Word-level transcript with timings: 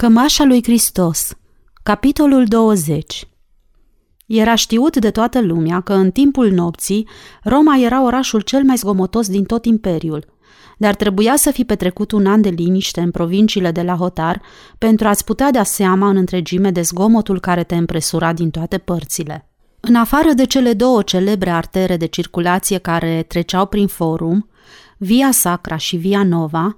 Cămașa 0.00 0.44
lui 0.44 0.62
Hristos 0.62 1.32
Capitolul 1.82 2.44
20 2.44 3.28
Era 4.26 4.54
știut 4.54 4.96
de 4.96 5.10
toată 5.10 5.40
lumea 5.40 5.80
că 5.80 5.92
în 5.92 6.10
timpul 6.10 6.50
nopții 6.50 7.08
Roma 7.42 7.76
era 7.76 8.02
orașul 8.02 8.40
cel 8.40 8.62
mai 8.62 8.76
zgomotos 8.76 9.28
din 9.28 9.44
tot 9.44 9.64
imperiul, 9.64 10.24
dar 10.76 10.94
trebuia 10.94 11.36
să 11.36 11.50
fi 11.50 11.64
petrecut 11.64 12.12
un 12.12 12.26
an 12.26 12.40
de 12.40 12.48
liniște 12.48 13.00
în 13.00 13.10
provinciile 13.10 13.70
de 13.70 13.82
la 13.82 13.94
Hotar 13.94 14.42
pentru 14.78 15.08
a-ți 15.08 15.24
putea 15.24 15.50
da 15.50 15.62
seama 15.62 16.08
în 16.08 16.16
întregime 16.16 16.70
de 16.70 16.82
zgomotul 16.82 17.40
care 17.40 17.64
te 17.64 17.74
împresura 17.74 18.32
din 18.32 18.50
toate 18.50 18.78
părțile. 18.78 19.48
În 19.80 19.94
afară 19.94 20.32
de 20.32 20.44
cele 20.44 20.72
două 20.72 21.02
celebre 21.02 21.50
artere 21.50 21.96
de 21.96 22.06
circulație 22.06 22.78
care 22.78 23.24
treceau 23.28 23.66
prin 23.66 23.86
forum, 23.86 24.48
Via 24.96 25.30
Sacra 25.30 25.76
și 25.76 25.96
Via 25.96 26.22
Nova, 26.22 26.76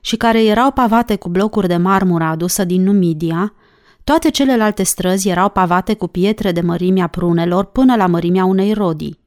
și 0.00 0.16
care 0.16 0.44
erau 0.44 0.70
pavate 0.70 1.16
cu 1.16 1.28
blocuri 1.28 1.68
de 1.68 1.76
marmură 1.76 2.24
adusă 2.24 2.64
din 2.64 2.82
Numidia, 2.82 3.54
toate 4.04 4.30
celelalte 4.30 4.82
străzi 4.82 5.28
erau 5.28 5.48
pavate 5.48 5.94
cu 5.94 6.06
pietre 6.06 6.52
de 6.52 6.60
mărimea 6.60 7.06
prunelor 7.06 7.64
până 7.64 7.96
la 7.96 8.06
mărimea 8.06 8.44
unei 8.44 8.72
rodii. 8.72 9.18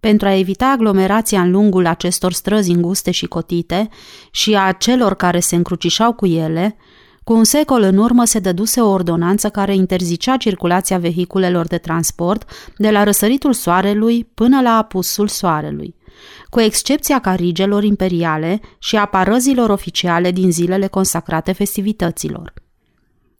Pentru 0.00 0.28
a 0.28 0.38
evita 0.38 0.70
aglomerația 0.70 1.40
în 1.40 1.50
lungul 1.50 1.86
acestor 1.86 2.32
străzi 2.32 2.70
înguste 2.70 3.10
și 3.10 3.26
cotite 3.26 3.88
și 4.30 4.56
a 4.56 4.72
celor 4.72 5.14
care 5.14 5.40
se 5.40 5.56
încrucișau 5.56 6.12
cu 6.12 6.26
ele, 6.26 6.76
cu 7.24 7.32
un 7.32 7.44
secol 7.44 7.82
în 7.82 7.96
urmă 7.96 8.24
se 8.24 8.38
dăduse 8.38 8.80
o 8.80 8.90
ordonanță 8.90 9.48
care 9.48 9.74
interzicea 9.74 10.36
circulația 10.36 10.98
vehiculelor 10.98 11.66
de 11.66 11.78
transport 11.78 12.50
de 12.76 12.90
la 12.90 13.04
răsăritul 13.04 13.52
soarelui 13.52 14.24
până 14.34 14.60
la 14.60 14.70
apusul 14.70 15.28
soarelui– 15.28 15.94
cu 16.50 16.60
excepția 16.60 17.18
carigelor 17.18 17.84
imperiale 17.84 18.60
și 18.78 18.96
a 18.96 19.04
parăzilor 19.04 19.70
oficiale 19.70 20.30
din 20.30 20.52
zilele 20.52 20.86
consacrate 20.86 21.52
festivităților. 21.52 22.52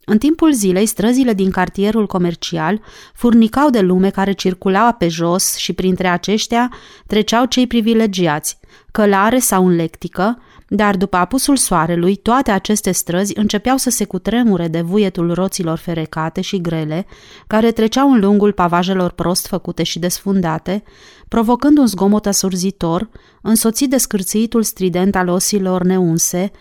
În 0.09 0.17
timpul 0.17 0.53
zilei, 0.53 0.85
străzile 0.85 1.33
din 1.33 1.49
cartierul 1.49 2.07
comercial 2.07 2.81
furnicau 3.13 3.69
de 3.69 3.79
lume 3.79 4.09
care 4.09 4.31
circulau 4.31 4.93
pe 4.93 5.07
jos 5.07 5.55
și 5.55 5.73
printre 5.73 6.07
aceștia 6.07 6.71
treceau 7.07 7.45
cei 7.45 7.67
privilegiați, 7.67 8.59
călare 8.91 9.39
sau 9.39 9.67
în 9.67 9.75
lectică, 9.75 10.41
dar 10.67 10.97
după 10.97 11.17
apusul 11.17 11.55
soarelui, 11.55 12.15
toate 12.15 12.51
aceste 12.51 12.91
străzi 12.91 13.37
începeau 13.37 13.77
să 13.77 13.89
se 13.89 14.05
cutremure 14.05 14.67
de 14.67 14.81
vuietul 14.81 15.33
roților 15.33 15.77
ferecate 15.77 16.41
și 16.41 16.61
grele, 16.61 17.05
care 17.47 17.71
treceau 17.71 18.11
în 18.11 18.19
lungul 18.19 18.51
pavajelor 18.51 19.11
prost 19.11 19.47
făcute 19.47 19.83
și 19.83 19.99
desfundate, 19.99 20.83
provocând 21.27 21.77
un 21.77 21.87
zgomot 21.87 22.25
asurzitor, 22.25 23.09
însoțit 23.41 23.89
de 23.89 23.97
scârțitul 23.97 24.63
strident 24.63 25.15
al 25.15 25.27
osilor 25.27 25.83
neunse, 25.83 26.51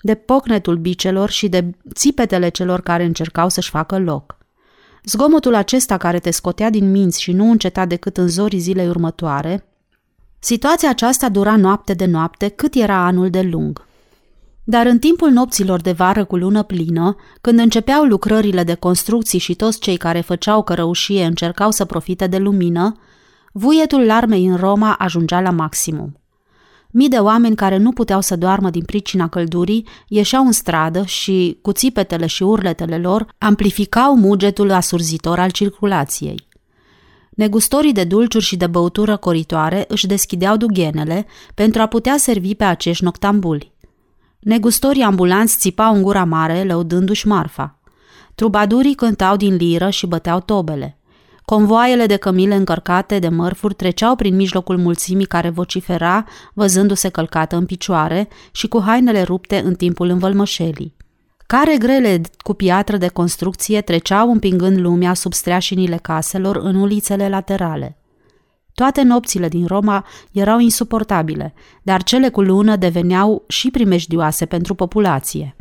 de 0.00 0.14
pocnetul 0.14 0.76
bicelor 0.76 1.30
și 1.30 1.48
de 1.48 1.70
țipetele 1.94 2.48
celor 2.48 2.80
care 2.80 3.04
încercau 3.04 3.48
să-și 3.48 3.70
facă 3.70 3.98
loc. 3.98 4.36
Zgomotul 5.04 5.54
acesta 5.54 5.96
care 5.96 6.18
te 6.18 6.30
scotea 6.30 6.70
din 6.70 6.90
minți 6.90 7.22
și 7.22 7.32
nu 7.32 7.50
înceta 7.50 7.86
decât 7.86 8.16
în 8.16 8.28
zorii 8.28 8.58
zilei 8.58 8.88
următoare, 8.88 9.66
situația 10.38 10.88
aceasta 10.88 11.28
dura 11.28 11.56
noapte 11.56 11.94
de 11.94 12.04
noapte 12.04 12.48
cât 12.48 12.74
era 12.74 12.96
anul 12.96 13.30
de 13.30 13.40
lung. 13.40 13.86
Dar 14.64 14.86
în 14.86 14.98
timpul 14.98 15.30
nopților 15.30 15.80
de 15.80 15.92
vară 15.92 16.24
cu 16.24 16.36
lună 16.36 16.62
plină, 16.62 17.16
când 17.40 17.58
începeau 17.58 18.04
lucrările 18.04 18.64
de 18.64 18.74
construcții 18.74 19.38
și 19.38 19.54
toți 19.54 19.78
cei 19.78 19.96
care 19.96 20.20
făceau 20.20 20.62
cărăușie 20.62 21.24
încercau 21.24 21.70
să 21.70 21.84
profite 21.84 22.26
de 22.26 22.36
lumină, 22.36 22.96
Vuietul 23.58 24.04
larmei 24.04 24.46
în 24.46 24.56
Roma 24.56 24.92
ajungea 24.92 25.40
la 25.40 25.50
maximum. 25.50 26.20
Mii 26.90 27.08
de 27.08 27.16
oameni 27.16 27.56
care 27.56 27.76
nu 27.76 27.92
puteau 27.92 28.20
să 28.20 28.36
doarmă 28.36 28.70
din 28.70 28.84
pricina 28.84 29.28
căldurii 29.28 29.86
ieșeau 30.08 30.44
în 30.44 30.52
stradă 30.52 31.04
și, 31.04 31.58
cu 31.62 31.72
țipetele 31.72 32.26
și 32.26 32.42
urletele 32.42 32.98
lor, 32.98 33.26
amplificau 33.38 34.16
mugetul 34.16 34.70
asurzitor 34.70 35.38
al 35.38 35.50
circulației. 35.50 36.48
Negustorii 37.30 37.92
de 37.92 38.04
dulciuri 38.04 38.44
și 38.44 38.56
de 38.56 38.66
băutură 38.66 39.16
coritoare 39.16 39.84
își 39.88 40.06
deschideau 40.06 40.56
dughenele 40.56 41.26
pentru 41.54 41.82
a 41.82 41.86
putea 41.86 42.16
servi 42.16 42.54
pe 42.54 42.64
acești 42.64 43.04
noctambuli. 43.04 43.72
Negustorii 44.38 45.02
ambulanți 45.02 45.58
țipau 45.58 45.94
în 45.94 46.02
gura 46.02 46.24
mare, 46.24 46.64
lăudându-și 46.64 47.26
marfa. 47.26 47.78
Trubadurii 48.34 48.94
cântau 48.94 49.36
din 49.36 49.54
liră 49.54 49.90
și 49.90 50.06
băteau 50.06 50.40
tobele. 50.40 50.98
Convoaiele 51.46 52.06
de 52.06 52.16
cămile 52.16 52.54
încărcate 52.54 53.18
de 53.18 53.28
mărfuri 53.28 53.74
treceau 53.74 54.16
prin 54.16 54.36
mijlocul 54.36 54.78
mulțimii 54.78 55.26
care 55.26 55.50
vocifera, 55.50 56.24
văzându-se 56.52 57.08
călcată 57.08 57.56
în 57.56 57.66
picioare 57.66 58.28
și 58.50 58.68
cu 58.68 58.82
hainele 58.82 59.22
rupte 59.22 59.62
în 59.64 59.74
timpul 59.74 60.08
învălmășelii. 60.08 60.94
Care 61.46 61.76
grele 61.78 62.20
cu 62.38 62.52
piatră 62.52 62.96
de 62.96 63.08
construcție 63.08 63.80
treceau 63.80 64.30
împingând 64.30 64.78
lumea 64.78 65.14
sub 65.14 65.32
streașinile 65.32 65.96
caselor 65.96 66.56
în 66.56 66.74
ulițele 66.74 67.28
laterale. 67.28 67.98
Toate 68.74 69.02
nopțile 69.02 69.48
din 69.48 69.66
Roma 69.66 70.06
erau 70.32 70.58
insuportabile, 70.58 71.54
dar 71.82 72.02
cele 72.02 72.28
cu 72.28 72.40
lună 72.40 72.76
deveneau 72.76 73.44
și 73.48 73.70
primejdioase 73.70 74.46
pentru 74.46 74.74
populație. 74.74 75.55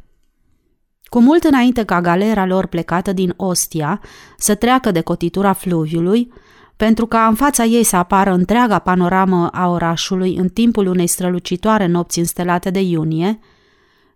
Cu 1.05 1.21
mult 1.21 1.43
înainte 1.43 1.83
ca 1.83 2.01
galera 2.01 2.45
lor 2.45 2.65
plecată 2.65 3.13
din 3.13 3.33
Ostia 3.35 4.01
să 4.37 4.55
treacă 4.55 4.91
de 4.91 5.01
cotitura 5.01 5.53
fluviului, 5.53 6.31
pentru 6.77 7.05
ca 7.05 7.27
în 7.27 7.35
fața 7.35 7.63
ei 7.63 7.83
să 7.83 7.95
apară 7.95 8.31
întreaga 8.31 8.79
panoramă 8.79 9.47
a 9.47 9.69
orașului 9.69 10.35
în 10.35 10.49
timpul 10.49 10.87
unei 10.87 11.07
strălucitoare 11.07 11.85
nopți 11.85 12.19
înstelate 12.19 12.69
de 12.69 12.79
iunie, 12.79 13.39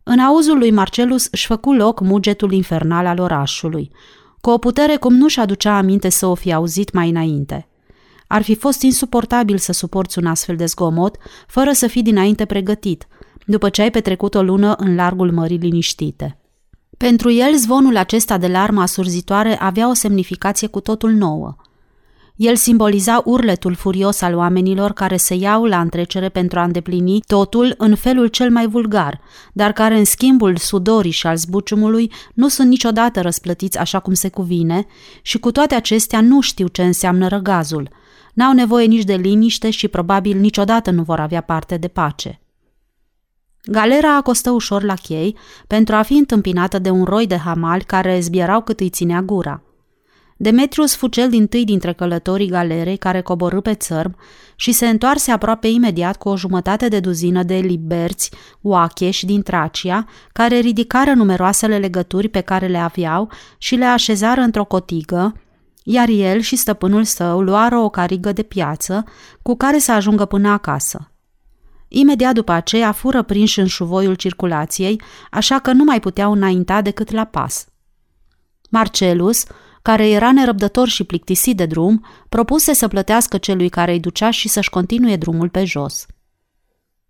în 0.04 0.20
auzul 0.20 0.58
lui 0.58 0.72
Marcelus 0.72 1.28
își 1.32 1.46
făcu 1.46 1.74
loc 1.74 2.00
mugetul 2.00 2.52
infernal 2.52 3.06
al 3.06 3.20
orașului, 3.20 3.92
cu 4.42 4.50
o 4.50 4.58
putere 4.58 4.96
cum 4.96 5.14
nu-și 5.14 5.40
aducea 5.40 5.78
aminte 5.78 6.10
să 6.10 6.26
o 6.26 6.36
fi 6.36 6.54
auzit 6.54 6.94
mai 6.94 7.10
înainte. 7.10 7.68
Ar 8.28 8.42
fi 8.42 8.56
fost 8.56 8.82
insuportabil 8.82 9.58
să 9.58 9.72
suporți 9.72 10.18
un 10.18 10.26
astfel 10.26 10.56
de 10.56 10.66
zgomot, 10.66 11.18
fără 11.48 11.72
să 11.72 11.88
fii 11.88 12.02
dinainte 12.02 12.46
pregătit, 12.46 13.08
după 13.46 13.70
ce 13.70 13.82
ai 13.82 13.92
petrecut 13.92 14.36
o 14.36 14.42
lună 14.42 14.74
în 14.78 14.96
largul 14.96 15.32
mării 15.32 15.58
liniștite. 15.58 16.38
Pentru 17.08 17.32
el, 17.32 17.56
zvonul 17.56 17.98
acesta 17.98 18.38
de 18.38 18.48
larmă 18.48 18.82
asurzitoare 18.82 19.60
avea 19.60 19.90
o 19.90 19.94
semnificație 19.94 20.68
cu 20.68 20.80
totul 20.80 21.12
nouă. 21.12 21.56
El 22.36 22.56
simboliza 22.56 23.22
urletul 23.26 23.74
furios 23.74 24.22
al 24.22 24.36
oamenilor 24.36 24.92
care 24.94 25.18
se 25.18 25.36
iau 25.36 25.66
la 25.66 25.80
întrecere 25.80 26.30
pentru 26.30 26.60
a 26.60 26.64
îndeplini 26.64 27.22
totul 27.28 27.74
în 27.78 27.96
felul 27.96 28.28
cel 28.28 28.52
mai 28.52 28.68
vulgar, 28.68 29.22
dar 29.54 29.72
care 29.72 29.98
în 29.98 30.06
schimbul 30.06 30.56
sudorii 30.58 31.12
și 31.12 31.28
al 31.28 31.36
zbuciumului 31.38 32.12
nu 32.34 32.48
sunt 32.48 32.70
niciodată 32.70 33.22
răsplătiți 33.22 33.78
așa 33.78 34.00
cum 34.00 34.14
se 34.14 34.30
cuvine 34.30 34.86
și 35.22 35.40
cu 35.40 35.52
toate 35.52 35.76
acestea 35.76 36.22
nu 36.22 36.42
știu 36.42 36.68
ce 36.68 36.84
înseamnă 36.84 37.28
răgazul. 37.28 37.90
N-au 38.34 38.54
nevoie 38.54 38.86
nici 38.86 39.04
de 39.04 39.16
liniște 39.16 39.70
și 39.70 39.88
probabil 39.88 40.40
niciodată 40.40 40.92
nu 40.92 41.04
vor 41.04 41.20
avea 41.20 41.42
parte 41.42 41.78
de 41.78 41.88
pace. 41.88 42.42
Galera 43.64 44.16
acostă 44.16 44.50
ușor 44.50 44.84
la 44.84 44.94
chei 44.94 45.38
pentru 45.68 45.96
a 45.96 46.02
fi 46.02 46.14
întâmpinată 46.14 46.80
de 46.80 46.90
un 46.90 47.04
roi 47.04 47.28
de 47.28 47.38
hamali 47.38 47.84
care 47.84 48.20
zbierau 48.20 48.62
cât 48.62 48.80
îi 48.80 48.90
ținea 48.90 49.22
gura. 49.22 49.64
Demetrius 50.42 50.96
fu 50.96 51.08
cel 51.08 51.30
din 51.30 51.48
tâi 51.48 51.66
dintre 51.66 51.94
călătorii 51.94 52.48
galerei 52.48 52.98
care 52.98 53.22
coborâ 53.22 53.62
pe 53.62 53.74
țărm 53.74 54.16
și 54.56 54.72
se 54.72 54.88
întoarse 54.88 55.32
aproape 55.32 55.68
imediat 55.68 56.18
cu 56.18 56.30
o 56.30 56.38
jumătate 56.38 56.88
de 56.88 57.00
duzină 57.00 57.44
de 57.44 57.56
liberți, 57.56 58.32
oacheși 58.62 59.26
din 59.26 59.42
Tracia, 59.42 60.06
care 60.32 60.60
ridicară 60.60 61.14
numeroasele 61.14 61.78
legături 61.78 62.30
pe 62.30 62.42
care 62.42 62.68
le 62.68 62.78
aveau 62.78 63.32
și 63.58 63.76
le 63.76 63.86
așezară 63.86 64.42
într-o 64.42 64.66
cotigă, 64.66 65.34
iar 65.84 66.08
el 66.10 66.40
și 66.40 66.56
stăpânul 66.56 67.04
său 67.04 67.42
luară 67.42 67.78
o 67.78 67.90
carigă 67.90 68.32
de 68.32 68.44
piață 68.44 69.04
cu 69.42 69.56
care 69.56 69.78
să 69.78 69.92
ajungă 69.92 70.26
până 70.26 70.50
acasă. 70.50 71.09
Imediat 71.92 72.34
după 72.34 72.52
aceea 72.52 72.92
fură 72.92 73.22
prinși 73.22 73.60
în 73.60 73.66
șuvoiul 73.66 74.16
circulației, 74.16 75.02
așa 75.32 75.60
că 75.60 75.72
nu 75.72 75.84
mai 75.84 76.00
puteau 76.00 76.32
înainta 76.32 76.82
decât 76.82 77.12
la 77.12 77.26
pas. 77.26 77.68
Marcelus, 78.70 79.44
care 79.82 80.10
era 80.10 80.32
nerăbdător 80.32 80.88
și 80.88 81.04
plictisit 81.04 81.58
de 81.58 81.66
drum, 81.66 82.06
propuse 82.30 82.74
să 82.74 82.88
plătească 82.88 83.38
celui 83.38 83.70
care 83.70 83.92
îi 83.92 84.00
ducea 84.00 84.32
și 84.32 84.48
să-și 84.48 84.70
continue 84.70 85.16
drumul 85.16 85.50
pe 85.50 85.66
jos. 85.66 86.06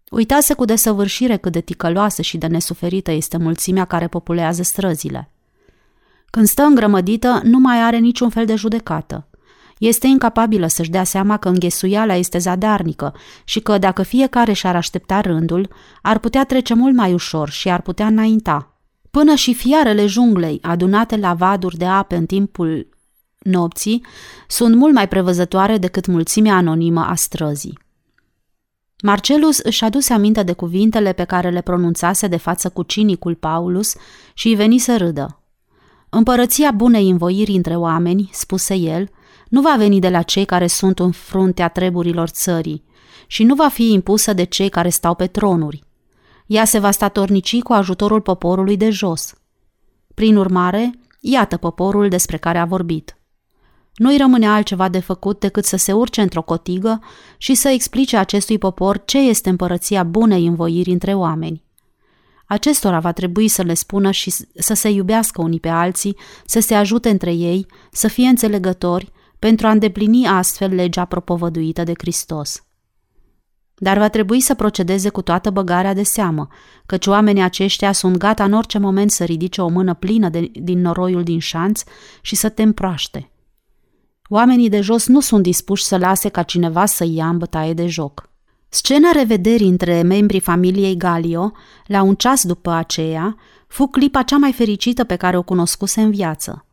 Uitase 0.09 0.53
cu 0.53 0.65
desăvârșire 0.65 1.37
cât 1.37 1.51
de 1.51 1.61
ticăloasă 1.61 2.21
și 2.21 2.37
de 2.37 2.47
nesuferită 2.47 3.11
este 3.11 3.37
mulțimea 3.37 3.85
care 3.85 4.07
populează 4.07 4.63
străzile. 4.63 5.31
Când 6.29 6.47
stă 6.47 6.61
îngrămădită, 6.61 7.41
nu 7.43 7.59
mai 7.59 7.81
are 7.81 7.97
niciun 7.97 8.29
fel 8.29 8.45
de 8.45 8.55
judecată. 8.55 9.28
Este 9.79 10.07
incapabilă 10.07 10.67
să-și 10.67 10.89
dea 10.89 11.03
seama 11.03 11.37
că 11.37 11.49
înghesuiala 11.49 12.15
este 12.15 12.37
zadarnică 12.37 13.15
și 13.43 13.59
că, 13.59 13.77
dacă 13.77 14.03
fiecare 14.03 14.53
și-ar 14.53 14.75
aștepta 14.75 15.21
rândul, 15.21 15.69
ar 16.01 16.19
putea 16.19 16.43
trece 16.43 16.73
mult 16.73 16.95
mai 16.95 17.13
ușor 17.13 17.49
și 17.49 17.69
ar 17.69 17.81
putea 17.81 18.05
înainta. 18.05 18.73
Până 19.11 19.35
și 19.35 19.53
fiarele 19.53 20.05
junglei, 20.05 20.59
adunate 20.61 21.15
la 21.15 21.33
vaduri 21.33 21.77
de 21.77 21.85
apă 21.85 22.15
în 22.15 22.25
timpul 22.25 22.89
nopții, 23.39 24.05
sunt 24.47 24.75
mult 24.75 24.93
mai 24.93 25.07
prevăzătoare 25.07 25.77
decât 25.77 26.05
mulțimea 26.05 26.55
anonimă 26.55 27.05
a 27.05 27.15
străzii. 27.15 27.79
Marcelus 29.03 29.57
își 29.57 29.83
aduse 29.83 30.13
aminte 30.13 30.43
de 30.43 30.53
cuvintele 30.53 31.13
pe 31.13 31.23
care 31.23 31.49
le 31.49 31.61
pronunțase 31.61 32.27
de 32.27 32.37
față 32.37 32.69
cu 32.69 32.83
cinicul 32.83 33.35
Paulus 33.35 33.95
și 34.33 34.47
îi 34.47 34.55
veni 34.55 34.77
să 34.77 34.97
râdă. 34.97 35.43
Împărăția 36.09 36.71
bunei 36.71 37.09
învoiri 37.09 37.51
între 37.51 37.75
oameni, 37.75 38.29
spuse 38.31 38.75
el, 38.75 39.09
nu 39.49 39.61
va 39.61 39.75
veni 39.77 39.99
de 39.99 40.09
la 40.09 40.21
cei 40.21 40.45
care 40.45 40.67
sunt 40.67 40.99
în 40.99 41.11
fruntea 41.11 41.67
treburilor 41.67 42.27
țării 42.27 42.83
și 43.27 43.43
nu 43.43 43.55
va 43.55 43.67
fi 43.67 43.91
impusă 43.91 44.33
de 44.33 44.43
cei 44.43 44.69
care 44.69 44.89
stau 44.89 45.15
pe 45.15 45.27
tronuri. 45.27 45.83
Ea 46.45 46.65
se 46.65 46.79
va 46.79 46.91
statornici 46.91 47.61
cu 47.61 47.73
ajutorul 47.73 48.21
poporului 48.21 48.77
de 48.77 48.89
jos. 48.89 49.33
Prin 50.13 50.35
urmare, 50.35 50.91
iată 51.19 51.57
poporul 51.57 52.09
despre 52.09 52.37
care 52.37 52.57
a 52.57 52.65
vorbit. 52.65 53.17
Nu-i 53.93 54.17
rămâne 54.17 54.47
altceva 54.47 54.89
de 54.89 54.99
făcut 54.99 55.39
decât 55.39 55.65
să 55.65 55.77
se 55.77 55.93
urce 55.93 56.21
într-o 56.21 56.41
cotigă 56.41 57.01
și 57.37 57.55
să 57.55 57.69
explice 57.69 58.17
acestui 58.17 58.57
popor 58.57 59.01
ce 59.05 59.17
este 59.17 59.49
împărăția 59.49 60.03
bunei 60.03 60.45
învoiri 60.45 60.91
între 60.91 61.13
oameni. 61.13 61.63
Acestora 62.45 62.99
va 62.99 63.11
trebui 63.11 63.47
să 63.47 63.61
le 63.61 63.73
spună 63.73 64.11
și 64.11 64.33
să 64.55 64.73
se 64.73 64.89
iubească 64.89 65.41
unii 65.41 65.59
pe 65.59 65.69
alții, 65.69 66.17
să 66.45 66.59
se 66.59 66.73
ajute 66.73 67.09
între 67.09 67.33
ei, 67.33 67.65
să 67.91 68.07
fie 68.07 68.27
înțelegători, 68.27 69.11
pentru 69.39 69.67
a 69.67 69.71
îndeplini 69.71 70.27
astfel 70.27 70.75
legea 70.75 71.05
propovăduită 71.05 71.83
de 71.83 71.93
Hristos. 71.97 72.63
Dar 73.75 73.97
va 73.97 74.09
trebui 74.09 74.39
să 74.39 74.53
procedeze 74.53 75.09
cu 75.09 75.21
toată 75.21 75.49
băgarea 75.49 75.93
de 75.93 76.03
seamă, 76.03 76.47
căci 76.85 77.07
oamenii 77.07 77.41
aceștia 77.41 77.91
sunt 77.91 78.17
gata 78.17 78.43
în 78.43 78.53
orice 78.53 78.77
moment 78.77 79.11
să 79.11 79.23
ridice 79.23 79.61
o 79.61 79.67
mână 79.67 79.93
plină 79.93 80.29
de, 80.29 80.51
din 80.53 80.81
noroiul 80.81 81.23
din 81.23 81.39
șanț 81.39 81.83
și 82.21 82.35
să 82.35 82.49
te 82.49 82.61
împroaște. 82.61 83.31
Oamenii 84.29 84.69
de 84.69 84.81
jos 84.81 85.07
nu 85.07 85.19
sunt 85.19 85.43
dispuși 85.43 85.83
să 85.83 85.97
lase 85.97 86.29
ca 86.29 86.43
cineva 86.43 86.85
să 86.85 87.05
ia 87.07 87.27
în 87.27 87.37
bătaie 87.37 87.73
de 87.73 87.87
joc. 87.87 88.29
Scena 88.69 89.11
revederii 89.11 89.67
între 89.67 90.01
membrii 90.01 90.39
familiei 90.39 90.97
Galio, 90.97 91.51
la 91.85 92.01
un 92.01 92.15
ceas 92.15 92.45
după 92.45 92.71
aceea, 92.71 93.37
fu 93.67 93.85
clipa 93.85 94.21
cea 94.21 94.37
mai 94.37 94.51
fericită 94.51 95.03
pe 95.03 95.15
care 95.15 95.37
o 95.37 95.43
cunoscuse 95.43 96.01
în 96.01 96.11
viață. 96.11 96.65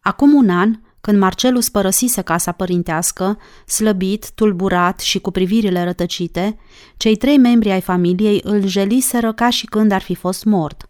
Acum 0.00 0.34
un 0.34 0.50
an, 0.50 0.80
când 1.02 1.18
Marcelus 1.18 1.68
părăsise 1.68 2.20
casa 2.20 2.52
părintească, 2.52 3.38
slăbit, 3.66 4.30
tulburat 4.30 5.00
și 5.00 5.18
cu 5.18 5.30
privirile 5.30 5.84
rătăcite, 5.84 6.58
cei 6.96 7.16
trei 7.16 7.38
membri 7.38 7.70
ai 7.70 7.80
familiei 7.80 8.40
îl 8.44 8.66
jeliseră 8.66 9.32
ca 9.32 9.50
și 9.50 9.66
când 9.66 9.92
ar 9.92 10.00
fi 10.00 10.14
fost 10.14 10.44
mort. 10.44 10.88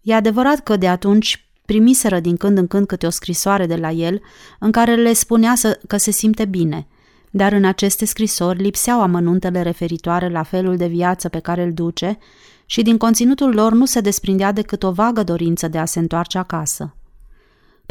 E 0.00 0.14
adevărat 0.14 0.60
că 0.60 0.76
de 0.76 0.88
atunci 0.88 1.46
primiseră 1.64 2.20
din 2.20 2.36
când 2.36 2.58
în 2.58 2.66
când 2.66 2.86
câte 2.86 3.06
o 3.06 3.10
scrisoare 3.10 3.66
de 3.66 3.76
la 3.76 3.90
el 3.90 4.20
în 4.58 4.70
care 4.70 4.94
le 4.94 5.12
spunea 5.12 5.54
să, 5.54 5.80
că 5.86 5.96
se 5.96 6.10
simte 6.10 6.44
bine, 6.44 6.86
dar 7.30 7.52
în 7.52 7.64
aceste 7.64 8.04
scrisori 8.04 8.62
lipseau 8.62 9.02
amănuntele 9.02 9.62
referitoare 9.62 10.28
la 10.28 10.42
felul 10.42 10.76
de 10.76 10.86
viață 10.86 11.28
pe 11.28 11.38
care 11.38 11.62
îl 11.62 11.72
duce 11.72 12.18
și 12.66 12.82
din 12.82 12.96
conținutul 12.96 13.54
lor 13.54 13.72
nu 13.72 13.84
se 13.84 14.00
desprindea 14.00 14.52
decât 14.52 14.82
o 14.82 14.92
vagă 14.92 15.22
dorință 15.22 15.68
de 15.68 15.78
a 15.78 15.84
se 15.84 15.98
întoarce 15.98 16.38
acasă. 16.38 16.96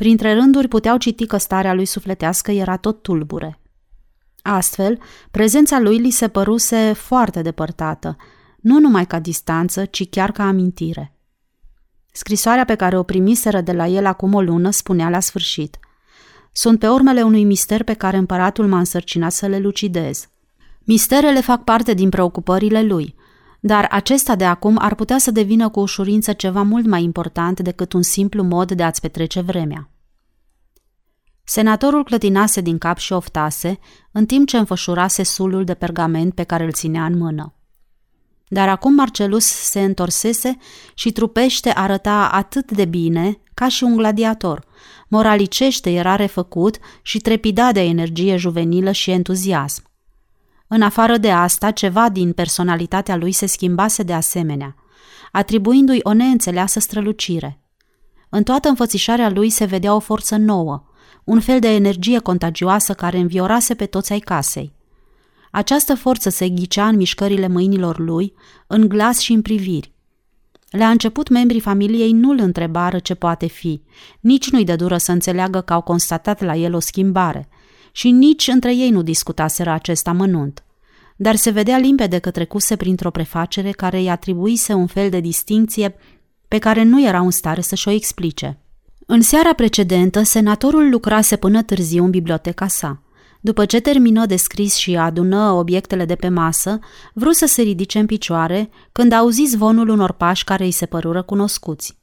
Printre 0.01 0.33
rânduri 0.33 0.68
puteau 0.68 0.98
citi 0.98 1.25
că 1.25 1.38
starea 1.38 1.74
lui 1.74 1.86
sufletească 1.86 2.51
era 2.51 2.77
tot 2.77 3.01
tulbure. 3.01 3.59
Astfel, 4.42 5.00
prezența 5.31 5.80
lui 5.80 5.98
li 5.98 6.09
se 6.09 6.27
păruse 6.27 6.94
foarte 6.94 7.42
depărtată, 7.42 8.15
nu 8.62 8.80
numai 8.80 9.06
ca 9.06 9.19
distanță, 9.19 9.86
ci 9.86 10.09
chiar 10.09 10.31
ca 10.31 10.44
amintire. 10.44 11.15
Scrisoarea 12.12 12.65
pe 12.65 12.75
care 12.75 12.98
o 12.98 13.03
primiseră 13.03 13.62
de 13.62 13.71
la 13.71 13.88
el 13.88 14.06
acum 14.06 14.33
o 14.33 14.42
lună 14.42 14.69
spunea 14.69 15.09
la 15.09 15.19
sfârșit 15.19 15.80
Sunt 16.51 16.80
pe 16.80 16.88
urmele 16.88 17.21
unui 17.21 17.44
mister 17.44 17.83
pe 17.83 17.94
care 17.94 18.18
împăratul 18.18 18.68
m-a 18.68 18.77
însărcinat 18.77 19.31
să 19.31 19.47
le 19.47 19.59
lucidez. 19.59 20.27
Misterele 20.83 21.42
fac 21.42 21.63
parte 21.63 21.94
din 21.94 22.09
preocupările 22.09 22.83
lui, 22.83 23.15
dar 23.59 23.88
acesta 23.92 24.36
de 24.36 24.45
acum 24.45 24.77
ar 24.80 24.95
putea 24.95 25.18
să 25.18 25.31
devină 25.31 25.69
cu 25.69 25.80
ușurință 25.80 26.33
ceva 26.33 26.62
mult 26.62 26.86
mai 26.86 27.04
important 27.04 27.59
decât 27.59 27.94
un 27.94 28.01
simplu 28.01 28.44
mod 28.44 28.71
de 28.71 28.83
a-ți 28.83 29.01
petrece 29.01 29.42
vremea. 29.42 29.91
Senatorul 31.44 32.04
clătinase 32.04 32.62
din 32.62 32.78
cap 32.78 32.98
și 32.98 33.14
oftase, 33.14 33.80
în 34.12 34.26
timp 34.26 34.48
ce 34.48 34.58
înfășurase 34.58 35.24
sulul 35.24 35.64
de 35.64 35.74
pergament 35.74 36.34
pe 36.34 36.44
care 36.44 36.64
îl 36.64 36.72
ținea 36.72 37.06
în 37.06 37.18
mână. 37.18 37.54
Dar 38.48 38.70
acum 38.70 38.94
Marcelus 38.94 39.46
se 39.46 39.82
întorsese 39.82 40.58
și 40.94 41.12
trupește 41.12 41.70
arăta 41.70 42.30
atât 42.32 42.72
de 42.72 42.86
bine 42.86 43.40
ca 43.54 43.68
și 43.68 43.84
un 43.84 43.96
gladiator. 43.96 44.66
Moralicește 45.08 45.92
era 45.92 46.16
refăcut 46.16 46.78
și 47.02 47.20
trepida 47.20 47.72
de 47.72 47.82
energie 47.82 48.36
juvenilă 48.36 48.92
și 48.92 49.12
entuziasm. 49.12 49.84
În 50.68 50.82
afară 50.82 51.18
de 51.18 51.32
asta, 51.32 51.72
ceva 51.72 52.10
din 52.10 52.34
personalitatea 52.34 53.16
lui 53.16 53.32
se 53.32 53.46
schimbase 53.46 54.04
de 54.04 54.14
asemenea, 54.14 54.76
atribuindu-i 55.32 56.00
o 56.04 56.14
neînțeleasă 56.14 56.80
strălucire. 56.80 57.60
În 58.30 58.44
toată 58.44 58.68
înfățișarea 58.68 59.30
lui 59.30 59.50
se 59.50 59.66
vedea 59.66 59.96
o 59.96 60.00
forță 60.00 60.36
nouă, 60.36 60.84
un 61.23 61.39
fel 61.39 61.59
de 61.59 61.68
energie 61.68 62.19
contagioasă 62.19 62.94
care 62.94 63.18
înviorase 63.18 63.73
pe 63.73 63.85
toți 63.85 64.12
ai 64.12 64.19
casei. 64.19 64.73
Această 65.51 65.95
forță 65.95 66.29
se 66.29 66.50
ghicea 66.50 66.88
în 66.88 66.95
mișcările 66.95 67.47
mâinilor 67.47 68.00
lui, 68.00 68.33
în 68.68 68.88
glas 68.88 69.19
și 69.19 69.33
în 69.33 69.41
priviri. 69.41 69.91
La 70.69 70.89
început, 70.89 71.29
membrii 71.29 71.59
familiei 71.59 72.12
nu-l 72.12 72.39
întrebară 72.39 73.00
ce 73.00 73.13
poate 73.13 73.47
fi, 73.47 73.81
nici 74.19 74.50
nu-i 74.50 74.63
dă 74.63 74.75
dură 74.75 74.97
să 74.97 75.12
înțeleagă 75.12 75.62
că 75.62 75.73
au 75.73 75.81
constatat 75.81 76.41
la 76.41 76.56
el 76.56 76.73
o 76.73 76.79
schimbare 76.79 77.50
și 77.91 78.12
nici 78.12 78.47
între 78.47 78.75
ei 78.75 78.89
nu 78.89 79.01
discutaseră 79.01 79.69
acest 79.69 80.07
amănunt. 80.07 80.63
Dar 81.15 81.35
se 81.35 81.50
vedea 81.50 81.77
limpede 81.77 82.19
că 82.19 82.31
trecuse 82.31 82.75
printr-o 82.75 83.12
prefacere 83.12 83.71
care 83.71 83.97
îi 83.97 84.09
atribuise 84.09 84.73
un 84.73 84.88
fel 84.88 85.09
de 85.09 85.19
distinție 85.19 85.95
pe 86.47 86.57
care 86.57 86.83
nu 86.83 87.06
era 87.06 87.19
în 87.19 87.31
stare 87.31 87.62
să-și 87.62 87.88
o 87.88 87.91
explice. 87.91 88.59
În 89.06 89.21
seara 89.21 89.53
precedentă, 89.53 90.24
senatorul 90.24 90.89
lucrase 90.89 91.36
până 91.36 91.62
târziu 91.62 92.03
în 92.03 92.09
biblioteca 92.09 92.68
sa. 92.68 93.01
După 93.42 93.65
ce 93.65 93.80
termină 93.80 94.25
de 94.25 94.36
scris 94.36 94.75
și 94.75 94.95
adună 94.95 95.51
obiectele 95.51 96.06
de 96.06 96.15
pe 96.15 96.30
masă, 96.30 96.80
vrut 97.13 97.36
să 97.36 97.45
se 97.45 97.62
ridice 97.62 98.00
în 98.00 98.06
picioare 98.06 98.69
când 98.92 99.12
auzi 99.12 99.44
zvonul 99.44 99.89
unor 99.89 100.12
pași 100.12 100.44
care 100.44 100.63
îi 100.63 100.71
se 100.71 100.86
părură 100.86 101.21
cunoscuți. 101.21 102.00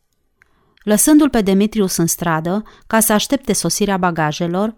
Lăsându-l 0.83 1.29
pe 1.29 1.41
Demetrius 1.41 1.97
în 1.97 2.07
stradă, 2.07 2.63
ca 2.87 3.01
să 3.01 3.13
aștepte 3.13 3.53
sosirea 3.53 3.97
bagajelor, 3.97 4.75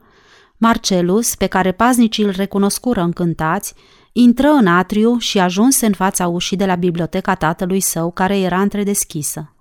Marcelus, 0.56 1.34
pe 1.34 1.46
care 1.46 1.72
paznicii 1.72 2.24
îl 2.24 2.30
recunoscură 2.30 3.00
încântați, 3.00 3.74
intră 4.12 4.48
în 4.48 4.66
atriu 4.66 5.18
și 5.18 5.38
ajunse 5.38 5.86
în 5.86 5.92
fața 5.92 6.26
ușii 6.26 6.56
de 6.56 6.66
la 6.66 6.74
biblioteca 6.74 7.34
tatălui 7.34 7.80
său, 7.80 8.10
care 8.10 8.38
era 8.38 8.60
întredeschisă. 8.60 9.54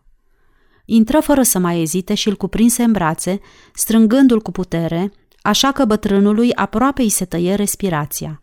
Intră 0.92 1.20
fără 1.20 1.44
să 1.44 1.60
mai 1.60 1.82
ezite 1.82 2.14
și 2.14 2.28
îl 2.28 2.36
cuprinse 2.36 2.84
în 2.84 2.92
brațe, 2.92 3.40
strângându-l 3.74 4.42
cu 4.42 4.52
putere, 4.52 5.12
așa 5.42 5.72
că 5.72 5.86
bătrânului 5.86 6.54
aproape 6.54 7.02
îi 7.02 7.10
se 7.10 7.26
tăie 7.26 7.56
respirația. 7.56 8.42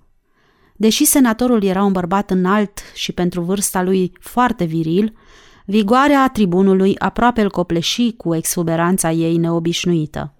Deși 0.77 1.05
senatorul 1.05 1.63
era 1.63 1.85
un 1.85 1.93
bărbat 1.93 2.31
înalt 2.31 2.79
și 2.95 3.13
pentru 3.13 3.41
vârsta 3.41 3.83
lui 3.83 4.13
foarte 4.21 4.65
viril, 4.65 5.17
vigoarea 5.65 6.29
tribunului 6.29 6.99
aproape 6.99 7.43
îl 7.43 7.51
copleși 7.51 8.13
cu 8.13 8.35
exuberanța 8.35 9.11
ei 9.11 9.37
neobișnuită. 9.37 10.35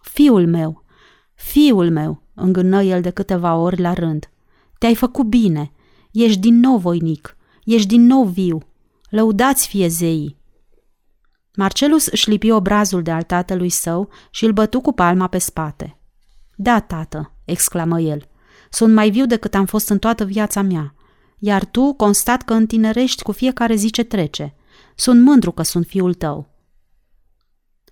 Fiul 0.00 0.46
meu, 0.46 0.84
fiul 1.34 1.90
meu, 1.90 2.22
îngână 2.34 2.82
el 2.82 3.00
de 3.00 3.10
câteva 3.10 3.56
ori 3.56 3.80
la 3.80 3.92
rând, 3.92 4.30
te-ai 4.78 4.94
făcut 4.94 5.26
bine, 5.26 5.72
ești 6.12 6.40
din 6.40 6.60
nou 6.60 6.76
voinic, 6.76 7.36
ești 7.64 7.88
din 7.88 8.06
nou 8.06 8.24
viu, 8.24 8.58
lăudați 9.10 9.66
fie 9.68 9.88
zeii. 9.88 10.39
Marcelus 11.60 12.06
își 12.06 12.30
lipi 12.30 12.50
obrazul 12.50 13.02
de 13.02 13.10
al 13.10 13.22
tatălui 13.22 13.68
său 13.68 14.08
și 14.30 14.44
îl 14.44 14.52
bătu 14.52 14.80
cu 14.80 14.92
palma 14.92 15.26
pe 15.26 15.38
spate. 15.38 15.98
Da, 16.54 16.80
tată, 16.80 17.32
exclamă 17.44 18.00
el, 18.00 18.28
sunt 18.70 18.94
mai 18.94 19.10
viu 19.10 19.26
decât 19.26 19.54
am 19.54 19.64
fost 19.64 19.88
în 19.88 19.98
toată 19.98 20.24
viața 20.24 20.62
mea, 20.62 20.94
iar 21.38 21.64
tu 21.64 21.92
constat 21.92 22.42
că 22.42 22.52
întinerești 22.52 23.22
cu 23.22 23.32
fiecare 23.32 23.74
zi 23.74 23.90
ce 23.90 24.02
trece. 24.02 24.54
Sunt 24.94 25.22
mândru 25.22 25.50
că 25.50 25.62
sunt 25.62 25.86
fiul 25.86 26.14
tău. 26.14 26.48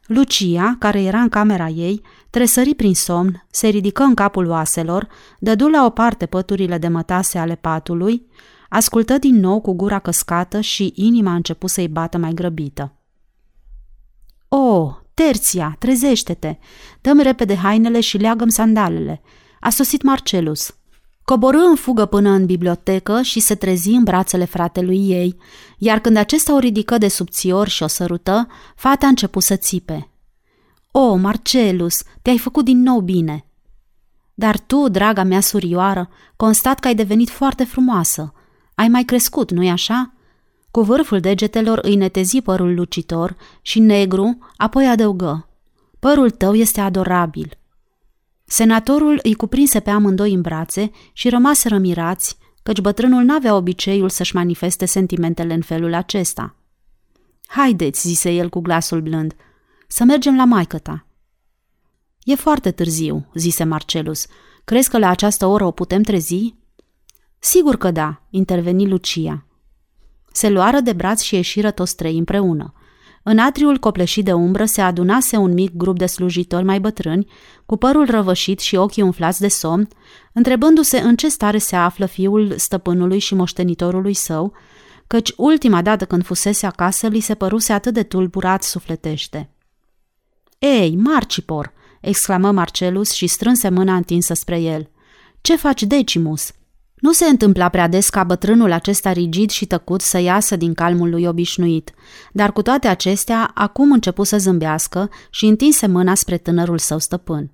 Lucia, 0.07 0.77
care 0.79 1.03
era 1.03 1.21
în 1.21 1.29
camera 1.29 1.69
ei, 1.69 2.03
tresări 2.31 2.75
prin 2.75 2.95
somn, 2.95 3.47
se 3.51 3.69
ridică 3.69 4.03
în 4.03 4.15
capul 4.15 4.47
oaselor, 4.47 5.09
dădu 5.39 5.69
la 5.69 5.85
o 5.85 5.91
parte 5.91 6.27
păturile 6.27 6.79
de 6.79 6.89
mătase 6.89 7.39
ale 7.39 7.55
patului, 7.55 8.27
ascultă 8.69 9.19
din 9.19 9.35
nou 9.35 9.61
cu 9.61 9.73
gura 9.73 9.99
căscată 9.99 10.61
și 10.61 10.93
inima 10.95 11.31
a 11.31 11.35
început 11.35 11.71
să-i 11.71 11.89
bată 11.89 12.19
mai 12.19 12.33
grăbită. 12.35 12.93
O, 14.49 14.57
oh, 14.57 14.95
Terția, 15.25 15.76
trezește-te! 15.78 16.57
Dăm 17.00 17.19
repede 17.21 17.57
hainele 17.57 18.00
și 18.00 18.17
leagăm 18.17 18.49
sandalele. 18.49 19.23
A 19.61 19.71
sosit 19.71 20.02
Marcelus. 20.02 20.75
Coborâ 21.25 21.59
în 21.59 21.75
fugă 21.75 22.07
până 22.07 22.31
în 22.31 22.47
bibliotecă 22.47 23.23
și 23.23 23.40
se 23.40 23.55
trezi 23.55 23.88
în 23.90 24.02
brațele 24.02 24.45
fratelui 24.45 25.09
ei, 25.09 25.37
iar 25.78 25.99
când 25.99 26.17
acesta 26.17 26.55
o 26.55 26.59
ridică 26.59 26.99
de 26.99 27.09
subțior 27.09 27.69
și 27.69 27.83
o 27.83 27.87
sărută, 27.87 28.49
fata 28.76 29.07
a 29.07 29.09
început 29.09 29.43
să 29.43 29.57
țipe. 29.57 30.11
O, 30.90 31.00
oh, 31.00 31.19
Marcelus, 31.21 32.02
te-ai 32.23 32.38
făcut 32.38 32.64
din 32.64 32.83
nou 32.83 33.00
bine!" 33.00 33.45
Dar 34.35 34.59
tu, 34.59 34.88
draga 34.88 35.23
mea 35.23 35.40
surioară, 35.40 36.09
constat 36.37 36.78
că 36.78 36.88
ai 36.88 36.95
devenit 36.95 37.31
foarte 37.31 37.64
frumoasă. 37.64 38.33
Ai 38.75 38.88
mai 38.88 39.05
crescut, 39.05 39.50
nu-i 39.50 39.71
așa?" 39.71 40.12
Cu 40.79 40.85
vârful 40.85 41.21
degetelor 41.21 41.79
îi 41.83 41.95
netezi 41.95 42.41
părul 42.41 42.75
lucitor 42.75 43.37
și 43.63 43.79
negru, 43.79 44.39
apoi 44.57 44.87
adăugă. 44.87 45.49
Părul 45.99 46.31
tău 46.31 46.55
este 46.55 46.81
adorabil. 46.81 47.59
Senatorul 48.45 49.19
îi 49.23 49.35
cuprinse 49.35 49.81
pe 49.81 49.91
amândoi 49.91 50.33
în 50.33 50.41
brațe 50.41 50.91
și 51.13 51.29
rămaseră 51.29 51.79
mirați, 51.79 52.39
căci 52.63 52.81
bătrânul 52.81 53.23
n-avea 53.23 53.55
obiceiul 53.55 54.09
să-și 54.09 54.35
manifeste 54.35 54.85
sentimentele 54.87 55.55
în 55.55 55.63
felul 55.63 55.95
acesta. 55.95 56.57
Haideți, 57.47 58.09
zise 58.09 58.31
el 58.31 58.49
cu 58.49 58.61
glasul 58.61 59.01
blând, 59.01 59.35
să 59.89 60.05
mergem 60.05 60.37
la 60.37 60.45
maică 60.45 60.79
ta. 60.79 61.07
E 62.23 62.35
foarte 62.35 62.71
târziu, 62.71 63.31
zise 63.35 63.65
Marcelus. 63.65 64.27
Crezi 64.65 64.91
că 64.91 64.99
la 64.99 65.09
această 65.09 65.47
oră 65.47 65.65
o 65.65 65.71
putem 65.71 66.03
trezi? 66.03 66.55
Sigur 67.39 67.77
că 67.77 67.91
da, 67.91 68.23
interveni 68.31 68.89
Lucia. 68.89 69.43
Se 70.38 70.49
luară 70.49 70.80
de 70.80 70.92
braț 70.92 71.21
și 71.21 71.35
ieșiră 71.35 71.71
toți 71.71 71.97
trei 71.97 72.18
împreună. 72.18 72.73
În 73.23 73.38
atriul 73.38 73.78
copleșit 73.78 74.25
de 74.25 74.33
umbră 74.33 74.64
se 74.64 74.80
adunase 74.80 75.37
un 75.37 75.52
mic 75.52 75.76
grup 75.76 75.99
de 75.99 76.07
slujitori 76.07 76.64
mai 76.64 76.80
bătrâni, 76.80 77.26
cu 77.66 77.76
părul 77.76 78.07
răvășit 78.11 78.61
și 78.61 78.76
ochii 78.76 79.02
umflați 79.02 79.40
de 79.40 79.49
somn, 79.49 79.88
întrebându-se 80.33 80.99
în 80.99 81.16
ce 81.16 81.28
stare 81.28 81.59
se 81.59 81.76
află 81.76 82.07
fiul 82.07 82.54
stăpânului 82.57 83.18
și 83.18 83.35
moștenitorului 83.35 84.14
său, 84.14 84.52
căci 85.07 85.33
ultima 85.37 85.83
dată 85.83 86.04
când 86.04 86.25
fusese 86.25 86.66
acasă 86.66 87.07
li 87.07 87.21
se 87.21 87.35
păruse 87.35 87.73
atât 87.73 87.95
de 87.95 88.02
tulburat 88.02 88.62
sufletește. 88.62 89.50
Ei, 90.59 90.97
Marcipor!" 90.97 91.73
exclamă 92.00 92.50
Marcelus 92.50 93.12
și 93.12 93.26
strânse 93.26 93.68
mâna 93.68 93.95
întinsă 93.95 94.35
spre 94.35 94.61
el. 94.61 94.90
Ce 95.40 95.57
faci, 95.57 95.83
Decimus?" 95.83 96.52
Nu 97.00 97.12
se 97.12 97.25
întâmpla 97.25 97.69
prea 97.69 97.88
des 97.88 98.09
ca 98.09 98.25
bătrânul 98.25 98.73
acesta 98.73 99.12
rigid 99.12 99.50
și 99.50 99.67
tăcut 99.67 100.00
să 100.00 100.19
iasă 100.19 100.57
din 100.57 100.75
calmul 100.75 101.11
lui 101.11 101.25
obișnuit, 101.25 101.90
dar 102.33 102.52
cu 102.52 102.62
toate 102.62 102.88
acestea, 102.88 103.50
acum 103.55 103.93
începu 103.93 104.23
să 104.23 104.38
zâmbească 104.38 105.11
și 105.31 105.47
întinse 105.47 105.87
mâna 105.87 106.14
spre 106.14 106.37
tânărul 106.37 106.78
său 106.78 106.99
stăpân. 106.99 107.50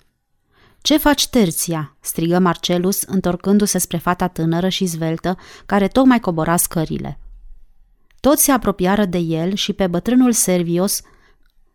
Ce 0.81 0.97
faci, 0.99 1.29
Terția?" 1.29 1.97
strigă 2.01 2.39
Marcelus, 2.39 3.03
întorcându-se 3.03 3.79
spre 3.79 3.97
fata 3.97 4.27
tânără 4.27 4.69
și 4.69 4.85
zveltă, 4.85 5.37
care 5.67 5.89
tocmai 5.89 6.21
cobora 6.21 6.57
scările. 6.57 7.19
Toți 8.21 8.45
se 8.45 8.53
apropiară 8.53 9.05
de 9.05 9.19
el 9.19 9.55
și 9.55 9.73
pe 9.73 9.87
bătrânul 9.87 10.33
Servios 10.33 11.03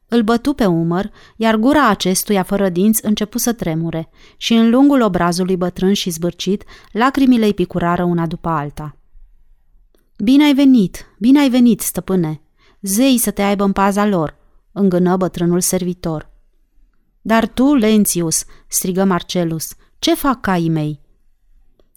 îl 0.10 0.22
bătu 0.22 0.54
pe 0.54 0.66
umăr, 0.66 1.12
iar 1.36 1.56
gura 1.56 1.90
acestuia 1.90 2.44
fără 2.44 2.70
dinți 2.70 3.06
începu 3.06 3.38
să 3.38 3.54
tremure 3.54 4.10
și 4.38 4.54
în 4.54 4.70
lungul 4.70 5.02
obrazului 5.02 5.58
bătrân 5.58 5.94
și 5.94 6.10
zbârcit, 6.10 6.64
lacrimile 6.92 7.46
îi 7.46 7.54
picurară 7.54 8.04
una 8.04 8.26
după 8.26 8.50
alta. 8.50 8.98
Bine 10.18 10.44
ai 10.44 10.54
venit, 10.54 11.06
bine 11.20 11.40
ai 11.40 11.50
venit, 11.50 11.82
stăpâne! 11.82 12.42
Zei 12.82 13.18
să 13.18 13.32
te 13.32 13.42
aibă 13.42 13.64
în 13.64 13.72
paza 13.72 14.06
lor!" 14.06 14.38
îngână 14.72 15.18
bătrânul 15.18 15.62
servitor. 15.62 16.30
Dar 17.22 17.48
tu, 17.48 17.74
Lențius, 17.74 18.44
strigă 18.68 19.04
Marcelus, 19.04 19.74
ce 20.00 20.16
fac 20.16 20.42
caii 20.42 20.70
mei? 20.70 21.00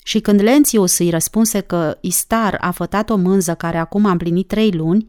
Și 0.04 0.21
când 0.21 0.40
Lențius 0.40 0.99
îi 0.99 1.11
răspunse 1.11 1.61
că 1.61 1.99
Istar 2.00 2.59
a 2.61 2.71
fătat 2.71 3.11
o 3.11 3.16
mânză 3.16 3.54
care 3.54 3.78
acum 3.78 4.04
a 4.04 4.11
împlinit 4.11 4.49
trei 4.49 4.71
luni, 4.71 5.09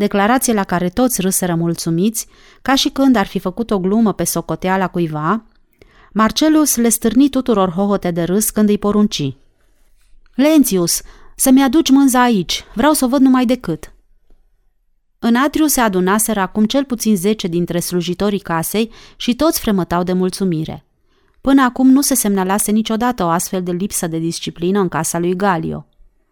declarație 0.00 0.52
la 0.52 0.64
care 0.64 0.88
toți 0.88 1.20
râseră 1.20 1.54
mulțumiți, 1.54 2.26
ca 2.62 2.74
și 2.74 2.88
când 2.88 3.16
ar 3.16 3.26
fi 3.26 3.38
făcut 3.38 3.70
o 3.70 3.78
glumă 3.78 4.12
pe 4.12 4.24
socoteala 4.24 4.88
cuiva, 4.88 5.44
Marcelus 6.12 6.76
le 6.76 6.88
stârni 6.88 7.28
tuturor 7.28 7.70
hohote 7.70 8.10
de 8.10 8.22
râs 8.22 8.50
când 8.50 8.68
îi 8.68 8.78
porunci. 8.78 9.34
Lențius, 10.34 11.00
să-mi 11.36 11.62
aduci 11.62 11.90
mânza 11.90 12.22
aici, 12.22 12.64
vreau 12.74 12.92
să 12.92 13.04
o 13.04 13.08
văd 13.08 13.20
numai 13.20 13.46
decât. 13.46 13.92
În 15.18 15.34
atriu 15.34 15.66
se 15.66 15.80
adunaseră 15.80 16.40
acum 16.40 16.64
cel 16.64 16.84
puțin 16.84 17.16
zece 17.16 17.46
dintre 17.46 17.80
slujitorii 17.80 18.38
casei 18.38 18.90
și 19.16 19.34
toți 19.34 19.60
fremătau 19.60 20.02
de 20.02 20.12
mulțumire. 20.12 20.84
Până 21.40 21.62
acum 21.62 21.90
nu 21.90 22.00
se 22.00 22.14
semnalase 22.14 22.70
niciodată 22.70 23.24
o 23.24 23.28
astfel 23.28 23.62
de 23.62 23.72
lipsă 23.72 24.06
de 24.06 24.18
disciplină 24.18 24.80
în 24.80 24.88
casa 24.88 25.18
lui 25.18 25.36
Galio. 25.36 25.86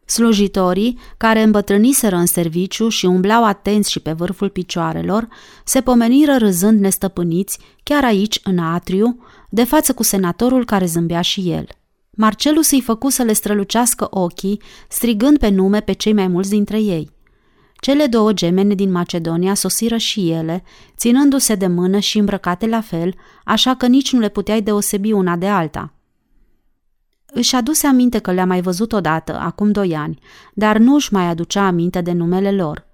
Slujitorii, 0.09 0.99
care 1.17 1.43
îmbătrâniseră 1.43 2.17
în 2.17 2.27
serviciu 2.27 2.89
și 2.89 3.07
umblau 3.07 3.45
atenți 3.45 3.91
și 3.91 4.01
pe 4.01 4.13
vârful 4.13 4.49
picioarelor, 4.49 5.29
se 5.65 5.81
pomeniră 5.81 6.37
râzând 6.37 6.81
nestăpâniți, 6.81 7.59
chiar 7.83 8.05
aici, 8.05 8.41
în 8.45 8.59
atriu, 8.59 9.19
de 9.51 9.65
față 9.65 9.93
cu 9.93 10.03
senatorul 10.03 10.65
care 10.65 10.87
zâmbea 10.87 11.21
și 11.21 11.51
el. 11.51 11.67
Marcelus 12.11 12.71
îi 12.71 12.81
făcu 12.81 13.09
să 13.09 13.23
le 13.23 13.33
strălucească 13.33 14.07
ochii, 14.11 14.63
strigând 14.89 15.39
pe 15.39 15.49
nume 15.49 15.81
pe 15.81 15.93
cei 15.93 16.13
mai 16.13 16.27
mulți 16.27 16.51
dintre 16.51 16.81
ei. 16.81 17.11
Cele 17.81 18.07
două 18.07 18.33
gemene 18.33 18.75
din 18.75 18.91
Macedonia 18.91 19.55
sosiră 19.55 19.97
și 19.97 20.31
ele, 20.31 20.65
ținându-se 20.97 21.55
de 21.55 21.67
mână 21.67 21.99
și 21.99 22.19
îmbrăcate 22.19 22.67
la 22.67 22.81
fel, 22.81 23.15
așa 23.45 23.75
că 23.75 23.87
nici 23.87 24.13
nu 24.13 24.19
le 24.19 24.29
puteai 24.29 24.63
deosebi 24.63 25.13
una 25.13 25.37
de 25.37 25.47
alta– 25.47 25.93
își 27.33 27.55
aduse 27.55 27.87
aminte 27.87 28.19
că 28.19 28.33
le-a 28.33 28.47
mai 28.47 28.61
văzut 28.61 28.93
odată, 28.93 29.39
acum 29.39 29.71
doi 29.71 29.97
ani, 29.97 30.19
dar 30.55 30.79
nu 30.79 30.95
își 30.95 31.13
mai 31.13 31.27
aducea 31.27 31.67
aminte 31.67 32.01
de 32.01 32.13
numele 32.13 32.53
lor. 32.53 32.87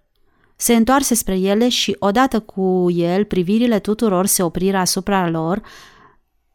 Se 0.57 0.75
întoarse 0.75 1.15
spre 1.15 1.39
ele 1.39 1.69
și, 1.69 1.97
odată 1.99 2.41
cu 2.41 2.91
el, 2.91 3.25
privirile 3.25 3.79
tuturor 3.79 4.27
se 4.27 4.43
opriră 4.43 4.77
asupra 4.77 5.29
lor, 5.29 5.63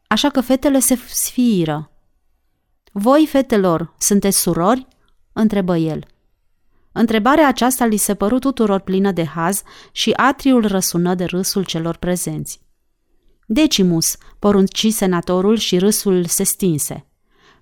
așa 0.06 0.28
că 0.28 0.40
fetele 0.40 0.78
se 0.78 0.98
sfiiră. 1.08 1.90
Voi, 2.92 3.26
fetelor, 3.26 3.94
sunteți 3.98 4.40
surori?" 4.40 4.86
întrebă 5.32 5.76
el. 5.76 6.04
Întrebarea 6.92 7.48
aceasta 7.48 7.84
li 7.84 7.96
se 7.96 8.14
păru 8.14 8.38
tuturor 8.38 8.80
plină 8.80 9.12
de 9.12 9.24
haz 9.24 9.62
și 9.92 10.12
atriul 10.16 10.66
răsună 10.66 11.14
de 11.14 11.24
râsul 11.24 11.64
celor 11.64 11.96
prezenți. 11.96 12.60
Decimus, 13.46 14.16
porunci 14.38 14.86
senatorul 14.92 15.56
și 15.56 15.78
râsul 15.78 16.24
se 16.24 16.42
stinse. 16.44 17.09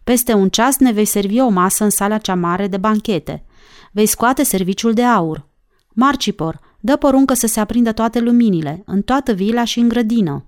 Peste 0.08 0.32
un 0.32 0.48
ceas 0.48 0.78
ne 0.78 0.92
vei 0.92 1.04
servi 1.04 1.40
o 1.40 1.48
masă 1.48 1.84
în 1.84 1.90
sala 1.90 2.18
cea 2.18 2.34
mare 2.34 2.66
de 2.66 2.76
banchete. 2.76 3.44
Vei 3.92 4.06
scoate 4.06 4.42
serviciul 4.42 4.92
de 4.92 5.02
aur. 5.04 5.48
Marcipor, 5.94 6.60
dă 6.80 6.96
poruncă 6.96 7.34
să 7.34 7.46
se 7.46 7.60
aprindă 7.60 7.92
toate 7.92 8.20
luminile, 8.20 8.82
în 8.86 9.02
toată 9.02 9.32
vila 9.32 9.64
și 9.64 9.78
în 9.78 9.88
grădină. 9.88 10.44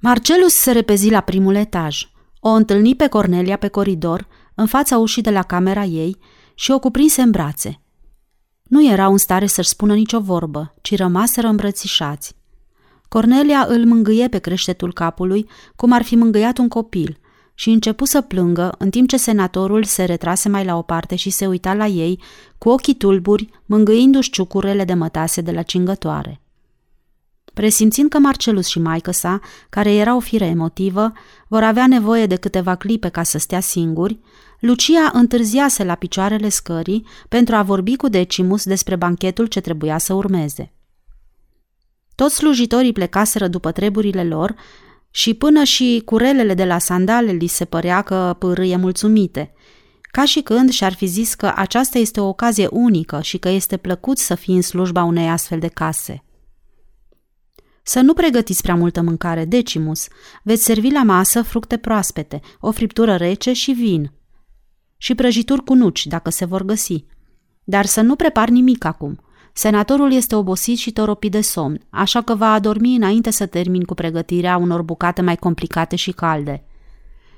Marcelus 0.00 0.52
se 0.52 0.72
repezi 0.72 1.10
la 1.10 1.20
primul 1.20 1.54
etaj. 1.54 2.08
O 2.40 2.48
întâlni 2.48 2.94
pe 2.94 3.06
Cornelia 3.06 3.56
pe 3.56 3.68
coridor, 3.68 4.26
în 4.54 4.66
fața 4.66 4.98
ușii 4.98 5.22
de 5.22 5.30
la 5.30 5.42
camera 5.42 5.84
ei, 5.84 6.16
și 6.54 6.70
o 6.70 6.78
cuprinse 6.78 7.22
în 7.22 7.30
brațe. 7.30 7.80
Nu 8.62 8.86
erau 8.86 9.12
în 9.12 9.18
stare 9.18 9.46
să-și 9.46 9.68
spună 9.68 9.94
nicio 9.94 10.20
vorbă, 10.20 10.74
ci 10.82 10.96
rămaseră 10.96 11.46
îmbrățișați. 11.46 12.36
Cornelia 13.08 13.66
îl 13.68 13.84
mângâie 13.84 14.28
pe 14.28 14.38
creștetul 14.38 14.92
capului, 14.92 15.48
cum 15.76 15.92
ar 15.92 16.02
fi 16.02 16.16
mângâiat 16.16 16.58
un 16.58 16.68
copil, 16.68 17.18
și 17.54 17.70
începu 17.70 18.04
să 18.04 18.20
plângă, 18.20 18.74
în 18.78 18.90
timp 18.90 19.08
ce 19.08 19.16
senatorul 19.16 19.84
se 19.84 20.04
retrase 20.04 20.48
mai 20.48 20.64
la 20.64 20.76
o 20.76 20.82
parte 20.82 21.16
și 21.16 21.30
se 21.30 21.46
uita 21.46 21.74
la 21.74 21.86
ei, 21.86 22.20
cu 22.58 22.68
ochii 22.68 22.94
tulburi, 22.94 23.48
mângâindu-și 23.66 24.30
ciucurele 24.30 24.84
de 24.84 24.94
mătase 24.94 25.40
de 25.40 25.50
la 25.50 25.62
cingătoare. 25.62 26.40
Presimțind 27.54 28.10
că 28.10 28.18
Marcelus 28.18 28.66
și 28.66 28.78
maică 28.78 29.10
sa, 29.10 29.40
care 29.70 29.94
era 29.94 30.16
o 30.16 30.20
fire 30.20 30.44
emotivă, 30.44 31.12
vor 31.48 31.62
avea 31.62 31.86
nevoie 31.86 32.26
de 32.26 32.36
câteva 32.36 32.74
clipe 32.74 33.08
ca 33.08 33.22
să 33.22 33.38
stea 33.38 33.60
singuri, 33.60 34.18
Lucia 34.60 35.10
întârziase 35.12 35.84
la 35.84 35.94
picioarele 35.94 36.48
scării 36.48 37.06
pentru 37.28 37.54
a 37.54 37.62
vorbi 37.62 37.96
cu 37.96 38.08
Decimus 38.08 38.64
despre 38.64 38.96
banchetul 38.96 39.46
ce 39.46 39.60
trebuia 39.60 39.98
să 39.98 40.14
urmeze. 40.14 40.72
Toți 42.14 42.34
slujitorii 42.34 42.92
plecaseră 42.92 43.48
după 43.48 43.72
treburile 43.72 44.24
lor, 44.24 44.54
și 45.16 45.34
până 45.34 45.64
și 45.64 46.02
curelele 46.04 46.54
de 46.54 46.64
la 46.64 46.78
sandale 46.78 47.32
li 47.32 47.46
se 47.46 47.64
părea 47.64 48.02
că 48.02 48.36
pârâie 48.38 48.76
mulțumite, 48.76 49.52
ca 50.00 50.24
și 50.24 50.40
când 50.40 50.70
și-ar 50.70 50.92
fi 50.94 51.06
zis 51.06 51.34
că 51.34 51.52
aceasta 51.56 51.98
este 51.98 52.20
o 52.20 52.28
ocazie 52.28 52.68
unică 52.70 53.20
și 53.22 53.38
că 53.38 53.48
este 53.48 53.76
plăcut 53.76 54.18
să 54.18 54.34
fii 54.34 54.54
în 54.54 54.62
slujba 54.62 55.02
unei 55.02 55.28
astfel 55.28 55.58
de 55.58 55.68
case. 55.68 56.24
Să 57.82 58.00
nu 58.00 58.12
pregătiți 58.14 58.62
prea 58.62 58.74
multă 58.74 59.02
mâncare, 59.02 59.44
Decimus. 59.44 60.06
Veți 60.42 60.64
servi 60.64 60.90
la 60.90 61.02
masă 61.02 61.42
fructe 61.42 61.76
proaspete, 61.76 62.40
o 62.60 62.70
friptură 62.70 63.16
rece 63.16 63.52
și 63.52 63.72
vin. 63.72 64.12
Și 64.96 65.14
prăjituri 65.14 65.64
cu 65.64 65.74
nuci, 65.74 66.06
dacă 66.06 66.30
se 66.30 66.44
vor 66.44 66.62
găsi. 66.62 67.04
Dar 67.64 67.86
să 67.86 68.00
nu 68.00 68.16
prepar 68.16 68.48
nimic 68.48 68.84
acum. 68.84 69.23
Senatorul 69.56 70.12
este 70.12 70.34
obosit 70.34 70.78
și 70.78 70.92
toropit 70.92 71.30
de 71.30 71.40
somn, 71.40 71.80
așa 71.90 72.22
că 72.22 72.34
va 72.34 72.52
adormi 72.52 72.96
înainte 72.96 73.30
să 73.30 73.46
termin 73.46 73.82
cu 73.82 73.94
pregătirea 73.94 74.56
unor 74.56 74.82
bucate 74.82 75.22
mai 75.22 75.36
complicate 75.36 75.96
și 75.96 76.12
calde. 76.12 76.64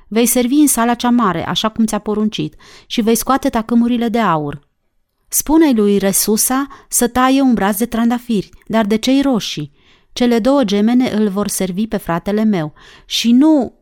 Vei 0.09 0.27
servi 0.27 0.55
în 0.55 0.67
sala 0.67 0.95
cea 0.95 1.11
mare, 1.11 1.47
așa 1.47 1.69
cum 1.69 1.85
ți-a 1.85 1.99
poruncit, 1.99 2.55
și 2.87 3.01
vei 3.01 3.15
scoate 3.15 3.49
tacâmurile 3.49 4.09
de 4.09 4.19
aur. 4.19 4.69
Spune-i 5.29 5.75
lui 5.75 5.99
Resusa 5.99 6.67
să 6.89 7.09
taie 7.09 7.41
un 7.41 7.55
braț 7.55 7.79
de 7.79 7.87
trandafiri, 7.87 8.51
dar 8.67 8.87
de 8.87 8.97
cei 8.97 9.23
roșii. 9.23 9.73
Cele 10.13 10.39
două 10.39 10.65
gemene 10.65 11.11
îl 11.11 11.29
vor 11.29 11.49
servi 11.49 11.87
pe 11.87 11.97
fratele 11.97 12.45
meu 12.45 12.73
și 13.07 13.33
nu... 13.33 13.75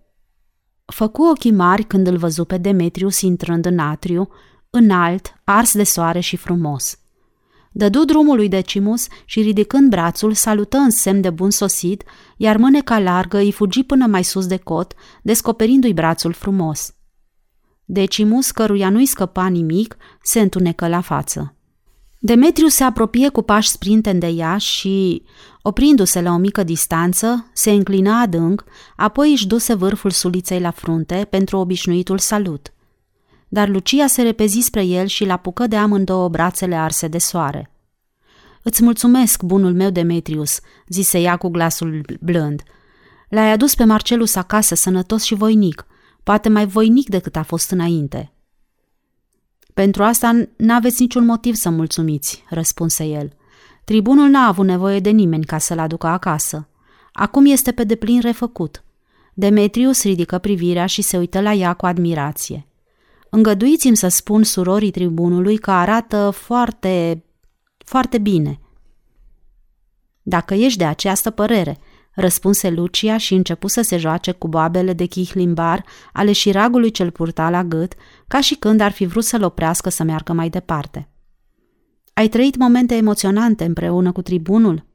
Făcu 0.85 1.23
ochii 1.23 1.53
mari 1.53 1.83
când 1.83 2.07
îl 2.07 2.17
văzu 2.17 2.45
pe 2.45 2.57
Demetrius 2.57 3.21
intrând 3.21 3.65
în 3.65 3.79
atriu, 3.79 4.29
înalt, 4.71 5.35
ars 5.45 5.75
de 5.75 5.85
soare 5.85 6.21
și 6.21 6.37
frumos. 6.37 6.99
Dădu 7.77 8.05
drumul 8.05 8.37
lui 8.37 8.49
Decimus 8.49 9.07
și 9.25 9.41
ridicând 9.41 9.91
brațul, 9.91 10.33
salută 10.33 10.77
în 10.77 10.91
semn 10.91 11.21
de 11.21 11.31
bun 11.31 11.51
sosit, 11.51 12.03
iar 12.37 12.57
mâneca 12.57 12.99
largă 12.99 13.39
îi 13.39 13.53
fugi 13.53 13.83
până 13.83 14.07
mai 14.07 14.25
sus 14.25 14.47
de 14.47 14.57
cot, 14.57 14.95
descoperindu-i 15.23 15.93
brațul 15.93 16.33
frumos. 16.33 16.95
Decimus, 17.85 18.51
căruia 18.51 18.91
nu-i 18.91 19.07
scăpa 19.07 19.47
nimic, 19.47 19.97
se 20.23 20.41
întunecă 20.41 20.89
la 20.89 21.01
față. 21.01 21.57
Demetriu 22.19 22.67
se 22.67 22.85
apropie 22.85 23.29
cu 23.29 23.43
pași 23.43 23.69
sprinten 23.69 24.19
de 24.19 24.27
ea 24.27 24.57
și, 24.57 25.23
oprindu-se 25.63 26.21
la 26.21 26.33
o 26.33 26.37
mică 26.37 26.63
distanță, 26.63 27.51
se 27.53 27.71
înclină 27.71 28.13
adânc, 28.13 28.65
apoi 28.97 29.31
își 29.31 29.47
duse 29.47 29.75
vârful 29.75 30.11
suliței 30.11 30.61
la 30.61 30.71
frunte 30.71 31.27
pentru 31.31 31.59
obișnuitul 31.59 32.19
salut. 32.19 32.73
Dar 33.55 33.69
Lucia 33.69 34.07
se 34.07 34.23
repezi 34.23 34.61
spre 34.61 34.85
el 34.85 35.07
și 35.07 35.25
l-apucă 35.25 35.67
de 35.67 35.77
amândouă 35.77 36.29
brațele 36.29 36.75
arse 36.75 37.09
de 37.09 37.19
soare. 37.19 37.71
Îți 38.63 38.83
mulțumesc, 38.83 39.43
bunul 39.43 39.75
meu 39.75 39.91
Demetrius," 39.91 40.61
zise 40.89 41.19
ea 41.19 41.37
cu 41.37 41.49
glasul 41.49 42.05
blând. 42.21 42.63
L-ai 43.29 43.51
adus 43.51 43.75
pe 43.75 43.85
Marcelus 43.85 44.35
acasă 44.35 44.75
sănătos 44.75 45.23
și 45.23 45.35
voinic, 45.35 45.87
poate 46.23 46.49
mai 46.49 46.67
voinic 46.67 47.09
decât 47.09 47.37
a 47.37 47.43
fost 47.43 47.71
înainte." 47.71 48.33
Pentru 49.75 50.03
asta 50.03 50.49
n-aveți 50.57 51.01
niciun 51.01 51.25
motiv 51.25 51.55
să 51.55 51.71
mulțumiți, 51.71 52.45
răspunse 52.51 53.05
el. 53.05 53.33
Tribunul 53.85 54.29
n-a 54.29 54.47
avut 54.47 54.67
nevoie 54.67 55.01
de 55.01 55.11
nimeni 55.11 55.45
ca 55.45 55.59
să-l 55.59 55.79
aducă 55.79 56.07
acasă. 56.07 56.69
Acum 57.13 57.47
este 57.47 57.73
pe 57.73 57.85
deplin 57.85 58.21
refăcut. 58.21 58.85
Demetrius 59.35 60.03
ridică 60.03 60.39
privirea 60.39 60.87
și 60.87 61.03
se 61.03 61.17
uită 61.17 61.41
la 61.41 61.53
ea 61.53 61.73
cu 61.73 61.87
admirație. 61.87 62.67
Îngăduiți-mi 63.37 63.97
să 63.97 64.09
spun 64.09 64.43
surorii 64.43 64.91
tribunului 64.91 65.57
că 65.57 65.71
arată 65.71 66.31
foarte, 66.31 67.25
foarte 67.79 68.19
bine. 68.19 68.61
Dacă 70.23 70.55
ești 70.55 70.79
de 70.79 70.85
această 70.85 71.31
părere, 71.31 71.79
răspunse 72.13 72.71
Lucia 72.71 73.17
și 73.17 73.35
începu 73.35 73.67
să 73.67 73.83
se 73.83 73.97
joace 73.97 74.33
cu 74.33 74.49
boabele 74.49 74.93
de 74.93 75.05
chihlimbar 75.05 75.85
ale 76.13 76.33
șiragului 76.33 76.91
cel 76.91 77.11
purta 77.11 77.51
la 77.51 77.65
gât, 77.65 77.93
ca 78.29 78.41
și 78.41 78.55
când 78.55 78.81
ar 78.81 78.93
fi 78.93 79.07
vrut 79.07 79.25
să-l 79.25 79.43
oprească 79.43 79.89
să 79.89 80.03
meargă 80.03 80.33
mai 80.33 80.49
departe. 80.49 81.09
Ai 82.13 82.29
trăit 82.29 82.57
momente 82.57 82.95
emoționante 82.95 83.65
împreună 83.65 84.13
cu 84.13 84.23
tribunul? 84.23 84.87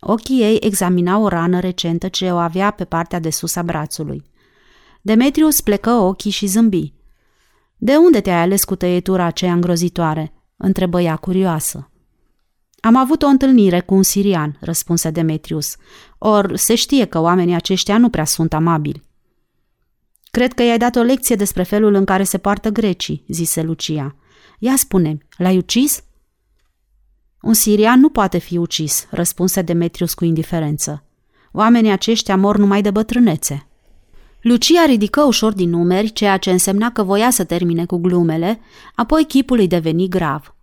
Ochii 0.00 0.42
ei 0.42 0.58
examinau 0.60 1.22
o 1.22 1.28
rană 1.28 1.60
recentă 1.60 2.08
ce 2.08 2.30
o 2.30 2.36
avea 2.36 2.70
pe 2.70 2.84
partea 2.84 3.18
de 3.18 3.30
sus 3.30 3.56
a 3.56 3.62
brațului. 3.62 4.24
Demetrius 5.02 5.60
plecă 5.60 5.90
ochii 5.90 6.30
și 6.30 6.46
zâmbi. 6.46 7.00
De 7.84 7.96
unde 7.96 8.20
te-ai 8.20 8.40
ales 8.40 8.64
cu 8.64 8.74
tăietura 8.74 9.24
aceea 9.24 9.52
îngrozitoare?" 9.52 10.32
întrebă 10.56 11.00
ea 11.00 11.16
curioasă. 11.16 11.90
Am 12.80 12.96
avut 12.96 13.22
o 13.22 13.26
întâlnire 13.26 13.80
cu 13.80 13.94
un 13.94 14.02
sirian, 14.02 14.56
răspunse 14.60 15.10
Demetrius. 15.10 15.76
Or, 16.18 16.56
se 16.56 16.74
știe 16.74 17.04
că 17.04 17.18
oamenii 17.18 17.54
aceștia 17.54 17.98
nu 17.98 18.08
prea 18.08 18.24
sunt 18.24 18.52
amabili. 18.52 19.02
Cred 20.30 20.52
că 20.52 20.62
i-ai 20.62 20.78
dat 20.78 20.96
o 20.96 21.02
lecție 21.02 21.36
despre 21.36 21.62
felul 21.62 21.94
în 21.94 22.04
care 22.04 22.22
se 22.22 22.38
poartă 22.38 22.68
grecii, 22.68 23.24
zise 23.28 23.62
Lucia. 23.62 24.16
Ia 24.58 24.76
spune, 24.76 25.18
l-ai 25.36 25.56
ucis? 25.56 26.04
Un 27.40 27.54
sirian 27.54 28.00
nu 28.00 28.08
poate 28.08 28.38
fi 28.38 28.56
ucis, 28.56 29.06
răspunse 29.10 29.62
Demetrius 29.62 30.14
cu 30.14 30.24
indiferență. 30.24 31.04
Oamenii 31.52 31.90
aceștia 31.90 32.36
mor 32.36 32.56
numai 32.56 32.82
de 32.82 32.90
bătrânețe. 32.90 33.66
Lucia 34.42 34.84
ridică 34.84 35.22
ușor 35.22 35.52
din 35.52 35.70
numeri, 35.70 36.12
ceea 36.12 36.36
ce 36.36 36.50
însemna 36.50 36.92
că 36.92 37.02
voia 37.02 37.30
să 37.30 37.44
termine 37.44 37.84
cu 37.84 37.96
glumele, 37.96 38.60
apoi 38.94 39.24
chipul 39.24 39.58
îi 39.58 39.66
deveni 39.66 40.08
grav. 40.08 40.54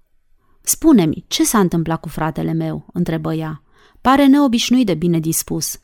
Spune-mi, 0.62 1.26
ce 1.28 1.44
s-a 1.44 1.60
întâmplat 1.60 2.00
cu 2.00 2.08
fratele 2.08 2.52
meu?" 2.52 2.86
întrebă 2.94 3.34
ea. 3.34 3.64
Pare 4.02 4.26
neobișnuit 4.26 4.86
de 4.86 4.94
bine 4.94 5.20
dispus. 5.20 5.80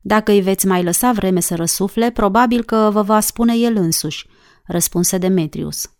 Dacă 0.00 0.32
îi 0.32 0.40
veți 0.40 0.66
mai 0.66 0.82
lăsa 0.82 1.12
vreme 1.12 1.40
să 1.40 1.54
răsufle, 1.54 2.10
probabil 2.10 2.64
că 2.64 2.88
vă 2.92 3.02
va 3.02 3.20
spune 3.20 3.56
el 3.56 3.76
însuși, 3.76 4.26
răspunse 4.64 5.18
Demetrius. 5.18 5.90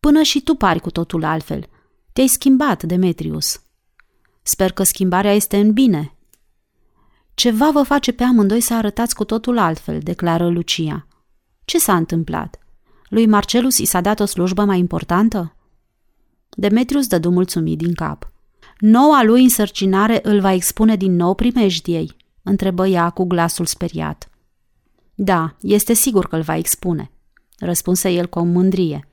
Până 0.00 0.22
și 0.22 0.42
tu 0.42 0.54
pari 0.54 0.80
cu 0.80 0.90
totul 0.90 1.24
altfel. 1.24 1.68
Te-ai 2.12 2.26
schimbat, 2.26 2.82
Demetrius. 2.82 3.62
Sper 4.42 4.72
că 4.72 4.82
schimbarea 4.82 5.32
este 5.32 5.56
în 5.56 5.72
bine. 5.72 6.16
Ceva 7.34 7.70
vă 7.70 7.82
face 7.82 8.12
pe 8.12 8.22
amândoi 8.22 8.60
să 8.60 8.74
arătați 8.74 9.14
cu 9.14 9.24
totul 9.24 9.58
altfel, 9.58 9.98
declară 9.98 10.48
Lucia. 10.48 11.06
Ce 11.64 11.78
s-a 11.78 11.96
întâmplat? 11.96 12.58
Lui 13.08 13.26
Marcelus 13.26 13.78
i 13.78 13.84
s-a 13.84 14.00
dat 14.00 14.20
o 14.20 14.24
slujbă 14.24 14.64
mai 14.64 14.78
importantă? 14.78 15.56
Demetrius 16.48 17.06
dădu 17.06 17.30
mulțumit 17.30 17.78
din 17.78 17.94
cap. 17.94 18.32
Noua 18.78 19.22
lui 19.22 19.42
însărcinare 19.42 20.20
îl 20.22 20.40
va 20.40 20.52
expune 20.52 20.96
din 20.96 21.16
nou 21.16 21.34
primejdiei? 21.34 22.16
întrebă 22.42 22.86
ea 22.86 23.10
cu 23.10 23.24
glasul 23.24 23.66
speriat. 23.66 24.30
Da, 25.14 25.56
este 25.60 25.92
sigur 25.92 26.26
că 26.26 26.36
îl 26.36 26.42
va 26.42 26.56
expune, 26.56 27.10
răspunse 27.58 28.10
el 28.10 28.26
cu 28.26 28.38
o 28.38 28.42
mândrie. 28.42 29.08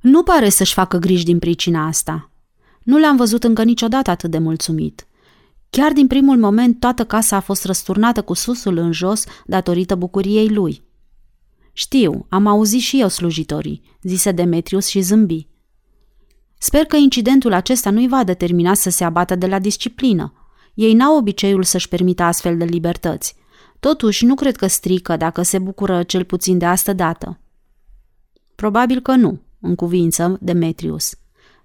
Nu 0.00 0.22
pare 0.22 0.48
să-și 0.48 0.72
facă 0.72 0.96
griji 0.96 1.24
din 1.24 1.38
pricina 1.38 1.86
asta. 1.86 2.30
Nu 2.82 2.98
l-am 2.98 3.16
văzut 3.16 3.44
încă 3.44 3.62
niciodată 3.62 4.10
atât 4.10 4.30
de 4.30 4.38
mulțumit. 4.38 5.06
Chiar 5.70 5.92
din 5.92 6.06
primul 6.06 6.36
moment 6.36 6.80
toată 6.80 7.04
casa 7.04 7.36
a 7.36 7.40
fost 7.40 7.64
răsturnată 7.64 8.22
cu 8.22 8.34
susul 8.34 8.76
în 8.76 8.92
jos 8.92 9.24
datorită 9.46 9.94
bucuriei 9.94 10.48
lui. 10.48 10.82
Știu, 11.72 12.26
am 12.28 12.46
auzit 12.46 12.80
și 12.80 13.00
eu 13.00 13.08
slujitorii, 13.08 13.82
zise 14.02 14.32
Demetrius 14.32 14.86
și 14.86 15.00
zâmbi. 15.00 15.46
Sper 16.58 16.84
că 16.84 16.96
incidentul 16.96 17.52
acesta 17.52 17.90
nu-i 17.90 18.08
va 18.08 18.24
determina 18.24 18.74
să 18.74 18.90
se 18.90 19.04
abată 19.04 19.34
de 19.34 19.46
la 19.46 19.58
disciplină. 19.58 20.32
Ei 20.74 20.94
n-au 20.94 21.16
obiceiul 21.16 21.62
să-și 21.62 21.88
permită 21.88 22.22
astfel 22.22 22.56
de 22.56 22.64
libertăți. 22.64 23.36
Totuși, 23.80 24.24
nu 24.24 24.34
cred 24.34 24.56
că 24.56 24.66
strică 24.66 25.16
dacă 25.16 25.42
se 25.42 25.58
bucură 25.58 26.02
cel 26.02 26.24
puțin 26.24 26.58
de 26.58 26.64
asta 26.64 26.92
dată. 26.92 27.40
Probabil 28.54 29.00
că 29.00 29.14
nu, 29.14 29.40
în 29.60 29.74
cuvință 29.74 30.38
Demetrius. 30.40 31.14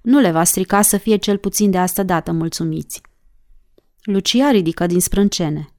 Nu 0.02 0.20
le 0.20 0.32
va 0.32 0.44
strica 0.44 0.82
să 0.82 0.98
fie 0.98 1.16
cel 1.16 1.38
puțin 1.38 1.72
de 1.72 1.78
asta 1.78 2.04
dată 2.04 2.32
mulțumiți. 2.32 3.02
Lucia 4.04 4.52
ridică 4.52 4.86
din 4.86 5.00
sprâncene. 5.00 5.70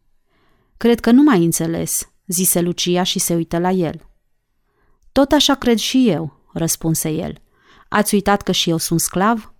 Cred 0.77 1.01
că 1.01 1.11
nu 1.11 1.23
mai 1.23 1.45
înțeles, 1.45 2.13
zise 2.27 2.61
Lucia 2.61 3.03
și 3.03 3.19
se 3.19 3.35
uită 3.35 3.59
la 3.59 3.71
el. 3.71 4.09
Tot 5.13 5.33
așa 5.33 5.55
cred 5.55 5.79
și 5.79 6.09
eu, 6.09 6.41
răspunse 6.53 7.11
el. 7.11 7.39
Ați 7.89 8.15
uitat 8.15 8.43
că 8.43 8.53
și 8.53 8.71
eu 8.71 8.77
sunt 8.77 9.01
sclav? 9.01 9.55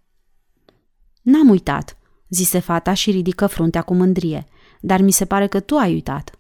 N-am 1.23 1.49
uitat, 1.49 1.99
zise 2.29 2.59
fata 2.59 2.95
și 2.95 3.11
ridică 3.11 3.47
fruntea 3.47 3.83
cu 3.83 3.95
mândrie, 3.95 4.47
dar 4.81 5.01
mi 5.01 5.13
se 5.13 5.25
pare 5.25 5.47
că 5.47 5.61
tu 5.61 5.77
ai 5.77 5.93
uitat. 5.93 6.39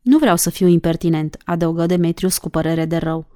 Nu 0.00 0.18
vreau 0.18 0.36
să 0.36 0.50
fiu 0.50 0.66
impertinent, 0.66 1.36
adăugă 1.44 1.86
Demetrius 1.86 2.38
cu 2.38 2.48
părere 2.48 2.84
de 2.84 2.96
rău, 2.96 3.26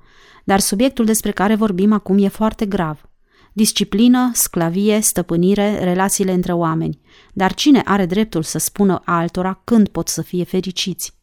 dar 0.45 0.61
subiectul 0.61 1.05
despre 1.05 1.31
care 1.31 1.55
vorbim 1.55 1.93
acum 1.93 2.19
e 2.19 2.29
foarte 2.29 2.67
grav. 2.67 3.09
Disciplină, 3.57 4.31
sclavie, 4.33 5.01
stăpânire, 5.01 5.85
relațiile 5.85 6.33
între 6.33 6.53
oameni. 6.53 7.01
Dar 7.33 7.55
cine 7.55 7.83
are 7.85 8.07
dreptul 8.07 8.43
să 8.43 8.59
spună 8.59 9.03
altora 9.05 9.61
când 9.65 9.89
pot 9.89 10.09
să 10.09 10.23
fie 10.23 10.45
fericiți? 10.45 11.15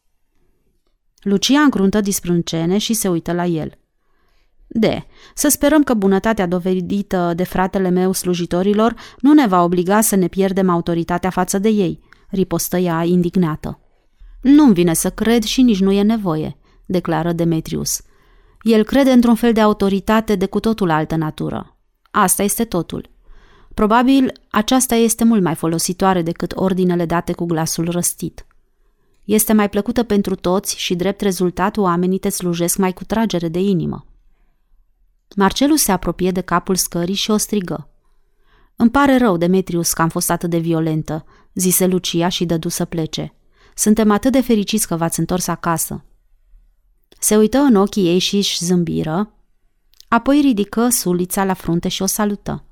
Lucia 1.20 1.60
încruntă 1.60 2.00
disprâncene 2.00 2.78
și 2.78 2.92
se 2.92 3.08
uită 3.08 3.32
la 3.32 3.44
el. 3.44 3.72
De, 4.66 5.06
să 5.34 5.48
sperăm 5.48 5.82
că 5.82 5.94
bunătatea 5.94 6.46
dovedită 6.46 7.32
de 7.36 7.44
fratele 7.44 7.88
meu 7.88 8.12
slujitorilor 8.12 8.94
nu 9.20 9.32
ne 9.32 9.46
va 9.46 9.62
obliga 9.62 10.00
să 10.00 10.16
ne 10.16 10.26
pierdem 10.26 10.68
autoritatea 10.68 11.30
față 11.30 11.58
de 11.58 11.68
ei, 11.68 12.00
ripostă 12.28 12.76
ea 12.76 13.04
indignată. 13.04 13.80
Nu-mi 14.42 14.74
vine 14.74 14.94
să 14.94 15.10
cred 15.10 15.42
și 15.42 15.62
nici 15.62 15.80
nu 15.80 15.92
e 15.92 16.02
nevoie, 16.02 16.56
declară 16.86 17.32
Demetrius. 17.32 18.02
El 18.62 18.84
crede 18.84 19.10
într-un 19.10 19.34
fel 19.34 19.52
de 19.52 19.60
autoritate 19.60 20.34
de 20.34 20.46
cu 20.46 20.60
totul 20.60 20.90
altă 20.90 21.16
natură. 21.16 21.76
Asta 22.14 22.42
este 22.42 22.64
totul. 22.64 23.10
Probabil 23.74 24.32
aceasta 24.50 24.94
este 24.94 25.24
mult 25.24 25.42
mai 25.42 25.54
folositoare 25.54 26.22
decât 26.22 26.52
ordinele 26.54 27.06
date 27.06 27.32
cu 27.32 27.44
glasul 27.44 27.90
răstit. 27.90 28.46
Este 29.24 29.52
mai 29.52 29.68
plăcută 29.68 30.02
pentru 30.02 30.34
toți 30.34 30.78
și 30.78 30.94
drept 30.94 31.20
rezultat 31.20 31.76
oamenii 31.76 32.18
te 32.18 32.28
slujesc 32.28 32.76
mai 32.76 32.92
cu 32.92 33.04
tragere 33.04 33.48
de 33.48 33.60
inimă. 33.60 34.06
Marcelus 35.36 35.82
se 35.82 35.92
apropie 35.92 36.30
de 36.30 36.40
capul 36.40 36.74
scării 36.74 37.14
și 37.14 37.30
o 37.30 37.36
strigă. 37.36 37.88
Îmi 38.76 38.90
pare 38.90 39.16
rău, 39.16 39.36
Demetrius, 39.36 39.92
că 39.92 40.02
am 40.02 40.08
fost 40.08 40.30
atât 40.30 40.50
de 40.50 40.58
violentă, 40.58 41.24
zise 41.54 41.86
Lucia 41.86 42.28
și 42.28 42.44
dădu 42.44 42.68
să 42.68 42.84
plece. 42.84 43.34
Suntem 43.74 44.10
atât 44.10 44.32
de 44.32 44.40
fericiți 44.40 44.86
că 44.86 44.96
v-ați 44.96 45.18
întors 45.18 45.46
acasă. 45.46 46.04
Se 47.18 47.36
uită 47.36 47.58
în 47.58 47.74
ochii 47.74 48.06
ei 48.06 48.18
și 48.18 48.36
își 48.36 48.64
zâmbiră, 48.64 49.32
apoi 50.12 50.40
ridică 50.40 50.88
sulița 50.88 51.44
la 51.44 51.52
frunte 51.52 51.88
și 51.88 52.02
o 52.02 52.06
salută. 52.06 52.64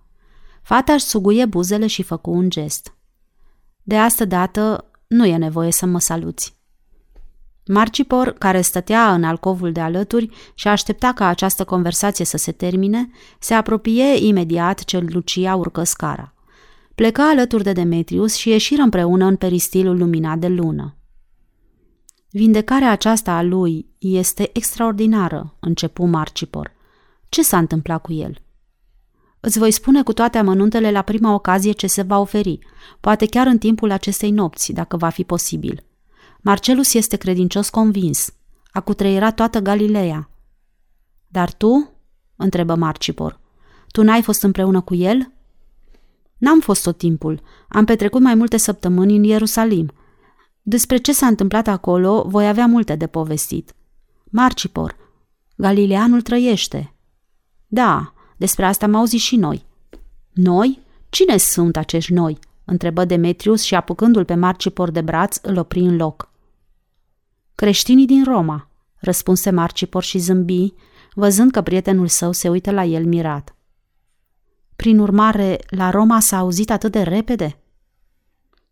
Fata 0.62 0.92
își 0.92 1.04
suguie 1.04 1.46
buzele 1.46 1.86
și 1.86 2.02
făcu 2.02 2.30
un 2.30 2.50
gest. 2.50 2.94
De 3.82 3.98
asta 3.98 4.24
dată 4.24 4.90
nu 5.06 5.24
e 5.24 5.36
nevoie 5.36 5.72
să 5.72 5.86
mă 5.86 6.00
saluți. 6.00 6.56
Marcipor, 7.66 8.32
care 8.32 8.60
stătea 8.60 9.14
în 9.14 9.24
alcovul 9.24 9.72
de 9.72 9.80
alături 9.80 10.30
și 10.54 10.68
aștepta 10.68 11.12
ca 11.12 11.26
această 11.26 11.64
conversație 11.64 12.24
să 12.24 12.36
se 12.36 12.52
termine, 12.52 13.10
se 13.38 13.54
apropie 13.54 14.26
imediat 14.26 14.84
ce 14.84 14.98
Lucia 14.98 15.54
urcă 15.54 15.82
scara. 15.82 16.34
Pleca 16.94 17.28
alături 17.28 17.62
de 17.62 17.72
Demetrius 17.72 18.34
și 18.34 18.48
ieșiră 18.48 18.82
împreună 18.82 19.24
în 19.24 19.36
peristilul 19.36 19.98
luminat 19.98 20.38
de 20.38 20.48
lună. 20.48 20.96
Vindecarea 22.30 22.90
aceasta 22.90 23.32
a 23.32 23.42
lui 23.42 23.86
este 23.98 24.50
extraordinară, 24.52 25.56
începu 25.60 26.04
Marcipor. 26.04 26.78
Ce 27.30 27.42
s-a 27.42 27.58
întâmplat 27.58 28.02
cu 28.02 28.12
el? 28.12 28.42
Îți 29.40 29.58
voi 29.58 29.70
spune 29.70 30.02
cu 30.02 30.12
toate 30.12 30.38
amănuntele 30.38 30.90
la 30.90 31.02
prima 31.02 31.34
ocazie 31.34 31.72
ce 31.72 31.86
se 31.86 32.02
va 32.02 32.18
oferi, 32.18 32.58
poate 33.00 33.26
chiar 33.26 33.46
în 33.46 33.58
timpul 33.58 33.90
acestei 33.90 34.30
nopți, 34.30 34.72
dacă 34.72 34.96
va 34.96 35.08
fi 35.08 35.24
posibil. 35.24 35.84
Marcelus 36.40 36.94
este 36.94 37.16
credincios 37.16 37.70
convins. 37.70 38.34
A 38.72 38.80
cutreierat 38.80 39.34
toată 39.34 39.60
Galileea. 39.60 40.30
Dar 41.28 41.52
tu? 41.52 41.90
întrebă 42.36 42.74
Marcipor. 42.74 43.40
Tu 43.88 44.02
n-ai 44.02 44.22
fost 44.22 44.42
împreună 44.42 44.80
cu 44.80 44.94
el? 44.94 45.32
N-am 46.38 46.60
fost 46.60 46.82
tot 46.82 46.98
timpul. 46.98 47.42
Am 47.68 47.84
petrecut 47.84 48.20
mai 48.20 48.34
multe 48.34 48.56
săptămâni 48.56 49.16
în 49.16 49.24
Ierusalim. 49.24 49.92
Despre 50.62 50.96
ce 50.96 51.12
s-a 51.12 51.26
întâmplat 51.26 51.66
acolo 51.66 52.24
voi 52.26 52.48
avea 52.48 52.66
multe 52.66 52.96
de 52.96 53.06
povestit. 53.06 53.74
Marcipor, 54.24 54.96
Galileanul 55.56 56.22
trăiește. 56.22 56.94
Da, 57.72 58.12
despre 58.36 58.64
asta 58.64 58.84
am 58.86 58.94
auzit 58.94 59.20
și 59.20 59.36
noi. 59.36 59.64
Noi? 60.32 60.80
Cine 61.08 61.36
sunt 61.36 61.76
acești 61.76 62.12
noi? 62.12 62.38
întrebă 62.64 63.04
Demetrius 63.04 63.62
și 63.62 63.74
apucându-l 63.74 64.24
pe 64.24 64.34
Marcipor 64.34 64.90
de 64.90 65.00
braț 65.00 65.36
îl 65.42 65.58
opri 65.58 65.80
în 65.80 65.96
loc. 65.96 66.30
Creștinii 67.54 68.06
din 68.06 68.24
Roma, 68.24 68.68
răspunse 68.96 69.50
Marcipor 69.50 70.02
și 70.02 70.18
zâmbi, 70.18 70.72
văzând 71.14 71.50
că 71.50 71.62
prietenul 71.62 72.06
său 72.06 72.32
se 72.32 72.48
uită 72.48 72.70
la 72.70 72.84
el 72.84 73.04
mirat. 73.04 73.54
Prin 74.76 74.98
urmare, 74.98 75.58
la 75.68 75.90
Roma 75.90 76.20
s-a 76.20 76.38
auzit 76.38 76.70
atât 76.70 76.92
de 76.92 77.02
repede? 77.02 77.58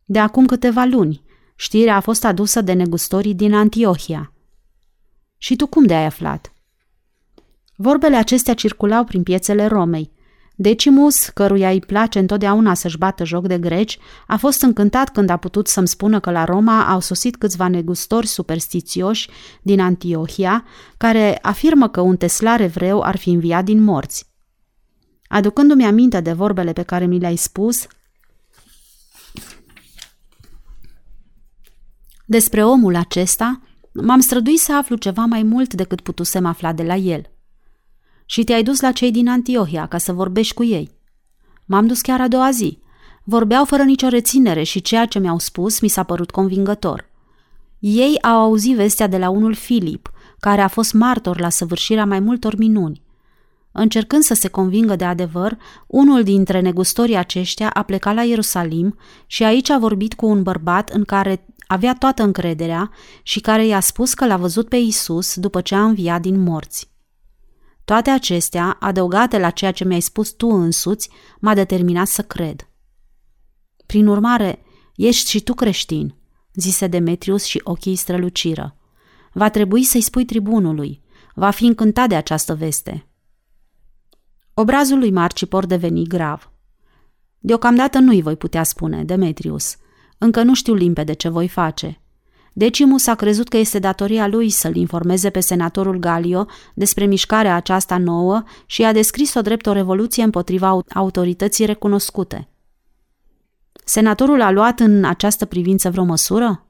De 0.04 0.18
acum 0.18 0.46
câteva 0.46 0.84
luni, 0.84 1.22
știrea 1.56 1.96
a 1.96 2.00
fost 2.00 2.24
adusă 2.24 2.60
de 2.60 2.72
negustorii 2.72 3.34
din 3.34 3.54
Antiohia. 3.54 4.32
Și 5.36 5.56
tu 5.56 5.66
cum 5.66 5.86
de 5.86 5.94
ai 5.94 6.04
aflat? 6.04 6.52
Vorbele 7.80 8.16
acestea 8.16 8.54
circulau 8.54 9.04
prin 9.04 9.22
piețele 9.22 9.66
Romei. 9.66 10.10
Decimus, 10.54 11.28
căruia 11.28 11.70
îi 11.70 11.80
place 11.80 12.18
întotdeauna 12.18 12.74
să-și 12.74 12.98
bată 12.98 13.24
joc 13.24 13.46
de 13.46 13.58
greci, 13.58 13.98
a 14.26 14.36
fost 14.36 14.62
încântat 14.62 15.08
când 15.08 15.30
a 15.30 15.36
putut 15.36 15.66
să-mi 15.66 15.88
spună 15.88 16.20
că 16.20 16.30
la 16.30 16.44
Roma 16.44 16.90
au 16.90 17.00
sosit 17.00 17.36
câțiva 17.36 17.68
negustori 17.68 18.26
superstițioși 18.26 19.28
din 19.62 19.80
Antiohia, 19.80 20.64
care 20.96 21.38
afirmă 21.42 21.88
că 21.88 22.00
un 22.00 22.16
teslar 22.16 22.60
evreu 22.60 23.00
ar 23.00 23.16
fi 23.16 23.30
înviat 23.30 23.64
din 23.64 23.82
morți. 23.82 24.26
Aducându-mi 25.28 25.84
aminte 25.84 26.20
de 26.20 26.32
vorbele 26.32 26.72
pe 26.72 26.82
care 26.82 27.06
mi 27.06 27.18
le-ai 27.18 27.36
spus, 27.36 27.86
despre 32.24 32.64
omul 32.64 32.96
acesta, 32.96 33.60
m-am 33.92 34.20
străduit 34.20 34.58
să 34.58 34.76
aflu 34.76 34.96
ceva 34.96 35.24
mai 35.24 35.42
mult 35.42 35.74
decât 35.74 36.00
putusem 36.00 36.46
afla 36.46 36.72
de 36.72 36.82
la 36.82 36.94
el– 36.94 37.30
și 38.30 38.44
te-ai 38.44 38.62
dus 38.62 38.80
la 38.80 38.92
cei 38.92 39.10
din 39.10 39.28
Antiohia 39.28 39.86
ca 39.86 39.98
să 39.98 40.12
vorbești 40.12 40.54
cu 40.54 40.64
ei. 40.64 40.90
M-am 41.64 41.86
dus 41.86 42.00
chiar 42.00 42.20
a 42.20 42.28
doua 42.28 42.50
zi. 42.50 42.78
Vorbeau 43.24 43.64
fără 43.64 43.82
nicio 43.82 44.08
reținere 44.08 44.62
și 44.62 44.80
ceea 44.80 45.06
ce 45.06 45.18
mi-au 45.18 45.38
spus 45.38 45.80
mi 45.80 45.88
s-a 45.88 46.02
părut 46.02 46.30
convingător. 46.30 47.10
Ei 47.78 48.22
au 48.22 48.38
auzit 48.38 48.76
vestea 48.76 49.06
de 49.06 49.18
la 49.18 49.28
unul 49.28 49.54
Filip, 49.54 50.10
care 50.40 50.60
a 50.60 50.68
fost 50.68 50.92
martor 50.92 51.40
la 51.40 51.48
săvârșirea 51.48 52.06
mai 52.06 52.20
multor 52.20 52.56
minuni. 52.56 53.02
Încercând 53.72 54.22
să 54.22 54.34
se 54.34 54.48
convingă 54.48 54.96
de 54.96 55.04
adevăr, 55.04 55.58
unul 55.86 56.22
dintre 56.22 56.60
negustorii 56.60 57.16
aceștia 57.16 57.70
a 57.70 57.82
plecat 57.82 58.14
la 58.14 58.22
Ierusalim 58.22 58.96
și 59.26 59.44
aici 59.44 59.70
a 59.70 59.78
vorbit 59.78 60.14
cu 60.14 60.26
un 60.26 60.42
bărbat 60.42 60.90
în 60.90 61.04
care 61.04 61.46
avea 61.66 61.94
toată 61.94 62.22
încrederea 62.22 62.90
și 63.22 63.40
care 63.40 63.66
i-a 63.66 63.80
spus 63.80 64.14
că 64.14 64.26
l-a 64.26 64.36
văzut 64.36 64.68
pe 64.68 64.76
Isus 64.76 65.36
după 65.36 65.60
ce 65.60 65.74
a 65.74 65.84
înviat 65.84 66.20
din 66.20 66.40
morți. 66.40 66.96
Toate 67.88 68.10
acestea, 68.10 68.76
adăugate 68.80 69.38
la 69.38 69.50
ceea 69.50 69.72
ce 69.72 69.84
mi-ai 69.84 70.00
spus 70.00 70.30
tu 70.30 70.48
însuți, 70.48 71.10
m-a 71.40 71.54
determinat 71.54 72.06
să 72.06 72.22
cred. 72.22 72.68
Prin 73.86 74.06
urmare, 74.06 74.58
ești 74.96 75.30
și 75.30 75.40
tu 75.40 75.54
creștin, 75.54 76.14
zise 76.54 76.86
Demetrius 76.86 77.44
și 77.44 77.60
ochii 77.64 77.96
străluciră. 77.96 78.76
Va 79.32 79.50
trebui 79.50 79.82
să-i 79.82 80.00
spui 80.00 80.24
tribunului. 80.24 81.02
Va 81.34 81.50
fi 81.50 81.64
încântat 81.66 82.08
de 82.08 82.14
această 82.14 82.54
veste. 82.54 83.08
Obrazul 84.54 84.98
lui 84.98 85.10
Marcipor 85.10 85.66
deveni 85.66 86.06
grav. 86.06 86.52
Deocamdată 87.38 87.98
nu-i 87.98 88.22
voi 88.22 88.36
putea 88.36 88.62
spune, 88.62 89.04
Demetrius. 89.04 89.76
Încă 90.18 90.42
nu 90.42 90.54
știu 90.54 90.74
limpede 90.74 91.12
ce 91.12 91.28
voi 91.28 91.48
face. 91.48 92.02
Decimus 92.58 93.06
a 93.06 93.14
crezut 93.14 93.48
că 93.48 93.56
este 93.56 93.78
datoria 93.78 94.26
lui 94.26 94.50
să-l 94.50 94.76
informeze 94.76 95.30
pe 95.30 95.40
senatorul 95.40 95.96
Galio 95.96 96.46
despre 96.74 97.04
mișcarea 97.04 97.54
aceasta 97.54 97.98
nouă 97.98 98.42
și 98.66 98.84
a 98.84 98.92
descris-o 98.92 99.40
drept 99.40 99.66
o 99.66 99.72
revoluție 99.72 100.22
împotriva 100.22 100.80
autorității 100.94 101.66
recunoscute. 101.66 102.48
Senatorul 103.84 104.40
a 104.42 104.50
luat 104.50 104.80
în 104.80 105.04
această 105.04 105.44
privință 105.44 105.90
vreo 105.90 106.04
măsură? 106.04 106.66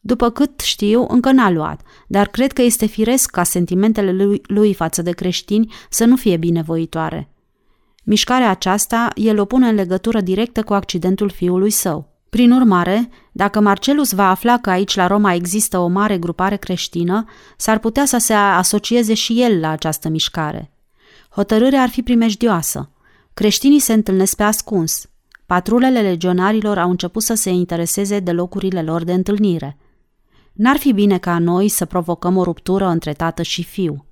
După 0.00 0.30
cât 0.30 0.60
știu, 0.60 1.06
încă 1.08 1.32
n-a 1.32 1.50
luat, 1.50 1.80
dar 2.08 2.26
cred 2.26 2.52
că 2.52 2.62
este 2.62 2.86
firesc 2.86 3.30
ca 3.30 3.42
sentimentele 3.42 4.12
lui, 4.12 4.40
lui 4.46 4.74
față 4.74 5.02
de 5.02 5.10
creștini 5.10 5.72
să 5.90 6.04
nu 6.04 6.16
fie 6.16 6.36
binevoitoare. 6.36 7.30
Mișcarea 8.04 8.50
aceasta 8.50 9.08
el 9.14 9.40
o 9.40 9.44
pune 9.44 9.68
în 9.68 9.74
legătură 9.74 10.20
directă 10.20 10.62
cu 10.62 10.74
accidentul 10.74 11.30
fiului 11.30 11.70
său. 11.70 12.15
Prin 12.36 12.52
urmare, 12.52 13.08
dacă 13.32 13.60
Marcelus 13.60 14.12
va 14.12 14.30
afla 14.30 14.58
că 14.58 14.70
aici 14.70 14.96
la 14.96 15.06
Roma 15.06 15.32
există 15.32 15.78
o 15.78 15.86
mare 15.86 16.18
grupare 16.18 16.56
creștină, 16.56 17.24
s-ar 17.56 17.78
putea 17.78 18.04
să 18.04 18.18
se 18.18 18.32
asocieze 18.32 19.14
și 19.14 19.42
el 19.42 19.60
la 19.60 19.68
această 19.68 20.08
mișcare. 20.08 20.72
Hotărârea 21.30 21.82
ar 21.82 21.88
fi 21.88 22.02
primejdioasă. 22.02 22.90
Creștinii 23.34 23.78
se 23.78 23.92
întâlnesc 23.92 24.36
pe 24.36 24.42
ascuns. 24.42 25.10
Patrulele 25.46 26.00
legionarilor 26.00 26.78
au 26.78 26.90
început 26.90 27.22
să 27.22 27.34
se 27.34 27.50
intereseze 27.50 28.20
de 28.20 28.32
locurile 28.32 28.82
lor 28.82 29.04
de 29.04 29.12
întâlnire. 29.12 29.78
N-ar 30.52 30.76
fi 30.76 30.92
bine 30.92 31.18
ca 31.18 31.38
noi 31.38 31.68
să 31.68 31.84
provocăm 31.84 32.36
o 32.36 32.42
ruptură 32.42 32.86
între 32.86 33.12
tată 33.12 33.42
și 33.42 33.64
fiu. 33.64 34.06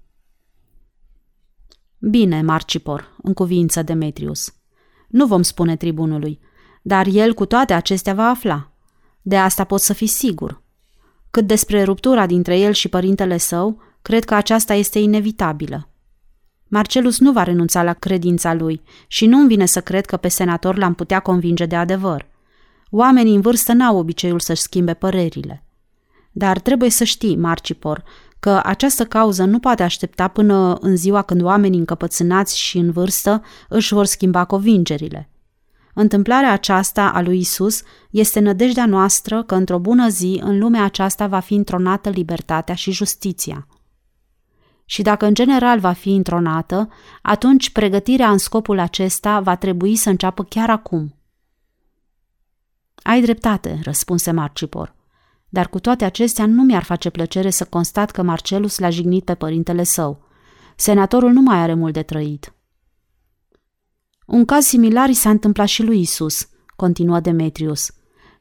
Bine, 1.98 2.42
Marcipor, 2.42 3.16
în 3.22 3.32
cuvință 3.32 3.82
Demetrius. 3.82 4.54
Nu 5.08 5.26
vom 5.26 5.42
spune 5.42 5.76
tribunului– 5.76 6.40
dar 6.86 7.06
el 7.10 7.34
cu 7.34 7.46
toate 7.46 7.72
acestea 7.72 8.14
va 8.14 8.28
afla. 8.28 8.70
De 9.22 9.36
asta 9.36 9.64
pot 9.64 9.80
să 9.80 9.92
fii 9.92 10.06
sigur. 10.06 10.62
Cât 11.30 11.46
despre 11.46 11.82
ruptura 11.82 12.26
dintre 12.26 12.58
el 12.58 12.72
și 12.72 12.88
părintele 12.88 13.36
său, 13.36 13.82
cred 14.02 14.24
că 14.24 14.34
aceasta 14.34 14.74
este 14.74 14.98
inevitabilă. 14.98 15.88
Marcelus 16.68 17.18
nu 17.18 17.32
va 17.32 17.42
renunța 17.42 17.82
la 17.82 17.92
credința 17.92 18.54
lui 18.54 18.82
și 19.06 19.26
nu-mi 19.26 19.46
vine 19.46 19.66
să 19.66 19.80
cred 19.80 20.06
că 20.06 20.16
pe 20.16 20.28
senator 20.28 20.76
l-am 20.76 20.94
putea 20.94 21.20
convinge 21.20 21.66
de 21.66 21.76
adevăr. 21.76 22.26
Oamenii 22.90 23.34
în 23.34 23.40
vârstă 23.40 23.72
n-au 23.72 23.96
obiceiul 23.96 24.40
să-și 24.40 24.62
schimbe 24.62 24.94
părerile. 24.94 25.64
Dar 26.32 26.58
trebuie 26.58 26.90
să 26.90 27.04
știi, 27.04 27.36
Marcipor, 27.36 28.04
că 28.40 28.60
această 28.64 29.04
cauză 29.04 29.44
nu 29.44 29.58
poate 29.58 29.82
aștepta 29.82 30.28
până 30.28 30.74
în 30.74 30.96
ziua 30.96 31.22
când 31.22 31.42
oamenii 31.42 31.78
încăpățânați 31.78 32.58
și 32.58 32.78
în 32.78 32.90
vârstă 32.90 33.42
își 33.68 33.94
vor 33.94 34.04
schimba 34.04 34.44
convingerile. 34.44 35.28
Întâmplarea 35.94 36.52
aceasta 36.52 37.10
a 37.10 37.20
lui 37.20 37.38
Isus 37.38 37.82
este 38.10 38.40
nădejdea 38.40 38.86
noastră 38.86 39.42
că 39.42 39.54
într-o 39.54 39.78
bună 39.78 40.08
zi 40.08 40.40
în 40.42 40.58
lumea 40.58 40.84
aceasta 40.84 41.26
va 41.26 41.40
fi 41.40 41.54
întronată 41.54 42.08
libertatea 42.08 42.74
și 42.74 42.92
justiția. 42.92 43.66
Și 44.84 45.02
dacă 45.02 45.26
în 45.26 45.34
general 45.34 45.78
va 45.78 45.92
fi 45.92 46.14
întronată, 46.14 46.88
atunci 47.22 47.70
pregătirea 47.70 48.30
în 48.30 48.38
scopul 48.38 48.78
acesta 48.78 49.40
va 49.40 49.56
trebui 49.56 49.96
să 49.96 50.08
înceapă 50.08 50.44
chiar 50.44 50.70
acum. 50.70 51.14
Ai 53.02 53.20
dreptate, 53.20 53.80
răspunse 53.82 54.30
Marcipor, 54.30 54.94
dar 55.48 55.68
cu 55.68 55.80
toate 55.80 56.04
acestea 56.04 56.46
nu 56.46 56.62
mi-ar 56.62 56.82
face 56.82 57.10
plăcere 57.10 57.50
să 57.50 57.64
constat 57.64 58.10
că 58.10 58.22
Marcelus 58.22 58.78
l-a 58.78 58.90
jignit 58.90 59.24
pe 59.24 59.34
părintele 59.34 59.82
său. 59.82 60.22
Senatorul 60.76 61.30
nu 61.30 61.40
mai 61.40 61.56
are 61.56 61.74
mult 61.74 61.92
de 61.92 62.02
trăit. 62.02 62.54
Un 64.24 64.44
caz 64.44 64.64
similar 64.64 65.08
i 65.08 65.12
s-a 65.12 65.30
întâmplat 65.30 65.66
și 65.66 65.82
lui 65.82 66.00
Isus, 66.00 66.48
continuă 66.76 67.20
Demetrius. 67.20 67.90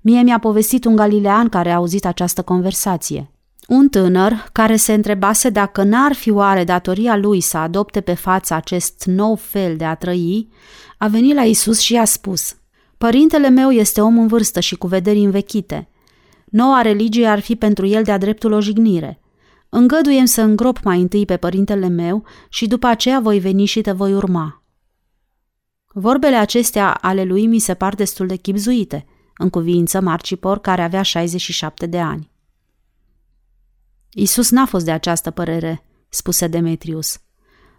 Mie 0.01 0.21
mi-a 0.21 0.39
povestit 0.39 0.85
un 0.85 0.95
galilean 0.95 1.49
care 1.49 1.71
a 1.71 1.75
auzit 1.75 2.05
această 2.05 2.41
conversație. 2.41 3.31
Un 3.67 3.89
tânăr 3.89 4.49
care 4.51 4.75
se 4.75 4.93
întrebase 4.93 5.49
dacă 5.49 5.83
n-ar 5.83 6.13
fi 6.13 6.31
oare 6.31 6.63
datoria 6.63 7.15
lui 7.15 7.41
să 7.41 7.57
adopte 7.57 8.01
pe 8.01 8.13
față 8.13 8.53
acest 8.53 9.03
nou 9.05 9.35
fel 9.35 9.75
de 9.75 9.85
a 9.85 9.95
trăi, 9.95 10.49
a 10.97 11.07
venit 11.07 11.35
la 11.35 11.43
Isus 11.43 11.79
și 11.79 11.93
i-a 11.93 12.05
spus 12.05 12.55
Părintele 12.97 13.49
meu 13.49 13.71
este 13.71 14.01
om 14.01 14.19
în 14.19 14.27
vârstă 14.27 14.59
și 14.59 14.75
cu 14.75 14.87
vederi 14.87 15.19
învechite. 15.19 15.89
Noua 16.45 16.81
religie 16.81 17.27
ar 17.27 17.39
fi 17.39 17.55
pentru 17.55 17.85
el 17.85 18.03
de-a 18.03 18.17
dreptul 18.17 18.51
o 18.51 18.61
jignire. 18.61 19.21
Îngăduiem 19.69 20.25
să 20.25 20.41
îngrop 20.41 20.79
mai 20.83 21.01
întâi 21.01 21.25
pe 21.25 21.37
părintele 21.37 21.87
meu 21.87 22.23
și 22.49 22.67
după 22.67 22.87
aceea 22.87 23.19
voi 23.19 23.39
veni 23.39 23.65
și 23.65 23.81
te 23.81 23.91
voi 23.91 24.13
urma. 24.13 24.62
Vorbele 25.95 26.35
acestea 26.35 26.91
ale 26.91 27.23
lui 27.23 27.45
mi 27.45 27.59
se 27.59 27.73
par 27.73 27.95
destul 27.95 28.27
de 28.27 28.35
chipzuite, 28.35 29.05
în 29.37 29.49
cuvință 29.49 30.01
Marcipor, 30.01 30.59
care 30.59 30.81
avea 30.81 31.01
67 31.01 31.85
de 31.85 31.99
ani. 31.99 32.31
Isus 34.09 34.51
n-a 34.51 34.65
fost 34.65 34.85
de 34.85 34.91
această 34.91 35.31
părere, 35.31 35.85
spuse 36.09 36.47
Demetrius. 36.47 37.21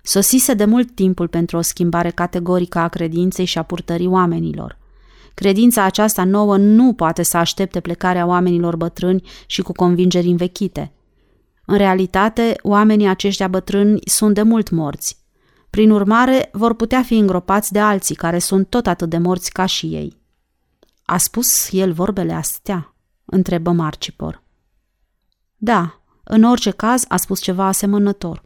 Sosise 0.02 0.54
de 0.54 0.64
mult 0.64 0.94
timpul 0.94 1.28
pentru 1.28 1.56
o 1.56 1.60
schimbare 1.60 2.10
categorică 2.10 2.78
a 2.78 2.88
credinței 2.88 3.44
și 3.44 3.58
a 3.58 3.62
purtării 3.62 4.06
oamenilor. 4.06 4.78
Credința 5.34 5.84
aceasta 5.84 6.24
nouă 6.24 6.56
nu 6.56 6.92
poate 6.92 7.22
să 7.22 7.36
aștepte 7.36 7.80
plecarea 7.80 8.26
oamenilor 8.26 8.76
bătrâni 8.76 9.22
și 9.46 9.62
cu 9.62 9.72
convingeri 9.72 10.26
învechite. 10.26 10.92
În 11.66 11.76
realitate, 11.76 12.56
oamenii 12.62 13.06
aceștia 13.06 13.48
bătrâni 13.48 14.00
sunt 14.04 14.34
de 14.34 14.42
mult 14.42 14.70
morți. 14.70 15.23
Prin 15.74 15.90
urmare, 15.90 16.48
vor 16.52 16.74
putea 16.74 17.02
fi 17.02 17.16
îngropați 17.16 17.72
de 17.72 17.80
alții 17.80 18.14
care 18.14 18.38
sunt 18.38 18.68
tot 18.68 18.86
atât 18.86 19.10
de 19.10 19.18
morți 19.18 19.52
ca 19.52 19.66
și 19.66 19.86
ei. 19.86 20.16
A 21.04 21.16
spus 21.16 21.72
el 21.72 21.92
vorbele 21.92 22.32
astea? 22.32 22.94
întrebă 23.24 23.70
Marcipor. 23.70 24.42
Da, 25.56 26.00
în 26.24 26.42
orice 26.42 26.70
caz 26.70 27.04
a 27.08 27.16
spus 27.16 27.40
ceva 27.40 27.66
asemănător. 27.66 28.42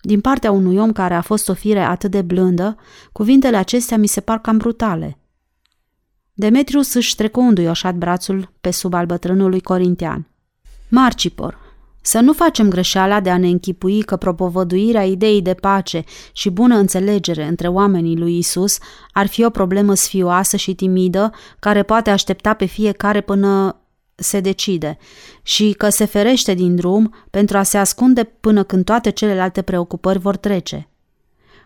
Din 0.00 0.20
partea 0.20 0.50
unui 0.50 0.76
om 0.76 0.92
care 0.92 1.14
a 1.14 1.20
fost 1.20 1.48
o 1.48 1.54
fire 1.54 1.82
atât 1.82 2.10
de 2.10 2.22
blândă, 2.22 2.76
cuvintele 3.12 3.56
acestea 3.56 3.96
mi 3.96 4.06
se 4.06 4.20
par 4.20 4.38
cam 4.38 4.56
brutale. 4.56 5.18
Demetrius 6.32 6.94
își 6.94 7.16
trecu 7.16 7.40
înduioșat 7.40 7.94
brațul 7.94 8.52
pe 8.60 8.70
sub 8.70 8.94
al 8.94 9.06
bătrânului 9.06 9.60
corintean. 9.60 10.28
Marcipor, 10.88 11.58
să 12.00 12.20
nu 12.20 12.32
facem 12.32 12.68
greșeala 12.68 13.20
de 13.20 13.30
a 13.30 13.38
ne 13.38 13.48
închipui 13.48 14.02
că 14.02 14.16
propovăduirea 14.16 15.04
ideii 15.04 15.42
de 15.42 15.54
pace 15.54 16.04
și 16.32 16.50
bună 16.50 16.76
înțelegere 16.76 17.46
între 17.46 17.68
oamenii 17.68 18.16
lui 18.16 18.38
Isus 18.38 18.78
ar 19.10 19.26
fi 19.26 19.44
o 19.44 19.50
problemă 19.50 19.94
sfioasă 19.94 20.56
și 20.56 20.74
timidă 20.74 21.32
care 21.58 21.82
poate 21.82 22.10
aștepta 22.10 22.54
pe 22.54 22.64
fiecare 22.64 23.20
până 23.20 23.80
se 24.14 24.40
decide 24.40 24.98
și 25.42 25.72
că 25.72 25.88
se 25.88 26.04
ferește 26.04 26.54
din 26.54 26.76
drum 26.76 27.14
pentru 27.30 27.58
a 27.58 27.62
se 27.62 27.78
ascunde 27.78 28.24
până 28.24 28.62
când 28.62 28.84
toate 28.84 29.10
celelalte 29.10 29.62
preocupări 29.62 30.18
vor 30.18 30.36
trece. 30.36 30.88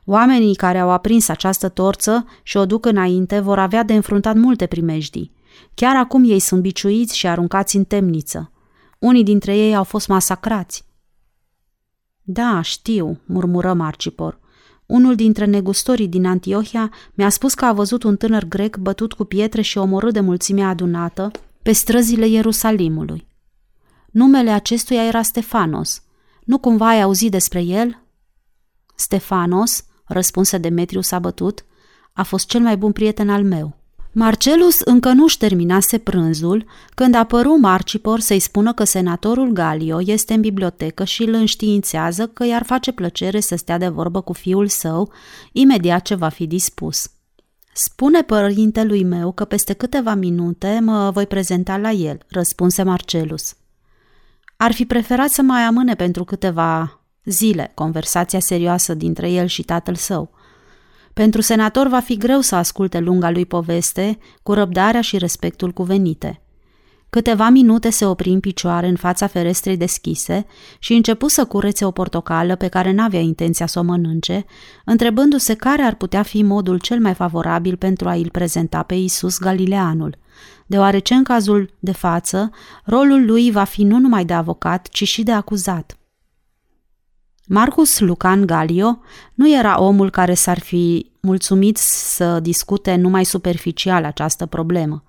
Oamenii 0.04 0.54
care 0.54 0.78
au 0.78 0.90
aprins 0.90 1.28
această 1.28 1.68
torță 1.68 2.26
și 2.42 2.56
o 2.56 2.66
duc 2.66 2.86
înainte 2.86 3.40
vor 3.40 3.58
avea 3.58 3.82
de 3.82 3.94
înfruntat 3.94 4.36
multe 4.36 4.66
primejdii. 4.66 5.32
Chiar 5.74 5.96
acum 5.96 6.24
ei 6.30 6.38
sunt 6.38 6.60
biciuiți 6.60 7.16
și 7.16 7.26
aruncați 7.26 7.76
în 7.76 7.84
temniță. 7.84 8.52
Unii 9.04 9.24
dintre 9.24 9.56
ei 9.56 9.74
au 9.74 9.84
fost 9.84 10.08
masacrați. 10.08 10.84
Da, 12.22 12.60
știu, 12.60 13.20
murmură 13.24 13.72
Marcipor. 13.72 14.38
Unul 14.86 15.14
dintre 15.14 15.44
negustorii 15.44 16.08
din 16.08 16.26
Antiohia 16.26 16.92
mi-a 17.14 17.28
spus 17.28 17.54
că 17.54 17.64
a 17.64 17.72
văzut 17.72 18.02
un 18.02 18.16
tânăr 18.16 18.44
grec 18.44 18.76
bătut 18.76 19.12
cu 19.12 19.24
pietre 19.24 19.62
și 19.62 19.78
omorât 19.78 20.12
de 20.12 20.20
mulțimea 20.20 20.68
adunată 20.68 21.30
pe 21.62 21.72
străzile 21.72 22.26
Ierusalimului. 22.26 23.26
Numele 24.10 24.50
acestuia 24.50 25.04
era 25.04 25.22
Stefanos. 25.22 26.02
Nu 26.44 26.58
cumva 26.58 26.88
ai 26.88 27.00
auzit 27.00 27.30
despre 27.30 27.62
el? 27.62 28.02
Stefanos, 28.94 29.84
răspunse 30.04 30.58
Demetrius 30.58 31.10
abătut, 31.10 31.64
a 32.12 32.22
fost 32.22 32.46
cel 32.46 32.60
mai 32.60 32.76
bun 32.76 32.92
prieten 32.92 33.30
al 33.30 33.44
meu. 33.44 33.76
Marcelus 34.16 34.80
încă 34.80 35.12
nu-și 35.12 35.38
terminase 35.38 35.98
prânzul 35.98 36.64
când 36.94 37.14
apăru 37.14 37.56
Marcipor 37.56 38.20
să-i 38.20 38.38
spună 38.38 38.72
că 38.72 38.84
senatorul 38.84 39.50
Galio 39.52 40.00
este 40.02 40.34
în 40.34 40.40
bibliotecă 40.40 41.04
și 41.04 41.22
îl 41.22 41.32
înștiințează 41.32 42.26
că 42.26 42.44
i-ar 42.44 42.62
face 42.64 42.92
plăcere 42.92 43.40
să 43.40 43.56
stea 43.56 43.78
de 43.78 43.88
vorbă 43.88 44.20
cu 44.20 44.32
fiul 44.32 44.68
său 44.68 45.12
imediat 45.52 46.02
ce 46.02 46.14
va 46.14 46.28
fi 46.28 46.46
dispus. 46.46 47.10
Spune 47.72 48.22
părintelui 48.22 49.04
meu 49.04 49.32
că 49.32 49.44
peste 49.44 49.72
câteva 49.72 50.14
minute 50.14 50.80
mă 50.82 51.10
voi 51.10 51.26
prezenta 51.26 51.76
la 51.76 51.90
el, 51.90 52.18
răspunse 52.28 52.82
Marcelus. 52.82 53.54
Ar 54.56 54.72
fi 54.72 54.84
preferat 54.84 55.28
să 55.28 55.42
mai 55.42 55.62
amâne 55.62 55.94
pentru 55.94 56.24
câteva 56.24 57.00
zile 57.24 57.72
conversația 57.74 58.40
serioasă 58.40 58.94
dintre 58.94 59.30
el 59.30 59.46
și 59.46 59.62
tatăl 59.62 59.94
său– 59.94 60.30
pentru 61.14 61.40
senator 61.40 61.86
va 61.88 62.00
fi 62.00 62.16
greu 62.16 62.40
să 62.40 62.54
asculte 62.54 62.98
lunga 62.98 63.30
lui 63.30 63.46
poveste 63.46 64.18
cu 64.42 64.52
răbdarea 64.52 65.00
și 65.00 65.18
respectul 65.18 65.70
cuvenite. 65.72 66.38
Câteva 67.10 67.48
minute 67.48 67.90
se 67.90 68.04
opri 68.06 68.28
în 68.28 68.40
picioare 68.40 68.86
în 68.86 68.96
fața 68.96 69.26
ferestrei 69.26 69.76
deschise 69.76 70.46
și 70.78 70.94
începu 70.94 71.28
să 71.28 71.44
curețe 71.44 71.84
o 71.84 71.90
portocală 71.90 72.56
pe 72.56 72.68
care 72.68 72.92
n-avea 72.92 73.20
intenția 73.20 73.66
să 73.66 73.78
o 73.78 73.82
mănânce, 73.82 74.44
întrebându-se 74.84 75.54
care 75.54 75.82
ar 75.82 75.94
putea 75.94 76.22
fi 76.22 76.42
modul 76.42 76.78
cel 76.78 77.00
mai 77.00 77.14
favorabil 77.14 77.76
pentru 77.76 78.08
a 78.08 78.12
îl 78.12 78.28
prezenta 78.30 78.82
pe 78.82 78.94
Isus 78.94 79.38
Galileanul, 79.38 80.16
deoarece 80.66 81.14
în 81.14 81.22
cazul 81.22 81.70
de 81.78 81.92
față, 81.92 82.50
rolul 82.84 83.24
lui 83.26 83.50
va 83.50 83.64
fi 83.64 83.82
nu 83.82 83.98
numai 83.98 84.24
de 84.24 84.32
avocat, 84.32 84.88
ci 84.88 85.08
și 85.08 85.22
de 85.22 85.32
acuzat– 85.32 85.96
Marcus 87.46 87.98
Lucan 88.00 88.46
Galio 88.46 88.98
nu 89.34 89.52
era 89.56 89.80
omul 89.80 90.10
care 90.10 90.34
s-ar 90.34 90.58
fi 90.58 91.10
mulțumit 91.20 91.76
să 91.76 92.40
discute 92.40 92.94
numai 92.94 93.24
superficial 93.24 94.04
această 94.04 94.46
problemă. 94.46 95.04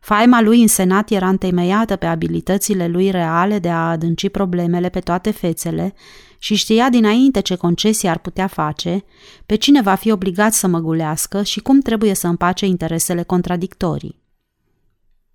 Faima 0.00 0.40
lui 0.40 0.60
în 0.60 0.68
senat 0.68 1.10
era 1.10 1.28
întemeiată 1.28 1.96
pe 1.96 2.06
abilitățile 2.06 2.86
lui 2.86 3.10
reale 3.10 3.58
de 3.58 3.68
a 3.68 3.90
adânci 3.90 4.28
problemele 4.28 4.88
pe 4.88 5.00
toate 5.00 5.30
fețele 5.30 5.94
și 6.38 6.54
știa 6.54 6.90
dinainte 6.90 7.40
ce 7.40 7.54
concesii 7.54 8.08
ar 8.08 8.18
putea 8.18 8.46
face, 8.46 9.04
pe 9.46 9.54
cine 9.54 9.82
va 9.82 9.94
fi 9.94 10.10
obligat 10.10 10.52
să 10.52 10.66
măgulească 10.66 11.42
și 11.42 11.60
cum 11.60 11.80
trebuie 11.80 12.14
să 12.14 12.26
împace 12.26 12.66
interesele 12.66 13.22
contradictorii. 13.22 14.21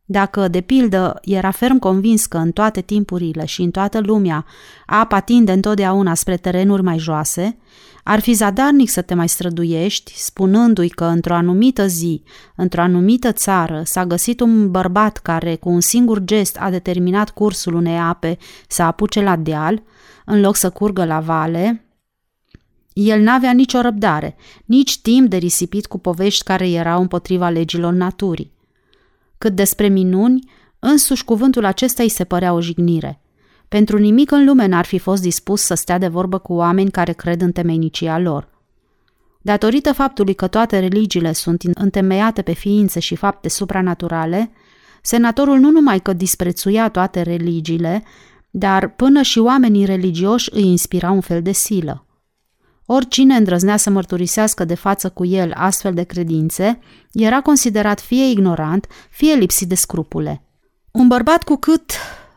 Dacă, 0.09 0.47
de 0.47 0.61
pildă, 0.61 1.19
era 1.23 1.51
ferm 1.51 1.79
convins 1.79 2.25
că 2.25 2.37
în 2.37 2.51
toate 2.51 2.81
timpurile 2.81 3.45
și 3.45 3.61
în 3.61 3.71
toată 3.71 3.99
lumea 3.99 4.45
apa 4.85 5.19
tinde 5.19 5.51
întotdeauna 5.51 6.13
spre 6.13 6.37
terenuri 6.37 6.83
mai 6.83 6.97
joase, 6.97 7.57
ar 8.03 8.19
fi 8.19 8.33
zadarnic 8.33 8.89
să 8.89 9.01
te 9.01 9.13
mai 9.13 9.29
străduiești, 9.29 10.13
spunându-i 10.15 10.89
că 10.89 11.05
într-o 11.05 11.33
anumită 11.33 11.87
zi, 11.87 12.23
într-o 12.55 12.81
anumită 12.81 13.31
țară, 13.31 13.81
s-a 13.85 14.05
găsit 14.05 14.39
un 14.39 14.71
bărbat 14.71 15.17
care, 15.17 15.55
cu 15.55 15.69
un 15.69 15.81
singur 15.81 16.19
gest, 16.19 16.57
a 16.59 16.69
determinat 16.69 17.29
cursul 17.29 17.73
unei 17.73 17.97
ape 17.97 18.37
să 18.67 18.83
apuce 18.83 19.21
la 19.21 19.35
deal, 19.35 19.83
în 20.25 20.41
loc 20.41 20.55
să 20.55 20.69
curgă 20.69 21.05
la 21.05 21.19
vale, 21.19 21.85
el 22.93 23.21
n-avea 23.21 23.51
nicio 23.51 23.81
răbdare, 23.81 24.35
nici 24.65 25.01
timp 25.01 25.29
de 25.29 25.37
risipit 25.37 25.85
cu 25.85 25.97
povești 25.97 26.43
care 26.43 26.69
erau 26.69 27.01
împotriva 27.01 27.49
legilor 27.49 27.93
naturii. 27.93 28.55
Cât 29.37 29.55
despre 29.55 29.87
minuni, 29.87 30.51
însuși 30.79 31.23
cuvântul 31.23 31.65
acesta 31.65 32.03
îi 32.03 32.09
se 32.09 32.23
părea 32.23 32.53
o 32.53 32.61
jignire. 32.61 33.21
Pentru 33.67 33.97
nimic 33.97 34.31
în 34.31 34.45
lume 34.45 34.65
n-ar 34.65 34.85
fi 34.85 34.97
fost 34.97 35.21
dispus 35.21 35.61
să 35.61 35.73
stea 35.73 35.97
de 35.97 36.07
vorbă 36.07 36.37
cu 36.37 36.53
oameni 36.53 36.91
care 36.91 37.13
cred 37.13 37.41
în 37.41 37.51
temenicia 37.51 38.19
lor. 38.19 38.49
Datorită 39.41 39.93
faptului 39.93 40.33
că 40.33 40.47
toate 40.47 40.79
religiile 40.79 41.33
sunt 41.33 41.63
întemeiate 41.73 42.41
pe 42.41 42.53
ființe 42.53 42.99
și 42.99 43.15
fapte 43.15 43.49
supranaturale, 43.49 44.51
senatorul 45.01 45.59
nu 45.59 45.71
numai 45.71 45.99
că 45.99 46.13
disprețuia 46.13 46.89
toate 46.89 47.21
religiile, 47.21 48.03
dar 48.49 48.89
până 48.89 49.21
și 49.21 49.39
oamenii 49.39 49.85
religioși 49.85 50.49
îi 50.53 50.65
inspirau 50.65 51.13
un 51.13 51.21
fel 51.21 51.41
de 51.41 51.51
silă. 51.51 52.06
Oricine 52.89 53.35
îndrăznea 53.35 53.77
să 53.77 53.89
mărturisească 53.89 54.65
de 54.65 54.75
față 54.75 55.09
cu 55.09 55.25
el 55.25 55.53
astfel 55.55 55.93
de 55.93 56.03
credințe, 56.03 56.79
era 57.13 57.41
considerat 57.41 57.99
fie 57.99 58.29
ignorant, 58.29 58.87
fie 59.09 59.33
lipsit 59.33 59.67
de 59.67 59.75
scrupule. 59.75 60.43
Un 60.91 61.07
bărbat 61.07 61.43
cu 61.43 61.55
cât 61.55 61.91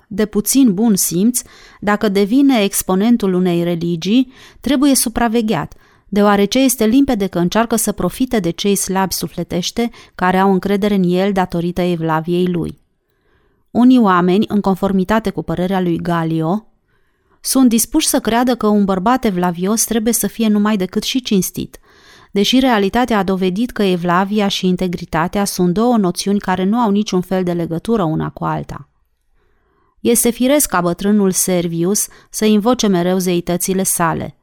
de 0.08 0.26
puțin 0.26 0.74
bun 0.74 0.96
simț, 0.96 1.42
dacă 1.80 2.08
devine 2.08 2.62
exponentul 2.62 3.32
unei 3.32 3.62
religii, 3.62 4.32
trebuie 4.60 4.94
supravegheat, 4.94 5.74
deoarece 6.08 6.58
este 6.58 6.86
limpede 6.86 7.26
că 7.26 7.38
încearcă 7.38 7.76
să 7.76 7.92
profite 7.92 8.40
de 8.40 8.50
cei 8.50 8.74
slabi 8.74 9.14
sufletește 9.14 9.90
care 10.14 10.38
au 10.38 10.52
încredere 10.52 10.94
în 10.94 11.04
el 11.06 11.32
datorită 11.32 11.80
evlaviei 11.80 12.46
lui. 12.46 12.78
Unii 13.70 13.98
oameni, 13.98 14.44
în 14.48 14.60
conformitate 14.60 15.30
cu 15.30 15.42
părerea 15.42 15.80
lui 15.80 15.96
Galio, 15.96 16.69
sunt 17.40 17.68
dispuși 17.68 18.06
să 18.06 18.20
creadă 18.20 18.54
că 18.54 18.66
un 18.66 18.84
bărbat 18.84 19.24
evlavios 19.24 19.84
trebuie 19.84 20.12
să 20.12 20.26
fie 20.26 20.48
numai 20.48 20.76
decât 20.76 21.02
și 21.02 21.22
cinstit, 21.22 21.78
deși 22.32 22.58
realitatea 22.58 23.18
a 23.18 23.22
dovedit 23.22 23.70
că 23.70 23.82
evlavia 23.82 24.48
și 24.48 24.66
integritatea 24.66 25.44
sunt 25.44 25.74
două 25.74 25.96
noțiuni 25.96 26.38
care 26.38 26.64
nu 26.64 26.78
au 26.78 26.90
niciun 26.90 27.20
fel 27.20 27.42
de 27.42 27.52
legătură 27.52 28.02
una 28.02 28.30
cu 28.30 28.44
alta. 28.44 28.88
Este 30.00 30.30
firesc 30.30 30.68
ca 30.68 30.80
bătrânul 30.80 31.30
Servius 31.30 32.06
să 32.30 32.44
invoce 32.44 32.86
mereu 32.86 33.18
zeitățile 33.18 33.82
sale. 33.82 34.34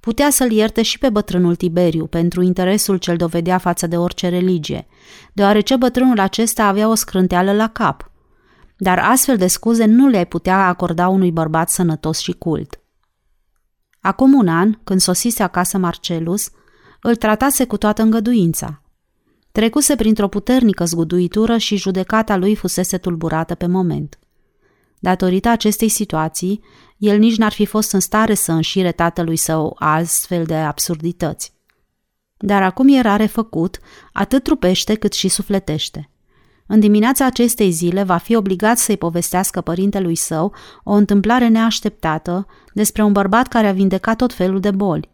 Putea 0.00 0.30
să-l 0.30 0.50
ierte 0.50 0.82
și 0.82 0.98
pe 0.98 1.10
bătrânul 1.10 1.56
Tiberiu 1.56 2.06
pentru 2.06 2.42
interesul 2.42 2.96
ce-l 2.96 3.16
dovedea 3.16 3.58
față 3.58 3.86
de 3.86 3.96
orice 3.96 4.28
religie, 4.28 4.86
deoarece 5.32 5.76
bătrânul 5.76 6.18
acesta 6.20 6.64
avea 6.64 6.88
o 6.88 6.94
scrânteală 6.94 7.52
la 7.52 7.68
cap– 7.68 8.02
dar 8.78 8.98
astfel 8.98 9.36
de 9.36 9.46
scuze 9.46 9.84
nu 9.84 10.08
le-ai 10.08 10.26
putea 10.26 10.66
acorda 10.66 11.08
unui 11.08 11.32
bărbat 11.32 11.70
sănătos 11.70 12.18
și 12.18 12.32
cult. 12.32 12.80
Acum 14.00 14.32
un 14.32 14.48
an, 14.48 14.78
când 14.84 15.00
sosise 15.00 15.42
acasă 15.42 15.78
Marcelus, 15.78 16.50
îl 17.00 17.16
tratase 17.16 17.64
cu 17.64 17.76
toată 17.76 18.02
îngăduința. 18.02 18.82
Trecuse 19.52 19.96
printr-o 19.96 20.28
puternică 20.28 20.84
zguduitură 20.84 21.56
și 21.56 21.76
judecata 21.76 22.36
lui 22.36 22.56
fusese 22.56 22.98
tulburată 22.98 23.54
pe 23.54 23.66
moment. 23.66 24.18
Datorită 24.98 25.48
acestei 25.48 25.88
situații, 25.88 26.60
el 26.96 27.18
nici 27.18 27.36
n-ar 27.36 27.52
fi 27.52 27.64
fost 27.64 27.92
în 27.92 28.00
stare 28.00 28.34
să 28.34 28.52
înșire 28.52 28.92
tatălui 28.92 29.36
său 29.36 29.76
astfel 29.78 30.44
de 30.44 30.54
absurdități. 30.54 31.52
Dar 32.36 32.62
acum 32.62 32.88
era 32.88 33.16
refăcut, 33.16 33.78
atât 34.12 34.42
trupește 34.42 34.94
cât 34.94 35.12
și 35.12 35.28
sufletește. 35.28 36.10
În 36.70 36.80
dimineața 36.80 37.26
acestei 37.26 37.70
zile 37.70 38.02
va 38.02 38.16
fi 38.16 38.36
obligat 38.36 38.78
să-i 38.78 38.96
povestească 38.96 39.60
părintelui 39.60 40.14
său 40.14 40.54
o 40.84 40.92
întâmplare 40.92 41.48
neașteptată 41.48 42.46
despre 42.72 43.02
un 43.02 43.12
bărbat 43.12 43.48
care 43.48 43.68
a 43.68 43.72
vindecat 43.72 44.16
tot 44.16 44.32
felul 44.32 44.60
de 44.60 44.70
boli. 44.70 45.10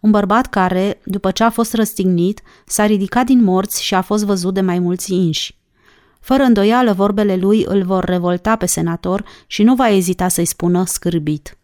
Un 0.00 0.10
bărbat 0.10 0.46
care, 0.46 1.00
după 1.04 1.30
ce 1.30 1.44
a 1.44 1.50
fost 1.50 1.74
răstignit, 1.74 2.42
s-a 2.66 2.86
ridicat 2.86 3.26
din 3.26 3.44
morți 3.44 3.82
și 3.82 3.94
a 3.94 4.00
fost 4.00 4.24
văzut 4.24 4.54
de 4.54 4.60
mai 4.60 4.78
mulți 4.78 5.14
inși. 5.14 5.58
Fără 6.20 6.42
îndoială, 6.42 6.92
vorbele 6.92 7.36
lui 7.36 7.64
îl 7.68 7.84
vor 7.84 8.04
revolta 8.04 8.56
pe 8.56 8.66
senator 8.66 9.24
și 9.46 9.62
nu 9.62 9.74
va 9.74 9.88
ezita 9.88 10.28
să-i 10.28 10.44
spună 10.44 10.84
scârbit. 10.84 11.58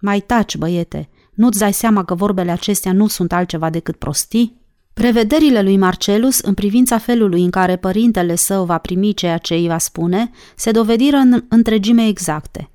Mai 0.00 0.20
taci, 0.20 0.56
băiete, 0.56 1.08
nu-ți 1.34 1.58
dai 1.58 1.72
seama 1.72 2.04
că 2.04 2.14
vorbele 2.14 2.50
acestea 2.50 2.92
nu 2.92 3.06
sunt 3.06 3.32
altceva 3.32 3.70
decât 3.70 3.96
prostii? 3.96 4.57
Prevederile 4.98 5.62
lui 5.62 5.76
Marcelus 5.76 6.38
în 6.38 6.54
privința 6.54 6.98
felului 6.98 7.44
în 7.44 7.50
care 7.50 7.76
părintele 7.76 8.34
său 8.34 8.64
va 8.64 8.78
primi 8.78 9.14
ceea 9.14 9.38
ce 9.38 9.54
îi 9.54 9.66
va 9.66 9.78
spune 9.78 10.30
se 10.56 10.70
dovediră 10.70 11.16
în 11.16 11.44
întregime 11.48 12.06
exacte. 12.06 12.70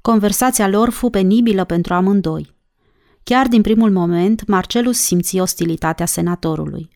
Conversația 0.00 0.68
lor 0.68 0.90
fu 0.90 1.10
penibilă 1.10 1.64
pentru 1.64 1.94
amândoi. 1.94 2.54
Chiar 3.22 3.46
din 3.48 3.62
primul 3.62 3.90
moment, 3.90 4.46
Marcelus 4.46 4.98
simți 4.98 5.38
ostilitatea 5.38 6.06
senatorului. 6.06 6.88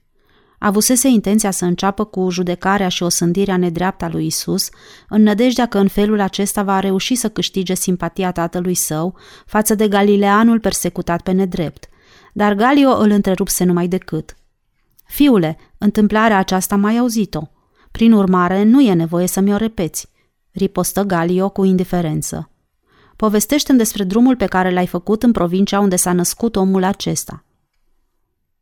Avusese 0.58 1.08
intenția 1.08 1.50
să 1.50 1.64
înceapă 1.64 2.04
cu 2.04 2.30
judecarea 2.30 2.88
și 2.88 3.02
osândirea 3.02 3.56
nedreaptă 3.56 4.04
a 4.04 4.08
lui 4.08 4.26
Isus, 4.26 4.68
în 5.08 5.22
nădejdea 5.22 5.66
că 5.66 5.78
în 5.78 5.88
felul 5.88 6.20
acesta 6.20 6.62
va 6.62 6.80
reuși 6.80 7.14
să 7.14 7.28
câștige 7.28 7.74
simpatia 7.74 8.32
tatălui 8.32 8.74
său 8.74 9.16
față 9.46 9.74
de 9.74 9.88
galileanul 9.88 10.60
persecutat 10.60 11.22
pe 11.22 11.30
nedrept. 11.30 11.88
Dar 12.32 12.54
Galio 12.54 12.90
îl 12.90 13.10
întrerupse 13.10 13.64
numai 13.64 13.88
decât. 13.88 14.36
Fiule, 15.08 15.56
întâmplarea 15.78 16.38
aceasta 16.38 16.76
mai 16.76 16.96
auzit-o. 16.96 17.42
Prin 17.90 18.12
urmare, 18.12 18.62
nu 18.62 18.80
e 18.80 18.92
nevoie 18.92 19.26
să 19.26 19.40
mi-o 19.40 19.56
repeți, 19.56 20.08
ripostă 20.52 21.02
Galio 21.02 21.48
cu 21.48 21.64
indiferență. 21.64 22.50
Povestește-mi 23.16 23.78
despre 23.78 24.04
drumul 24.04 24.36
pe 24.36 24.46
care 24.46 24.70
l-ai 24.70 24.86
făcut 24.86 25.22
în 25.22 25.32
provincia 25.32 25.80
unde 25.80 25.96
s-a 25.96 26.12
născut 26.12 26.56
omul 26.56 26.84
acesta. 26.84 27.44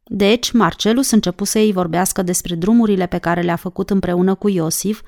Deci, 0.04 0.52
Marcelus 0.52 1.10
începu 1.10 1.44
să 1.44 1.58
ei 1.58 1.72
vorbească 1.72 2.22
despre 2.22 2.54
drumurile 2.54 3.06
pe 3.06 3.18
care 3.18 3.40
le-a 3.40 3.56
făcut 3.56 3.90
împreună 3.90 4.34
cu 4.34 4.48
Iosif, 4.48 5.02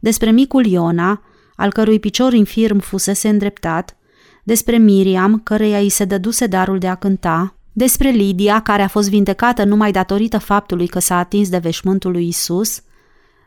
despre 0.00 0.30
micul 0.30 0.66
Iona, 0.66 1.22
al 1.56 1.72
cărui 1.72 2.00
picior 2.00 2.32
infirm 2.32 2.78
fusese 2.78 3.28
îndreptat, 3.28 3.96
despre 4.44 4.76
Miriam, 4.76 5.40
căreia 5.40 5.78
îi 5.78 5.88
se 5.88 6.04
dăduse 6.04 6.46
darul 6.46 6.78
de 6.78 6.88
a 6.88 6.94
cânta, 6.94 7.54
despre 7.76 8.10
Lidia, 8.10 8.60
care 8.60 8.82
a 8.82 8.88
fost 8.88 9.08
vindecată 9.08 9.64
numai 9.64 9.92
datorită 9.92 10.38
faptului 10.38 10.86
că 10.86 10.98
s-a 10.98 11.18
atins 11.18 11.48
de 11.48 11.58
veșmântul 11.58 12.10
lui 12.10 12.28
Isus, 12.28 12.82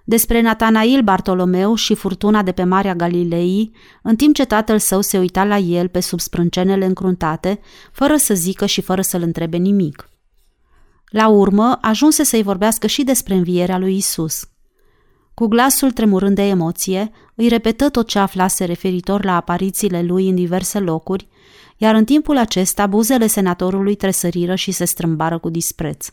despre 0.03 0.41
Natanail 0.41 1.01
Bartolomeu 1.01 1.75
și 1.75 1.95
furtuna 1.95 2.43
de 2.43 2.51
pe 2.51 2.63
Marea 2.63 2.95
Galilei, 2.95 3.71
în 4.01 4.15
timp 4.15 4.35
ce 4.35 4.45
tatăl 4.45 4.79
său 4.79 5.01
se 5.01 5.17
uita 5.17 5.43
la 5.43 5.57
el 5.57 5.87
pe 5.87 5.99
sub 5.99 6.19
sprâncenele 6.19 6.85
încruntate, 6.85 7.59
fără 7.91 8.15
să 8.15 8.33
zică 8.33 8.65
și 8.65 8.81
fără 8.81 9.01
să-l 9.01 9.21
întrebe 9.21 9.57
nimic. 9.57 10.09
La 11.09 11.27
urmă, 11.27 11.77
ajunse 11.81 12.23
să-i 12.23 12.43
vorbească 12.43 12.87
și 12.87 13.03
despre 13.03 13.33
învierea 13.33 13.77
lui 13.77 13.95
Isus. 13.95 14.49
Cu 15.37 15.47
glasul 15.47 15.91
tremurând 15.91 16.35
de 16.35 16.41
emoție, 16.41 17.11
îi 17.35 17.47
repetă 17.47 17.89
tot 17.89 18.07
ce 18.07 18.19
aflase 18.19 18.65
referitor 18.65 19.25
la 19.25 19.35
aparițiile 19.35 20.01
lui 20.01 20.29
în 20.29 20.35
diverse 20.35 20.79
locuri, 20.79 21.27
iar 21.77 21.95
în 21.95 22.05
timpul 22.05 22.37
acesta 22.37 22.87
buzele 22.87 23.27
senatorului 23.27 23.95
tresăriră 23.95 24.55
și 24.55 24.71
se 24.71 24.85
strâmbară 24.85 25.37
cu 25.37 25.49
dispreț. 25.49 26.07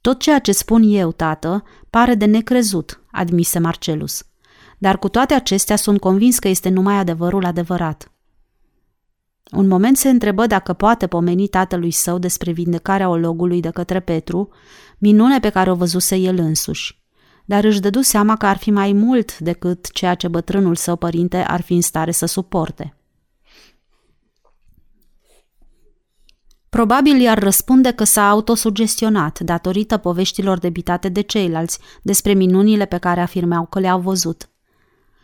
Tot 0.00 0.18
ceea 0.20 0.38
ce 0.38 0.52
spun 0.52 0.82
eu, 0.86 1.12
tată, 1.12 1.64
pare 1.90 2.14
de 2.14 2.24
necrezut, 2.24 3.00
admise 3.10 3.58
Marcelus. 3.58 4.26
Dar 4.78 4.98
cu 4.98 5.08
toate 5.08 5.34
acestea 5.34 5.76
sunt 5.76 6.00
convins 6.00 6.38
că 6.38 6.48
este 6.48 6.68
numai 6.68 6.94
adevărul 6.94 7.44
adevărat. 7.44 8.12
Un 9.50 9.66
moment 9.66 9.96
se 9.96 10.08
întrebă 10.08 10.46
dacă 10.46 10.72
poate 10.72 11.06
pomeni 11.06 11.48
tatălui 11.48 11.90
său 11.90 12.18
despre 12.18 12.52
vindecarea 12.52 13.08
ologului 13.08 13.60
de 13.60 13.70
către 13.70 14.00
Petru, 14.00 14.48
minune 14.98 15.40
pe 15.40 15.48
care 15.48 15.70
o 15.70 15.74
văzuse 15.74 16.16
el 16.16 16.38
însuși. 16.38 16.99
Dar 17.44 17.64
își 17.64 17.80
dădu 17.80 18.00
seama 18.00 18.36
că 18.36 18.46
ar 18.46 18.56
fi 18.56 18.70
mai 18.70 18.92
mult 18.92 19.38
decât 19.38 19.90
ceea 19.92 20.14
ce 20.14 20.28
bătrânul 20.28 20.76
său 20.76 20.96
părinte 20.96 21.36
ar 21.36 21.60
fi 21.60 21.72
în 21.72 21.80
stare 21.80 22.10
să 22.10 22.26
suporte. 22.26 22.94
Probabil 26.68 27.20
i-ar 27.20 27.38
răspunde 27.38 27.90
că 27.90 28.04
s-a 28.04 28.28
autosugestionat 28.28 29.40
datorită 29.40 29.96
poveștilor 29.96 30.58
debitate 30.58 31.08
de 31.08 31.20
ceilalți 31.20 31.78
despre 32.02 32.32
minunile 32.32 32.84
pe 32.84 32.98
care 32.98 33.20
afirmeau 33.20 33.66
că 33.66 33.78
le-au 33.80 34.00
văzut. 34.00 34.50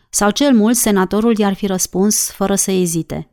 Sau 0.09 0.29
cel 0.29 0.53
mult 0.53 0.75
senatorul 0.75 1.37
i-ar 1.37 1.53
fi 1.53 1.65
răspuns 1.65 2.31
fără 2.31 2.55
să 2.55 2.71
ezite. 2.71 3.29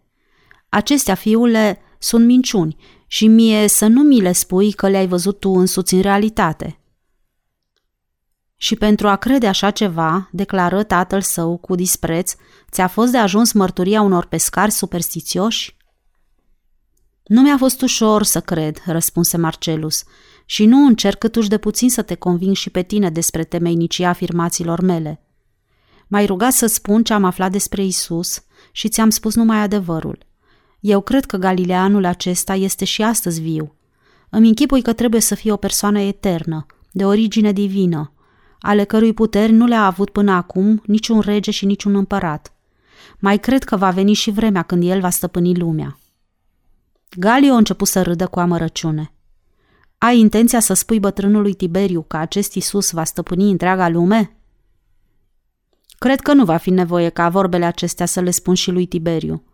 Acestea, 0.68 1.14
fiule, 1.14 1.78
sunt 1.98 2.26
minciuni 2.26 2.76
și 3.06 3.26
mie 3.26 3.68
să 3.68 3.86
nu 3.86 4.02
mi 4.02 4.20
le 4.20 4.32
spui 4.32 4.72
că 4.72 4.88
le-ai 4.88 5.06
văzut 5.06 5.40
tu 5.40 5.50
însuți 5.50 5.94
în 5.94 6.00
realitate. 6.00 6.78
Și 8.56 8.76
pentru 8.76 9.08
a 9.08 9.16
crede 9.16 9.46
așa 9.46 9.70
ceva, 9.70 10.28
declară 10.32 10.82
tatăl 10.82 11.20
său 11.20 11.56
cu 11.56 11.74
dispreț, 11.74 12.34
ți-a 12.70 12.86
fost 12.86 13.12
de 13.12 13.18
ajuns 13.18 13.52
mărturia 13.52 14.00
unor 14.00 14.26
pescari 14.26 14.70
superstițioși? 14.70 15.76
Nu 17.24 17.40
mi-a 17.40 17.56
fost 17.58 17.82
ușor 17.82 18.22
să 18.22 18.40
cred, 18.40 18.82
răspunse 18.86 19.36
Marcelus, 19.36 20.04
și 20.46 20.64
nu 20.64 20.86
încerc 20.86 21.18
câtuși 21.18 21.48
de 21.48 21.58
puțin 21.58 21.90
să 21.90 22.02
te 22.02 22.14
conving 22.14 22.56
și 22.56 22.70
pe 22.70 22.82
tine 22.82 23.10
despre 23.10 23.44
temeinicia 23.44 24.08
afirmațiilor 24.08 24.80
mele. 24.80 25.24
M-ai 26.08 26.26
rugat 26.26 26.52
să 26.52 26.66
spun 26.66 27.02
ce 27.02 27.12
am 27.12 27.24
aflat 27.24 27.50
despre 27.52 27.84
Isus 27.84 28.44
și 28.72 28.88
ți-am 28.88 29.10
spus 29.10 29.34
numai 29.34 29.58
adevărul. 29.58 30.18
Eu 30.80 31.00
cred 31.00 31.24
că 31.24 31.36
Galileanul 31.36 32.04
acesta 32.04 32.54
este 32.54 32.84
și 32.84 33.02
astăzi 33.02 33.40
viu. 33.40 33.76
Îmi 34.30 34.48
închipui 34.48 34.82
că 34.82 34.92
trebuie 34.92 35.20
să 35.20 35.34
fie 35.34 35.52
o 35.52 35.56
persoană 35.56 36.00
eternă, 36.00 36.66
de 36.92 37.04
origine 37.04 37.52
divină, 37.52 38.12
ale 38.66 38.84
cărui 38.84 39.12
puteri 39.12 39.52
nu 39.52 39.66
le-a 39.66 39.84
avut 39.84 40.10
până 40.10 40.32
acum 40.32 40.82
niciun 40.86 41.20
rege 41.20 41.50
și 41.50 41.66
niciun 41.66 41.94
împărat. 41.94 42.52
Mai 43.18 43.38
cred 43.38 43.64
că 43.64 43.76
va 43.76 43.90
veni 43.90 44.12
și 44.12 44.30
vremea 44.30 44.62
când 44.62 44.82
el 44.84 45.00
va 45.00 45.10
stăpâni 45.10 45.54
lumea. 45.54 45.98
Galio 47.16 47.52
a 47.52 47.56
început 47.56 47.88
să 47.88 48.02
râdă 48.02 48.26
cu 48.26 48.40
amărăciune. 48.40 49.12
Ai 49.98 50.18
intenția 50.18 50.60
să 50.60 50.74
spui 50.74 51.00
bătrânului 51.00 51.54
Tiberiu 51.54 52.02
că 52.02 52.16
acest 52.16 52.54
Isus 52.54 52.90
va 52.90 53.04
stăpâni 53.04 53.50
întreaga 53.50 53.88
lume? 53.88 54.36
Cred 55.98 56.20
că 56.20 56.32
nu 56.32 56.44
va 56.44 56.56
fi 56.56 56.70
nevoie 56.70 57.08
ca 57.08 57.28
vorbele 57.28 57.64
acestea 57.64 58.06
să 58.06 58.20
le 58.20 58.30
spun 58.30 58.54
și 58.54 58.70
lui 58.70 58.86
Tiberiu. 58.86 59.44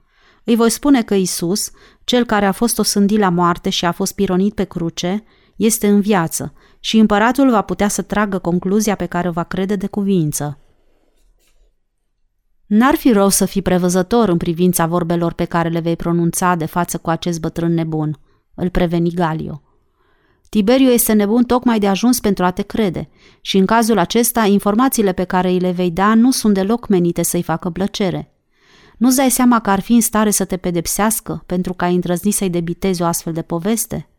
Îi 0.45 0.57
voi 0.57 0.71
spune 0.71 1.03
că 1.03 1.15
Isus, 1.15 1.71
cel 2.05 2.25
care 2.25 2.47
a 2.47 2.53
fost 2.53 2.79
osândit 2.79 3.19
la 3.19 3.29
moarte 3.29 3.71
și 3.71 3.85
a 3.85 3.93
fost 3.93 4.15
pironit 4.15 4.55
pe 4.55 4.65
cruce, 4.65 5.25
este 5.57 5.89
în 5.89 6.01
viață 6.01 6.55
și 6.81 6.99
împăratul 6.99 7.51
va 7.51 7.63
putea 7.63 7.89
să 7.89 8.03
tragă 8.03 8.39
concluzia 8.39 8.95
pe 8.95 9.07
care 9.07 9.29
o 9.29 9.33
va 9.33 9.43
crede 9.43 9.77
de 9.77 9.87
cuvință. 9.87 10.59
N-ar 12.67 12.95
fi 12.95 13.13
rău 13.13 13.29
să 13.29 13.45
fii 13.45 13.63
prevăzător 13.63 14.29
în 14.29 14.37
privința 14.37 14.87
vorbelor 14.87 15.33
pe 15.33 15.45
care 15.45 15.69
le 15.69 15.81
vei 15.81 15.97
pronunța 15.97 16.55
de 16.55 16.67
față 16.67 16.99
cu 16.99 17.11
acest 17.11 17.41
bătrân 17.41 17.75
nebun, 17.75 18.19
îl 18.55 18.71
preveni 18.71 19.11
Galio. 19.11 19.63
Tiberiu 20.49 20.89
este 20.89 21.13
nebun 21.13 21.45
tocmai 21.45 21.79
de 21.79 21.89
ajuns 21.89 22.21
pentru 22.21 22.45
a 22.45 22.51
te 22.51 22.63
crede 22.63 23.09
și 23.41 23.57
în 23.57 23.67
cazul 23.67 23.99
acesta 23.99 24.45
informațiile 24.45 25.13
pe 25.13 25.25
care 25.25 25.49
îi 25.49 25.59
le 25.59 25.71
vei 25.71 25.91
da 25.91 26.15
nu 26.15 26.31
sunt 26.31 26.55
deloc 26.55 26.89
menite 26.89 27.23
să-i 27.23 27.43
facă 27.43 27.71
plăcere. 27.71 28.35
Nu-ți 28.97 29.17
dai 29.17 29.31
seama 29.31 29.61
că 29.61 29.71
ar 29.71 29.81
fi 29.81 29.93
în 29.93 30.01
stare 30.01 30.31
să 30.31 30.45
te 30.45 30.57
pedepsească 30.57 31.43
pentru 31.47 31.73
că 31.73 31.85
ai 31.85 31.95
îndrăznit 31.95 32.35
să-i 32.35 32.51
debitezi 32.51 33.03
o 33.03 33.05
astfel 33.05 33.33
de 33.33 33.43
poveste? 33.43 34.10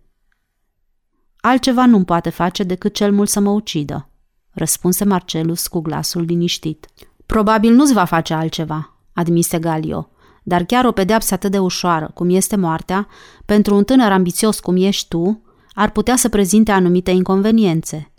Altceva 1.41 1.85
nu-mi 1.85 2.05
poate 2.05 2.29
face 2.29 2.63
decât 2.63 2.93
cel 2.93 3.11
mult 3.11 3.29
să 3.29 3.39
mă 3.39 3.49
ucidă, 3.49 4.09
răspunse 4.51 5.05
Marcelus 5.05 5.67
cu 5.67 5.79
glasul 5.79 6.21
liniștit. 6.21 6.87
Probabil 7.25 7.73
nu-ți 7.73 7.93
va 7.93 8.05
face 8.05 8.33
altceva, 8.33 8.97
admise 9.13 9.59
Galio, 9.59 10.09
dar 10.43 10.63
chiar 10.63 10.85
o 10.85 10.91
pedeapsă 10.91 11.33
atât 11.33 11.51
de 11.51 11.59
ușoară, 11.59 12.11
cum 12.13 12.29
este 12.29 12.55
moartea, 12.55 13.07
pentru 13.45 13.75
un 13.75 13.83
tânăr 13.83 14.11
ambițios 14.11 14.59
cum 14.59 14.75
ești 14.75 15.07
tu, 15.07 15.41
ar 15.73 15.91
putea 15.91 16.15
să 16.15 16.29
prezinte 16.29 16.71
anumite 16.71 17.11
inconveniențe. 17.11 18.11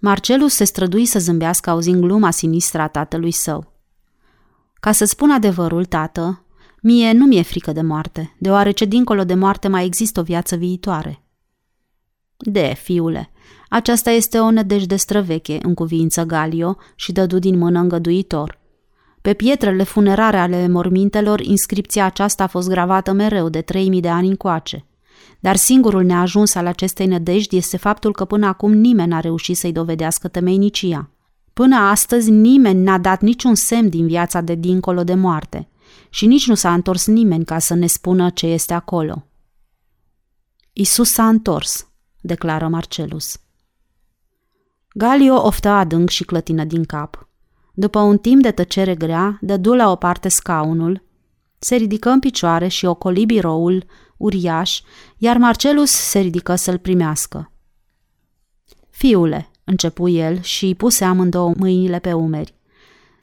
Marcelus 0.00 0.54
se 0.54 0.64
strădui 0.64 1.04
să 1.04 1.18
zâmbească 1.18 1.70
auzind 1.70 2.00
gluma 2.00 2.30
sinistră 2.30 2.82
a 2.82 2.88
tatălui 2.88 3.30
său. 3.30 3.72
Ca 4.74 4.92
să 4.92 5.04
spun 5.04 5.30
adevărul, 5.30 5.84
tată, 5.84 6.44
mie 6.82 7.12
nu 7.12 7.26
mi-e 7.26 7.42
frică 7.42 7.72
de 7.72 7.82
moarte, 7.82 8.36
deoarece 8.38 8.84
dincolo 8.84 9.24
de 9.24 9.34
moarte 9.34 9.68
mai 9.68 9.84
există 9.84 10.20
o 10.20 10.22
viață 10.22 10.56
viitoare. 10.56 11.21
De, 12.44 12.74
fiule, 12.82 13.30
aceasta 13.68 14.10
este 14.10 14.38
o 14.38 14.50
nădejde 14.50 14.96
străveche, 14.96 15.58
în 15.62 15.74
cuvință 15.74 16.24
Galio 16.24 16.76
și 16.94 17.12
dădu 17.12 17.38
din 17.38 17.58
mână 17.58 17.78
îngăduitor. 17.78 18.60
Pe 19.20 19.32
pietrele 19.32 19.82
funerare 19.82 20.36
ale 20.36 20.68
mormintelor, 20.68 21.40
inscripția 21.40 22.04
aceasta 22.04 22.42
a 22.42 22.46
fost 22.46 22.68
gravată 22.68 23.12
mereu 23.12 23.48
de 23.48 23.60
3000 23.60 24.00
de 24.00 24.08
ani 24.08 24.28
încoace. 24.28 24.86
Dar 25.40 25.56
singurul 25.56 26.04
neajuns 26.04 26.54
al 26.54 26.66
acestei 26.66 27.06
nădejdi 27.06 27.56
este 27.56 27.76
faptul 27.76 28.12
că 28.12 28.24
până 28.24 28.46
acum 28.46 28.72
nimeni 28.72 29.08
n-a 29.08 29.20
reușit 29.20 29.56
să-i 29.56 29.72
dovedească 29.72 30.28
temeinicia. 30.28 31.10
Până 31.52 31.76
astăzi 31.76 32.30
nimeni 32.30 32.82
n-a 32.82 32.98
dat 32.98 33.20
niciun 33.20 33.54
semn 33.54 33.88
din 33.88 34.06
viața 34.06 34.40
de 34.40 34.54
dincolo 34.54 35.04
de 35.04 35.14
moarte 35.14 35.68
și 36.10 36.26
nici 36.26 36.46
nu 36.46 36.54
s-a 36.54 36.74
întors 36.74 37.06
nimeni 37.06 37.44
ca 37.44 37.58
să 37.58 37.74
ne 37.74 37.86
spună 37.86 38.30
ce 38.30 38.46
este 38.46 38.74
acolo. 38.74 39.26
Isus 40.72 41.10
s-a 41.10 41.28
întors, 41.28 41.91
declară 42.22 42.68
Marcelus. 42.68 43.40
Galio 44.94 45.46
oftă 45.46 45.68
adânc 45.68 46.08
și 46.08 46.24
clătină 46.24 46.64
din 46.64 46.84
cap. 46.84 47.28
După 47.74 47.98
un 47.98 48.18
timp 48.18 48.42
de 48.42 48.50
tăcere 48.50 48.94
grea, 48.94 49.38
dădu 49.40 49.74
la 49.74 49.90
o 49.90 49.96
parte 49.96 50.28
scaunul, 50.28 51.02
se 51.58 51.74
ridică 51.74 52.08
în 52.08 52.18
picioare 52.18 52.68
și 52.68 52.84
ocoli 52.84 53.26
biroul 53.26 53.84
uriaș, 54.16 54.80
iar 55.16 55.36
Marcelus 55.36 55.90
se 55.90 56.18
ridică 56.18 56.54
să-l 56.54 56.78
primească. 56.78 57.52
Fiule, 58.90 59.50
începu 59.64 60.08
el 60.08 60.40
și 60.40 60.64
îi 60.64 60.74
puse 60.74 61.04
amândouă 61.04 61.52
mâinile 61.56 61.98
pe 61.98 62.12
umeri. 62.12 62.54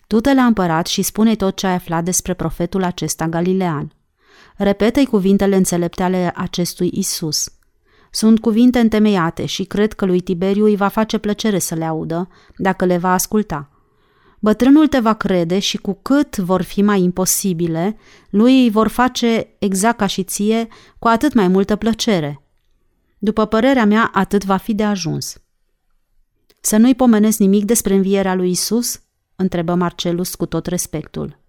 Du-te 0.07 0.33
la 0.33 0.45
împărat 0.45 0.87
și 0.87 1.01
spune 1.01 1.35
tot 1.35 1.55
ce 1.55 1.67
ai 1.67 1.73
aflat 1.73 2.03
despre 2.03 2.33
profetul 2.33 2.83
acesta 2.83 3.27
galilean. 3.27 3.93
Repetă-i 4.55 5.05
cuvintele 5.05 5.55
înțelepte 5.55 6.03
ale 6.03 6.33
acestui 6.35 6.89
Isus. 6.93 7.58
Sunt 8.11 8.39
cuvinte 8.39 8.79
întemeiate 8.79 9.45
și 9.45 9.63
cred 9.63 9.93
că 9.93 10.05
lui 10.05 10.19
Tiberiu 10.19 10.63
îi 10.63 10.75
va 10.75 10.87
face 10.87 11.17
plăcere 11.17 11.59
să 11.59 11.75
le 11.75 11.85
audă, 11.85 12.29
dacă 12.57 12.85
le 12.85 12.97
va 12.97 13.13
asculta. 13.13 13.69
Bătrânul 14.39 14.87
te 14.87 14.99
va 14.99 15.13
crede 15.13 15.59
și 15.59 15.77
cu 15.77 15.93
cât 15.93 16.37
vor 16.37 16.61
fi 16.61 16.81
mai 16.81 17.01
imposibile, 17.01 17.97
lui 18.29 18.63
îi 18.63 18.69
vor 18.69 18.87
face 18.87 19.55
exact 19.59 19.97
ca 19.97 20.05
și 20.05 20.23
ție, 20.23 20.67
cu 20.99 21.07
atât 21.07 21.33
mai 21.33 21.47
multă 21.47 21.75
plăcere. 21.75 22.43
După 23.17 23.45
părerea 23.45 23.85
mea, 23.85 24.09
atât 24.13 24.43
va 24.43 24.57
fi 24.57 24.73
de 24.73 24.83
ajuns. 24.83 25.41
Să 26.61 26.77
nu-i 26.77 26.95
pomenesc 26.95 27.39
nimic 27.39 27.65
despre 27.65 27.93
învierea 27.93 28.35
lui 28.35 28.49
Isus? 28.49 29.01
întrebă 29.35 29.73
Marcelus 29.73 30.35
cu 30.35 30.45
tot 30.45 30.65
respectul. 30.65 31.39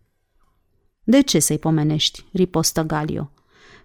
De 1.02 1.20
ce 1.20 1.38
să-i 1.38 1.58
pomenești? 1.58 2.24
ripostă 2.32 2.82
Galio. 2.82 3.30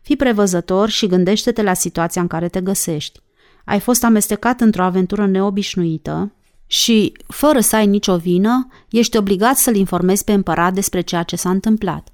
Fii 0.06 0.16
prevăzător 0.16 0.90
și 0.90 1.08
gândește-te 1.08 1.62
la 1.62 1.74
situația 1.74 2.22
în 2.22 2.28
care 2.28 2.48
te 2.48 2.62
găsești. 2.62 3.20
Ai 3.64 3.80
fost 3.80 4.04
amestecat 4.04 4.62
într-o 4.62 4.84
aventură 4.84 5.28
neobișnuită 5.28 6.32
și, 6.68 7.12
fără 7.28 7.60
să 7.60 7.76
ai 7.76 7.88
nicio 7.88 8.18
vină, 8.18 8.68
ești 8.90 9.18
obligat 9.18 9.58
să-l 9.58 9.76
informezi 9.76 10.24
pe 10.24 10.34
împărat 10.34 10.74
despre 10.74 11.02
ceea 11.02 11.24
ce 11.24 11.36
s-a 11.36 11.50
întâmplat. 11.50 12.08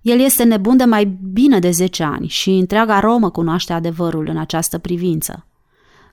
El 0.00 0.20
este 0.20 0.44
nebun 0.44 0.76
de 0.76 0.84
mai 0.84 1.04
bine 1.32 1.58
de 1.58 1.70
10 1.70 2.02
ani 2.02 2.28
și 2.28 2.50
întreaga 2.50 3.00
Romă 3.00 3.30
cunoaște 3.30 3.72
adevărul 3.72 4.28
în 4.28 4.36
această 4.36 4.78
privință. 4.78 5.46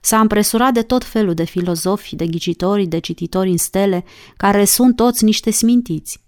S-a 0.00 0.20
împresurat 0.20 0.72
de 0.72 0.82
tot 0.82 1.04
felul 1.04 1.34
de 1.34 1.44
filozofi, 1.44 2.16
de 2.16 2.26
ghicitori, 2.26 2.86
de 2.86 2.98
cititori 2.98 3.50
în 3.50 3.56
stele, 3.56 4.04
care 4.36 4.64
sunt 4.64 4.96
toți 4.96 5.24
niște 5.24 5.50
smintiți. 5.50 6.24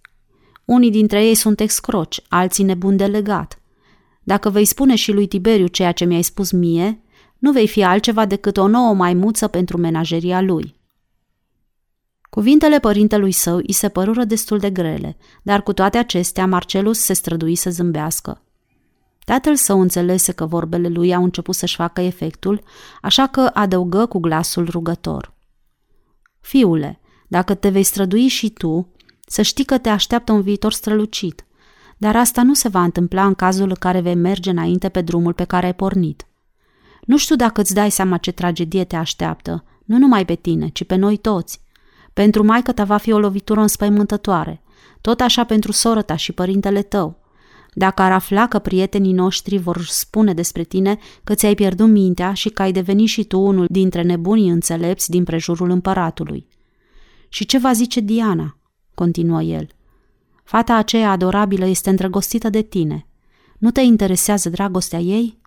Unii 0.64 0.90
dintre 0.90 1.24
ei 1.24 1.34
sunt 1.34 1.60
excroci, 1.60 2.20
alții 2.28 2.64
nebuni 2.64 2.96
de 2.96 3.06
legat. 3.06 3.58
Dacă 4.28 4.50
vei 4.50 4.64
spune 4.64 4.94
și 4.94 5.12
lui 5.12 5.26
Tiberiu 5.26 5.66
ceea 5.66 5.92
ce 5.92 6.04
mi-ai 6.04 6.22
spus 6.22 6.50
mie, 6.50 7.02
nu 7.38 7.52
vei 7.52 7.68
fi 7.68 7.82
altceva 7.84 8.26
decât 8.26 8.56
o 8.56 8.66
nouă 8.66 8.94
maimuță 8.94 9.46
pentru 9.46 9.76
menageria 9.76 10.40
lui. 10.40 10.74
Cuvintele 12.30 12.78
părintelui 12.78 13.32
său 13.32 13.56
îi 13.56 13.72
se 13.72 13.88
părură 13.88 14.24
destul 14.24 14.58
de 14.58 14.70
grele, 14.70 15.16
dar 15.42 15.62
cu 15.62 15.72
toate 15.72 15.98
acestea 15.98 16.46
Marcelus 16.46 16.98
se 16.98 17.12
strădui 17.12 17.54
să 17.54 17.70
zâmbească. 17.70 18.42
Tatăl 19.24 19.56
său 19.56 19.80
înțelese 19.80 20.32
că 20.32 20.46
vorbele 20.46 20.88
lui 20.88 21.14
au 21.14 21.22
început 21.24 21.54
să-și 21.54 21.76
facă 21.76 22.00
efectul, 22.00 22.62
așa 23.02 23.26
că 23.26 23.50
adăugă 23.54 24.06
cu 24.06 24.18
glasul 24.18 24.68
rugător. 24.70 25.34
Fiule, 26.40 27.00
dacă 27.28 27.54
te 27.54 27.68
vei 27.68 27.82
strădui 27.82 28.26
și 28.26 28.50
tu, 28.50 28.92
să 29.26 29.42
știi 29.42 29.64
că 29.64 29.78
te 29.78 29.88
așteaptă 29.88 30.32
un 30.32 30.42
viitor 30.42 30.72
strălucit, 30.72 31.46
dar 31.98 32.16
asta 32.16 32.42
nu 32.42 32.54
se 32.54 32.68
va 32.68 32.82
întâmpla 32.82 33.26
în 33.26 33.34
cazul 33.34 33.68
în 33.68 33.74
care 33.74 34.00
vei 34.00 34.14
merge 34.14 34.50
înainte 34.50 34.88
pe 34.88 35.00
drumul 35.00 35.32
pe 35.32 35.44
care 35.44 35.66
ai 35.66 35.74
pornit. 35.74 36.26
Nu 37.04 37.16
știu 37.16 37.36
dacă 37.36 37.60
îți 37.60 37.74
dai 37.74 37.90
seama 37.90 38.16
ce 38.16 38.32
tragedie 38.32 38.84
te 38.84 38.96
așteaptă, 38.96 39.64
nu 39.84 39.98
numai 39.98 40.24
pe 40.24 40.34
tine, 40.34 40.68
ci 40.68 40.84
pe 40.84 40.94
noi 40.94 41.16
toți. 41.16 41.60
Pentru 42.12 42.44
maică 42.44 42.72
ta 42.72 42.84
va 42.84 42.96
fi 42.96 43.12
o 43.12 43.18
lovitură 43.18 43.60
înspăimântătoare, 43.60 44.62
tot 45.00 45.20
așa 45.20 45.44
pentru 45.44 45.72
soră 45.72 46.02
ta 46.02 46.16
și 46.16 46.32
părintele 46.32 46.82
tău. 46.82 47.20
Dacă 47.74 48.02
ar 48.02 48.12
afla 48.12 48.48
că 48.48 48.58
prietenii 48.58 49.12
noștri 49.12 49.58
vor 49.58 49.84
spune 49.86 50.34
despre 50.34 50.62
tine 50.62 50.98
că 51.24 51.34
ți-ai 51.34 51.54
pierdut 51.54 51.88
mintea 51.88 52.32
și 52.32 52.48
că 52.48 52.62
ai 52.62 52.72
devenit 52.72 53.08
și 53.08 53.24
tu 53.24 53.40
unul 53.40 53.66
dintre 53.70 54.02
nebunii 54.02 54.48
înțelepți 54.48 55.10
din 55.10 55.24
prejurul 55.24 55.70
împăratului. 55.70 56.46
Și 57.28 57.46
ce 57.46 57.58
va 57.58 57.72
zice 57.72 58.00
Diana? 58.00 58.56
continuă 58.94 59.42
el. 59.42 59.68
Fata 60.48 60.74
aceea 60.74 61.10
adorabilă 61.10 61.64
este 61.64 61.90
îndrăgostită 61.90 62.48
de 62.48 62.62
tine. 62.62 63.06
Nu 63.58 63.70
te 63.70 63.80
interesează 63.80 64.48
dragostea 64.48 64.98
ei? 64.98 65.40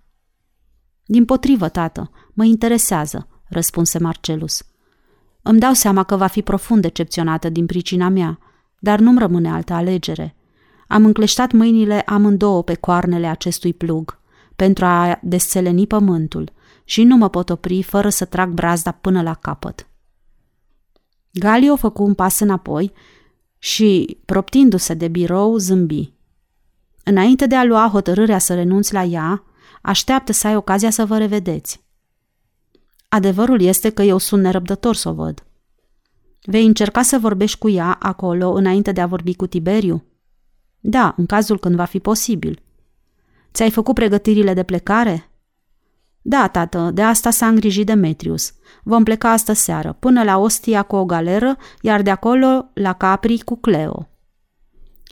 Din 1.06 1.26
potrivă, 1.26 1.70
tată, 1.70 2.12
mă 2.34 2.44
interesează, 2.44 3.28
răspunse 3.48 4.00
Marcelus. 4.00 4.64
Îmi 5.42 5.60
dau 5.60 5.74
seama 5.74 6.04
că 6.04 6.16
va 6.16 6.28
fi 6.28 6.42
profund 6.42 6.82
decepționată 6.82 7.50
din 7.50 7.66
pricina 7.66 8.10
mea, 8.10 8.40
dar 8.80 9.00
nu-mi 9.00 9.20
rămâne 9.20 9.52
altă 9.52 9.74
alegere. 9.74 10.36
Am 10.88 11.06
încleștat 11.06 11.52
mâinile 11.52 12.02
amândouă 12.02 12.64
pe 12.64 12.76
coarnele 12.76 13.28
acestui 13.28 13.74
plug, 13.74 14.20
pentru 14.56 14.86
a 14.86 15.20
desțeleni 15.22 15.88
pământul, 15.88 16.52
și 16.84 17.04
nu 17.04 17.16
mă 17.16 17.30
pot 17.30 17.50
opri 17.50 17.82
fără 17.82 18.10
să 18.10 18.26
trag 18.26 18.50
brazda 18.50 18.92
până 18.92 19.22
la 19.22 19.34
capăt. 19.34 19.88
Galio 21.32 21.76
făcu 21.76 22.04
un 22.04 22.14
pas 22.14 22.40
înapoi 22.40 22.94
și, 23.64 24.18
proptindu-se 24.26 24.94
de 24.94 25.08
birou, 25.08 25.58
zâmbi. 25.58 26.14
Înainte 27.04 27.48
de 27.48 27.56
a 27.56 27.64
lua 27.64 27.90
hotărârea 27.92 28.38
să 28.38 28.54
renunți 28.54 28.94
la 28.94 29.04
ea, 29.04 29.44
așteaptă 29.82 30.32
să 30.32 30.48
ai 30.48 30.56
ocazia 30.56 30.90
să 30.90 31.06
vă 31.06 31.18
revedeți. 31.18 31.84
Adevărul 33.10 33.62
este 33.62 33.90
că 33.90 34.02
eu 34.02 34.18
sunt 34.18 34.42
nerăbdător 34.42 34.96
să 34.96 35.10
o 35.10 35.14
văd. 35.14 35.44
Vei 36.42 36.66
încerca 36.66 37.02
să 37.02 37.20
vorbești 37.20 37.58
cu 37.58 37.70
ea 37.70 37.94
acolo 37.94 38.52
înainte 38.52 38.92
de 38.92 39.02
a 39.02 39.08
vorbi 39.08 39.36
cu 39.36 39.48
Tiberiu? 39.48 40.04
Da, 40.80 41.14
în 41.18 41.26
cazul 41.26 41.60
când 41.60 41.76
va 41.76 41.86
fi 41.86 42.00
posibil. 42.00 42.62
Ți-ai 43.54 43.72
făcut 43.72 43.96
pregătirile 43.96 44.54
de 44.54 44.64
plecare? 44.64 45.31
Da, 46.22 46.48
tată, 46.48 46.92
de 46.94 47.02
asta 47.02 47.30
s-a 47.30 47.48
îngrijit 47.48 47.86
Demetrius. 47.86 48.54
Vom 48.84 49.04
pleca 49.04 49.32
astă 49.32 49.54
seară, 49.54 49.98
până 50.00 50.24
la 50.24 50.38
Ostia 50.38 50.82
cu 50.84 50.96
o 50.96 51.06
galeră, 51.06 51.58
iar 51.82 52.02
de 52.02 52.10
acolo 52.10 52.70
la 52.74 52.94
Capri 52.94 53.40
cu 53.40 53.56
Cleo. 53.56 54.10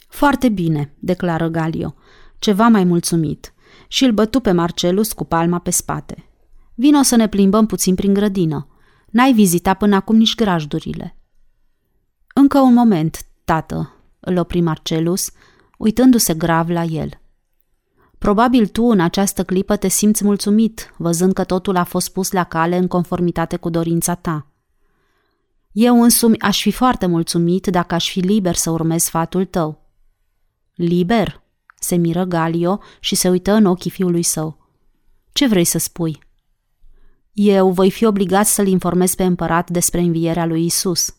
Foarte 0.07 0.49
bine, 0.49 0.93
declară 0.99 1.47
Galio, 1.47 1.95
ceva 2.39 2.67
mai 2.67 2.83
mulțumit, 2.83 3.53
și 3.87 4.03
îl 4.03 4.11
bătu 4.11 4.39
pe 4.39 4.51
Marcelus 4.51 5.13
cu 5.13 5.23
palma 5.23 5.59
pe 5.59 5.69
spate. 5.69 6.29
Vino 6.73 7.01
să 7.01 7.15
ne 7.15 7.27
plimbăm 7.27 7.65
puțin 7.65 7.95
prin 7.95 8.13
grădină. 8.13 8.67
N-ai 9.09 9.33
vizitat 9.33 9.77
până 9.77 9.95
acum 9.95 10.15
nici 10.15 10.35
grajdurile. 10.35 11.17
Încă 12.33 12.59
un 12.59 12.73
moment, 12.73 13.25
tată, 13.45 13.93
îl 14.19 14.37
opri 14.37 14.61
Marcelus, 14.61 15.31
uitându-se 15.77 16.33
grav 16.33 16.69
la 16.69 16.83
el. 16.83 17.18
Probabil 18.19 18.67
tu 18.67 18.83
în 18.83 18.99
această 18.99 19.43
clipă 19.43 19.75
te 19.75 19.87
simți 19.87 20.23
mulțumit, 20.23 20.93
văzând 20.97 21.33
că 21.33 21.43
totul 21.43 21.75
a 21.75 21.83
fost 21.83 22.09
pus 22.09 22.31
la 22.31 22.43
cale 22.43 22.77
în 22.77 22.87
conformitate 22.87 23.57
cu 23.57 23.69
dorința 23.69 24.15
ta. 24.15 24.47
Eu 25.71 26.01
însumi 26.01 26.39
aș 26.39 26.61
fi 26.61 26.71
foarte 26.71 27.05
mulțumit 27.05 27.67
dacă 27.67 27.95
aș 27.95 28.09
fi 28.11 28.19
liber 28.19 28.55
să 28.55 28.69
urmez 28.69 29.03
sfatul 29.03 29.45
tău. 29.45 29.87
Liber? 30.73 31.41
se 31.79 31.95
miră 31.95 32.23
Galio 32.23 32.79
și 32.99 33.15
se 33.15 33.29
uită 33.29 33.51
în 33.51 33.65
ochii 33.65 33.91
fiului 33.91 34.23
său. 34.23 34.67
Ce 35.31 35.47
vrei 35.47 35.63
să 35.63 35.77
spui? 35.77 36.19
Eu 37.33 37.71
voi 37.71 37.91
fi 37.91 38.05
obligat 38.05 38.47
să-l 38.47 38.67
informez 38.67 39.15
pe 39.15 39.23
împărat 39.23 39.69
despre 39.69 39.99
învierea 39.99 40.45
lui 40.45 40.65
Isus. 40.65 41.15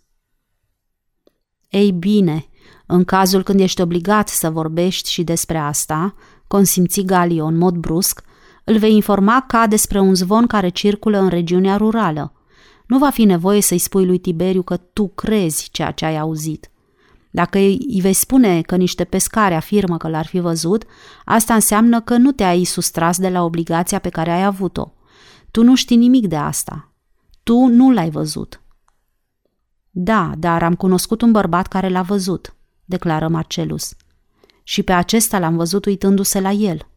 Ei 1.69 1.93
bine, 1.93 2.49
în 2.87 3.05
cazul 3.05 3.43
când 3.43 3.61
ești 3.61 3.81
obligat 3.81 4.29
să 4.29 4.51
vorbești 4.51 5.11
și 5.11 5.25
despre 5.25 5.59
asta, 5.59 6.15
consimți 6.51 7.03
Galio 7.03 7.45
în 7.45 7.57
mod 7.57 7.75
brusc, 7.75 8.23
îl 8.65 8.79
vei 8.79 8.95
informa 8.95 9.45
ca 9.47 9.67
despre 9.67 10.01
un 10.01 10.15
zvon 10.15 10.47
care 10.47 10.69
circulă 10.69 11.19
în 11.19 11.29
regiunea 11.29 11.77
rurală. 11.77 12.33
Nu 12.87 12.99
va 12.99 13.11
fi 13.11 13.25
nevoie 13.25 13.61
să-i 13.61 13.79
spui 13.79 14.07
lui 14.07 14.19
Tiberiu 14.19 14.63
că 14.63 14.77
tu 14.77 15.09
crezi 15.09 15.69
ceea 15.73 15.91
ce 15.91 16.05
ai 16.05 16.19
auzit. 16.19 16.71
Dacă 17.31 17.59
îi 17.59 17.99
vei 18.01 18.13
spune 18.13 18.63
că 18.63 18.77
niște 18.77 19.05
pescari 19.05 19.55
afirmă 19.55 19.97
că 19.97 20.09
l-ar 20.09 20.27
fi 20.27 20.39
văzut, 20.41 20.85
asta 21.25 21.55
înseamnă 21.55 22.01
că 22.01 22.17
nu 22.17 22.33
te-ai 22.33 22.65
sustras 22.65 23.19
de 23.19 23.29
la 23.29 23.43
obligația 23.43 23.99
pe 23.99 24.09
care 24.09 24.31
ai 24.31 24.45
avut-o. 24.45 24.93
Tu 25.51 25.63
nu 25.63 25.75
știi 25.75 25.97
nimic 25.97 26.27
de 26.27 26.37
asta. 26.37 26.93
Tu 27.43 27.67
nu 27.67 27.91
l-ai 27.91 28.11
văzut. 28.11 28.63
Da, 29.91 30.33
dar 30.39 30.63
am 30.63 30.75
cunoscut 30.75 31.23
un 31.23 31.33
bărbat 31.33 31.67
care 31.67 31.89
l-a 31.89 32.03
văzut, 32.03 32.55
declară 32.85 33.29
Marcelus. 33.29 33.95
Și 34.71 34.83
pe 34.83 34.93
acesta 34.93 35.39
l-am 35.39 35.57
văzut 35.57 35.85
uitându-se 35.85 36.41
la 36.41 36.51
el. 36.51 36.89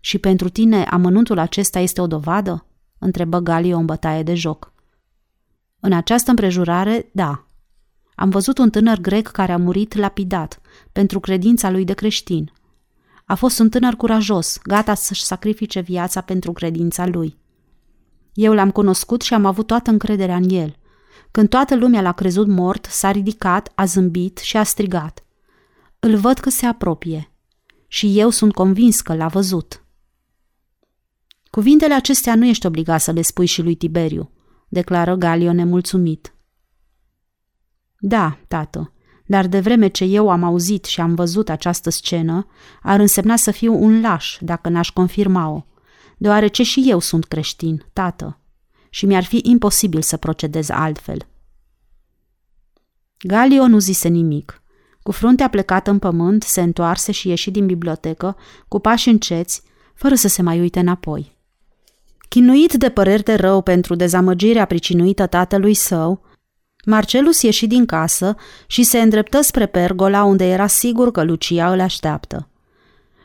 Și 0.00 0.18
pentru 0.18 0.48
tine 0.48 0.84
amănuntul 0.84 1.38
acesta 1.38 1.78
este 1.78 2.00
o 2.00 2.06
dovadă? 2.06 2.66
întrebă 2.98 3.38
Galio 3.38 3.76
în 3.76 3.84
bătaie 3.84 4.22
de 4.22 4.34
joc. 4.34 4.72
În 5.80 5.92
această 5.92 6.30
împrejurare, 6.30 7.10
da. 7.12 7.46
Am 8.14 8.30
văzut 8.30 8.58
un 8.58 8.70
tânăr 8.70 8.98
grec 8.98 9.28
care 9.28 9.52
a 9.52 9.56
murit 9.56 9.94
lapidat 9.94 10.60
pentru 10.92 11.20
credința 11.20 11.70
lui 11.70 11.84
de 11.84 11.92
creștin. 11.92 12.52
A 13.24 13.34
fost 13.34 13.58
un 13.58 13.68
tânăr 13.68 13.94
curajos, 13.94 14.58
gata 14.62 14.94
să-și 14.94 15.24
sacrifice 15.24 15.80
viața 15.80 16.20
pentru 16.20 16.52
credința 16.52 17.06
lui. 17.06 17.38
Eu 18.32 18.52
l-am 18.52 18.70
cunoscut 18.70 19.22
și 19.22 19.34
am 19.34 19.44
avut 19.44 19.66
toată 19.66 19.90
încrederea 19.90 20.36
în 20.36 20.48
el. 20.50 20.76
Când 21.30 21.48
toată 21.48 21.76
lumea 21.76 22.00
l-a 22.00 22.12
crezut 22.12 22.46
mort, 22.46 22.84
s-a 22.84 23.10
ridicat, 23.10 23.72
a 23.74 23.84
zâmbit 23.84 24.38
și 24.38 24.56
a 24.56 24.62
strigat. 24.62 25.22
Îl 26.00 26.16
văd 26.16 26.38
că 26.38 26.50
se 26.50 26.66
apropie. 26.66 27.32
Și 27.86 28.18
eu 28.18 28.30
sunt 28.30 28.54
convins 28.54 29.00
că 29.00 29.14
l-a 29.14 29.28
văzut. 29.28 29.84
Cuvintele 31.50 31.94
acestea 31.94 32.34
nu 32.34 32.46
ești 32.46 32.66
obligat 32.66 33.00
să 33.00 33.10
le 33.10 33.22
spui 33.22 33.46
și 33.46 33.62
lui 33.62 33.74
Tiberiu, 33.74 34.32
declară 34.68 35.14
Galio 35.14 35.52
nemulțumit. 35.52 36.34
Da, 37.98 38.38
tată, 38.48 38.92
dar 39.26 39.46
de 39.46 39.60
vreme 39.60 39.88
ce 39.88 40.04
eu 40.04 40.30
am 40.30 40.42
auzit 40.42 40.84
și 40.84 41.00
am 41.00 41.14
văzut 41.14 41.48
această 41.48 41.90
scenă, 41.90 42.46
ar 42.82 43.00
însemna 43.00 43.36
să 43.36 43.50
fiu 43.50 43.82
un 43.82 44.00
laș 44.00 44.38
dacă 44.40 44.68
n-aș 44.68 44.90
confirma-o, 44.90 45.66
deoarece 46.18 46.62
și 46.62 46.84
eu 46.86 46.98
sunt 46.98 47.24
creștin, 47.24 47.86
tată, 47.92 48.40
și 48.90 49.06
mi-ar 49.06 49.24
fi 49.24 49.40
imposibil 49.42 50.02
să 50.02 50.16
procedez 50.16 50.68
altfel. 50.68 51.26
Galio 53.18 53.66
nu 53.66 53.78
zise 53.78 54.08
nimic. 54.08 54.62
Cu 55.08 55.14
fruntea 55.14 55.48
plecată 55.48 55.90
în 55.90 55.98
pământ, 55.98 56.42
se 56.42 56.60
întoarse 56.60 57.12
și 57.12 57.28
ieși 57.28 57.50
din 57.50 57.66
bibliotecă, 57.66 58.36
cu 58.68 58.78
pași 58.78 59.08
înceți, 59.08 59.62
fără 59.94 60.14
să 60.14 60.28
se 60.28 60.42
mai 60.42 60.60
uite 60.60 60.78
înapoi. 60.78 61.36
Chinuit 62.28 62.72
de 62.72 62.88
păreri 62.88 63.22
de 63.22 63.34
rău 63.34 63.62
pentru 63.62 63.94
dezamăgirea 63.94 64.64
pricinuită 64.64 65.26
tatălui 65.26 65.74
său, 65.74 66.20
Marcelus 66.84 67.42
ieși 67.42 67.66
din 67.66 67.86
casă 67.86 68.36
și 68.66 68.82
se 68.82 68.98
îndreptă 68.98 69.40
spre 69.40 69.66
pergola 69.66 70.24
unde 70.24 70.48
era 70.48 70.66
sigur 70.66 71.10
că 71.10 71.22
Lucia 71.22 71.72
îl 71.72 71.80
așteaptă. 71.80 72.48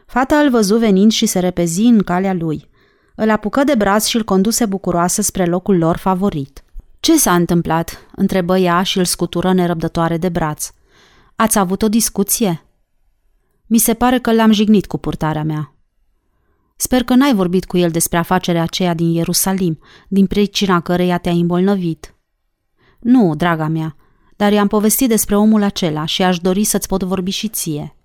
Fata 0.05 0.36
îl 0.36 0.49
văzu 0.49 0.77
venind 0.77 1.11
și 1.11 1.25
se 1.25 1.39
repezi 1.39 1.81
în 1.81 2.03
calea 2.03 2.34
lui. 2.34 2.69
Îl 3.15 3.29
apucă 3.29 3.63
de 3.63 3.75
braț 3.75 4.05
și 4.05 4.15
îl 4.15 4.23
conduse 4.23 4.65
bucuroasă 4.65 5.21
spre 5.21 5.45
locul 5.45 5.77
lor 5.77 5.97
favorit. 5.97 6.63
Ce 6.99 7.17
s-a 7.17 7.34
întâmplat?" 7.34 8.07
întrebă 8.15 8.57
ea 8.57 8.84
și 8.84 8.97
îl 8.97 9.05
scutură 9.05 9.53
nerăbdătoare 9.53 10.17
de 10.17 10.29
braț. 10.29 10.71
Ați 11.36 11.59
avut 11.59 11.81
o 11.81 11.89
discuție?" 11.89 12.65
Mi 13.65 13.77
se 13.77 13.93
pare 13.93 14.19
că 14.19 14.34
l-am 14.34 14.51
jignit 14.51 14.86
cu 14.86 14.97
purtarea 14.97 15.43
mea. 15.43 15.75
Sper 16.75 17.03
că 17.03 17.15
n-ai 17.15 17.36
vorbit 17.36 17.65
cu 17.65 17.77
el 17.77 17.91
despre 17.91 18.17
afacerea 18.17 18.61
aceea 18.61 18.93
din 18.93 19.07
Ierusalim, 19.11 19.79
din 20.07 20.27
pricina 20.27 20.81
căreia 20.81 21.17
te-ai 21.17 21.39
îmbolnăvit. 21.39 22.15
Nu, 22.99 23.36
draga 23.36 23.67
mea, 23.67 23.95
dar 24.36 24.51
i-am 24.51 24.67
povestit 24.67 25.07
despre 25.07 25.36
omul 25.36 25.61
acela 25.61 26.05
și 26.05 26.23
aș 26.23 26.39
dori 26.39 26.63
să-ți 26.63 26.88
pot 26.88 27.03
vorbi 27.03 27.31
și 27.31 27.47
ție. 27.47 27.95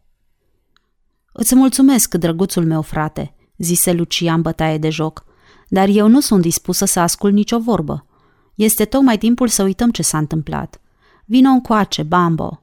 Îți 1.33 1.55
mulțumesc, 1.55 2.15
drăguțul 2.15 2.65
meu 2.65 2.83
frate, 2.83 3.35
zise 3.57 3.93
Lucia 3.93 4.35
în 4.35 4.43
bătaie 4.43 4.79
de 4.79 4.91
joc, 4.91 5.25
dar 5.69 5.89
eu 5.89 6.09
nu 6.09 6.21
sunt 6.21 6.43
dispusă 6.43 6.85
să 6.85 7.01
ascult 7.01 7.33
nicio 7.33 7.59
vorbă. 7.59 8.07
Este 8.55 8.85
tocmai 8.85 9.19
timpul 9.19 9.49
să 9.49 9.63
uităm 9.63 9.91
ce 9.91 10.03
s-a 10.03 10.19
întâmplat. 10.19 10.81
Vino 11.25 11.49
încoace, 11.49 12.03
Bambo. 12.03 12.63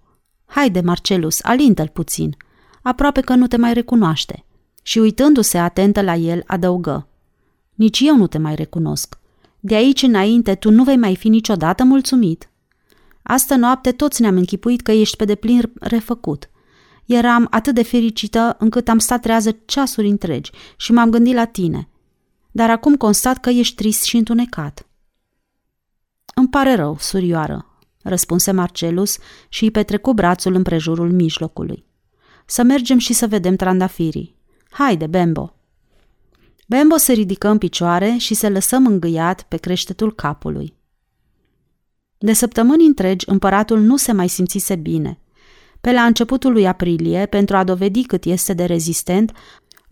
Haide, 0.55 0.81
Marcelus, 0.81 1.39
alintă-l 1.41 1.87
puțin. 1.87 2.37
Aproape 2.81 3.21
că 3.21 3.35
nu 3.35 3.47
te 3.47 3.57
mai 3.57 3.73
recunoaște 3.73 4.45
și 4.83 4.99
uitându-se 4.99 5.57
atentă 5.57 6.01
la 6.01 6.15
el, 6.15 6.43
adăugă. 6.47 7.07
Nici 7.73 7.99
eu 7.99 8.15
nu 8.15 8.27
te 8.27 8.37
mai 8.37 8.55
recunosc. 8.55 9.19
De 9.59 9.75
aici 9.75 10.01
înainte 10.01 10.55
tu 10.55 10.71
nu 10.71 10.83
vei 10.83 10.97
mai 10.97 11.15
fi 11.15 11.29
niciodată 11.29 11.83
mulțumit. 11.83 12.49
Astă 13.23 13.55
noapte 13.55 13.91
toți 13.91 14.21
ne-am 14.21 14.35
închipuit 14.35 14.81
că 14.81 14.91
ești 14.91 15.15
pe 15.15 15.25
deplin 15.25 15.71
refăcut. 15.79 16.49
Eram 17.05 17.47
atât 17.49 17.75
de 17.75 17.83
fericită 17.83 18.55
încât 18.59 18.87
am 18.87 18.99
stat 18.99 19.21
trează 19.21 19.57
ceasuri 19.65 20.07
întregi 20.07 20.51
și 20.77 20.91
m-am 20.91 21.09
gândit 21.09 21.33
la 21.33 21.45
tine. 21.45 21.89
Dar 22.51 22.69
acum 22.69 22.95
constat 22.95 23.37
că 23.37 23.49
ești 23.49 23.75
trist 23.75 24.03
și 24.03 24.17
întunecat. 24.17 24.87
Îmi 26.35 26.49
pare 26.49 26.75
rău, 26.75 26.97
surioară, 26.99 27.74
răspunse 28.05 28.51
Marcelus 28.51 29.17
și 29.49 29.63
îi 29.63 29.71
petrecu 29.71 30.13
brațul 30.13 30.53
împrejurul 30.53 31.11
mijlocului. 31.11 31.85
Să 32.45 32.63
mergem 32.63 32.97
și 32.97 33.13
să 33.13 33.27
vedem 33.27 33.55
trandafirii. 33.55 34.35
Haide, 34.69 35.07
Bembo! 35.07 35.55
Bembo 36.67 36.97
se 36.97 37.13
ridică 37.13 37.47
în 37.47 37.57
picioare 37.57 38.15
și 38.17 38.33
se 38.33 38.49
lăsă 38.49 38.77
mângâiat 38.77 39.41
pe 39.41 39.57
creștetul 39.57 40.13
capului. 40.13 40.73
De 42.17 42.33
săptămâni 42.33 42.85
întregi, 42.85 43.29
împăratul 43.29 43.79
nu 43.79 43.97
se 43.97 44.11
mai 44.11 44.27
simțise 44.27 44.75
bine. 44.75 45.19
Pe 45.81 45.91
la 45.91 46.01
începutul 46.01 46.51
lui 46.51 46.67
aprilie, 46.67 47.25
pentru 47.25 47.55
a 47.55 47.63
dovedi 47.63 48.03
cât 48.03 48.23
este 48.23 48.53
de 48.53 48.65
rezistent, 48.65 49.31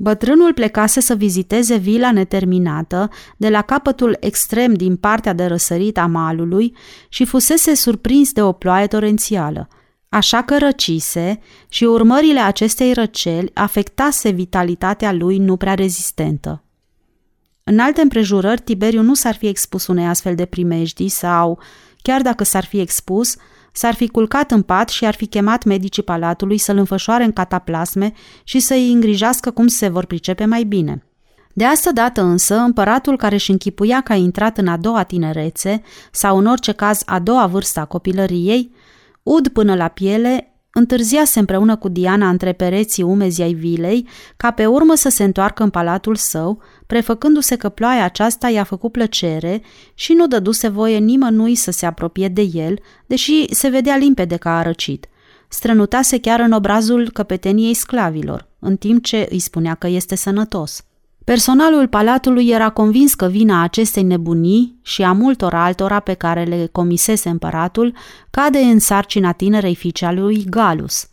bătrânul 0.04 0.54
plecase 0.54 1.00
să 1.00 1.16
viziteze 1.16 1.76
vila 1.76 2.12
neterminată 2.12 3.10
de 3.38 3.50
la 3.50 3.62
capătul 3.62 4.18
extrem 4.20 4.74
din 4.74 4.96
partea 4.96 5.34
de 5.34 5.46
răsărit 5.46 5.98
a 5.98 6.06
malului 6.06 6.76
și 7.10 7.26
fusese 7.26 7.76
surprins 7.76 8.32
de 8.32 8.42
o 8.42 8.52
ploaie 8.52 8.88
torențială– 8.88 9.68
așa 10.14 10.42
că 10.42 10.58
răcise 10.58 11.40
și 11.70 11.84
urmările 11.84 12.40
acestei 12.40 12.94
răceli 12.94 13.52
afectase 13.54 14.30
vitalitatea 14.30 15.12
lui 15.12 15.38
nu 15.38 15.58
prea 15.58 15.74
rezistentă. 15.74 16.64
În 17.64 17.80
alte 17.80 18.02
împrejurări, 18.02 18.62
Tiberiu 18.62 19.02
nu 19.02 19.14
s-ar 19.14 19.36
fi 19.36 19.48
expus 19.48 19.88
unei 19.88 20.06
astfel 20.06 20.36
de 20.36 20.46
primejdii 20.46 21.10
sau, 21.10 21.60
chiar 22.02 22.22
dacă 22.22 22.44
s-ar 22.44 22.66
fi 22.66 22.80
expus, 22.80 23.36
s-ar 23.74 23.94
fi 23.94 24.08
culcat 24.08 24.52
în 24.52 24.62
pat 24.62 24.90
și 24.90 25.06
ar 25.06 25.14
fi 25.16 25.26
chemat 25.26 25.64
medicii 25.64 26.04
palatului 26.04 26.58
să-l 26.58 26.78
înfășoare 26.78 27.24
în 27.24 27.32
cataplasme 27.32 28.14
și 28.44 28.60
să 28.60 28.74
îi 28.74 28.92
îngrijească 28.92 29.52
cum 29.52 29.68
se 29.68 29.88
vor 29.88 30.06
pricepe 30.06 30.46
mai 30.46 30.64
bine. 30.64 31.04
De 31.54 31.66
asta 31.66 31.92
dată 31.92 32.22
însă, 32.22 32.56
împăratul 32.56 33.18
care 33.18 33.36
își 33.36 33.52
închipuia 33.52 34.02
că 34.02 34.12
a 34.12 34.16
intrat 34.16 34.58
în 34.58 34.68
a 34.68 34.78
doua 34.78 35.04
tinerețe, 35.04 35.82
sau 36.12 36.38
în 36.38 36.46
orice 36.46 36.72
caz 36.72 37.02
a 37.06 37.20
doua 37.20 37.48
vârstă 37.48 37.80
a 37.80 37.86
copilăriei, 37.86 38.72
ud 39.24 39.48
până 39.48 39.76
la 39.76 39.88
piele, 39.88 40.54
întârziase 40.72 41.40
împreună 41.40 41.76
cu 41.76 41.90
Diana 41.90 42.30
între 42.30 42.52
pereții 42.54 43.04
umezi 43.04 43.42
ai 43.42 43.54
vilei, 43.54 44.08
ca 44.38 44.52
pe 44.52 44.66
urmă 44.66 44.96
să 44.96 45.10
se 45.10 45.24
întoarcă 45.24 45.64
în 45.64 45.70
palatul 45.70 46.16
său, 46.16 46.62
prefăcându-se 46.88 47.56
că 47.56 47.70
ploaia 47.70 48.04
aceasta 48.04 48.50
i-a 48.50 48.64
făcut 48.64 48.92
plăcere 48.92 49.62
și 49.94 50.14
nu 50.14 50.28
dăduse 50.28 50.68
voie 50.68 50.98
nimănui 50.98 51.56
să 51.56 51.72
se 51.72 51.86
apropie 51.86 52.28
de 52.28 52.50
el, 52.54 52.80
deși 53.06 53.54
se 53.54 53.70
vedea 53.70 53.98
limpede 53.98 54.36
că 54.36 54.50
a 54.50 54.62
răcit. 54.62 55.08
Strănutase 55.48 56.20
chiar 56.20 56.40
în 56.40 56.52
obrazul 56.52 57.10
căpeteniei 57.10 57.74
sclavilor, 57.74 58.48
în 58.60 58.78
timp 58.78 59.04
ce 59.04 59.28
îi 59.30 59.40
spunea 59.40 59.76
că 59.76 59.88
este 59.88 60.16
sănătos. 60.16 60.86
Personalul 61.24 61.88
palatului 61.88 62.48
era 62.48 62.70
convins 62.70 63.14
că 63.14 63.28
vina 63.28 63.64
acestei 63.64 64.04
nebunii 64.04 64.80
și 64.82 65.04
a 65.04 65.12
multor 65.12 65.54
altora 65.54 66.00
pe 66.00 66.14
care 66.14 66.44
le 66.44 66.70
comisese 66.72 67.30
împăratul 67.30 67.96
cade 68.30 68.58
în 68.58 68.80
sarcina 68.80 69.32
tinerei 69.32 69.76
fiice 69.76 70.06
a 70.06 70.12
lui 70.12 70.46
Galus. 70.50 71.08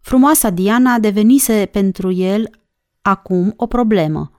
Frumoasa 0.00 0.50
Diana 0.50 0.98
devenise 0.98 1.68
pentru 1.72 2.12
el 2.12 2.50
acum 3.02 3.52
o 3.56 3.66
problemă. 3.66 4.30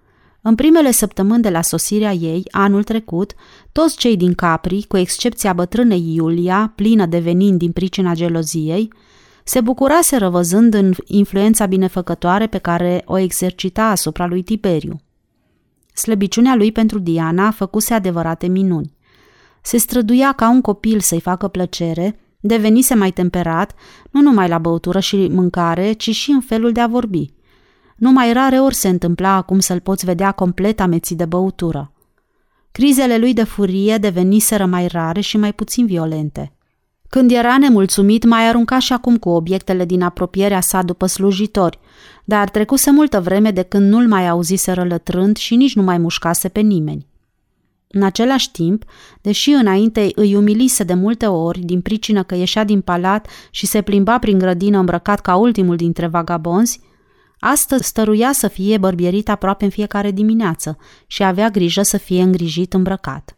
În 0.41 0.55
primele 0.55 0.91
săptămâni 0.91 1.41
de 1.41 1.49
la 1.49 1.61
sosirea 1.61 2.13
ei, 2.13 2.43
anul 2.51 2.83
trecut, 2.83 3.33
toți 3.71 3.97
cei 3.97 4.17
din 4.17 4.33
Capri, 4.33 4.85
cu 4.87 4.97
excepția 4.97 5.53
bătrânei 5.53 6.15
Iulia, 6.15 6.73
plină 6.75 7.05
de 7.05 7.19
venin 7.19 7.57
din 7.57 7.71
pricina 7.71 8.13
geloziei, 8.13 8.93
se 9.43 9.61
bucurase 9.61 10.17
răvăzând 10.17 10.73
în 10.73 10.93
influența 11.05 11.65
binefăcătoare 11.65 12.47
pe 12.47 12.57
care 12.57 13.01
o 13.05 13.17
exercita 13.17 13.83
asupra 13.83 14.25
lui 14.25 14.41
Tiberiu. 14.41 15.01
Slăbiciunea 15.93 16.55
lui 16.55 16.71
pentru 16.71 16.99
Diana 16.99 17.51
făcuse 17.51 17.93
adevărate 17.93 18.47
minuni. 18.47 18.93
Se 19.61 19.77
străduia 19.77 20.31
ca 20.31 20.49
un 20.49 20.61
copil 20.61 20.99
să-i 20.99 21.21
facă 21.21 21.47
plăcere, 21.47 22.19
devenise 22.39 22.93
mai 22.95 23.11
temperat, 23.11 23.73
nu 24.11 24.21
numai 24.21 24.47
la 24.47 24.57
băutură 24.57 24.99
și 24.99 25.27
mâncare, 25.27 25.91
ci 25.91 26.09
și 26.09 26.31
în 26.31 26.41
felul 26.41 26.71
de 26.71 26.79
a 26.79 26.87
vorbi. 26.87 27.33
Numai 28.01 28.33
rare 28.33 28.59
ori 28.59 28.75
se 28.75 28.87
întâmpla 28.87 29.35
acum 29.35 29.59
să-l 29.59 29.79
poți 29.79 30.05
vedea 30.05 30.31
complet 30.31 30.79
amețit 30.79 31.17
de 31.17 31.25
băutură. 31.25 31.91
Crizele 32.71 33.17
lui 33.17 33.33
de 33.33 33.43
furie 33.43 33.97
deveniseră 33.97 34.65
mai 34.65 34.87
rare 34.87 35.19
și 35.19 35.37
mai 35.37 35.53
puțin 35.53 35.85
violente. 35.85 36.53
Când 37.09 37.31
era 37.31 37.57
nemulțumit, 37.57 38.23
mai 38.23 38.47
arunca 38.47 38.79
și 38.79 38.93
acum 38.93 39.17
cu 39.17 39.29
obiectele 39.29 39.85
din 39.85 40.01
apropierea 40.01 40.61
sa 40.61 40.81
după 40.81 41.05
slujitori, 41.05 41.79
dar 42.25 42.49
trecuse 42.49 42.91
multă 42.91 43.19
vreme 43.19 43.51
de 43.51 43.61
când 43.61 43.91
nu-l 43.91 44.07
mai 44.07 44.27
auzise 44.27 44.71
rălătrând 44.71 45.37
și 45.37 45.55
nici 45.55 45.75
nu 45.75 45.81
mai 45.81 45.97
mușcase 45.97 46.49
pe 46.49 46.59
nimeni. 46.59 47.07
În 47.87 48.03
același 48.03 48.51
timp, 48.51 48.83
deși 49.21 49.49
înainte 49.49 50.09
îi 50.15 50.35
umilise 50.35 50.83
de 50.83 50.93
multe 50.93 51.25
ori 51.25 51.59
din 51.59 51.81
pricină 51.81 52.23
că 52.23 52.35
ieșea 52.35 52.63
din 52.63 52.81
palat 52.81 53.27
și 53.51 53.65
se 53.65 53.81
plimba 53.81 54.19
prin 54.19 54.37
grădină 54.37 54.77
îmbrăcat 54.77 55.19
ca 55.19 55.35
ultimul 55.35 55.75
dintre 55.75 56.07
vagabonzi, 56.07 56.79
astăzi 57.43 57.87
stăruia 57.87 58.31
să 58.31 58.47
fie 58.47 58.77
bărbierit 58.77 59.29
aproape 59.29 59.63
în 59.63 59.69
fiecare 59.69 60.11
dimineață 60.11 60.77
și 61.07 61.23
avea 61.23 61.49
grijă 61.49 61.81
să 61.81 61.97
fie 61.97 62.21
îngrijit 62.21 62.73
îmbrăcat. 62.73 63.35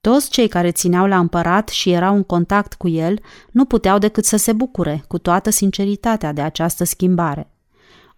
Toți 0.00 0.30
cei 0.30 0.48
care 0.48 0.70
țineau 0.70 1.06
la 1.06 1.18
împărat 1.18 1.68
și 1.68 1.90
erau 1.90 2.14
în 2.14 2.22
contact 2.22 2.74
cu 2.74 2.88
el 2.88 3.18
nu 3.50 3.64
puteau 3.64 3.98
decât 3.98 4.24
să 4.24 4.36
se 4.36 4.52
bucure 4.52 5.04
cu 5.08 5.18
toată 5.18 5.50
sinceritatea 5.50 6.32
de 6.32 6.40
această 6.40 6.84
schimbare. 6.84 7.50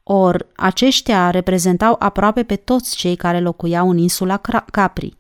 Or, 0.03 0.47
aceștia 0.57 1.31
reprezentau 1.31 1.97
aproape 1.99 2.43
pe 2.43 2.57
toți 2.57 2.97
cei 2.97 3.17
care 3.17 3.41
locuiau 3.41 3.91
în 3.91 3.99
insula 3.99 4.37
Capri. 4.71 5.17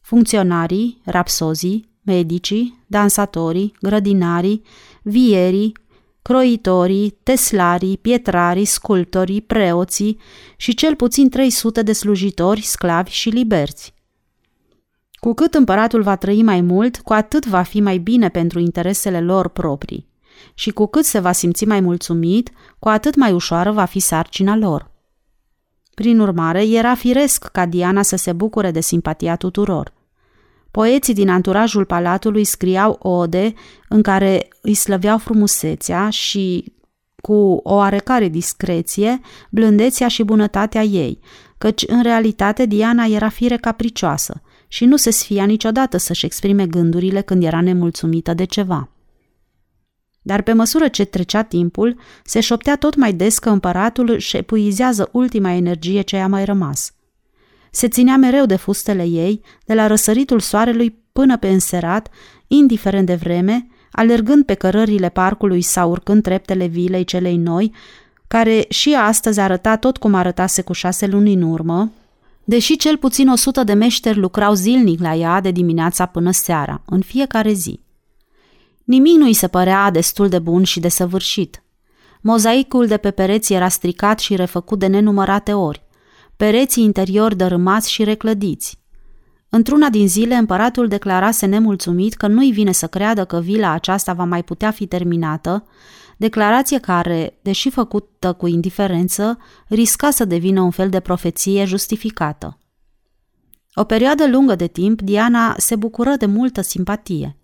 Funcționarii, 0.00 1.00
rapsozii, 1.04 1.88
medicii, 2.02 2.84
dansatorii, 2.86 3.72
grădinarii, 3.80 4.62
vierii, 5.02 5.72
croitorii, 6.28 7.18
teslarii, 7.22 7.98
pietrarii, 7.98 8.64
sculptorii, 8.64 9.40
preoții 9.40 10.18
și 10.56 10.74
cel 10.74 10.94
puțin 10.94 11.28
300 11.28 11.82
de 11.82 11.92
slujitori, 11.92 12.60
sclavi 12.60 13.10
și 13.10 13.28
liberți. 13.28 13.94
Cu 15.12 15.34
cât 15.34 15.54
împăratul 15.54 16.02
va 16.02 16.16
trăi 16.16 16.42
mai 16.42 16.60
mult, 16.60 17.00
cu 17.00 17.12
atât 17.12 17.46
va 17.46 17.62
fi 17.62 17.80
mai 17.80 17.98
bine 17.98 18.28
pentru 18.28 18.58
interesele 18.58 19.20
lor 19.20 19.48
proprii. 19.48 20.08
Și 20.54 20.70
cu 20.70 20.86
cât 20.86 21.04
se 21.04 21.18
va 21.18 21.32
simți 21.32 21.64
mai 21.64 21.80
mulțumit, 21.80 22.50
cu 22.78 22.88
atât 22.88 23.14
mai 23.14 23.32
ușoară 23.32 23.72
va 23.72 23.84
fi 23.84 23.98
sarcina 23.98 24.56
lor. 24.56 24.90
Prin 25.94 26.20
urmare, 26.20 26.66
era 26.66 26.94
firesc 26.94 27.44
ca 27.44 27.66
Diana 27.66 28.02
să 28.02 28.16
se 28.16 28.32
bucure 28.32 28.70
de 28.70 28.80
simpatia 28.80 29.36
tuturor. 29.36 29.92
Poeții 30.70 31.14
din 31.14 31.28
anturajul 31.28 31.84
palatului 31.84 32.44
scriau 32.44 32.98
ode 33.02 33.54
în 33.88 34.02
care 34.02 34.48
îi 34.62 34.74
slăveau 34.74 35.18
frumusețea 35.18 36.10
și, 36.10 36.72
cu 37.22 37.60
o 37.62 37.74
oarecare 37.74 38.28
discreție, 38.28 39.20
blândețea 39.50 40.08
și 40.08 40.22
bunătatea 40.22 40.82
ei, 40.82 41.18
căci 41.58 41.84
în 41.86 42.02
realitate 42.02 42.66
Diana 42.66 43.04
era 43.04 43.28
fire 43.28 43.56
capricioasă 43.56 44.42
și 44.68 44.84
nu 44.84 44.96
se 44.96 45.10
sfia 45.10 45.44
niciodată 45.44 45.96
să-și 45.96 46.24
exprime 46.24 46.66
gândurile 46.66 47.20
când 47.20 47.42
era 47.42 47.60
nemulțumită 47.60 48.34
de 48.34 48.44
ceva. 48.44 48.88
Dar 50.22 50.42
pe 50.42 50.52
măsură 50.52 50.88
ce 50.88 51.04
trecea 51.04 51.42
timpul, 51.42 51.96
se 52.24 52.40
șoptea 52.40 52.76
tot 52.76 52.94
mai 52.94 53.12
des 53.12 53.38
că 53.38 53.50
împăratul 53.50 54.10
își 54.10 54.36
epuizează 54.36 55.08
ultima 55.12 55.52
energie 55.52 56.00
ce 56.00 56.16
a 56.16 56.26
mai 56.26 56.44
rămas. 56.44 56.92
Se 57.70 57.88
ținea 57.88 58.16
mereu 58.16 58.46
de 58.46 58.56
fustele 58.56 59.04
ei, 59.04 59.40
de 59.64 59.74
la 59.74 59.86
răsăritul 59.86 60.40
soarelui 60.40 60.98
până 61.12 61.36
pe 61.36 61.48
înserat, 61.48 62.08
indiferent 62.46 63.06
de 63.06 63.14
vreme, 63.14 63.66
alergând 63.92 64.44
pe 64.44 64.54
cărările 64.54 65.08
parcului 65.08 65.62
sau 65.62 65.90
urcând 65.90 66.22
treptele 66.22 66.66
vilei 66.66 67.04
celei 67.04 67.36
noi, 67.36 67.74
care 68.28 68.64
și 68.68 68.94
astăzi 68.94 69.40
arăta 69.40 69.76
tot 69.76 69.96
cum 69.96 70.14
arătase 70.14 70.62
cu 70.62 70.72
șase 70.72 71.06
luni 71.06 71.32
în 71.32 71.42
urmă, 71.42 71.92
deși 72.44 72.76
cel 72.76 72.96
puțin 72.96 73.28
o 73.28 73.36
sută 73.36 73.64
de 73.64 73.72
meșteri 73.72 74.18
lucrau 74.18 74.54
zilnic 74.54 75.00
la 75.00 75.14
ea 75.14 75.40
de 75.40 75.50
dimineața 75.50 76.06
până 76.06 76.30
seara, 76.30 76.82
în 76.86 77.00
fiecare 77.00 77.52
zi. 77.52 77.80
Nimic 78.84 79.16
nu 79.16 79.24
îi 79.24 79.32
se 79.32 79.48
părea 79.48 79.90
destul 79.90 80.28
de 80.28 80.38
bun 80.38 80.62
și 80.62 80.80
de 80.80 80.88
săvârșit. 80.88 81.62
Mozaicul 82.20 82.86
de 82.86 82.96
pe 82.96 83.10
pereți 83.10 83.52
era 83.52 83.68
stricat 83.68 84.18
și 84.18 84.36
refăcut 84.36 84.78
de 84.78 84.86
nenumărate 84.86 85.52
ori, 85.52 85.82
pereții 86.38 86.84
interiori 86.84 87.36
dărâmați 87.36 87.90
și 87.90 88.04
reclădiți. 88.04 88.78
Într-una 89.48 89.88
din 89.88 90.08
zile, 90.08 90.34
împăratul 90.34 90.88
declarase 90.88 91.46
nemulțumit 91.46 92.14
că 92.14 92.26
nu-i 92.26 92.52
vine 92.52 92.72
să 92.72 92.86
creadă 92.86 93.24
că 93.24 93.40
vila 93.40 93.70
aceasta 93.70 94.12
va 94.12 94.24
mai 94.24 94.42
putea 94.42 94.70
fi 94.70 94.86
terminată, 94.86 95.66
declarație 96.16 96.78
care, 96.78 97.38
deși 97.42 97.70
făcută 97.70 98.32
cu 98.32 98.46
indiferență, 98.46 99.38
risca 99.68 100.10
să 100.10 100.24
devină 100.24 100.60
un 100.60 100.70
fel 100.70 100.88
de 100.88 101.00
profeție 101.00 101.64
justificată. 101.64 102.58
O 103.74 103.84
perioadă 103.84 104.28
lungă 104.28 104.54
de 104.54 104.66
timp, 104.66 105.02
Diana 105.02 105.54
se 105.56 105.76
bucură 105.76 106.14
de 106.18 106.26
multă 106.26 106.60
simpatie. 106.60 107.37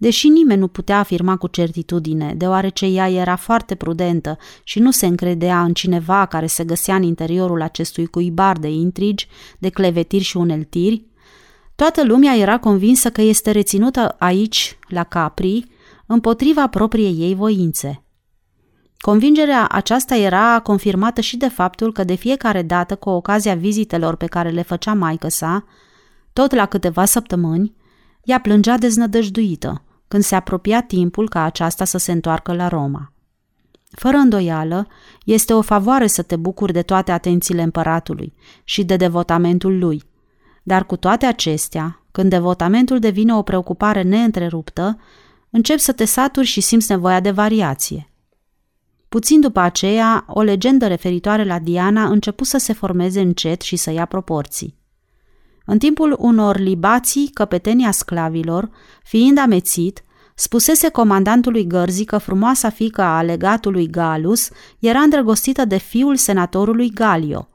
Deși 0.00 0.28
nimeni 0.28 0.60
nu 0.60 0.68
putea 0.68 0.98
afirma 0.98 1.36
cu 1.36 1.46
certitudine, 1.46 2.34
deoarece 2.36 2.86
ea 2.86 3.10
era 3.10 3.36
foarte 3.36 3.74
prudentă 3.74 4.38
și 4.62 4.78
nu 4.78 4.90
se 4.90 5.06
încredea 5.06 5.62
în 5.62 5.72
cineva 5.72 6.26
care 6.26 6.46
se 6.46 6.64
găsea 6.64 6.94
în 6.94 7.02
interiorul 7.02 7.62
acestui 7.62 8.06
cuibar 8.06 8.58
de 8.58 8.68
intrigi, 8.68 9.28
de 9.58 9.68
clevetiri 9.68 10.22
și 10.22 10.36
uneltiri, 10.36 11.06
toată 11.74 12.04
lumea 12.04 12.36
era 12.36 12.58
convinsă 12.58 13.10
că 13.10 13.20
este 13.20 13.50
reținută 13.50 14.16
aici, 14.18 14.78
la 14.88 15.04
Capri, 15.04 15.64
împotriva 16.06 16.66
propriei 16.66 17.16
ei 17.18 17.34
voințe. 17.34 18.02
Convingerea 18.98 19.66
aceasta 19.68 20.16
era 20.16 20.60
confirmată 20.60 21.20
și 21.20 21.36
de 21.36 21.48
faptul 21.48 21.92
că 21.92 22.04
de 22.04 22.14
fiecare 22.14 22.62
dată, 22.62 22.96
cu 22.96 23.10
ocazia 23.10 23.54
vizitelor 23.54 24.16
pe 24.16 24.26
care 24.26 24.50
le 24.50 24.62
făcea 24.62 24.94
maică 24.94 25.28
sa, 25.28 25.64
tot 26.32 26.54
la 26.54 26.66
câteva 26.66 27.04
săptămâni, 27.04 27.74
ea 28.24 28.40
plângea 28.40 28.78
deznădăjduită 28.78 29.82
când 30.08 30.22
se 30.22 30.34
apropia 30.34 30.82
timpul 30.82 31.28
ca 31.28 31.42
aceasta 31.42 31.84
să 31.84 31.98
se 31.98 32.12
întoarcă 32.12 32.54
la 32.54 32.68
Roma. 32.68 33.12
Fără 33.90 34.16
îndoială, 34.16 34.86
este 35.24 35.52
o 35.52 35.62
favoare 35.62 36.06
să 36.06 36.22
te 36.22 36.36
bucuri 36.36 36.72
de 36.72 36.82
toate 36.82 37.12
atențiile 37.12 37.62
împăratului 37.62 38.34
și 38.64 38.84
de 38.84 38.96
devotamentul 38.96 39.78
lui. 39.78 40.02
Dar 40.62 40.86
cu 40.86 40.96
toate 40.96 41.26
acestea, 41.26 42.02
când 42.10 42.30
devotamentul 42.30 42.98
devine 42.98 43.34
o 43.34 43.42
preocupare 43.42 44.02
neîntreruptă, 44.02 44.98
începi 45.50 45.80
să 45.80 45.92
te 45.92 46.04
saturi 46.04 46.46
și 46.46 46.60
simți 46.60 46.90
nevoia 46.90 47.20
de 47.20 47.30
variație. 47.30 48.12
Puțin 49.08 49.40
după 49.40 49.60
aceea, 49.60 50.24
o 50.28 50.42
legendă 50.42 50.86
referitoare 50.86 51.44
la 51.44 51.58
Diana 51.58 52.04
început 52.04 52.46
să 52.46 52.58
se 52.58 52.72
formeze 52.72 53.20
încet 53.20 53.60
și 53.60 53.76
să 53.76 53.90
ia 53.90 54.04
proporții. 54.04 54.76
În 55.70 55.78
timpul 55.78 56.16
unor 56.18 56.58
libații, 56.58 57.30
căpetenia 57.32 57.90
sclavilor, 57.90 58.70
fiind 59.02 59.38
amețit, 59.38 60.02
spusese 60.34 60.88
comandantului 60.88 61.66
gărzii 61.66 62.04
că 62.04 62.18
frumoasa 62.18 62.70
fică 62.70 63.02
a 63.02 63.22
legatului 63.22 63.86
Galus 63.86 64.48
era 64.78 64.98
îndrăgostită 64.98 65.64
de 65.64 65.76
fiul 65.76 66.16
senatorului 66.16 66.90
Galio. 66.90 67.48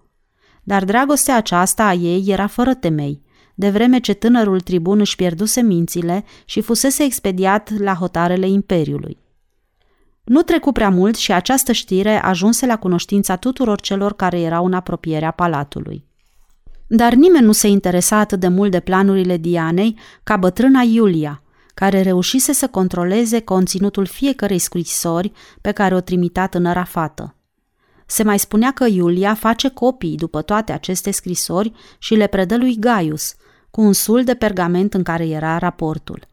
Dar 0.63 0.85
dragostea 0.85 1.35
aceasta 1.35 1.85
a 1.85 1.93
ei 1.93 2.23
era 2.27 2.47
fără 2.47 2.73
temei, 2.73 3.21
de 3.55 3.69
vreme 3.69 3.99
ce 3.99 4.13
tânărul 4.13 4.59
tribun 4.59 4.99
își 4.99 5.15
pierduse 5.15 5.61
mințile 5.61 6.23
și 6.45 6.61
fusese 6.61 7.03
expediat 7.03 7.77
la 7.77 7.93
hotarele 7.93 8.47
Imperiului. 8.47 9.17
Nu 10.23 10.41
trecu 10.41 10.71
prea 10.71 10.89
mult 10.89 11.15
și 11.15 11.31
această 11.31 11.71
știre 11.71 12.23
ajunse 12.23 12.65
la 12.65 12.77
cunoștința 12.77 13.35
tuturor 13.35 13.81
celor 13.81 14.13
care 14.13 14.39
erau 14.39 14.65
în 14.65 14.73
apropierea 14.73 15.31
palatului. 15.31 16.11
Dar 16.95 17.13
nimeni 17.13 17.45
nu 17.45 17.51
se 17.51 17.67
interesa 17.67 18.17
atât 18.17 18.39
de 18.39 18.47
mult 18.47 18.71
de 18.71 18.79
planurile 18.79 19.37
Dianei 19.37 19.97
ca 20.23 20.37
bătrâna 20.37 20.81
Iulia, 20.81 21.43
care 21.73 22.01
reușise 22.01 22.51
să 22.51 22.67
controleze 22.67 23.39
conținutul 23.39 24.05
fiecărei 24.05 24.59
scrisori 24.59 25.31
pe 25.61 25.71
care 25.71 25.95
o 25.95 25.99
trimita 25.99 26.47
tânăra 26.47 26.83
fată. 26.83 27.35
Se 28.05 28.23
mai 28.23 28.39
spunea 28.39 28.71
că 28.71 28.85
Iulia 28.85 29.33
face 29.33 29.69
copii 29.69 30.15
după 30.15 30.41
toate 30.41 30.71
aceste 30.71 31.11
scrisori 31.11 31.71
și 31.97 32.15
le 32.15 32.27
predă 32.27 32.57
lui 32.57 32.77
Gaius, 32.79 33.35
cu 33.71 33.81
un 33.81 33.93
sul 33.93 34.23
de 34.23 34.33
pergament 34.33 34.93
în 34.93 35.03
care 35.03 35.27
era 35.27 35.57
raportul. 35.57 36.27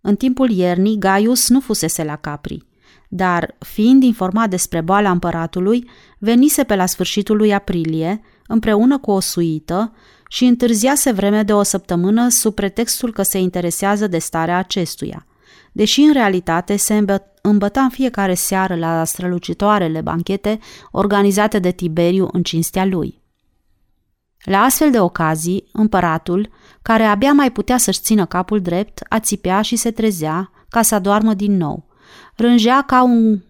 În 0.00 0.16
timpul 0.16 0.50
iernii, 0.50 0.98
Gaius 0.98 1.48
nu 1.48 1.60
fusese 1.60 2.04
la 2.04 2.16
Capri, 2.16 2.66
dar, 3.08 3.56
fiind 3.58 4.02
informat 4.02 4.50
despre 4.50 4.80
boala 4.80 5.10
împăratului, 5.10 5.90
venise 6.18 6.64
pe 6.64 6.74
la 6.74 6.86
sfârșitul 6.86 7.36
lui 7.36 7.54
aprilie, 7.54 8.20
împreună 8.50 8.98
cu 8.98 9.10
o 9.10 9.20
suită, 9.20 9.92
și 10.28 10.44
întârziase 10.44 11.12
vreme 11.12 11.42
de 11.42 11.52
o 11.52 11.62
săptămână 11.62 12.28
sub 12.28 12.54
pretextul 12.54 13.12
că 13.12 13.22
se 13.22 13.38
interesează 13.38 14.06
de 14.06 14.18
starea 14.18 14.58
acestuia, 14.58 15.26
deși 15.72 16.00
în 16.00 16.12
realitate 16.12 16.76
se 16.76 17.04
îmbăta 17.42 17.80
în 17.80 17.88
fiecare 17.88 18.34
seară 18.34 18.74
la 18.74 19.04
strălucitoarele 19.04 20.00
banchete 20.00 20.58
organizate 20.90 21.58
de 21.58 21.70
Tiberiu 21.70 22.28
în 22.32 22.42
cinstea 22.42 22.84
lui. 22.84 23.22
La 24.44 24.58
astfel 24.58 24.90
de 24.90 25.00
ocazii, 25.00 25.68
împăratul, 25.72 26.48
care 26.82 27.02
abia 27.02 27.32
mai 27.32 27.52
putea 27.52 27.78
să-și 27.78 28.00
țină 28.00 28.26
capul 28.26 28.60
drept, 28.60 29.00
ațipea 29.08 29.62
și 29.62 29.76
se 29.76 29.90
trezea 29.90 30.50
ca 30.68 30.82
să 30.82 30.98
doarmă 30.98 31.34
din 31.34 31.56
nou. 31.56 31.88
Rângea 32.36 32.82
ca 32.82 33.02
un 33.02 33.42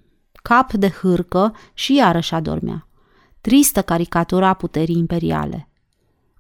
cap 0.43 0.73
de 0.73 0.89
hârcă 0.89 1.57
și 1.75 1.95
iarăși 1.95 2.35
adormea. 2.35 2.85
Tristă 3.41 3.83
caricatura 3.83 4.49
a 4.49 4.55
puterii 4.55 4.97
imperiale. 4.97 5.69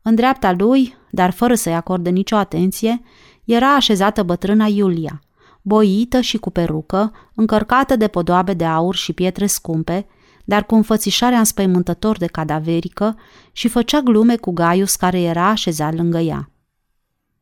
În 0.03 0.15
dreapta 0.15 0.53
lui, 0.53 0.97
dar 1.11 1.31
fără 1.31 1.55
să-i 1.55 1.75
acorde 1.75 2.11
nicio 2.11 2.37
atenție, 2.37 3.03
era 3.45 3.75
așezată 3.75 4.23
bătrâna 4.23 4.67
Iulia, 4.67 5.21
boită 5.63 6.21
și 6.21 6.39
cu 6.39 6.51
perucă, 6.51 7.13
încărcată 7.35 7.97
de 7.97 8.09
podoabe 8.09 8.55
de 8.55 8.65
aur 8.65 8.95
și 8.95 9.13
pietre 9.13 9.47
scumpe, 9.47 10.07
dar 10.45 10.65
cu 10.65 10.75
înfățișarea 10.75 11.39
înspăimântător 11.39 12.19
de 12.19 12.27
cadaverică 12.27 13.17
și 13.53 13.69
făcea 13.69 14.01
glume 14.01 14.37
cu 14.37 14.51
Gaius 14.53 14.97
care 14.97 15.21
era 15.21 15.49
așezat 15.49 15.95
lângă 15.95 16.19
ea. 16.19 16.51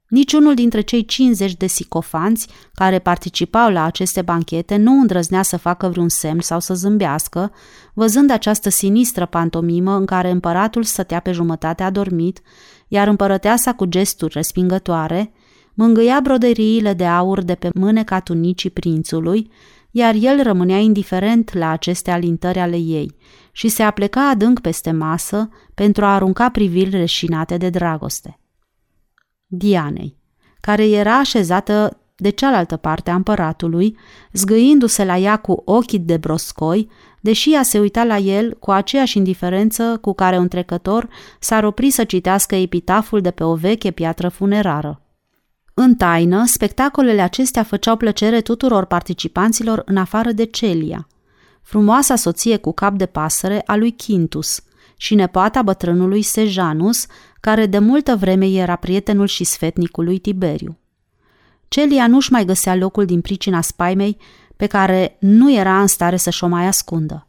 Niciunul 0.09 0.55
dintre 0.55 0.81
cei 0.81 1.05
50 1.05 1.55
de 1.55 1.67
sicofanți 1.67 2.49
care 2.75 2.99
participau 2.99 3.71
la 3.71 3.85
aceste 3.85 4.23
banchete 4.23 4.77
nu 4.77 5.01
îndrăznea 5.01 5.43
să 5.43 5.57
facă 5.57 5.89
vreun 5.89 6.09
semn 6.09 6.41
sau 6.41 6.61
să 6.61 6.75
zâmbească, 6.75 7.53
văzând 7.95 8.31
această 8.31 8.69
sinistră 8.69 9.27
pantomimă 9.27 9.95
în 9.95 10.05
care 10.05 10.31
împăratul 10.31 10.83
stătea 10.83 11.21
pe 11.21 11.33
jumătate 11.33 11.83
adormit, 11.83 12.41
iar 12.89 13.09
împărăteasa 13.09 13.73
cu 13.73 13.85
gesturi 13.85 14.33
respingătoare 14.35 15.33
mângâia 15.75 16.21
broderiile 16.23 16.93
de 16.93 17.05
aur 17.05 17.43
de 17.43 17.55
pe 17.55 17.71
mâneca 17.75 18.21
tunicii 18.21 18.71
prințului, 18.71 19.51
iar 19.91 20.15
el 20.21 20.43
rămânea 20.43 20.79
indiferent 20.79 21.55
la 21.55 21.71
aceste 21.71 22.11
alintări 22.11 22.59
ale 22.59 22.77
ei 22.77 23.17
și 23.53 23.69
se 23.69 23.83
apleca 23.83 24.29
adânc 24.29 24.61
peste 24.61 24.91
masă 24.91 25.49
pentru 25.75 26.05
a 26.05 26.15
arunca 26.15 26.49
priviri 26.49 26.91
reșinate 26.91 27.57
de 27.57 27.69
dragoste. 27.69 28.39
Dianei, 29.51 30.17
care 30.61 30.89
era 30.89 31.19
așezată 31.19 32.01
de 32.17 32.31
cealaltă 32.31 32.77
parte 32.77 33.11
a 33.11 33.15
împăratului, 33.15 33.97
zgâindu-se 34.33 35.05
la 35.05 35.17
ea 35.19 35.37
cu 35.37 35.63
ochii 35.65 35.99
de 35.99 36.17
broscoi, 36.17 36.89
deși 37.21 37.53
ea 37.53 37.63
se 37.63 37.79
uita 37.79 38.05
la 38.05 38.17
el 38.17 38.57
cu 38.59 38.71
aceeași 38.71 39.17
indiferență 39.17 39.99
cu 40.01 40.15
care 40.15 40.39
un 40.39 40.49
trecător 40.49 41.09
s-ar 41.41 41.65
opri 41.65 41.91
să 41.91 42.05
citească 42.05 42.55
epitaful 42.55 43.21
de 43.21 43.31
pe 43.31 43.45
o 43.45 43.55
veche 43.55 43.91
piatră 43.91 44.29
funerară. 44.29 45.03
În 45.75 45.95
taină, 45.95 46.45
spectacolele 46.47 47.21
acestea 47.21 47.63
făceau 47.63 47.97
plăcere 47.97 48.41
tuturor 48.41 48.85
participanților 48.85 49.83
în 49.85 49.97
afară 49.97 50.33
de 50.33 50.45
Celia, 50.45 51.07
frumoasa 51.63 52.17
soție 52.17 52.57
cu 52.57 52.73
cap 52.73 52.95
de 52.95 53.07
pasăre 53.07 53.63
a 53.67 53.77
lui 53.77 53.97
Quintus 54.07 54.63
și 54.97 55.15
nepoata 55.15 55.63
bătrânului 55.63 56.23
Sejanus, 56.23 57.07
care 57.41 57.67
de 57.67 57.79
multă 57.79 58.17
vreme 58.17 58.47
era 58.47 58.77
prietenul 58.77 59.27
și 59.27 59.45
sfetnicul 59.45 60.05
lui 60.05 60.19
Tiberiu. 60.19 60.79
Celia 61.69 62.07
nu-și 62.07 62.33
mai 62.33 62.45
găsea 62.45 62.75
locul 62.75 63.05
din 63.05 63.21
pricina 63.21 63.61
spaimei 63.61 64.17
pe 64.57 64.67
care 64.67 65.17
nu 65.21 65.53
era 65.53 65.81
în 65.81 65.87
stare 65.87 66.17
să-și 66.17 66.45
o 66.45 66.47
mai 66.47 66.67
ascundă. 66.67 67.27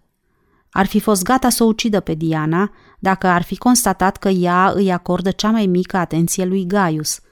Ar 0.72 0.86
fi 0.86 1.00
fost 1.00 1.24
gata 1.24 1.50
să 1.50 1.64
o 1.64 1.68
ucidă 1.68 2.00
pe 2.00 2.14
Diana 2.14 2.72
dacă 3.00 3.28
ar 3.28 3.42
fi 3.42 3.58
constatat 3.58 4.18
că 4.18 4.30
ea 4.30 4.72
îi 4.76 4.92
acordă 4.92 5.32
cea 5.32 5.50
mai 5.50 5.66
mică 5.66 5.98
atenție 5.98 6.46
lui 6.46 6.66
Gaius– 6.66 7.20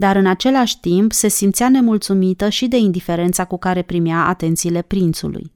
dar 0.00 0.16
în 0.16 0.26
același 0.26 0.80
timp 0.80 1.12
se 1.12 1.28
simțea 1.28 1.68
nemulțumită 1.68 2.48
și 2.48 2.66
de 2.66 2.76
indiferența 2.76 3.44
cu 3.44 3.58
care 3.58 3.82
primea 3.82 4.26
atențiile 4.26 4.82
prințului. 4.82 5.52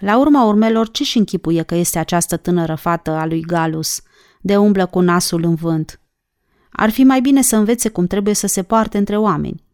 La 0.00 0.18
urma 0.18 0.44
urmelor, 0.44 0.90
ce 0.90 1.04
și 1.04 1.18
închipuie 1.18 1.62
că 1.62 1.74
este 1.74 1.98
această 1.98 2.36
tânără 2.36 2.74
fată 2.74 3.10
a 3.10 3.26
lui 3.26 3.40
Galus, 3.40 4.02
de 4.42 4.56
umblă 4.56 4.86
cu 4.86 5.00
nasul 5.00 5.44
în 5.44 5.54
vânt? 5.54 6.00
Ar 6.70 6.90
fi 6.90 7.04
mai 7.04 7.20
bine 7.20 7.42
să 7.42 7.56
învețe 7.56 7.88
cum 7.88 8.06
trebuie 8.06 8.34
să 8.34 8.46
se 8.46 8.62
poarte 8.62 8.98
între 8.98 9.16
oameni. 9.16 9.64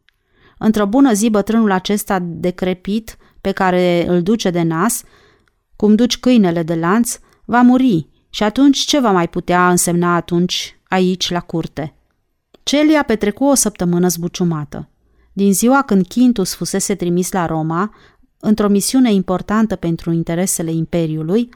Într-o 0.58 0.86
bună 0.86 1.12
zi, 1.12 1.30
bătrânul 1.30 1.70
acesta 1.70 2.18
decrepit, 2.22 3.16
pe 3.40 3.52
care 3.52 4.04
îl 4.08 4.22
duce 4.22 4.50
de 4.50 4.62
nas, 4.62 5.02
cum 5.76 5.94
duci 5.94 6.18
câinele 6.18 6.62
de 6.62 6.74
lanț, 6.74 7.18
va 7.44 7.60
muri 7.60 8.08
și 8.30 8.42
atunci 8.42 8.78
ce 8.78 9.00
va 9.00 9.10
mai 9.10 9.28
putea 9.28 9.70
însemna 9.70 10.14
atunci 10.14 10.78
aici 10.88 11.30
la 11.30 11.40
curte? 11.40 11.94
Celia 12.62 13.02
petrecu 13.02 13.44
o 13.44 13.54
săptămână 13.54 14.08
zbuciumată. 14.08 14.88
Din 15.32 15.52
ziua 15.52 15.82
când 15.82 16.06
Quintus 16.06 16.54
fusese 16.54 16.94
trimis 16.94 17.32
la 17.32 17.46
Roma, 17.46 17.94
într-o 18.40 18.68
misiune 18.68 19.12
importantă 19.12 19.76
pentru 19.76 20.12
interesele 20.12 20.72
Imperiului, 20.72 21.48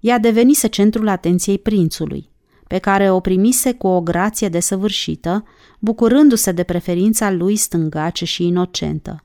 ea 0.00 0.18
devenise 0.18 0.66
centrul 0.66 1.08
atenției 1.08 1.58
prințului, 1.58 2.30
pe 2.74 2.80
care 2.80 3.10
o 3.10 3.20
primise 3.20 3.72
cu 3.72 3.86
o 3.86 4.00
grație 4.00 4.48
desăvârșită, 4.48 5.44
bucurându-se 5.78 6.52
de 6.52 6.62
preferința 6.62 7.30
lui 7.30 7.56
stângace 7.56 8.24
și 8.24 8.46
inocentă. 8.46 9.24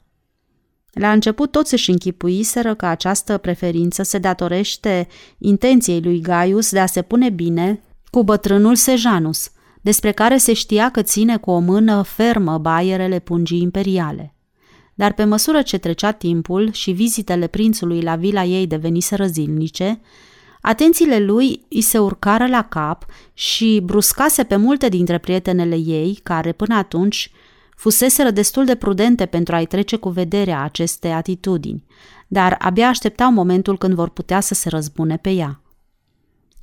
La 0.92 1.12
început 1.12 1.52
toți 1.52 1.74
își 1.74 1.90
închipuiseră 1.90 2.76
că 2.76 2.86
această 2.86 3.38
preferință 3.38 4.04
se 4.04 4.18
datorește 4.18 5.08
intenției 5.38 6.02
lui 6.02 6.22
Gaius 6.22 6.72
de 6.72 6.80
a 6.80 6.86
se 6.86 7.02
pune 7.02 7.30
bine 7.30 7.84
cu 8.10 8.24
bătrânul 8.24 8.76
Sejanus– 8.76 9.52
despre 9.82 10.12
care 10.12 10.38
se 10.38 10.54
știa 10.54 10.90
că 10.90 11.02
ține 11.02 11.38
cu 11.38 11.52
o 11.52 11.60
mână 11.60 12.02
fermă 12.02 12.58
baierele 12.58 13.20
pungii 13.20 13.62
imperiale. 13.62 14.36
Dar 14.94 15.14
pe 15.14 15.24
măsură 15.24 15.62
ce 15.62 15.78
trecea 15.78 16.12
timpul 16.12 16.72
și 16.72 16.92
vizitele 16.92 17.48
prințului 17.48 18.02
la 18.02 18.16
vila 18.16 18.44
ei 18.44 18.68
deveniseră 18.68 19.26
zilnice, 19.26 20.00
atențiile 20.62 21.20
lui 21.20 21.66
îi 21.70 21.82
se 21.82 22.00
urcară 22.00 22.48
la 22.48 22.62
cap 22.62 23.06
și 23.34 23.82
bruscase 23.84 24.44
pe 24.44 24.56
multe 24.56 24.90
dintre 24.90 25.18
prietenele 25.18 25.76
ei, 25.76 26.20
care 26.24 26.52
până 26.52 26.76
atunci 26.76 27.32
fuseseră 27.76 28.32
destul 28.32 28.66
de 28.66 28.76
prudente 28.76 29.26
pentru 29.26 29.56
a-i 29.56 29.66
trece 29.66 29.96
cu 29.96 30.10
vederea 30.10 30.62
aceste 30.62 31.08
atitudini, 31.08 31.86
dar 32.28 32.56
abia 32.60 32.88
așteptau 32.88 33.32
momentul 33.32 33.78
când 33.78 33.94
vor 33.94 34.10
putea 34.10 34.40
să 34.40 34.54
se 34.54 34.70
răzbune 34.70 35.18
pe 35.18 35.30
ea. 35.30 35.62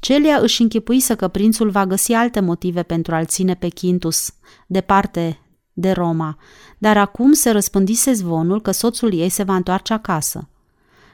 Celia 0.01 0.39
își 0.39 0.63
închipuise 0.63 1.15
că 1.15 1.29
prințul 1.29 1.71
va 1.71 1.87
găsi 1.87 2.13
alte 2.13 2.41
motive 2.41 2.83
pentru 2.83 3.15
a-l 3.15 3.25
ține 3.25 3.55
pe 3.55 3.69
Quintus, 3.81 4.35
departe 4.67 5.41
de 5.73 5.91
Roma, 5.91 6.39
dar 6.79 6.97
acum 6.97 7.33
se 7.33 7.51
răspândise 7.51 8.13
zvonul 8.13 8.61
că 8.61 8.71
soțul 8.71 9.13
ei 9.13 9.29
se 9.29 9.43
va 9.43 9.55
întoarce 9.55 9.93
acasă. 9.93 10.49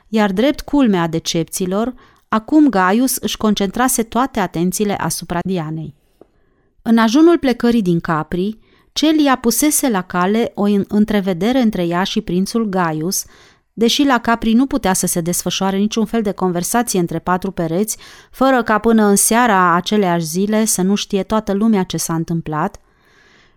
Iar 0.09 0.33
drept 0.33 0.61
culmea 0.61 1.07
decepțiilor, 1.07 1.95
acum 2.33 2.68
Gaius 2.68 3.16
își 3.16 3.37
concentrase 3.37 4.03
toate 4.03 4.41
atențiile 4.41 4.95
asupra 4.95 5.39
Dianei. 5.47 5.95
În 6.83 6.99
ajunul 6.99 7.39
plecării 7.39 7.83
din 7.83 8.01
Capri, 8.01 8.59
Celia 8.93 9.37
pusese 9.37 9.91
la 9.91 10.03
cale 10.03 10.53
o 10.55 10.66
întrevedere 10.89 11.61
între 11.61 11.87
ea 11.87 12.03
și 12.03 12.20
prințul 12.20 12.64
Gaius, 12.64 13.24
Deși 13.72 14.05
la 14.05 14.18
Capri 14.18 14.53
nu 14.53 14.66
putea 14.66 14.93
să 14.93 15.07
se 15.07 15.20
desfășoare 15.20 15.76
niciun 15.76 16.05
fel 16.05 16.22
de 16.22 16.33
conversație 16.33 17.01
între 17.01 17.18
patru 17.18 17.51
pereți, 17.51 17.97
fără 18.30 18.62
ca 18.62 18.78
până 18.78 19.05
în 19.05 19.16
seara 19.16 19.74
aceleași 19.74 20.24
zile 20.24 20.64
să 20.64 20.83
nu 20.83 20.95
știe 20.95 21.22
toată 21.22 21.53
lumea 21.53 21.83
ce 21.83 21.97
s-a 21.97 22.14
întâmplat, 22.14 22.80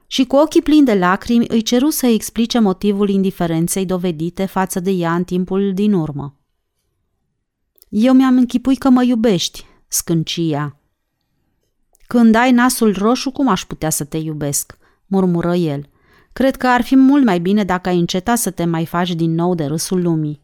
și 0.08 0.26
cu 0.26 0.36
ochii 0.36 0.62
plini 0.62 0.86
de 0.86 0.94
lacrimi 0.94 1.46
îi 1.48 1.62
ceru 1.62 1.90
să 1.90 2.06
explice 2.06 2.60
motivul 2.60 3.10
indiferenței 3.10 3.86
dovedite 3.86 4.46
față 4.46 4.80
de 4.80 4.92
ea 4.92 5.14
în 5.14 5.24
timpul 5.24 5.72
din 5.74 5.94
urmă. 5.94 6.36
Eu 7.90 8.14
mi-am 8.14 8.38
închipui 8.38 8.76
că 8.76 8.90
mă 8.90 9.04
iubești, 9.04 9.66
scância. 9.88 10.80
Când 12.08 12.36
ai 12.36 12.52
nasul 12.52 12.94
roșu, 12.98 13.32
cum 13.32 13.48
aș 13.48 13.66
putea 13.66 13.90
să 13.90 14.04
te 14.04 14.18
iubesc?" 14.18 14.78
murmură 15.06 15.56
el. 15.56 15.90
Cred 16.34 16.56
că 16.56 16.68
ar 16.68 16.82
fi 16.82 16.96
mult 16.96 17.24
mai 17.24 17.40
bine 17.40 17.64
dacă 17.64 17.90
ai 17.90 18.00
înceta 18.00 18.36
să 18.36 18.52
te 18.52 18.66
mai 18.66 18.86
faci 18.86 19.14
din 19.14 19.34
nou 19.34 19.56
de 19.56 19.66
râsul 19.66 20.02
lumii. 20.02 20.42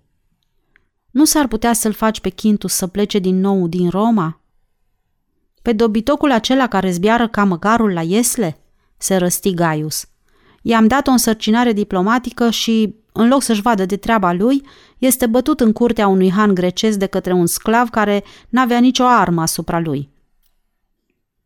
Nu 1.11 1.25
s-ar 1.25 1.47
putea 1.47 1.73
să-l 1.73 1.93
faci 1.93 2.19
pe 2.19 2.29
Quintus 2.29 2.73
să 2.73 2.87
plece 2.87 3.19
din 3.19 3.39
nou 3.39 3.67
din 3.67 3.89
Roma? 3.89 4.41
Pe 5.61 5.73
dobitocul 5.73 6.31
acela 6.31 6.67
care 6.67 6.91
zbiară 6.91 7.27
ca 7.27 7.43
măgarul 7.43 7.93
la 7.93 8.01
Iesle? 8.01 8.59
Se 8.97 9.15
răsti 9.15 9.53
Gaius. 9.53 10.05
I-am 10.61 10.87
dat 10.87 11.07
o 11.07 11.11
însărcinare 11.11 11.73
diplomatică 11.73 12.49
și, 12.49 12.95
în 13.11 13.27
loc 13.27 13.41
să-și 13.41 13.61
vadă 13.61 13.85
de 13.85 13.97
treaba 13.97 14.33
lui, 14.33 14.65
este 14.97 15.25
bătut 15.25 15.59
în 15.59 15.71
curtea 15.71 16.07
unui 16.07 16.31
han 16.31 16.53
grecesc 16.53 16.97
de 16.97 17.05
către 17.05 17.33
un 17.33 17.45
sclav 17.45 17.89
care 17.89 18.23
n-avea 18.49 18.79
nicio 18.79 19.03
armă 19.03 19.41
asupra 19.41 19.79
lui. 19.79 20.09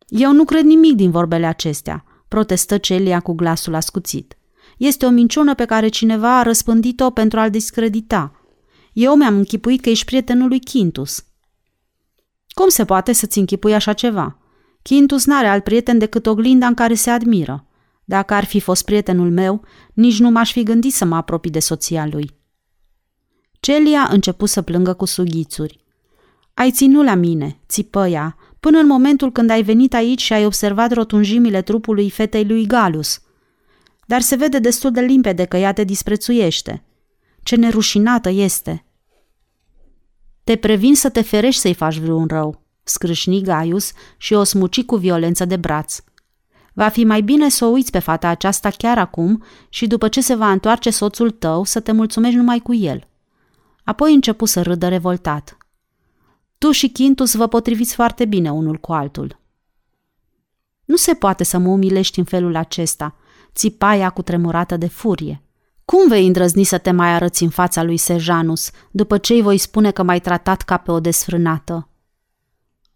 Eu 0.06 0.32
nu 0.32 0.44
cred 0.44 0.64
nimic 0.64 0.94
din 0.94 1.10
vorbele 1.10 1.46
acestea 1.46 2.04
protestă 2.28 2.78
Celia 2.78 3.20
cu 3.20 3.32
glasul 3.32 3.74
ascuțit. 3.74 4.36
Este 4.76 5.06
o 5.06 5.10
minciună 5.10 5.54
pe 5.54 5.64
care 5.64 5.88
cineva 5.88 6.38
a 6.38 6.42
răspândit-o 6.42 7.10
pentru 7.10 7.38
a-l 7.38 7.50
discredita. 7.50 8.40
Eu 8.92 9.16
mi-am 9.16 9.36
închipuit 9.36 9.80
că 9.80 9.88
ești 9.88 10.04
prietenul 10.04 10.48
lui 10.48 10.60
Quintus. 10.60 11.24
Cum 12.48 12.68
se 12.68 12.84
poate 12.84 13.12
să-ți 13.12 13.38
închipui 13.38 13.74
așa 13.74 13.92
ceva? 13.92 14.38
Quintus 14.82 15.24
n-are 15.24 15.46
alt 15.46 15.64
prieten 15.64 15.98
decât 15.98 16.26
oglinda 16.26 16.66
în 16.66 16.74
care 16.74 16.94
se 16.94 17.10
admiră. 17.10 17.66
Dacă 18.08 18.34
ar 18.34 18.44
fi 18.44 18.60
fost 18.60 18.84
prietenul 18.84 19.30
meu, 19.30 19.64
nici 19.92 20.18
nu 20.18 20.30
m-aș 20.30 20.52
fi 20.52 20.62
gândit 20.62 20.92
să 20.92 21.04
mă 21.04 21.16
apropii 21.16 21.50
de 21.50 21.58
soția 21.58 22.06
lui. 22.06 22.30
Celia 23.60 24.08
început 24.10 24.48
să 24.48 24.62
plângă 24.62 24.94
cu 24.94 25.04
sughițuri. 25.04 25.84
Ai 26.54 26.70
ținut 26.70 27.04
la 27.04 27.14
mine, 27.14 27.60
țipă 27.68 28.06
ea, 28.06 28.36
până 28.60 28.78
în 28.78 28.86
momentul 28.86 29.32
când 29.32 29.50
ai 29.50 29.62
venit 29.62 29.94
aici 29.94 30.22
și 30.22 30.32
ai 30.32 30.44
observat 30.44 30.92
rotunjimile 30.92 31.62
trupului 31.62 32.10
fetei 32.10 32.44
lui 32.44 32.66
Galus. 32.66 33.20
Dar 34.06 34.20
se 34.20 34.36
vede 34.36 34.58
destul 34.58 34.90
de 34.90 35.00
limpede 35.00 35.44
că 35.44 35.56
ea 35.56 35.72
te 35.72 35.84
disprețuiește. 35.84 36.84
Ce 37.42 37.56
nerușinată 37.56 38.28
este! 38.28 38.84
Te 40.44 40.56
previn 40.56 40.94
să 40.94 41.08
te 41.08 41.20
ferești 41.22 41.60
să-i 41.60 41.74
faci 41.74 41.96
vreun 41.96 42.26
rău, 42.26 42.62
scrâșni 42.82 43.42
Gaius 43.42 43.92
și 44.16 44.34
o 44.34 44.42
smuci 44.42 44.82
cu 44.82 44.96
violență 44.96 45.44
de 45.44 45.56
braț. 45.56 45.98
Va 46.76 46.88
fi 46.88 47.04
mai 47.04 47.20
bine 47.20 47.48
să 47.48 47.64
o 47.64 47.68
uiți 47.68 47.90
pe 47.90 47.98
fata 47.98 48.28
aceasta 48.28 48.70
chiar 48.70 48.98
acum 48.98 49.42
și 49.68 49.86
după 49.86 50.08
ce 50.08 50.20
se 50.20 50.34
va 50.34 50.50
întoarce 50.50 50.90
soțul 50.90 51.30
tău 51.30 51.64
să 51.64 51.80
te 51.80 51.92
mulțumești 51.92 52.36
numai 52.36 52.58
cu 52.58 52.74
el. 52.74 53.08
Apoi 53.84 54.14
începu 54.14 54.44
să 54.44 54.62
râdă 54.62 54.88
revoltat. 54.88 55.56
Tu 56.58 56.70
și 56.70 56.92
Quintus 56.92 57.34
vă 57.34 57.46
potriviți 57.46 57.94
foarte 57.94 58.24
bine 58.24 58.52
unul 58.52 58.76
cu 58.76 58.92
altul. 58.92 59.38
Nu 60.84 60.96
se 60.96 61.14
poate 61.14 61.44
să 61.44 61.58
mă 61.58 61.68
umilești 61.68 62.18
în 62.18 62.24
felul 62.24 62.56
acesta, 62.56 63.16
țipa 63.54 63.94
ea 63.94 64.10
cu 64.10 64.22
tremurată 64.22 64.76
de 64.76 64.88
furie. 64.88 65.42
Cum 65.84 66.08
vei 66.08 66.26
îndrăzni 66.26 66.64
să 66.64 66.78
te 66.78 66.90
mai 66.90 67.08
arăți 67.08 67.42
în 67.42 67.50
fața 67.50 67.82
lui 67.82 67.96
Sejanus, 67.96 68.70
după 68.90 69.18
ce 69.18 69.32
îi 69.32 69.42
voi 69.42 69.58
spune 69.58 69.90
că 69.90 70.02
m-ai 70.02 70.20
tratat 70.20 70.62
ca 70.62 70.76
pe 70.76 70.90
o 70.90 71.00
desfrânată? 71.00 71.88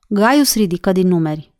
Gaius 0.09 0.55
ridică 0.55 0.93
din 0.93 1.09
numeri. 1.09 1.55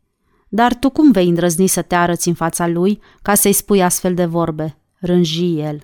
Dar 0.53 0.75
tu 0.75 0.91
cum 0.91 1.11
vei 1.11 1.29
îndrăzni 1.29 1.67
să 1.67 1.83
te 1.83 1.95
arăți 1.95 2.29
în 2.29 2.35
fața 2.35 2.67
lui 2.67 3.01
ca 3.23 3.35
să-i 3.35 3.53
spui 3.53 3.83
astfel 3.83 4.15
de 4.15 4.25
vorbe? 4.25 4.77
Rânji 5.01 5.59
el. 5.59 5.81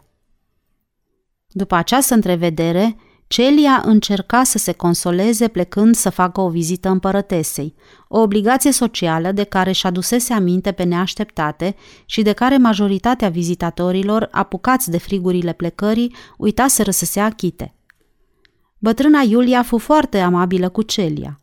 După 1.49 1.75
această 1.75 2.14
întrevedere, 2.14 2.97
Celia 3.27 3.83
încerca 3.85 4.45
să 4.45 4.59
se 4.59 4.73
consoleze 4.73 5.49
plecând 5.49 5.95
să 5.95 6.11
facă 6.11 6.41
o 6.41 6.49
vizită 6.49 6.89
împărătesei, 6.89 7.75
o 8.09 8.21
obligație 8.21 8.73
socială 8.73 9.33
de 9.33 9.45
care 9.45 9.73
și 9.73 9.87
adusese 9.87 10.33
aminte 10.33 10.73
pe 10.73 10.83
neașteptate 10.83 11.77
și 12.05 12.23
de 12.23 12.33
care 12.33 12.57
majoritatea 12.57 13.29
vizitatorilor, 13.29 14.29
apucați 14.31 14.91
de 14.91 14.99
frigurile 14.99 15.53
plecării, 15.53 16.14
uitaseră 16.37 16.91
să 16.91 17.05
se 17.05 17.21
achite. 17.21 17.75
Bătrâna 18.79 19.21
Iulia 19.21 19.62
fu 19.62 19.79
foarte 19.79 20.21
amabilă 20.21 20.69
cu 20.69 20.83
Celia. 20.83 21.41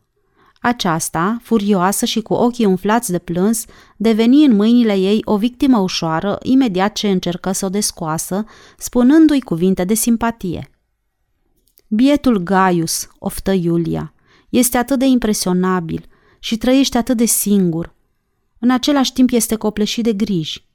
Aceasta, 0.66 1.38
furioasă 1.42 2.04
și 2.04 2.20
cu 2.20 2.34
ochii 2.34 2.64
umflați 2.64 3.10
de 3.10 3.18
plâns, 3.18 3.64
deveni 3.96 4.44
în 4.44 4.56
mâinile 4.56 4.94
ei 4.94 5.20
o 5.24 5.36
victimă 5.36 5.78
ușoară 5.78 6.38
imediat 6.42 6.92
ce 6.92 7.08
încercă 7.08 7.52
să 7.52 7.66
o 7.66 7.68
descoasă, 7.68 8.44
spunându-i 8.78 9.40
cuvinte 9.40 9.84
de 9.84 9.94
simpatie– 9.94 10.68
Bietul 11.94 12.38
Gaius, 12.38 13.08
oftă 13.18 13.52
Iulia, 13.52 14.12
este 14.48 14.76
atât 14.76 14.98
de 14.98 15.04
impresionabil 15.04 16.06
și 16.38 16.56
trăiește 16.56 16.98
atât 16.98 17.16
de 17.16 17.24
singur. 17.24 17.94
În 18.58 18.70
același 18.70 19.12
timp 19.12 19.30
este 19.30 19.54
copleșit 19.54 20.04
de 20.04 20.12
griji. 20.12 20.66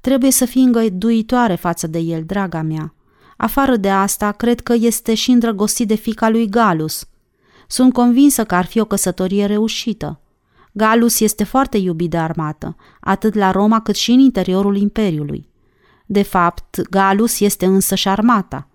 Trebuie 0.00 0.30
să 0.30 0.44
fii 0.44 0.62
îngăduitoare 0.62 1.54
față 1.54 1.86
de 1.86 1.98
el, 1.98 2.24
draga 2.24 2.62
mea. 2.62 2.94
Afară 3.36 3.76
de 3.76 3.90
asta, 3.90 4.32
cred 4.32 4.60
că 4.60 4.74
este 4.78 5.14
și 5.14 5.30
îndrăgostit 5.30 5.88
de 5.88 5.94
fica 5.94 6.28
lui 6.28 6.48
Galus. 6.48 7.06
Sunt 7.72 7.92
convinsă 7.92 8.44
că 8.44 8.54
ar 8.54 8.64
fi 8.64 8.80
o 8.80 8.84
căsătorie 8.84 9.46
reușită. 9.46 10.20
Galus 10.72 11.20
este 11.20 11.44
foarte 11.44 11.76
iubit 11.76 12.10
de 12.10 12.16
armată, 12.16 12.76
atât 13.00 13.34
la 13.34 13.50
Roma 13.50 13.80
cât 13.80 13.94
și 13.94 14.10
în 14.10 14.18
interiorul 14.18 14.76
Imperiului. 14.76 15.48
De 16.06 16.22
fapt, 16.22 16.80
Galus 16.90 17.40
este 17.40 17.66
însă 17.66 17.94
și 17.94 18.08
armata– 18.08 18.66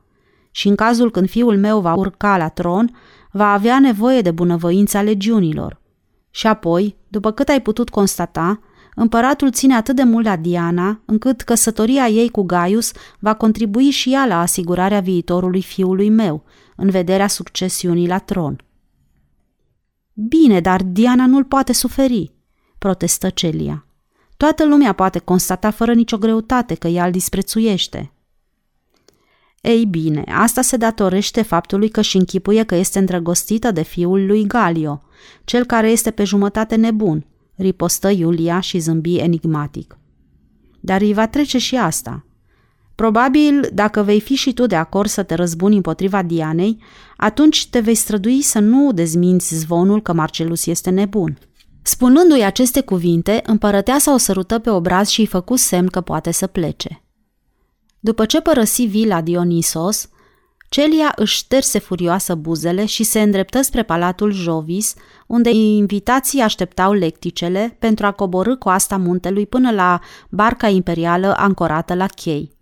și 0.57 0.67
în 0.67 0.75
cazul 0.75 1.11
când 1.11 1.29
fiul 1.29 1.57
meu 1.57 1.79
va 1.79 1.93
urca 1.93 2.37
la 2.37 2.47
tron, 2.47 2.95
va 3.31 3.51
avea 3.53 3.79
nevoie 3.79 4.21
de 4.21 4.31
bunăvoința 4.31 5.01
legiunilor. 5.01 5.81
Și 6.29 6.47
apoi, 6.47 6.95
după 7.07 7.31
cât 7.31 7.47
ai 7.49 7.61
putut 7.61 7.89
constata, 7.89 8.59
împăratul 8.95 9.51
ține 9.51 9.75
atât 9.75 9.95
de 9.95 10.03
mult 10.03 10.25
la 10.25 10.35
Diana, 10.35 11.01
încât 11.05 11.41
căsătoria 11.41 12.07
ei 12.07 12.29
cu 12.29 12.43
Gaius 12.43 12.91
va 13.19 13.33
contribui 13.33 13.89
și 13.89 14.13
ea 14.13 14.25
la 14.25 14.41
asigurarea 14.41 14.99
viitorului 14.99 15.61
fiului 15.61 16.09
meu, 16.09 16.43
în 16.75 16.89
vederea 16.89 17.27
succesiunii 17.27 18.07
la 18.07 18.17
tron. 18.17 18.61
Bine, 20.20 20.59
dar 20.59 20.84
Diana 20.84 21.26
nu-l 21.26 21.43
poate 21.43 21.74
suferi, 21.74 22.34
protestă 22.78 23.30
Celia. 23.30 23.86
Toată 24.38 24.65
lumea 24.65 24.93
poate 24.93 25.20
constata 25.20 25.72
fără 25.72 25.93
nicio 25.93 26.18
greutate 26.18 26.76
că 26.76 26.88
ea 26.88 27.05
îl 27.05 27.11
disprețuiește. 27.11 28.11
Ei 29.61 29.86
bine, 29.86 30.24
asta 30.28 30.61
se 30.61 30.78
datorește 30.78 31.41
faptului 31.41 31.89
că 31.89 32.01
și 32.01 32.18
închipuie 32.18 32.63
că 32.63 32.76
este 32.76 32.99
îndrăgostită 32.99 33.72
de 33.72 33.82
fiul 33.82 34.26
lui 34.26 34.45
Galio, 34.47 35.01
cel 35.43 35.65
care 35.65 35.89
este 35.89 36.11
pe 36.11 36.24
jumătate 36.24 36.76
nebun, 36.76 37.26
ripostă 37.55 38.09
Iulia 38.09 38.59
și 38.59 38.80
zâmbi 38.80 39.18
enigmatic. 39.18 39.97
Dar 40.80 41.01
îi 41.01 41.13
va 41.13 41.28
trece 41.28 41.57
și 41.57 41.76
asta. 41.76 42.26
Probabil, 42.97 43.69
dacă 43.73 44.01
vei 44.01 44.19
fi 44.19 44.35
și 44.35 44.53
tu 44.53 44.65
de 44.65 44.75
acord 44.75 45.09
să 45.09 45.23
te 45.23 45.35
răzbuni 45.35 45.75
împotriva 45.75 46.21
Dianei, 46.21 46.83
atunci 47.17 47.67
te 47.69 47.79
vei 47.79 47.95
strădui 47.95 48.41
să 48.41 48.59
nu 48.59 48.91
dezminți 48.91 49.55
zvonul 49.55 50.01
că 50.01 50.13
Marcelus 50.13 50.65
este 50.65 50.89
nebun. 50.89 51.37
Spunându-i 51.81 52.43
aceste 52.43 52.81
cuvinte, 52.81 53.41
împărăteasa 53.45 54.13
o 54.13 54.17
sărută 54.17 54.59
pe 54.59 54.69
obraz 54.69 55.07
și 55.07 55.19
îi 55.19 55.25
făcu 55.25 55.55
semn 55.55 55.87
că 55.87 56.01
poate 56.01 56.31
să 56.31 56.47
plece. 56.47 57.03
După 57.99 58.25
ce 58.25 58.41
părăsi 58.41 58.83
vila 58.83 59.21
Dionisos, 59.21 60.09
Celia 60.69 61.13
își 61.15 61.35
șterse 61.35 61.79
furioasă 61.79 62.35
buzele 62.35 62.85
și 62.85 63.03
se 63.03 63.21
îndreptă 63.21 63.61
spre 63.61 63.83
palatul 63.83 64.31
Jovis, 64.31 64.93
unde 65.27 65.49
invitații 65.49 66.41
așteptau 66.41 66.93
lecticele 66.93 67.75
pentru 67.79 68.05
a 68.05 68.11
coborâ 68.11 68.55
coasta 68.55 68.97
muntelui 68.97 69.45
până 69.45 69.71
la 69.71 69.99
barca 70.29 70.67
imperială 70.67 71.33
ancorată 71.37 71.93
la 71.93 72.05
chei. 72.05 72.57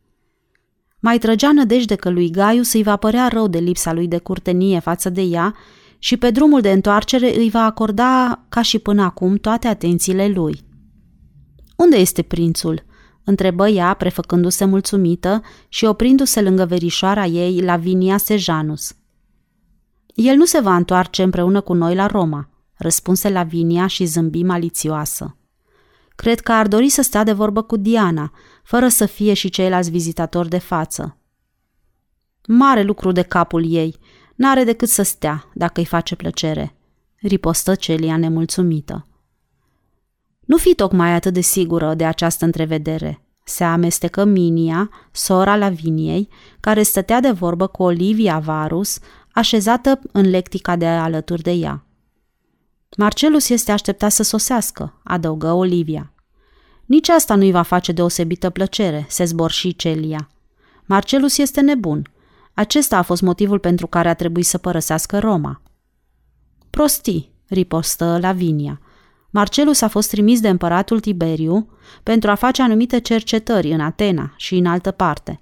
Mai 1.06 1.18
trăgea 1.18 1.52
nădejde 1.52 1.96
că 1.96 2.10
lui 2.10 2.30
Gaius 2.32 2.74
îi 2.74 2.84
va 2.84 2.96
părea 2.96 3.28
rău 3.28 3.48
de 3.48 3.58
lipsa 3.58 3.94
lui 3.94 4.08
de 4.08 4.18
curtenie 4.18 4.80
față 4.80 5.10
de 5.10 5.22
ea 5.22 5.56
și 6.00 6.18
pe 6.18 6.32
drumul 6.32 6.62
de 6.62 6.72
întoarcere 6.72 7.38
îi 7.38 7.50
va 7.50 7.64
acorda, 7.64 8.46
ca 8.50 8.62
și 8.62 8.80
până 8.80 9.02
acum, 9.02 9.36
toate 9.36 9.68
atențiile 9.68 10.28
lui. 10.28 10.60
Unde 11.76 11.98
este 11.98 12.22
prințul?" 12.22 12.84
întrebă 13.24 13.68
ea, 13.68 13.94
prefăcându-se 13.94 14.66
mulțumită 14.66 15.42
și 15.70 15.86
oprindu-se 15.86 16.42
lângă 16.42 16.66
verișoara 16.66 17.26
ei, 17.26 17.62
Lavinia 17.62 18.18
Sejanus. 18.18 18.96
El 20.14 20.36
nu 20.36 20.46
se 20.46 20.60
va 20.60 20.76
întoarce 20.76 21.24
împreună 21.24 21.62
cu 21.62 21.74
noi 21.74 21.96
la 21.96 22.06
Roma, 22.06 22.50
răspunse 22.78 23.30
Lavinia 23.30 23.88
și 23.88 24.06
zâmbi 24.06 24.44
malițioasă. 24.44 25.38
Cred 26.16 26.40
că 26.40 26.52
ar 26.52 26.68
dori 26.68 26.90
să 26.90 27.02
stea 27.02 27.24
de 27.24 27.32
vorbă 27.32 27.62
cu 27.62 27.78
Diana, 27.78 28.32
fără 28.66 28.88
să 28.88 29.06
fie 29.06 29.34
și 29.34 29.50
ceilalți 29.50 29.90
vizitatori 29.90 30.50
de 30.50 30.58
față. 30.58 31.18
Mare 32.48 32.84
lucru 32.84 33.12
de 33.12 33.22
capul 33.22 33.74
ei, 33.74 33.98
n-are 34.36 34.64
decât 34.64 34.90
să 34.90 35.02
stea, 35.02 35.50
dacă 35.54 35.80
îi 35.80 35.86
face 35.86 36.16
plăcere, 36.16 36.76
ripostă 37.16 37.76
Celia 37.76 38.18
nemulțumită. 38.18 39.08
Nu 40.40 40.58
fi 40.58 40.76
tocmai 40.76 41.14
atât 41.14 41.34
de 41.34 41.42
sigură 41.42 41.94
de 41.94 42.06
această 42.06 42.46
întrevedere. 42.46 43.26
Se 43.44 43.64
amestecă 43.64 44.24
Minia, 44.24 44.90
sora 45.12 45.56
Laviniei, 45.56 46.30
care 46.60 46.84
stătea 46.84 47.20
de 47.20 47.32
vorbă 47.32 47.68
cu 47.68 47.84
Olivia 47.84 48.40
Varus, 48.40 49.00
așezată 49.32 50.00
în 50.12 50.30
lectica 50.30 50.76
de 50.76 50.86
alături 50.86 51.42
de 51.42 51.52
ea. 51.52 51.86
Marcelus 52.98 53.50
este 53.50 53.72
așteptat 53.72 54.12
să 54.12 54.24
sosească, 54.24 55.02
adăugă 55.04 55.52
Olivia. 55.52 56.15
Nici 56.86 57.10
asta 57.10 57.36
nu-i 57.36 57.52
va 57.52 57.62
face 57.62 57.92
deosebită 57.92 58.50
plăcere, 58.50 59.06
se 59.10 59.24
zborși 59.24 59.76
Celia. 59.76 60.30
Marcelus 60.86 61.38
este 61.38 61.62
nebun. 61.62 62.10
Acesta 62.54 62.98
a 62.98 63.02
fost 63.02 63.22
motivul 63.22 63.60
pentru 63.60 63.88
care 63.88 64.10
a 64.10 64.14
trebuit 64.14 64.46
să 64.46 64.58
părăsească 64.58 65.20
Roma. 65.20 65.62
Prostii, 66.70 67.32
ripostă 67.48 68.18
Lavinia. 68.22 68.80
Marcelus 69.30 69.82
a 69.82 69.88
fost 69.88 70.10
trimis 70.10 70.40
de 70.40 70.50
împăratul 70.50 71.00
Tiberiu 71.00 71.70
pentru 72.04 72.30
a 72.30 72.36
face 72.36 72.62
anumite 72.62 73.00
cercetări 73.00 73.72
în 73.72 73.80
Atena 73.80 74.34
și 74.38 74.56
în 74.56 74.66
altă 74.66 74.92
parte. 74.92 75.40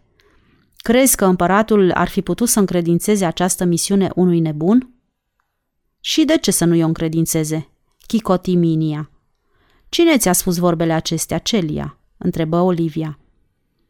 Crezi 0.77 1.15
că 1.15 1.25
împăratul 1.25 1.91
ar 1.91 2.07
fi 2.07 2.21
putut 2.21 2.49
să 2.49 2.59
încredințeze 2.59 3.25
această 3.25 3.63
misiune 3.63 4.09
unui 4.15 4.39
nebun? 4.39 4.93
Și 5.99 6.25
de 6.25 6.37
ce 6.37 6.51
să 6.51 6.65
nu 6.65 6.75
i-o 6.75 6.85
încredințeze? 6.85 7.69
Chicoti 8.07 8.55
Minia. 8.55 9.09
Cine 9.93 10.17
ți-a 10.17 10.33
spus 10.33 10.57
vorbele 10.57 10.93
acestea, 10.93 11.37
Celia? 11.37 11.97
întrebă 12.17 12.59
Olivia. 12.59 13.19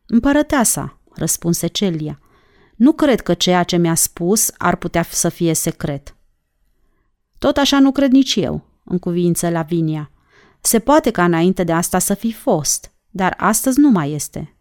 Împărăteasa, 0.05 0.99
răspunse 1.15 1.67
Celia. 1.67 2.19
Nu 2.75 2.93
cred 2.93 3.21
că 3.21 3.33
ceea 3.33 3.63
ce 3.63 3.77
mi-a 3.77 3.95
spus 3.95 4.51
ar 4.57 4.75
putea 4.75 5.03
să 5.03 5.29
fie 5.29 5.53
secret. 5.53 6.15
Tot 7.37 7.57
așa 7.57 7.79
nu 7.79 7.91
cred 7.91 8.11
nici 8.11 8.35
eu, 8.35 8.65
în 8.83 8.99
cuvință 8.99 9.49
Lavinia. 9.49 10.11
Se 10.61 10.79
poate 10.79 11.11
ca 11.11 11.23
înainte 11.23 11.63
de 11.63 11.71
asta 11.71 11.99
să 11.99 12.13
fi 12.13 12.31
fost, 12.31 12.91
dar 13.09 13.33
astăzi 13.37 13.79
nu 13.79 13.89
mai 13.89 14.11
este. 14.11 14.55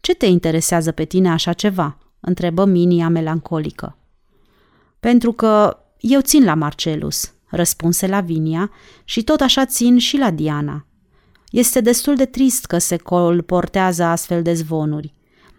Ce 0.00 0.14
te 0.14 0.26
interesează 0.26 0.92
pe 0.92 1.04
tine 1.04 1.30
așa 1.30 1.52
ceva? 1.52 1.98
întrebă 2.20 2.64
Minia 2.64 3.08
melancolică. 3.08 3.98
Pentru 5.00 5.32
că 5.32 5.78
eu 5.98 6.20
țin 6.20 6.44
la 6.44 6.54
Marcelus, 6.54 7.34
răspunse 7.48 8.06
Lavinia, 8.06 8.70
și 9.04 9.22
tot 9.22 9.40
așa 9.40 9.64
țin 9.64 9.98
și 9.98 10.16
la 10.16 10.30
Diana. 10.30 10.86
Este 11.50 11.80
destul 11.80 12.16
de 12.16 12.24
trist 12.24 12.64
că 12.64 12.78
se 12.78 12.96
colportează 12.96 14.02
astfel 14.02 14.42
de 14.42 14.54
zvonuri, 14.54 15.14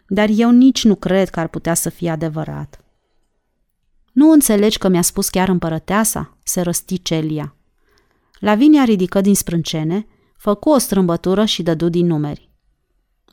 dar 0.07 0.29
eu 0.31 0.51
nici 0.51 0.83
nu 0.83 0.95
cred 0.95 1.29
că 1.29 1.39
ar 1.39 1.47
putea 1.47 1.73
să 1.73 1.89
fie 1.89 2.09
adevărat. 2.09 2.81
Nu 4.11 4.31
înțelegi 4.31 4.77
că 4.77 4.87
mi-a 4.87 5.01
spus 5.01 5.29
chiar 5.29 5.49
împărăteasa?" 5.49 6.37
se 6.43 6.61
răsti 6.61 7.01
Celia. 7.01 7.55
Lavinia 8.39 8.83
ridică 8.83 9.21
din 9.21 9.35
sprâncene, 9.35 10.07
Făcu 10.37 10.69
o 10.69 10.77
strâmbătură 10.77 11.45
și 11.45 11.63
dădu 11.63 11.89
din 11.89 12.05
numeri. 12.05 12.49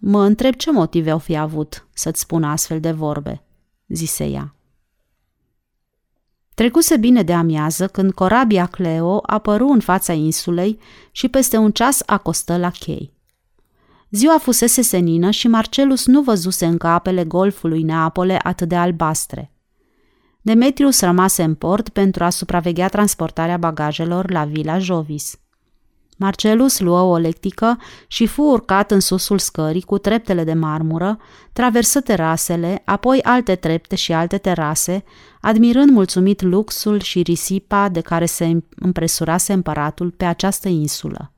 Mă 0.00 0.24
întreb 0.24 0.54
ce 0.54 0.72
motive 0.72 1.10
au 1.10 1.18
fi 1.18 1.36
avut 1.36 1.88
să-ți 1.92 2.20
spună 2.20 2.46
astfel 2.46 2.80
de 2.80 2.92
vorbe, 2.92 3.42
zise 3.88 4.24
ea. 4.24 4.54
Trecuse 6.54 6.96
bine 6.96 7.22
de 7.22 7.32
amiază 7.32 7.88
când 7.88 8.12
corabia 8.12 8.66
Cleo 8.66 9.20
apăru 9.26 9.68
în 9.68 9.80
fața 9.80 10.12
insulei 10.12 10.78
și 11.10 11.28
peste 11.28 11.56
un 11.56 11.70
ceas 11.70 12.02
acostă 12.06 12.56
la 12.56 12.70
chei. 12.70 13.12
Ziua 14.10 14.38
fusese 14.38 14.82
senină 14.82 15.30
și 15.30 15.48
Marcelus 15.48 16.06
nu 16.06 16.22
văzuse 16.22 16.66
încă 16.66 16.86
apele 16.86 17.24
golfului 17.24 17.82
Neapole 17.82 18.38
atât 18.42 18.68
de 18.68 18.76
albastre. 18.76 19.52
Demetrius 20.40 21.00
rămase 21.00 21.42
în 21.42 21.54
port 21.54 21.88
pentru 21.88 22.24
a 22.24 22.30
supraveghea 22.30 22.88
transportarea 22.88 23.56
bagajelor 23.56 24.30
la 24.30 24.44
Villa 24.44 24.78
Jovis. 24.78 25.38
Marcelus 26.16 26.80
luă 26.80 27.00
o 27.00 27.16
lectică 27.16 27.78
și 28.06 28.26
fu 28.26 28.42
urcat 28.42 28.90
în 28.90 29.00
susul 29.00 29.38
scării 29.38 29.82
cu 29.82 29.98
treptele 29.98 30.44
de 30.44 30.52
marmură, 30.52 31.18
traversă 31.52 32.00
terasele, 32.00 32.82
apoi 32.84 33.22
alte 33.22 33.54
trepte 33.54 33.96
și 33.96 34.12
alte 34.12 34.38
terase, 34.38 35.04
admirând 35.40 35.90
mulțumit 35.90 36.42
luxul 36.42 37.00
și 37.00 37.22
risipa 37.22 37.88
de 37.88 38.00
care 38.00 38.26
se 38.26 38.62
împresurase 38.74 39.52
împăratul 39.52 40.10
pe 40.10 40.24
această 40.24 40.68
insulă. 40.68 41.32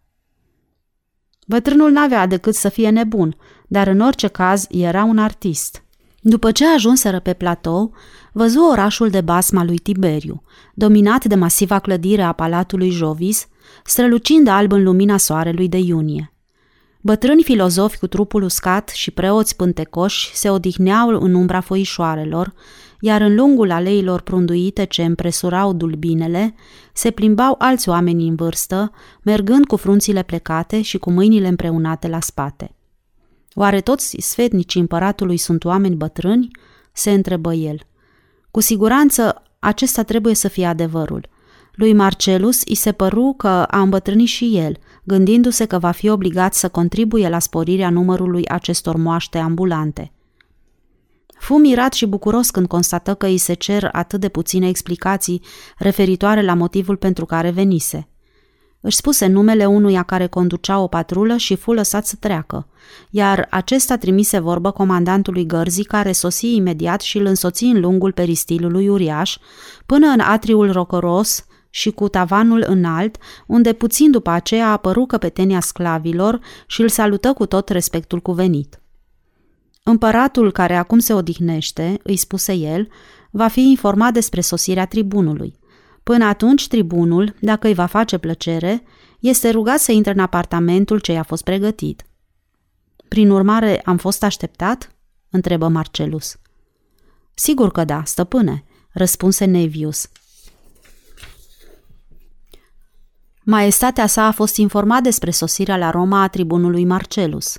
Bătrânul 1.47 1.91
n-avea 1.91 2.27
decât 2.27 2.55
să 2.55 2.69
fie 2.69 2.91
nebun, 2.91 3.37
dar 3.69 3.87
în 3.87 4.01
orice 4.01 4.27
caz 4.27 4.67
era 4.71 5.05
un 5.05 5.19
artist. 5.19 5.85
După 6.21 6.53
ce 6.53 6.67
ajunseră 6.67 7.21
pe 7.21 7.33
platou, 7.33 7.93
văzu 8.33 8.61
orașul 8.61 9.09
de 9.09 9.21
basma 9.21 9.65
lui 9.65 9.79
Tiberiu, 9.79 10.43
dominat 10.75 11.25
de 11.25 11.35
masiva 11.35 11.79
clădire 11.79 12.23
a 12.23 12.33
palatului 12.33 12.91
Jovis, 12.91 13.47
strălucind 13.85 14.49
alb 14.49 14.73
în 14.73 14.83
lumina 14.83 15.17
soarelui 15.17 15.69
de 15.69 15.79
iunie. 15.79 16.31
Bătrâni 17.07 17.43
filozofi 17.43 17.99
cu 17.99 18.07
trupul 18.07 18.43
uscat 18.43 18.89
și 18.89 19.11
preoți 19.11 19.57
pântecoși 19.57 20.31
se 20.35 20.51
odihneau 20.51 21.09
în 21.09 21.35
umbra 21.35 21.61
foișoarelor, 21.61 22.55
iar 23.01 23.21
în 23.21 23.35
lungul 23.35 23.71
aleilor 23.71 24.21
prunduite 24.21 24.85
ce 24.85 25.05
împresurau 25.05 25.73
dulbinele, 25.73 26.55
se 26.93 27.11
plimbau 27.11 27.55
alți 27.59 27.89
oameni 27.89 28.29
în 28.29 28.35
vârstă, 28.35 28.93
mergând 29.23 29.67
cu 29.67 29.77
frunțile 29.77 30.23
plecate 30.23 30.83
și 30.83 30.99
cu 30.99 31.11
mâinile 31.11 31.49
împreunate 31.49 32.09
la 32.09 32.21
spate. 32.21 32.75
Oare 33.55 33.81
toți 33.81 34.17
sfetnicii 34.21 34.81
împăratului 34.81 35.37
sunt 35.37 35.65
oameni 35.65 35.95
bătrâni? 35.95 36.51
se 36.93 37.11
întrebă 37.11 37.55
el. 37.55 37.79
Cu 38.51 38.61
siguranță 38.61 39.43
acesta 39.59 40.03
trebuie 40.03 40.35
să 40.35 40.49
fie 40.49 40.67
adevărul– 40.67 41.29
lui 41.77 41.93
Marcelus 41.93 42.63
îi 42.65 42.75
se 42.75 42.93
păru 42.93 43.35
că 43.37 43.49
a 43.49 43.81
îmbătrânit 43.81 44.27
și 44.27 44.57
el, 44.57 44.77
gândindu-se 45.05 45.65
că 45.65 45.79
va 45.79 45.91
fi 45.91 46.09
obligat 46.09 46.55
să 46.55 46.69
contribuie 46.69 47.29
la 47.29 47.39
sporirea 47.39 47.91
numărului 47.91 48.49
acestor 48.49 48.97
moaște 48.97 49.39
ambulante. 49.39 50.13
Fu 51.39 51.55
mirat 51.55 51.93
și 51.93 52.07
bucuros 52.07 52.51
când 52.51 52.67
constată 52.67 53.15
că 53.15 53.27
îi 53.27 53.39
se 53.39 53.55
cer 53.55 53.89
atât 53.93 54.21
de 54.21 54.29
puține 54.29 54.69
explicații 54.69 55.43
referitoare 55.79 56.43
la 56.43 56.55
motivul 56.55 56.97
pentru 56.97 57.25
care 57.25 57.51
venise. 57.51 58.09
Își 58.81 58.97
spuse 58.97 59.27
numele 59.27 59.67
unuia 59.67 60.03
care 60.03 60.27
conducea 60.27 60.79
o 60.79 60.87
patrulă 60.87 61.37
și 61.37 61.57
fu 61.57 61.73
lăsat 61.73 62.07
să 62.07 62.17
treacă, 62.21 62.69
iar 63.11 63.47
acesta 63.51 63.97
trimise 63.97 64.39
vorbă 64.39 64.71
comandantului 64.71 65.47
gărzii 65.47 65.85
care 65.85 66.13
sosi 66.13 66.55
imediat 66.55 67.01
și 67.01 67.19
îl 67.19 67.25
însoți 67.25 67.65
în 67.65 67.81
lungul 67.81 68.13
peristilului 68.13 68.89
uriaș 68.89 69.37
până 69.87 70.07
în 70.07 70.21
atriul 70.21 70.73
rocoros 70.73 71.47
și 71.77 71.91
cu 71.91 72.09
tavanul 72.09 72.65
înalt, 72.67 73.17
unde 73.47 73.73
puțin 73.73 74.11
după 74.11 74.31
aceea 74.31 74.71
apăru 74.71 75.07
căpetenia 75.07 75.61
sclavilor 75.61 76.41
și 76.67 76.81
îl 76.81 76.89
salută 76.89 77.33
cu 77.33 77.47
tot 77.47 77.69
respectul 77.69 78.21
cuvenit. 78.21 78.81
Împăratul 79.83 80.53
care 80.53 80.77
acum 80.77 80.99
se 80.99 81.13
odihnește, 81.13 81.99
îi 82.03 82.17
spuse 82.17 82.53
el, 82.53 82.89
va 83.31 83.49
fi 83.49 83.61
informat 83.61 84.13
despre 84.13 84.41
sosirea 84.41 84.87
tribunului. 84.87 85.59
Până 86.03 86.25
atunci, 86.25 86.69
tribunul, 86.69 87.35
dacă 87.41 87.67
îi 87.67 87.75
va 87.75 87.87
face 87.87 88.19
plăcere, 88.19 88.83
este 89.21 89.51
rugat 89.51 89.79
să 89.79 89.93
intre 89.93 90.13
în 90.13 90.19
apartamentul 90.19 90.99
ce 90.99 91.13
i-a 91.13 91.23
fost 91.23 91.45
pregătit. 91.45 92.07
Prin 93.09 93.31
urmare, 93.31 93.81
am 93.85 93.97
fost 93.97 94.23
așteptat? 94.23 94.97
întrebă 95.31 95.69
Marcelus. 95.69 96.37
Sigur 97.35 97.71
că 97.71 97.85
da, 97.85 98.03
stăpâne, 98.05 98.65
răspunse 98.93 99.45
Nevius. 99.45 100.09
Maestatea 103.49 104.07
sa 104.07 104.27
a 104.27 104.31
fost 104.31 104.57
informat 104.57 105.03
despre 105.03 105.31
sosirea 105.31 105.77
la 105.77 105.91
Roma 105.91 106.23
a 106.23 106.29
tribunului 106.29 106.85
Marcelus. 106.85 107.59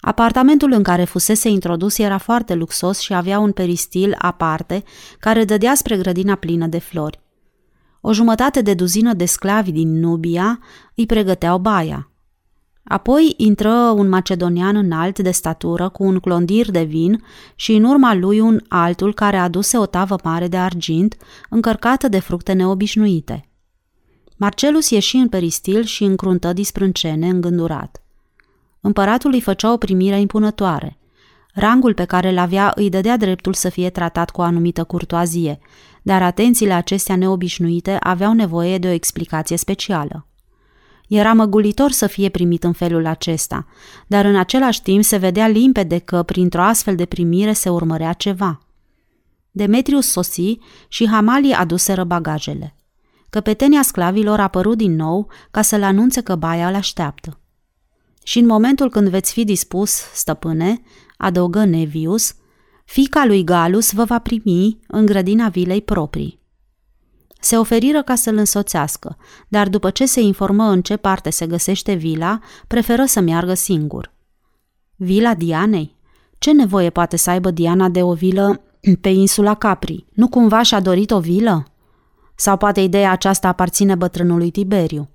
Apartamentul 0.00 0.72
în 0.72 0.82
care 0.82 1.04
fusese 1.04 1.48
introdus 1.48 1.98
era 1.98 2.18
foarte 2.18 2.54
luxos 2.54 2.98
și 2.98 3.14
avea 3.14 3.38
un 3.38 3.52
peristil 3.52 4.14
aparte 4.18 4.82
care 5.18 5.44
dădea 5.44 5.74
spre 5.74 5.96
grădina 5.96 6.34
plină 6.34 6.66
de 6.66 6.78
flori. 6.78 7.20
O 8.00 8.12
jumătate 8.12 8.62
de 8.62 8.74
duzină 8.74 9.12
de 9.14 9.24
sclavi 9.24 9.72
din 9.72 9.98
Nubia 9.98 10.58
îi 10.94 11.06
pregăteau 11.06 11.58
baia. 11.58 12.10
Apoi 12.84 13.34
intră 13.36 13.72
un 13.72 14.08
macedonian 14.08 14.76
înalt 14.76 15.18
de 15.18 15.30
statură 15.30 15.88
cu 15.88 16.04
un 16.04 16.18
clondir 16.18 16.70
de 16.70 16.82
vin 16.82 17.22
și 17.54 17.72
în 17.72 17.84
urma 17.84 18.14
lui 18.14 18.40
un 18.40 18.60
altul 18.68 19.14
care 19.14 19.36
aduse 19.36 19.78
o 19.78 19.86
tavă 19.86 20.16
mare 20.24 20.48
de 20.48 20.56
argint 20.56 21.16
încărcată 21.50 22.08
de 22.08 22.18
fructe 22.18 22.52
neobișnuite– 22.52 23.44
Marcelus 24.42 24.90
ieși 24.90 25.16
în 25.16 25.28
peristil 25.28 25.84
și 25.84 26.04
încruntă 26.04 26.52
disprâncene 26.52 27.28
îngândurat. 27.28 28.02
Împăratul 28.80 29.32
îi 29.32 29.40
făcea 29.40 29.72
o 29.72 29.76
primire 29.76 30.20
impunătoare. 30.20 30.98
Rangul 31.52 31.94
pe 31.94 32.04
care 32.04 32.30
îl 32.30 32.38
avea 32.38 32.72
îi 32.74 32.90
dădea 32.90 33.16
dreptul 33.16 33.54
să 33.54 33.68
fie 33.68 33.90
tratat 33.90 34.30
cu 34.30 34.40
o 34.40 34.44
anumită 34.44 34.84
curtoazie, 34.84 35.58
dar 36.02 36.22
atențiile 36.22 36.72
acestea 36.72 37.16
neobișnuite 37.16 37.96
aveau 38.00 38.32
nevoie 38.32 38.78
de 38.78 38.88
o 38.88 38.90
explicație 38.90 39.56
specială. 39.56 40.26
Era 41.08 41.32
măgulitor 41.32 41.90
să 41.90 42.06
fie 42.06 42.28
primit 42.28 42.64
în 42.64 42.72
felul 42.72 43.06
acesta, 43.06 43.66
dar 44.06 44.24
în 44.24 44.36
același 44.36 44.82
timp 44.82 45.04
se 45.04 45.16
vedea 45.16 45.48
limpede 45.48 45.98
că, 45.98 46.22
printr-o 46.22 46.62
astfel 46.62 46.96
de 46.96 47.04
primire, 47.04 47.52
se 47.52 47.68
urmărea 47.68 48.12
ceva. 48.12 48.60
Demetrius 49.50 50.06
sosi 50.06 50.58
și 50.88 51.08
Hamalii 51.08 51.52
aduseră 51.52 52.04
bagajele. 52.04 52.74
Căpetenia 53.30 53.82
sclavilor 53.82 54.38
a 54.38 54.42
apărut 54.42 54.76
din 54.76 54.94
nou 54.94 55.30
ca 55.50 55.62
să-l 55.62 55.82
anunțe 55.82 56.20
că 56.20 56.34
baia 56.34 56.68
îl 56.68 56.74
așteaptă. 56.74 57.40
Și 58.22 58.38
în 58.38 58.46
momentul 58.46 58.90
când 58.90 59.08
veți 59.08 59.32
fi 59.32 59.44
dispus, 59.44 59.90
stăpâne, 60.14 60.82
adăugă 61.16 61.64
Nevius, 61.64 62.34
fica 62.84 63.24
lui 63.24 63.44
Galus 63.44 63.92
vă 63.92 64.04
va 64.04 64.18
primi 64.18 64.78
în 64.86 65.06
grădina 65.06 65.48
vilei 65.48 65.82
proprii. 65.82 66.38
Se 67.40 67.56
oferiră 67.56 68.02
ca 68.02 68.14
să-l 68.14 68.36
însoțească, 68.36 69.16
dar 69.48 69.68
după 69.68 69.90
ce 69.90 70.06
se 70.06 70.20
informă 70.20 70.64
în 70.64 70.82
ce 70.82 70.96
parte 70.96 71.30
se 71.30 71.46
găsește 71.46 71.92
vila, 71.92 72.40
preferă 72.66 73.04
să 73.04 73.20
meargă 73.20 73.54
singur. 73.54 74.12
Vila 74.96 75.34
Dianei? 75.34 75.96
Ce 76.38 76.52
nevoie 76.52 76.90
poate 76.90 77.16
să 77.16 77.30
aibă 77.30 77.50
Diana 77.50 77.88
de 77.88 78.02
o 78.02 78.12
vilă 78.12 78.60
pe 79.00 79.08
insula 79.08 79.54
Capri? 79.54 80.04
Nu 80.12 80.28
cumva 80.28 80.62
și-a 80.62 80.80
dorit 80.80 81.10
o 81.10 81.20
vilă? 81.20 81.69
Sau 82.40 82.56
poate 82.56 82.80
ideea 82.80 83.10
aceasta 83.10 83.48
aparține 83.48 83.94
bătrânului 83.94 84.50
Tiberiu. 84.50 85.08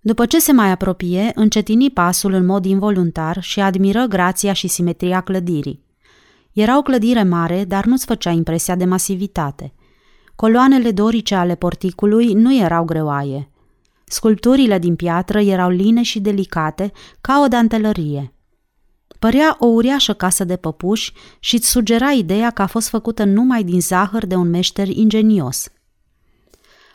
După 0.00 0.26
ce 0.26 0.40
se 0.40 0.52
mai 0.52 0.70
apropie, 0.70 1.30
încetini 1.34 1.90
pasul 1.90 2.32
în 2.32 2.46
mod 2.46 2.64
involuntar 2.64 3.42
și 3.42 3.60
admiră 3.60 4.04
grația 4.04 4.52
și 4.52 4.68
simetria 4.68 5.20
clădirii. 5.20 5.84
Era 6.52 6.78
o 6.78 6.82
clădire 6.82 7.22
mare, 7.22 7.64
dar 7.64 7.84
nu-ți 7.84 8.06
făcea 8.06 8.30
impresia 8.30 8.74
de 8.74 8.84
masivitate. 8.84 9.72
Coloanele 10.36 10.90
dorice 10.90 11.34
ale 11.34 11.54
porticului 11.54 12.32
nu 12.32 12.56
erau 12.56 12.84
greoaie. 12.84 13.50
Sculpturile 14.04 14.78
din 14.78 14.96
piatră 14.96 15.40
erau 15.40 15.70
line 15.70 16.02
și 16.02 16.20
delicate, 16.20 16.92
ca 17.20 17.40
o 17.44 17.48
dantelărie. 17.48 18.34
Părea 19.18 19.56
o 19.58 19.66
uriașă 19.66 20.12
casă 20.12 20.44
de 20.44 20.56
păpuși 20.56 21.12
și 21.38 21.54
îți 21.54 21.70
sugera 21.70 22.10
ideea 22.10 22.50
că 22.50 22.62
a 22.62 22.66
fost 22.66 22.88
făcută 22.88 23.24
numai 23.24 23.64
din 23.64 23.80
zahăr 23.80 24.26
de 24.26 24.34
un 24.34 24.50
meșter 24.50 24.88
ingenios– 24.88 25.66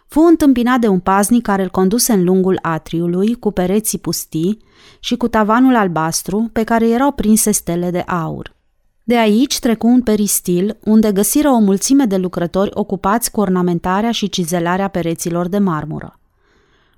Fu 0.07 0.19
întâmpinat 0.19 0.79
de 0.79 0.87
un 0.87 0.99
paznic 0.99 1.41
care 1.41 1.63
îl 1.63 1.69
conduse 1.69 2.13
în 2.13 2.23
lungul 2.23 2.59
atriului, 2.61 3.33
cu 3.33 3.51
pereții 3.51 3.97
pustii 3.97 4.57
și 4.99 5.15
cu 5.15 5.27
tavanul 5.27 5.75
albastru 5.75 6.49
pe 6.53 6.63
care 6.63 6.89
erau 6.89 7.11
prinse 7.11 7.51
stele 7.51 7.91
de 7.91 7.99
aur. 7.99 8.55
De 9.03 9.17
aici 9.17 9.59
trecu 9.59 9.87
un 9.87 10.01
peristil, 10.01 10.77
unde 10.83 11.11
găsiră 11.11 11.49
o 11.49 11.59
mulțime 11.59 12.05
de 12.05 12.17
lucrători 12.17 12.71
ocupați 12.73 13.31
cu 13.31 13.39
ornamentarea 13.39 14.11
și 14.11 14.29
cizelarea 14.29 14.87
pereților 14.87 15.47
de 15.47 15.57
marmură. 15.57 16.19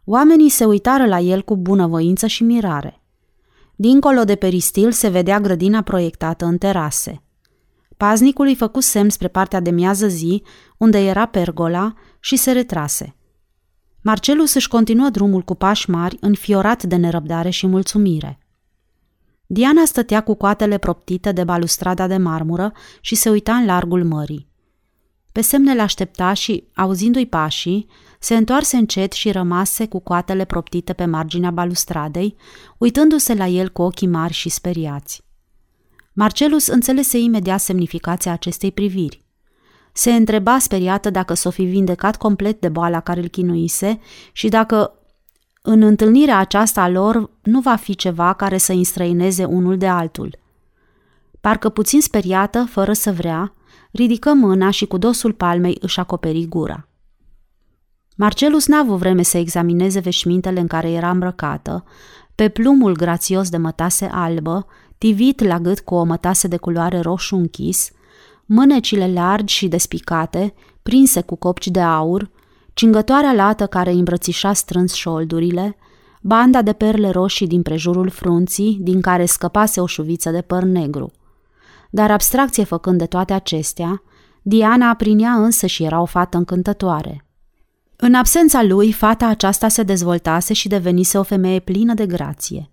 Oamenii 0.05 0.49
se 0.49 0.65
uitară 0.65 1.05
la 1.05 1.19
el 1.19 1.41
cu 1.41 1.57
bunăvoință 1.57 2.27
și 2.27 2.43
mirare. 2.43 3.01
Dincolo 3.75 4.23
de 4.23 4.35
peristil 4.35 4.91
se 4.91 5.07
vedea 5.07 5.39
grădina 5.39 5.81
proiectată 5.81 6.45
în 6.45 6.57
terase. 6.57 7.21
Paznicul 7.97 8.45
îi 8.45 8.55
făcu 8.55 8.79
semn 8.79 9.09
spre 9.09 9.27
partea 9.27 9.59
de 9.59 9.69
miază 9.69 10.07
zi, 10.07 10.43
unde 10.77 10.99
era 11.05 11.25
pergola, 11.25 11.93
și 12.27 12.35
se 12.35 12.51
retrase. 12.51 13.15
Marcelus 14.01 14.53
își 14.53 14.67
continuă 14.67 15.09
drumul 15.09 15.41
cu 15.41 15.55
pași 15.55 15.89
mari, 15.89 16.17
înfiorat 16.19 16.83
de 16.83 16.95
nerăbdare 16.95 17.49
și 17.49 17.67
mulțumire. 17.67 18.39
Diana 19.45 19.85
stătea 19.85 20.23
cu 20.23 20.33
coatele 20.33 20.77
proptite 20.77 21.31
de 21.31 21.43
balustrada 21.43 22.07
de 22.07 22.17
marmură 22.17 22.71
și 23.01 23.15
se 23.15 23.29
uita 23.29 23.55
în 23.55 23.65
largul 23.65 24.03
mării. 24.03 24.47
Pe 25.31 25.41
semne 25.41 25.73
le 25.73 25.81
aștepta 25.81 26.33
și, 26.33 26.67
auzindu-i 26.75 27.25
pașii, 27.25 27.87
se 28.19 28.35
întoarse 28.35 28.77
încet 28.77 29.11
și 29.11 29.31
rămase 29.31 29.87
cu 29.87 29.99
coatele 29.99 30.45
proptite 30.45 30.93
pe 30.93 31.05
marginea 31.05 31.51
balustradei, 31.51 32.35
uitându-se 32.77 33.33
la 33.33 33.47
el 33.47 33.69
cu 33.69 33.81
ochii 33.81 34.07
mari 34.07 34.33
și 34.33 34.49
speriați. 34.49 35.23
Marcelus 36.13 36.67
înțelese 36.67 37.17
imediat 37.17 37.59
semnificația 37.59 38.31
acestei 38.31 38.71
priviri. 38.71 39.26
Se 39.97 40.13
întreba 40.13 40.59
speriată 40.59 41.09
dacă 41.09 41.33
s-o 41.33 41.49
fi 41.49 41.63
vindecat 41.63 42.17
complet 42.17 42.59
de 42.59 42.69
boala 42.69 42.99
care 42.99 43.19
îl 43.19 43.27
chinuise 43.27 43.99
și 44.31 44.49
dacă 44.49 44.93
în 45.61 45.81
întâlnirea 45.81 46.37
aceasta 46.37 46.81
a 46.81 46.89
lor 46.89 47.29
nu 47.41 47.59
va 47.59 47.75
fi 47.75 47.95
ceva 47.95 48.33
care 48.33 48.57
să 48.57 48.71
înstrăineze 48.71 49.43
unul 49.43 49.77
de 49.77 49.87
altul. 49.87 50.37
Parcă 51.41 51.69
puțin 51.69 52.01
speriată, 52.01 52.67
fără 52.69 52.93
să 52.93 53.11
vrea, 53.11 53.53
ridică 53.91 54.33
mâna 54.33 54.69
și 54.69 54.85
cu 54.85 54.97
dosul 54.97 55.33
palmei 55.33 55.77
își 55.81 55.99
acoperi 55.99 56.45
gura. 56.45 56.87
Marcelus 58.17 58.67
n-a 58.67 58.79
avut 58.79 58.97
vreme 58.97 59.21
să 59.21 59.37
examineze 59.37 59.99
veșmintele 59.99 60.59
în 60.59 60.67
care 60.67 60.91
era 60.91 61.09
îmbrăcată, 61.09 61.83
pe 62.35 62.49
plumul 62.49 62.95
grațios 62.95 63.49
de 63.49 63.57
mătase 63.57 64.09
albă, 64.11 64.65
tivit 64.97 65.43
la 65.43 65.59
gât 65.59 65.79
cu 65.79 65.95
o 65.95 66.03
mătase 66.03 66.47
de 66.47 66.57
culoare 66.57 66.99
roșu 66.99 67.35
închis, 67.35 67.91
mânecile 68.47 69.11
largi 69.13 69.53
și 69.53 69.67
despicate, 69.67 70.53
prinse 70.83 71.21
cu 71.21 71.35
copci 71.35 71.67
de 71.67 71.81
aur, 71.81 72.29
cingătoarea 72.73 73.33
lată 73.33 73.67
care 73.67 73.91
îmbrățișa 73.91 74.53
strâns 74.53 74.93
șoldurile, 74.93 75.77
banda 76.21 76.61
de 76.61 76.73
perle 76.73 77.09
roșii 77.09 77.47
din 77.47 77.61
prejurul 77.61 78.09
frunții, 78.09 78.77
din 78.81 79.01
care 79.01 79.25
scăpase 79.25 79.81
o 79.81 79.85
șuviță 79.85 80.29
de 80.29 80.41
păr 80.41 80.63
negru. 80.63 81.11
Dar 81.89 82.11
abstracție 82.11 82.63
făcând 82.63 82.97
de 82.97 83.05
toate 83.05 83.33
acestea, 83.33 84.01
Diana 84.41 84.89
aprinea 84.89 85.31
însă 85.31 85.65
și 85.65 85.83
era 85.83 86.01
o 86.01 86.05
fată 86.05 86.37
încântătoare. 86.37 87.25
În 87.95 88.13
absența 88.13 88.63
lui, 88.63 88.91
fata 88.91 89.27
aceasta 89.27 89.67
se 89.67 89.83
dezvoltase 89.83 90.53
și 90.53 90.67
devenise 90.67 91.17
o 91.17 91.23
femeie 91.23 91.59
plină 91.59 91.93
de 91.93 92.05
grație. 92.05 92.71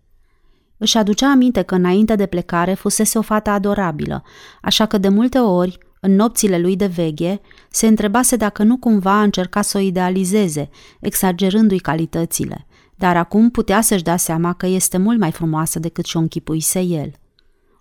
Își 0.77 0.97
aducea 0.97 1.31
aminte 1.31 1.63
că 1.63 1.75
înainte 1.75 2.15
de 2.15 2.27
plecare 2.27 2.75
fusese 2.75 3.19
o 3.19 3.23
fată 3.23 3.51
adorabilă, 3.51 4.23
așa 4.63 4.87
că 4.87 4.99
de 4.99 5.09
multe 5.09 5.39
ori, 5.39 5.79
în 6.01 6.15
nopțile 6.15 6.59
lui 6.59 6.77
de 6.77 6.87
veghe, 6.87 7.41
se 7.71 7.87
întrebase 7.87 8.37
dacă 8.37 8.63
nu 8.63 8.77
cumva 8.77 9.13
a 9.19 9.23
încercat 9.23 9.65
să 9.65 9.79
o 9.79 9.81
idealizeze, 9.81 10.69
exagerându-i 11.01 11.79
calitățile, 11.79 12.67
dar 12.95 13.17
acum 13.17 13.51
putea 13.51 13.81
să-și 13.81 14.03
dea 14.03 14.17
seama 14.17 14.53
că 14.53 14.67
este 14.67 14.99
mult 14.99 15.19
mai 15.19 15.33
frumoasă 15.33 15.79
decât 15.79 16.05
și-o 16.05 16.21
închipuise 16.21 16.81
el. 16.81 17.13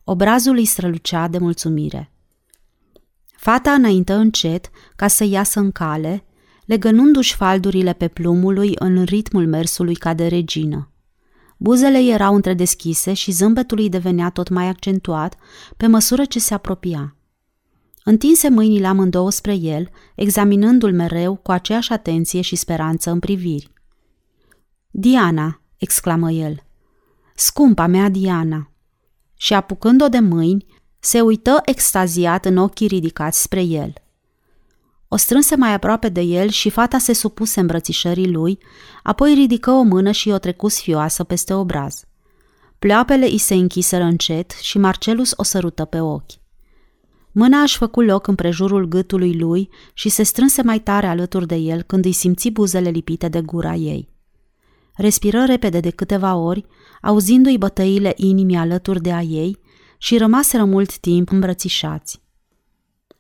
Obrazul 0.04 0.56
îi 0.56 0.66
strălucea 0.66 1.28
de 1.28 1.38
mulțumire. 1.38 2.12
Fata 3.38 3.72
înaintă 3.72 4.14
încet 4.14 4.70
ca 4.96 5.08
să 5.08 5.24
iasă 5.24 5.60
în 5.60 5.72
cale, 5.72 6.26
legănându-și 6.66 7.36
faldurile 7.36 7.94
pe 7.94 8.08
plumului 8.08 8.72
în 8.76 9.04
ritmul 9.04 9.48
mersului 9.48 9.96
ca 9.96 10.14
de 10.14 10.28
regină. 10.28 10.93
Buzele 11.58 12.00
erau 12.00 12.36
întredeschise 12.36 13.14
și 13.14 13.32
zâmbetul 13.32 13.80
îi 13.80 13.90
devenea 13.90 14.30
tot 14.30 14.50
mai 14.50 14.68
accentuat 14.68 15.36
pe 15.78 15.88
măsură 15.88 16.26
ce 16.26 16.40
se 16.40 16.54
apropia. 16.54 17.16
Întinse 18.04 18.50
mâinile 18.50 18.88
amândouă 18.88 19.32
spre 19.32 19.56
el, 19.56 19.90
examinându-l 20.16 20.94
mereu 20.94 21.36
cu 21.36 21.52
aceeași 21.52 21.92
atenție 21.92 22.42
și 22.42 22.56
speranță 22.56 23.12
în 23.12 23.20
priviri. 23.20 23.72
Diana, 24.90 25.62
exclamă 25.78 26.32
el. 26.32 26.64
Scumpa 27.36 27.88
mea 27.88 28.10
Diana. 28.10 28.72
Și 29.36 29.54
apucând-o 29.54 30.08
de 30.08 30.20
mâini, 30.20 30.66
se 31.00 31.22
uită 31.22 31.62
extaziat 31.66 32.46
în 32.46 32.58
ochii 32.58 32.88
ridicați 32.88 33.42
spre 33.42 33.62
el. 33.62 33.94
O 35.14 35.16
strânse 35.16 35.56
mai 35.56 35.74
aproape 35.74 36.10
de 36.10 36.22
el 36.22 36.50
și 36.50 36.70
fata 36.70 36.98
se 36.98 37.14
supuse 37.14 37.60
îmbrățișării 37.60 38.32
lui, 38.32 38.58
apoi 39.04 39.34
ridică 39.34 39.72
o 39.72 39.82
mână 39.82 40.12
și 40.12 40.30
o 40.30 40.38
trecu 40.38 40.68
sfioasă 40.68 41.24
peste 41.24 41.54
obraz. 41.54 42.04
Pleoapele 42.80 43.26
îi 43.26 43.38
se 43.38 43.54
închiseră 43.54 44.04
încet 44.04 44.52
și 44.52 44.78
Marcelus 44.78 45.34
o 45.36 45.44
sărută 45.44 45.86
pe 45.86 46.00
ochi. 46.00 46.32
Mâna 47.32 47.62
își 47.62 47.78
făcu 47.78 48.02
loc 48.02 48.28
în 48.28 48.36
prejurul 48.36 48.86
gâtului 48.86 49.38
lui 49.38 49.70
și 49.94 50.10
se 50.10 50.24
strânse 50.24 50.62
mai 50.62 50.80
tare 50.80 51.08
alături 51.08 51.48
de 51.48 51.56
el 51.56 51.82
când 51.82 52.06
îi 52.06 52.12
simți 52.12 52.50
buzele 52.50 52.90
lipite 52.90 53.28
de 53.28 53.42
gura 53.42 53.74
ei. 53.74 54.10
Respiră 54.96 55.46
repede 55.46 55.80
de 55.80 55.90
câteva 55.90 56.36
ori, 56.36 56.66
auzindu-i 57.02 57.58
bătăile 57.58 58.14
inimii 58.16 58.58
alături 58.58 59.02
de 59.02 59.12
a 59.12 59.22
ei 59.22 59.60
și 59.98 60.18
rămaseră 60.18 60.64
mult 60.66 60.98
timp 60.98 61.32
îmbrățișați. 61.32 62.22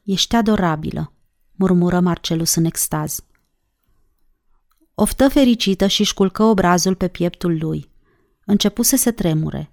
Ești 0.03 0.35
adorabilă, 0.35 1.12
murmură 1.55 1.99
Marcelus 1.99 2.55
în 2.55 2.65
extaz. 2.65 3.23
Oftă 4.95 5.29
fericită 5.29 5.87
și 5.87 6.03
șculcă 6.03 6.43
obrazul 6.43 6.95
pe 6.95 7.07
pieptul 7.07 7.57
lui. 7.61 7.89
Începuse 8.45 8.95
să 8.95 9.11
tremure. 9.11 9.71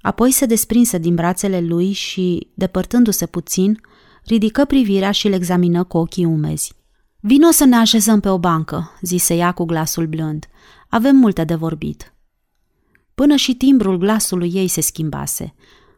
Apoi 0.00 0.30
se 0.30 0.46
desprinse 0.46 0.98
din 0.98 1.14
brațele 1.14 1.60
lui 1.60 1.92
și, 1.92 2.48
depărtându-se 2.54 3.26
puțin, 3.26 3.80
ridică 4.24 4.64
privirea 4.64 5.10
și 5.10 5.28
le 5.28 5.34
examină 5.34 5.84
cu 5.84 5.96
ochii 5.96 6.24
umezi. 6.24 6.74
Vino 7.20 7.50
să 7.50 7.64
ne 7.64 7.76
așezăm 7.76 8.20
pe 8.20 8.28
o 8.28 8.38
bancă, 8.38 8.98
zise 9.00 9.34
ea 9.34 9.52
cu 9.52 9.64
glasul 9.64 10.06
blând. 10.06 10.46
Avem 10.88 11.16
multe 11.16 11.44
de 11.44 11.54
vorbit. 11.54 12.14
Până 13.14 13.36
și 13.36 13.54
timbrul 13.54 13.96
glasului 13.96 14.50
ei 14.54 14.68
se 14.68 14.80
schimbase. 14.80 15.54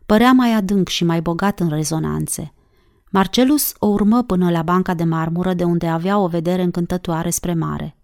Părea 0.07 0.33
mai 0.33 0.53
adânc 0.53 0.89
și 0.89 1.05
mai 1.05 1.21
bogat 1.21 1.61
în 1.61 1.69
rezonanțe. 1.69 2.55
Marcelus 3.11 3.75
o 3.79 3.87
urmă 3.87 4.23
până 4.23 4.51
la 4.51 4.63
banca 4.63 4.95
de 4.95 5.05
marmură 5.05 5.55
de 5.55 5.65
unde 5.65 5.87
avea 5.87 6.19
o 6.19 6.27
vedere 6.27 6.63
încântătoare 6.63 7.31
spre 7.31 7.55
mare. 7.55 7.97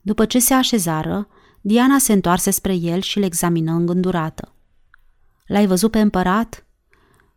După 0.00 0.24
ce 0.24 0.38
se 0.38 0.54
așezară, 0.54 1.28
Diana 1.60 1.98
se 1.98 2.12
întoarse 2.12 2.50
spre 2.50 2.74
el 2.74 3.00
și 3.00 3.18
le 3.18 3.24
examină 3.24 3.72
îngândurată. 3.72 4.52
L-ai 5.46 5.66
văzut 5.66 5.90
pe 5.90 6.00
împărat?" 6.00 6.64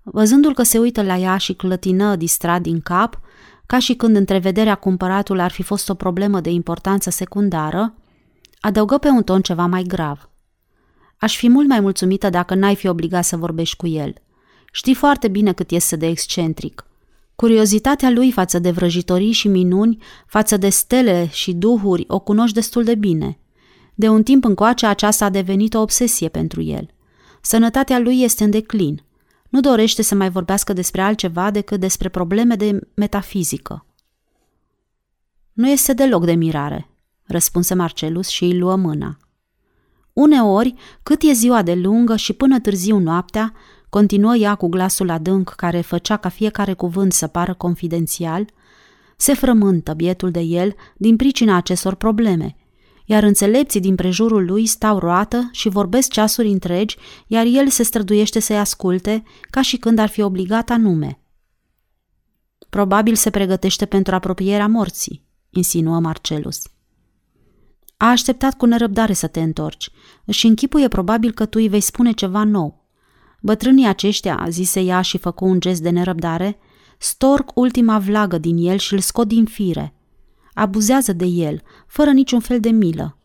Văzându-l 0.04 0.54
că 0.54 0.64
se 0.64 0.80
uită 0.80 1.02
la 1.02 1.18
ea 1.18 1.38
și 1.38 1.54
clătină 1.54 2.16
distrat 2.16 2.62
din 2.62 2.82
cap, 2.82 3.20
ca 3.66 3.80
și 3.80 3.96
când 3.96 4.16
întrevederea 4.16 4.76
cu 4.76 4.90
împăratul 4.90 5.40
ar 5.40 5.52
fi 5.52 5.64
fost 5.64 5.90
o 5.90 5.94
problemă 5.94 6.42
de 6.42 6.50
importanță 6.50 7.10
secundară, 7.10 7.94
adăugă 8.60 8.98
pe 8.98 9.08
un 9.08 9.24
ton 9.24 9.42
ceva 9.42 9.66
mai 9.66 9.84
grav. 9.84 10.30
Aș 11.18 11.38
fi 11.38 11.50
mult 11.50 11.68
mai 11.68 11.80
mulțumită 11.80 12.30
dacă 12.30 12.56
n-ai 12.56 12.76
fi 12.76 12.88
obligat 12.88 13.24
să 13.26 13.38
vorbești 13.38 13.76
cu 13.76 13.88
el. 13.88 14.14
Știi 14.72 14.96
foarte 14.96 15.28
bine 15.28 15.54
cât 15.54 15.72
este 15.72 15.96
de 15.96 16.08
excentric. 16.08 16.86
Curiozitatea 17.36 18.10
lui 18.10 18.32
față 18.32 18.60
de 18.60 18.72
vrăjitorii 18.72 19.32
și 19.32 19.48
minuni, 19.48 20.04
față 20.28 20.58
de 20.58 20.70
stele 20.70 21.28
și 21.32 21.54
duhuri, 21.54 22.06
o 22.08 22.20
cunoști 22.20 22.56
destul 22.56 22.84
de 22.84 22.96
bine. 22.96 23.38
De 23.96 24.10
un 24.10 24.24
timp 24.24 24.44
încoace 24.46 24.86
aceasta 24.86 25.26
a 25.26 25.30
devenit 25.30 25.74
o 25.74 25.80
obsesie 25.82 26.30
pentru 26.30 26.62
el. 26.62 26.90
Sănătatea 27.42 28.00
lui 28.00 28.22
este 28.22 28.44
în 28.44 28.50
declin. 28.50 29.04
Nu 29.50 29.60
dorește 29.60 30.02
să 30.02 30.16
mai 30.16 30.30
vorbească 30.30 30.74
despre 30.74 31.02
altceva 31.02 31.52
decât 31.52 31.80
despre 31.80 32.10
probleme 32.10 32.56
de 32.56 32.80
metafizică. 32.94 33.86
Nu 35.54 35.70
este 35.70 35.94
deloc 35.94 36.26
de 36.26 36.34
mirare, 36.34 36.90
răspunse 37.24 37.74
Marcelus 37.74 38.28
și 38.28 38.44
îi 38.44 38.58
luă 38.58 38.76
mâna. 38.76 39.18
Uneori, 40.14 40.74
cât 41.04 41.22
e 41.22 41.32
ziua 41.32 41.62
de 41.62 41.74
lungă 41.74 42.16
și 42.16 42.34
până 42.34 42.60
târziu 42.60 43.00
noaptea, 43.00 43.54
continuă 43.94 44.36
ea 44.36 44.56
cu 44.56 44.68
glasul 44.68 45.10
adânc 45.10 45.50
care 45.50 45.82
făcea 45.82 46.18
ca 46.18 46.30
fiecare 46.30 46.74
cuvânt 46.74 47.14
să 47.14 47.28
pară 47.28 47.54
confidențial, 47.54 48.50
se 49.18 49.34
frământă 49.34 49.94
bietul 49.94 50.32
de 50.32 50.40
el 50.40 50.76
din 50.98 51.16
pricina 51.16 51.56
acestor 51.56 51.96
probleme, 51.96 52.56
iar 53.06 53.24
înțelepții 53.24 53.80
din 53.80 53.96
prejurul 53.96 54.46
lui 54.46 54.66
stau 54.66 55.00
roată 55.00 55.50
și 55.52 55.70
vorbesc 55.70 56.12
ceasuri 56.12 56.48
întregi, 56.48 56.98
iar 57.28 57.46
el 57.46 57.70
se 57.70 57.84
străduiește 57.84 58.40
să-i 58.40 58.58
asculte, 58.58 59.24
ca 59.50 59.62
și 59.62 59.78
când 59.78 60.00
ar 60.00 60.10
fi 60.10 60.22
obligat 60.22 60.70
anume. 60.70 61.22
Probabil 62.70 63.16
se 63.16 63.30
pregătește 63.30 63.86
pentru 63.86 64.16
apropierea 64.16 64.68
morții, 64.68 65.26
insinuă 65.50 66.00
Marcelus. 66.00 66.62
A 67.98 68.10
așteptat 68.10 68.58
cu 68.58 68.66
nerăbdare 68.66 69.14
să 69.14 69.28
te 69.28 69.42
întorci. 69.42 69.90
Își 70.26 70.48
închipuie 70.48 70.88
probabil 70.88 71.32
că 71.32 71.46
tu 71.46 71.58
îi 71.62 71.68
vei 71.68 71.82
spune 71.82 72.12
ceva 72.12 72.44
nou. 72.44 72.83
Bătrânii 73.46 73.88
aceștia, 73.88 74.46
zise 74.50 74.80
ea 74.80 75.02
și 75.02 75.18
făcu 75.18 75.46
un 75.46 75.60
gest 75.60 75.82
de 75.82 75.90
nerăbdare, 75.90 76.58
storc 76.98 77.52
ultima 77.54 78.00
vlagă 78.00 78.38
din 78.38 78.58
el 78.58 78.78
și 78.78 78.94
îl 78.94 79.00
scot 79.00 79.28
din 79.28 79.46
fire. 79.46 79.94
Abuzează 80.54 81.14
de 81.14 81.26
el, 81.26 81.62
fără 81.88 82.12
niciun 82.12 82.40
fel 82.40 82.60
de 82.60 82.70
milă. 82.70 83.18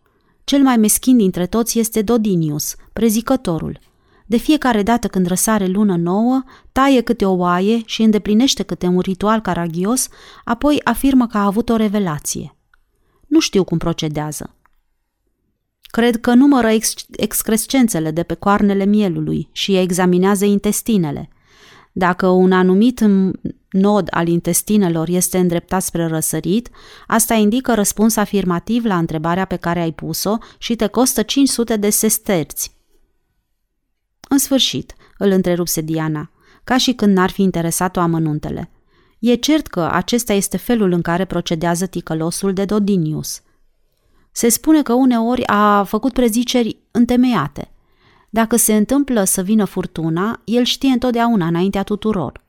Cel 0.44 0.62
mai 0.62 0.76
meschin 0.76 1.16
dintre 1.16 1.46
toți 1.46 1.78
este 1.78 2.02
Dodinius, 2.02 2.74
prezicătorul. 2.92 3.78
De 4.26 4.36
fiecare 4.36 4.82
dată 4.82 5.08
când 5.08 5.26
răsare 5.26 5.66
lună 5.66 5.96
nouă, 5.96 6.42
taie 6.72 7.00
câte 7.00 7.24
o 7.24 7.34
oaie 7.34 7.82
și 7.84 8.02
îndeplinește 8.02 8.62
câte 8.62 8.86
un 8.86 9.00
ritual 9.00 9.40
caragios, 9.40 10.08
apoi 10.44 10.80
afirmă 10.84 11.26
că 11.26 11.38
a 11.38 11.44
avut 11.44 11.68
o 11.68 11.76
revelație. 11.76 12.56
Nu 13.26 13.40
știu 13.40 13.64
cum 13.64 13.78
procedează. 13.78 14.57
Cred 15.90 16.20
că 16.20 16.34
numără 16.34 16.68
ex- 16.68 17.06
excrescențele 17.10 18.10
de 18.10 18.22
pe 18.22 18.34
coarnele 18.34 18.84
mielului 18.84 19.48
și 19.52 19.76
examinează 19.76 20.44
intestinele. 20.44 21.28
Dacă 21.92 22.26
un 22.26 22.52
anumit 22.52 23.04
nod 23.70 24.06
al 24.10 24.28
intestinelor 24.28 25.08
este 25.08 25.38
îndreptat 25.38 25.82
spre 25.82 26.06
răsărit, 26.06 26.68
asta 27.06 27.34
indică 27.34 27.74
răspuns 27.74 28.16
afirmativ 28.16 28.84
la 28.84 28.98
întrebarea 28.98 29.44
pe 29.44 29.56
care 29.56 29.80
ai 29.80 29.92
pus-o 29.92 30.38
și 30.58 30.76
te 30.76 30.86
costă 30.86 31.22
500 31.22 31.76
de 31.76 31.90
sesterți. 31.90 32.76
În 34.28 34.38
sfârșit, 34.38 34.94
îl 35.18 35.30
întrerupse 35.30 35.80
Diana, 35.80 36.30
ca 36.64 36.76
și 36.76 36.92
când 36.92 37.16
n-ar 37.16 37.30
fi 37.30 37.42
interesat-o 37.42 38.00
amănuntele. 38.00 38.70
E 39.18 39.34
cert 39.34 39.66
că 39.66 39.88
acesta 39.92 40.32
este 40.32 40.56
felul 40.56 40.92
în 40.92 41.02
care 41.02 41.24
procedează 41.24 41.86
ticălosul 41.86 42.52
de 42.52 42.64
Dodinius. 42.64 43.40
Se 44.38 44.48
spune 44.48 44.82
că 44.82 44.92
uneori 44.92 45.46
a 45.46 45.82
făcut 45.82 46.12
preziceri 46.12 46.78
întemeiate. 46.90 47.70
Dacă 48.30 48.56
se 48.56 48.76
întâmplă 48.76 49.24
să 49.24 49.42
vină 49.42 49.64
furtuna, 49.64 50.42
el 50.44 50.64
știe 50.64 50.90
întotdeauna 50.90 51.46
înaintea 51.46 51.82
tuturor. 51.82 52.44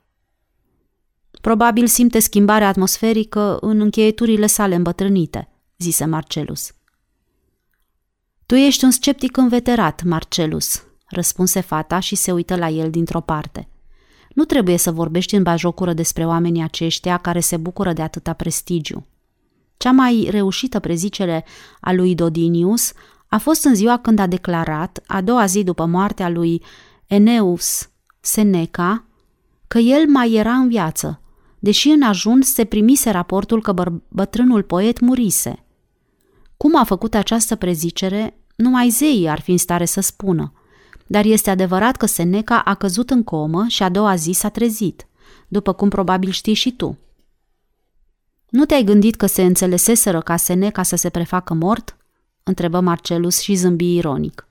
Probabil 1.41 1.87
simte 1.87 2.19
schimbarea 2.19 2.67
atmosferică 2.67 3.57
în 3.61 3.79
încheieturile 3.79 4.47
sale 4.47 4.75
îmbătrânite, 4.75 5.49
zise 5.77 6.05
Marcelus. 6.05 6.71
Tu 8.45 8.55
ești 8.55 8.83
un 8.83 8.91
sceptic 8.91 9.37
înveterat, 9.37 10.03
Marcelus, 10.03 10.83
răspunse 11.07 11.59
fata 11.59 11.99
și 11.99 12.15
se 12.15 12.31
uită 12.31 12.55
la 12.55 12.67
el 12.67 12.89
dintr-o 12.89 13.21
parte. 13.21 13.67
Nu 14.33 14.43
trebuie 14.43 14.77
să 14.77 14.91
vorbești 14.91 15.35
în 15.35 15.43
bajocură 15.43 15.93
despre 15.93 16.25
oamenii 16.25 16.63
aceștia 16.63 17.17
care 17.17 17.39
se 17.39 17.57
bucură 17.57 17.93
de 17.93 18.01
atâta 18.01 18.33
prestigiu. 18.33 19.05
Cea 19.79 19.91
mai 19.91 20.27
reușită 20.29 20.79
prezicere 20.79 21.45
a 21.79 21.91
lui 21.91 22.15
Dodinius 22.15 22.91
a 23.27 23.37
fost 23.37 23.63
în 23.63 23.75
ziua 23.75 23.97
când 23.97 24.19
a 24.19 24.27
declarat, 24.27 25.03
a 25.07 25.21
doua 25.21 25.45
zi 25.45 25.63
după 25.63 25.85
moartea 25.85 26.29
lui 26.29 26.63
Eneus 27.07 27.89
Seneca, 28.19 29.05
că 29.67 29.77
el 29.77 30.07
mai 30.07 30.33
era 30.33 30.51
în 30.51 30.67
viață, 30.67 31.21
deși 31.59 31.89
în 31.89 32.01
ajuns 32.01 32.53
se 32.53 32.65
primise 32.65 33.09
raportul 33.09 33.61
că 33.61 33.73
bătrânul 34.07 34.63
poet 34.63 34.99
murise. 34.99 35.65
Cum 36.57 36.75
a 36.75 36.83
făcut 36.83 37.15
această 37.15 37.55
prezicere, 37.55 38.39
numai 38.55 38.89
zeii 38.89 39.29
ar 39.29 39.39
fi 39.39 39.51
în 39.51 39.57
stare 39.57 39.85
să 39.85 40.01
spună, 40.01 40.53
dar 41.07 41.25
este 41.25 41.49
adevărat 41.49 41.95
că 41.95 42.05
Seneca 42.05 42.59
a 42.59 42.73
căzut 42.73 43.09
în 43.09 43.23
comă 43.23 43.65
și 43.67 43.83
a 43.83 43.89
doua 43.89 44.15
zi 44.15 44.31
s-a 44.31 44.49
trezit, 44.49 45.07
după 45.47 45.73
cum 45.73 45.89
probabil 45.89 46.29
știi 46.29 46.53
și 46.53 46.71
tu. 46.71 46.97
Nu 48.49 48.65
te-ai 48.65 48.83
gândit 48.83 49.15
că 49.15 49.25
se 49.25 49.43
înțeleseseră 49.43 50.21
ca 50.21 50.35
Seneca 50.35 50.83
să 50.83 50.95
se 50.95 51.09
prefacă 51.09 51.53
mort? 51.53 51.97
întrebă 52.43 52.79
Marcelus 52.79 53.39
și 53.39 53.55
zâmbi 53.55 53.95
ironic. 53.95 54.47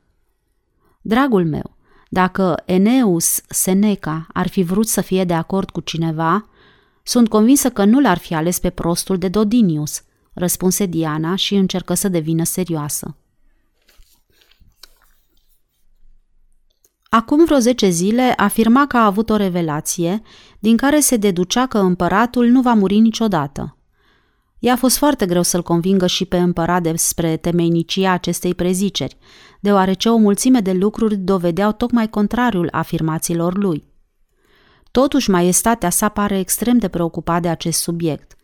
Dragul 1.01 1.45
meu, 1.45 1.77
dacă 2.09 2.63
Eneus 2.65 3.41
Seneca 3.49 4.27
ar 4.33 4.49
fi 4.49 4.63
vrut 4.63 4.89
să 4.89 5.01
fie 5.01 5.25
de 5.25 5.35
acord 5.35 5.71
cu 5.71 5.81
cineva, 5.81 6.49
sunt 7.03 7.29
convinsă 7.29 7.71
că 7.71 7.85
nu 7.85 8.01
l-ar 8.01 8.19
fi 8.19 8.35
ales 8.35 8.59
pe 8.59 8.71
prostul 8.71 9.19
de 9.19 9.29
Dodinius, 9.29 10.03
răspunse 10.33 10.87
Diana 10.87 11.35
și 11.35 11.55
încercă 11.55 11.95
să 11.95 12.09
devină 12.09 12.45
serioasă. 12.45 13.17
Acum 17.11 17.45
vreo 17.45 17.59
zece 17.59 17.89
zile 17.89 18.35
afirma 18.37 18.87
că 18.87 18.97
a 18.97 19.05
avut 19.05 19.31
o 19.31 19.37
revelație 19.37 20.23
din 20.59 20.77
care 20.77 21.01
se 21.01 21.17
deducea 21.17 21.67
că 21.67 21.79
împăratul 21.79 22.47
nu 22.47 22.61
va 22.61 22.73
muri 22.73 22.99
niciodată. 22.99 23.78
I-a 24.59 24.77
fost 24.77 24.97
foarte 24.97 25.27
greu 25.27 25.43
să-l 25.43 25.63
convingă 25.63 26.07
și 26.07 26.25
pe 26.25 26.37
împărat 26.37 26.83
despre 26.83 27.37
temeinicia 27.37 28.13
acestei 28.13 28.55
preziceri, 28.55 29.17
deoarece 29.61 30.09
o 30.09 30.17
mulțime 30.17 30.61
de 30.61 30.73
lucruri 30.73 31.17
dovedeau 31.17 31.73
tocmai 31.73 32.09
contrariul 32.09 32.69
afirmațiilor 32.71 33.57
lui. 33.57 33.85
Totuși, 34.91 35.31
maestatea 35.31 35.91
sa 35.91 36.09
pare 36.09 36.39
extrem 36.39 36.79
de 36.79 36.89
preocupat 36.89 37.43
de 37.43 37.49
acest 37.49 37.81
subiect. 37.81 38.37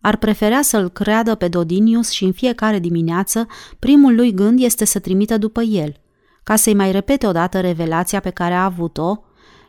Ar 0.00 0.16
prefera 0.16 0.62
să-l 0.62 0.88
creadă 0.88 1.34
pe 1.34 1.48
Dodinius 1.48 2.10
și 2.10 2.24
în 2.24 2.32
fiecare 2.32 2.78
dimineață 2.78 3.46
primul 3.78 4.14
lui 4.14 4.34
gând 4.34 4.62
este 4.62 4.84
să 4.84 4.98
trimită 4.98 5.38
după 5.38 5.62
el, 5.62 5.96
ca 6.42 6.56
să-i 6.56 6.74
mai 6.74 6.92
repete 6.92 7.26
odată 7.26 7.60
revelația 7.60 8.20
pe 8.20 8.30
care 8.30 8.54
a 8.54 8.64
avut-o, 8.64 9.16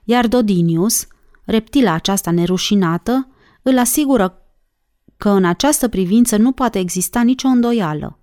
iar 0.03 0.27
Dodinius, 0.27 1.07
reptila 1.45 1.93
aceasta 1.93 2.31
nerușinată, 2.31 3.27
îl 3.61 3.77
asigură 3.77 4.48
că 5.19 5.29
în 5.29 5.45
această 5.45 5.87
privință 5.87 6.37
nu 6.37 6.51
poate 6.51 6.79
exista 6.79 7.21
nicio 7.21 7.47
îndoială. 7.47 8.19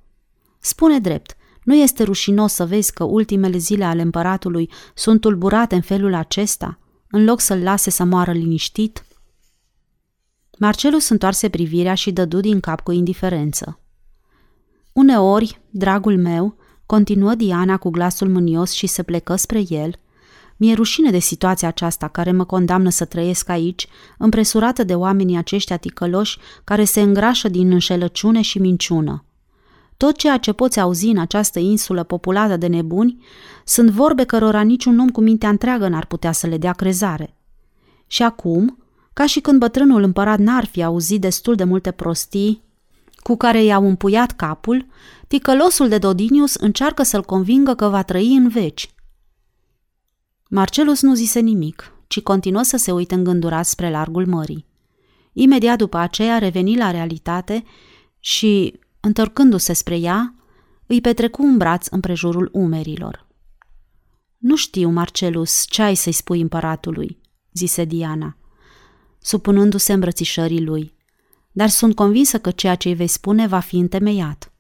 Spune 0.58 0.98
drept, 0.98 1.36
nu 1.64 1.74
este 1.74 2.02
rușinos 2.02 2.52
să 2.52 2.66
vezi 2.66 2.92
că 2.92 3.04
ultimele 3.04 3.56
zile 3.56 3.84
ale 3.84 4.02
împăratului 4.02 4.70
sunt 4.94 5.20
tulburate 5.20 5.74
în 5.74 5.80
felul 5.80 6.14
acesta, 6.14 6.78
în 7.10 7.24
loc 7.24 7.40
să-l 7.40 7.62
lase 7.62 7.90
să 7.90 8.04
moară 8.04 8.32
liniștit? 8.32 9.04
Marcelus 10.58 11.08
întoarse 11.08 11.48
privirea 11.48 11.94
și 11.94 12.12
dădu 12.12 12.40
din 12.40 12.60
cap 12.60 12.80
cu 12.80 12.92
indiferență. 12.92 13.80
Uneori, 14.92 15.60
dragul 15.70 16.18
meu, 16.18 16.56
continuă 16.86 17.34
Diana 17.34 17.76
cu 17.76 17.90
glasul 17.90 18.28
mânios 18.28 18.70
și 18.70 18.86
se 18.86 19.02
plecă 19.02 19.36
spre 19.36 19.64
el– 19.68 19.98
mi-e 20.56 20.74
rușine 20.74 21.10
de 21.10 21.18
situația 21.18 21.68
aceasta 21.68 22.08
care 22.08 22.32
mă 22.32 22.44
condamnă 22.44 22.90
să 22.90 23.04
trăiesc 23.04 23.48
aici, 23.48 23.86
împresurată 24.18 24.84
de 24.84 24.94
oamenii 24.94 25.36
aceștia 25.36 25.76
ticăloși 25.76 26.38
care 26.64 26.84
se 26.84 27.00
îngrașă 27.00 27.48
din 27.48 27.72
înșelăciune 27.72 28.40
și 28.40 28.58
minciună. 28.58 29.24
Tot 29.96 30.16
ceea 30.16 30.36
ce 30.36 30.52
poți 30.52 30.80
auzi 30.80 31.06
în 31.06 31.18
această 31.18 31.58
insulă 31.58 32.02
populată 32.02 32.56
de 32.56 32.66
nebuni 32.66 33.18
sunt 33.64 33.90
vorbe 33.90 34.24
cărora 34.24 34.60
niciun 34.60 34.98
om 34.98 35.08
cu 35.08 35.20
mintea 35.20 35.48
întreagă 35.48 35.88
n-ar 35.88 36.06
putea 36.06 36.32
să 36.32 36.46
le 36.46 36.58
dea 36.58 36.72
crezare. 36.72 37.36
Și 38.06 38.22
acum, 38.22 38.78
ca 39.12 39.26
și 39.26 39.40
când 39.40 39.58
bătrânul 39.58 40.02
împărat 40.02 40.38
n-ar 40.38 40.64
fi 40.64 40.82
auzit 40.82 41.20
destul 41.20 41.54
de 41.54 41.64
multe 41.64 41.90
prostii 41.90 42.64
cu 43.16 43.36
care 43.36 43.62
i-au 43.62 43.86
împuiat 43.86 44.30
capul, 44.30 44.86
ticălosul 45.26 45.88
de 45.88 45.98
Dodinius 45.98 46.54
încearcă 46.54 47.02
să-l 47.02 47.22
convingă 47.22 47.74
că 47.74 47.88
va 47.88 48.02
trăi 48.02 48.36
în 48.36 48.48
veci. 48.48 48.94
Marcelus 50.48 51.02
nu 51.02 51.14
zise 51.14 51.40
nimic, 51.40 51.92
ci 52.06 52.20
continuă 52.20 52.62
să 52.62 52.76
se 52.76 52.92
uite 52.92 53.14
îngândurat 53.14 53.66
spre 53.66 53.90
largul 53.90 54.26
mării. 54.26 54.66
Imediat 55.32 55.78
după 55.78 55.96
aceea 55.96 56.38
reveni 56.38 56.76
la 56.76 56.90
realitate 56.90 57.64
și, 58.20 58.80
întorcându-se 59.00 59.72
spre 59.72 59.98
ea, 59.98 60.34
îi 60.86 61.00
petrecu 61.00 61.42
un 61.42 61.56
braț 61.56 61.86
împrejurul 61.86 62.50
umerilor. 62.52 63.26
Nu 64.38 64.56
știu, 64.56 64.88
Marcelus, 64.88 65.64
ce 65.68 65.82
ai 65.82 65.94
să-i 65.94 66.12
spui 66.12 66.40
împăratului, 66.40 67.20
zise 67.52 67.84
Diana, 67.84 68.36
supunându-se 69.18 69.92
îmbrățișării 69.92 70.64
lui, 70.64 70.94
dar 71.52 71.68
sunt 71.68 71.94
convinsă 71.94 72.38
că 72.38 72.50
ceea 72.50 72.74
ce 72.74 72.88
îi 72.88 72.94
vei 72.94 73.06
spune 73.06 73.46
va 73.46 73.58
fi 73.58 73.76
întemeiat. 73.76 74.52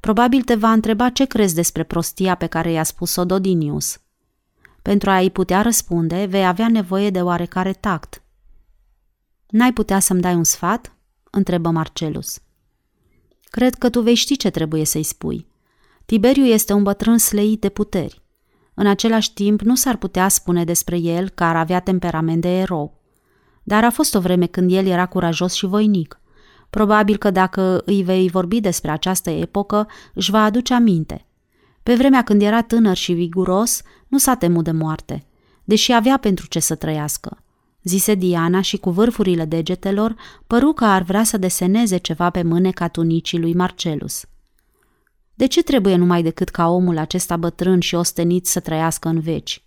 Probabil 0.00 0.42
te 0.42 0.54
va 0.54 0.72
întreba 0.72 1.08
ce 1.08 1.24
crezi 1.24 1.54
despre 1.54 1.82
prostia 1.82 2.34
pe 2.34 2.46
care 2.46 2.70
i-a 2.70 2.82
spus-o 2.82 3.24
Dodinius– 3.24 3.96
pentru 4.82 5.10
a-i 5.10 5.30
putea 5.30 5.62
răspunde, 5.62 6.24
vei 6.24 6.46
avea 6.46 6.68
nevoie 6.68 7.10
de 7.10 7.22
oarecare 7.22 7.72
tact. 7.72 8.22
N-ai 9.48 9.72
putea 9.72 9.98
să-mi 9.98 10.20
dai 10.20 10.34
un 10.34 10.44
sfat? 10.44 10.96
întrebă 11.30 11.70
Marcelus. 11.70 12.38
Cred 13.44 13.74
că 13.74 13.90
tu 13.90 14.00
vei 14.00 14.14
ști 14.14 14.36
ce 14.36 14.50
trebuie 14.50 14.84
să-i 14.84 15.02
spui. 15.02 15.46
Tiberiu 16.04 16.44
este 16.44 16.72
un 16.72 16.82
bătrân 16.82 17.18
sleit 17.18 17.60
de 17.60 17.68
puteri. 17.68 18.22
În 18.74 18.86
același 18.86 19.32
timp, 19.32 19.60
nu 19.60 19.74
s-ar 19.74 19.96
putea 19.96 20.28
spune 20.28 20.64
despre 20.64 20.98
el 20.98 21.28
că 21.28 21.44
ar 21.44 21.56
avea 21.56 21.80
temperament 21.80 22.40
de 22.40 22.58
erou. 22.58 23.00
Dar 23.62 23.84
a 23.84 23.90
fost 23.90 24.14
o 24.14 24.20
vreme 24.20 24.46
când 24.46 24.72
el 24.72 24.86
era 24.86 25.06
curajos 25.06 25.52
și 25.52 25.66
voinic. 25.66 26.20
Probabil 26.70 27.16
că 27.16 27.30
dacă 27.30 27.82
îi 27.84 28.02
vei 28.02 28.28
vorbi 28.28 28.60
despre 28.60 28.90
această 28.90 29.30
epocă, 29.30 29.88
își 30.14 30.30
va 30.30 30.44
aduce 30.44 30.74
aminte– 30.74 31.26
pe 31.82 31.94
vremea 31.94 32.22
când 32.22 32.42
era 32.42 32.62
tânăr 32.62 32.96
și 32.96 33.12
viguros, 33.12 33.82
nu 34.12 34.18
s-a 34.18 34.34
temut 34.34 34.64
de 34.64 34.70
moarte, 34.70 35.24
deși 35.64 35.92
avea 35.92 36.16
pentru 36.16 36.46
ce 36.46 36.60
să 36.60 36.74
trăiască. 36.74 37.42
Zise 37.82 38.14
Diana 38.14 38.60
și 38.60 38.76
cu 38.76 38.90
vârfurile 38.90 39.44
degetelor 39.44 40.14
păru 40.46 40.72
că 40.72 40.84
ar 40.84 41.02
vrea 41.02 41.24
să 41.24 41.36
deseneze 41.36 41.96
ceva 41.96 42.30
pe 42.30 42.42
mâneca 42.42 42.88
tunicii 42.88 43.38
lui 43.38 43.54
Marcelus. 43.54 44.24
De 45.34 45.46
ce 45.46 45.62
trebuie 45.62 45.96
numai 45.96 46.22
decât 46.22 46.48
ca 46.48 46.68
omul 46.68 46.98
acesta 46.98 47.36
bătrân 47.36 47.80
și 47.80 47.94
ostenit 47.94 48.46
să 48.46 48.60
trăiască 48.60 49.08
în 49.08 49.20
veci? 49.20 49.64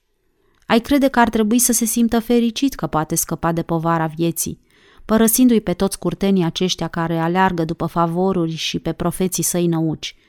Ai 0.65 0.80
crede 0.80 1.07
că 1.07 1.19
ar 1.19 1.30
trebui 1.30 1.59
să 1.59 1.72
se 1.72 1.85
simtă 1.85 2.19
fericit 2.19 2.73
că 2.73 2.88
poate 2.88 3.15
scăpa 3.15 3.51
de 3.51 3.61
povara 3.61 4.05
vieții, 4.05 4.59
părăsindu-i 5.05 5.61
pe 5.61 5.73
toți 5.73 5.99
curtenii 5.99 6.43
aceștia 6.43 6.88
care 6.88 7.17
aleargă 7.17 7.65
după 7.65 7.85
favoruri 7.85 8.55
și 8.55 8.80
pe 8.80 8.91
profeții 8.91 9.43
săi 9.43 9.67
năuci– 9.67 10.15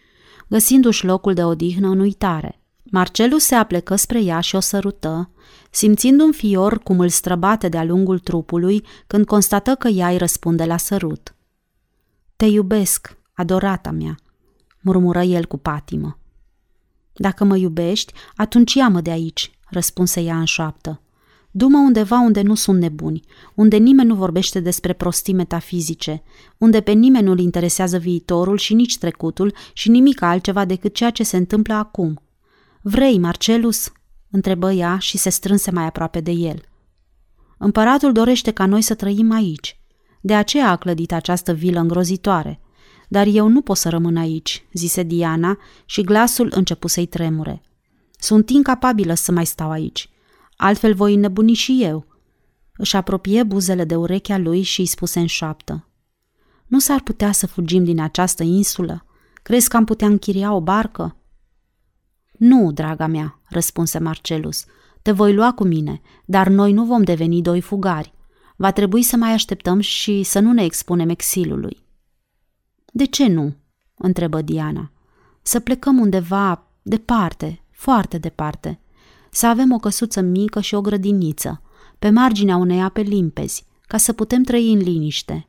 găsindu-și 0.48 1.04
locul 1.04 1.34
de 1.34 1.44
odihnă 1.44 1.88
în 1.88 1.98
uitare. 1.98 2.60
Marcelus 2.90 3.44
se 3.44 3.54
aplecă 3.54 3.96
spre 3.96 4.22
ea 4.22 4.40
și 4.40 4.56
o 4.56 4.60
sărută, 4.60 5.30
simțind 5.70 6.20
un 6.20 6.32
fior 6.32 6.78
cum 6.78 7.00
îl 7.00 7.08
străbate 7.08 7.68
de-a 7.68 7.84
lungul 7.84 8.18
trupului 8.18 8.84
când 9.06 9.26
constată 9.26 9.74
că 9.74 9.88
ea 9.88 10.08
îi 10.08 10.16
răspunde 10.16 10.64
la 10.64 10.76
sărut. 10.76 11.34
Te 12.36 12.44
iubesc, 12.44 13.16
adorata 13.32 13.90
mea, 13.90 14.14
murmură 14.80 15.22
el 15.22 15.44
cu 15.44 15.56
patimă. 15.56 16.18
Dacă 17.12 17.44
mă 17.44 17.56
iubești, 17.56 18.12
atunci 18.36 18.74
ia-mă 18.74 19.00
de 19.00 19.10
aici, 19.10 19.50
răspunse 19.68 20.20
ea 20.20 20.38
în 20.38 20.44
șoaptă. 20.44 21.00
Du-mă 21.50 21.78
undeva 21.78 22.18
unde 22.18 22.42
nu 22.42 22.54
sunt 22.54 22.80
nebuni, 22.80 23.22
unde 23.54 23.76
nimeni 23.76 24.08
nu 24.08 24.14
vorbește 24.14 24.60
despre 24.60 24.92
prostii 24.92 25.34
metafizice, 25.34 26.22
unde 26.58 26.80
pe 26.80 26.92
nimeni 26.92 27.24
nu-l 27.24 27.38
interesează 27.38 27.98
viitorul 27.98 28.56
și 28.56 28.74
nici 28.74 28.98
trecutul 28.98 29.54
și 29.72 29.88
nimic 29.88 30.22
altceva 30.22 30.64
decât 30.64 30.94
ceea 30.94 31.10
ce 31.10 31.22
se 31.22 31.36
întâmplă 31.36 31.74
acum. 31.74 32.20
Vrei, 32.88 33.18
Marcelus?" 33.18 33.92
întrebă 34.30 34.72
ea 34.72 34.98
și 34.98 35.18
se 35.18 35.30
strânse 35.30 35.70
mai 35.70 35.84
aproape 35.84 36.20
de 36.20 36.30
el. 36.30 36.62
Împăratul 37.58 38.12
dorește 38.12 38.50
ca 38.50 38.66
noi 38.66 38.82
să 38.82 38.94
trăim 38.94 39.30
aici. 39.30 39.80
De 40.20 40.34
aceea 40.34 40.70
a 40.70 40.76
clădit 40.76 41.12
această 41.12 41.52
vilă 41.52 41.80
îngrozitoare. 41.80 42.60
Dar 43.08 43.26
eu 43.26 43.48
nu 43.48 43.60
pot 43.60 43.76
să 43.76 43.88
rămân 43.88 44.16
aici, 44.16 44.64
zise 44.72 45.02
Diana 45.02 45.58
și 45.84 46.02
glasul 46.02 46.52
începu 46.54 46.86
să-i 46.86 47.06
tremure. 47.06 47.62
Sunt 48.18 48.50
incapabilă 48.50 49.14
să 49.14 49.32
mai 49.32 49.46
stau 49.46 49.70
aici. 49.70 50.10
Altfel 50.56 50.94
voi 50.94 51.14
înnebuni 51.14 51.52
și 51.52 51.82
eu. 51.82 52.06
Își 52.76 52.96
apropie 52.96 53.42
buzele 53.42 53.84
de 53.84 53.96
urechea 53.96 54.38
lui 54.38 54.62
și 54.62 54.80
îi 54.80 54.86
spuse 54.86 55.20
în 55.20 55.26
șoaptă. 55.26 55.88
Nu 56.66 56.78
s-ar 56.78 57.00
putea 57.00 57.32
să 57.32 57.46
fugim 57.46 57.84
din 57.84 58.00
această 58.00 58.42
insulă? 58.42 59.06
Crezi 59.42 59.68
că 59.68 59.76
am 59.76 59.84
putea 59.84 60.06
închiria 60.06 60.52
o 60.52 60.60
barcă? 60.60 61.16
Nu, 62.38 62.72
draga 62.72 63.06
mea, 63.06 63.40
răspunse 63.48 63.98
Marcelus. 63.98 64.64
Te 65.02 65.12
voi 65.12 65.34
lua 65.34 65.52
cu 65.52 65.64
mine, 65.64 66.00
dar 66.24 66.48
noi 66.48 66.72
nu 66.72 66.84
vom 66.84 67.02
deveni 67.02 67.42
doi 67.42 67.60
fugari. 67.60 68.14
Va 68.56 68.72
trebui 68.72 69.02
să 69.02 69.16
mai 69.16 69.32
așteptăm 69.32 69.80
și 69.80 70.22
să 70.22 70.38
nu 70.38 70.52
ne 70.52 70.64
expunem 70.64 71.08
exilului. 71.08 71.84
De 72.92 73.04
ce 73.04 73.26
nu? 73.26 73.54
întrebă 73.94 74.42
Diana. 74.42 74.90
Să 75.42 75.60
plecăm 75.60 75.98
undeva 75.98 76.66
departe, 76.82 77.64
foarte 77.70 78.18
departe. 78.18 78.80
Să 79.30 79.46
avem 79.46 79.72
o 79.72 79.78
căsuță 79.78 80.20
mică 80.20 80.60
și 80.60 80.74
o 80.74 80.80
grădiniță, 80.80 81.62
pe 81.98 82.10
marginea 82.10 82.56
unei 82.56 82.82
ape 82.82 83.00
limpezi, 83.00 83.64
ca 83.86 83.96
să 83.96 84.12
putem 84.12 84.42
trăi 84.42 84.72
în 84.72 84.78
liniște. 84.78 85.48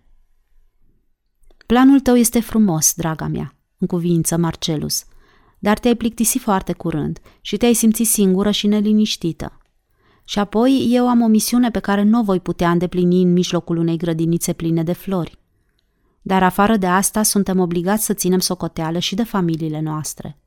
Planul 1.66 2.00
tău 2.00 2.16
este 2.16 2.40
frumos, 2.40 2.94
draga 2.96 3.28
mea, 3.28 3.56
în 3.78 3.88
cuvință 3.88 4.38
Marcelus, 4.38 5.06
dar 5.68 5.80
te-ai 5.80 5.96
plictisit 5.96 6.42
foarte 6.42 6.74
curând 6.74 7.20
și 7.42 7.58
te-ai 7.58 7.74
simțit 7.74 8.08
singură 8.08 8.52
și 8.52 8.68
neliniștită. 8.68 9.58
Și 10.24 10.40
apoi 10.40 10.88
eu 10.90 11.08
am 11.08 11.22
o 11.22 11.28
misiune 11.28 11.72
pe 11.72 11.80
care 11.80 12.04
nu 12.04 12.20
o 12.20 12.24
voi 12.24 12.40
putea 12.40 12.72
îndeplini 12.72 13.22
în 13.22 13.34
mijlocul 13.34 13.78
unei 13.78 13.98
grădinițe 13.98 14.54
pline 14.54 14.84
de 14.84 14.94
flori. 14.94 15.40
Dar 16.22 16.44
afară 16.44 16.78
de 16.78 16.88
asta 16.88 17.24
suntem 17.24 17.60
obligați 17.60 18.06
să 18.06 18.14
ținem 18.14 18.40
socoteală 18.40 19.00
și 19.00 19.16
de 19.16 19.24
familiile 19.24 19.80
noastre. 19.80 20.40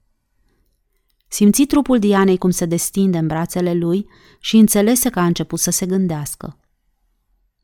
Simți 1.29 1.65
trupul 1.65 1.99
Dianei 1.99 2.39
cum 2.39 2.51
se 2.51 2.65
destinde 2.65 3.19
în 3.19 3.27
brațele 3.27 3.75
lui 3.75 4.07
și 4.39 4.57
înțelese 4.57 5.11
că 5.11 5.21
a 5.21 5.25
început 5.25 5.59
să 5.59 5.71
se 5.71 5.87
gândească. 5.87 6.59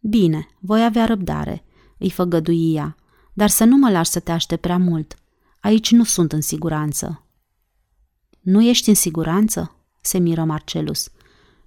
Bine, 0.00 0.48
voi 0.60 0.84
avea 0.84 1.04
răbdare, 1.04 1.64
îi 1.98 2.10
făgădui 2.10 2.74
ea, 2.74 2.96
dar 3.32 3.48
să 3.48 3.64
nu 3.64 3.76
mă 3.76 3.90
lași 3.90 4.10
să 4.10 4.20
te 4.20 4.32
aștept 4.32 4.60
prea 4.60 4.78
mult. 4.78 5.14
Aici 5.60 5.90
nu 5.90 6.04
sunt 6.04 6.32
în 6.32 6.40
siguranță. 6.40 7.20
Nu 8.46 8.62
ești 8.62 8.88
în 8.88 8.94
siguranță? 8.94 9.76
se 10.00 10.18
miră 10.18 10.44
Marcelus. 10.44 11.10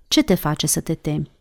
Ce 0.07 0.23
te 0.23 0.35
face 0.35 0.68
să 0.68 0.81
te 0.81 0.95
temi? 0.95 1.31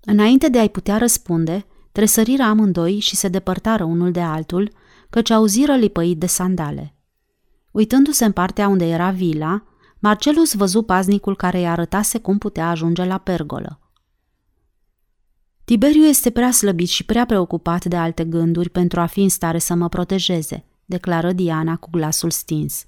Înainte 0.00 0.48
de 0.48 0.58
a-i 0.58 0.68
putea 0.68 0.98
răspunde, 0.98 1.66
tresăriră 1.92 2.42
amândoi 2.42 2.98
și 2.98 3.16
se 3.16 3.28
depărtară 3.28 3.84
unul 3.84 4.10
de 4.10 4.20
altul, 4.20 4.72
căci 5.10 5.30
auziră 5.30 5.76
lipăit 5.76 6.18
de 6.18 6.26
sandale. 6.26 6.94
Uitându-se 7.70 8.24
în 8.24 8.32
partea 8.32 8.68
unde 8.68 8.84
era 8.84 9.10
vila, 9.10 9.62
Marcelus 9.98 10.54
văzu 10.54 10.82
paznicul 10.82 11.36
care 11.36 11.58
îi 11.58 11.68
arătase 11.68 12.18
cum 12.18 12.38
putea 12.38 12.68
ajunge 12.68 13.04
la 13.04 13.18
pergolă. 13.18 13.80
Tiberiu 15.64 16.04
este 16.04 16.30
prea 16.30 16.50
slăbit 16.50 16.88
și 16.88 17.04
prea 17.04 17.26
preocupat 17.26 17.84
de 17.84 17.96
alte 17.96 18.24
gânduri 18.24 18.70
pentru 18.70 19.00
a 19.00 19.06
fi 19.06 19.20
în 19.20 19.28
stare 19.28 19.58
să 19.58 19.74
mă 19.74 19.88
protejeze, 19.88 20.64
declară 20.84 21.32
Diana 21.32 21.76
cu 21.76 21.90
glasul 21.90 22.30
stins. 22.30 22.86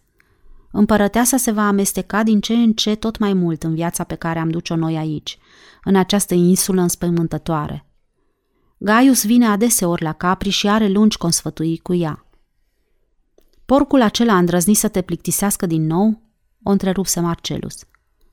Împărăteasa 0.76 1.36
se 1.36 1.50
va 1.50 1.66
amesteca 1.66 2.22
din 2.22 2.40
ce 2.40 2.54
în 2.54 2.72
ce 2.72 2.94
tot 2.94 3.18
mai 3.18 3.32
mult 3.32 3.62
în 3.62 3.74
viața 3.74 4.04
pe 4.04 4.14
care 4.14 4.38
am 4.38 4.50
duce-o 4.50 4.76
noi 4.76 4.96
aici, 4.96 5.38
în 5.84 5.96
această 5.96 6.34
insulă 6.34 6.80
înspăimântătoare. 6.80 7.86
Gaius 8.78 9.24
vine 9.24 9.46
adeseori 9.46 10.02
la 10.02 10.12
Capri 10.12 10.48
și 10.48 10.68
are 10.68 10.88
lungi 10.88 11.16
consfătui 11.16 11.78
cu 11.78 11.94
ea. 11.94 12.26
Porcul 13.64 14.02
acela 14.02 14.32
a 14.32 14.38
îndrăznit 14.38 14.76
să 14.76 14.88
te 14.88 15.02
plictisească 15.02 15.66
din 15.66 15.86
nou? 15.86 16.22
O 16.62 16.70
întrerupse 16.70 17.20
Marcelus. 17.20 17.84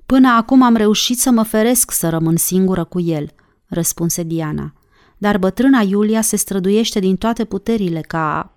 Până 0.06 0.30
acum 0.30 0.62
am 0.62 0.76
reușit 0.76 1.20
să 1.20 1.32
mă 1.32 1.44
feresc 1.44 1.92
să 1.92 2.10
rămân 2.10 2.36
singură 2.36 2.84
cu 2.84 3.00
el, 3.00 3.32
răspunse 3.66 4.24
Diana. 4.24 4.74
Dar 5.18 5.38
bătrâna 5.38 5.82
Iulia 5.82 6.22
se 6.22 6.36
străduiește 6.36 7.00
din 7.00 7.16
toate 7.16 7.46
puterile 7.46 8.02
ca... 8.02 8.54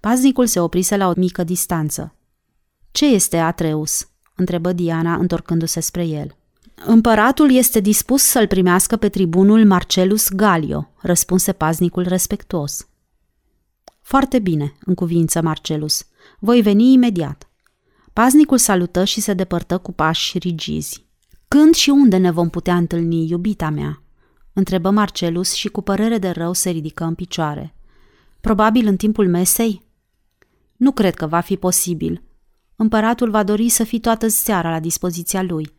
Paznicul 0.00 0.46
se 0.46 0.60
oprise 0.60 0.96
la 0.96 1.08
o 1.08 1.12
mică 1.16 1.44
distanță. 1.44 2.15
Ce 2.96 3.06
este 3.06 3.36
Atreus?" 3.36 4.08
întrebă 4.34 4.72
Diana, 4.72 5.14
întorcându-se 5.14 5.80
spre 5.80 6.06
el. 6.06 6.36
Împăratul 6.74 7.50
este 7.50 7.80
dispus 7.80 8.22
să-l 8.22 8.46
primească 8.46 8.96
pe 8.96 9.08
tribunul 9.08 9.66
Marcelus 9.66 10.28
Galio, 10.28 10.90
răspunse 11.00 11.52
paznicul 11.52 12.02
respectuos. 12.02 12.88
Foarte 14.02 14.38
bine, 14.38 14.74
în 14.80 14.94
cuvință 14.94 15.42
Marcelus. 15.42 16.06
Voi 16.38 16.62
veni 16.62 16.92
imediat. 16.92 17.48
Paznicul 18.12 18.58
salută 18.58 19.04
și 19.04 19.20
se 19.20 19.34
depărtă 19.34 19.78
cu 19.78 19.92
pași 19.92 20.38
rigizi. 20.38 21.06
Când 21.48 21.74
și 21.74 21.90
unde 21.90 22.16
ne 22.16 22.30
vom 22.30 22.48
putea 22.48 22.76
întâlni, 22.76 23.28
iubita 23.28 23.70
mea? 23.70 24.02
întrebă 24.52 24.90
Marcelus 24.90 25.52
și 25.52 25.68
cu 25.68 25.80
părere 25.80 26.18
de 26.18 26.30
rău 26.30 26.52
se 26.52 26.70
ridică 26.70 27.04
în 27.04 27.14
picioare. 27.14 27.74
Probabil 28.40 28.86
în 28.86 28.96
timpul 28.96 29.28
mesei? 29.28 29.86
Nu 30.76 30.92
cred 30.92 31.14
că 31.14 31.26
va 31.26 31.40
fi 31.40 31.56
posibil. 31.56 32.20
Împăratul 32.76 33.30
va 33.30 33.42
dori 33.42 33.68
să 33.68 33.84
fii 33.84 34.00
toată 34.00 34.28
seara 34.28 34.70
la 34.70 34.80
dispoziția 34.80 35.42
lui. 35.42 35.74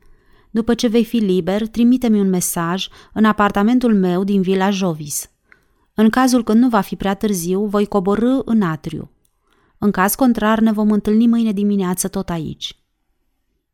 După 0.52 0.74
ce 0.74 0.88
vei 0.88 1.06
fi 1.06 1.18
liber, 1.18 1.68
trimite-mi 1.68 2.20
un 2.20 2.30
mesaj 2.30 2.88
în 3.14 3.26
apartamentul 3.26 3.96
meu 3.96 4.24
din 4.24 4.42
Villa 4.42 4.70
Jovis. 4.70 5.30
În 5.94 6.10
cazul 6.10 6.44
când 6.44 6.62
nu 6.62 6.70
va 6.70 6.82
fi 6.82 6.96
prea 6.96 7.14
târziu, 7.14 7.66
voi 7.66 7.86
coborâ 7.86 8.40
în 8.46 8.62
atriu. 8.62 9.12
În 9.78 9.92
caz 9.92 10.16
contrar, 10.16 10.60
ne 10.60 10.72
vom 10.72 10.92
întâlni 10.92 11.28
mâine 11.28 11.52
dimineață 11.52 12.08
tot 12.08 12.30
aici. 12.30 12.82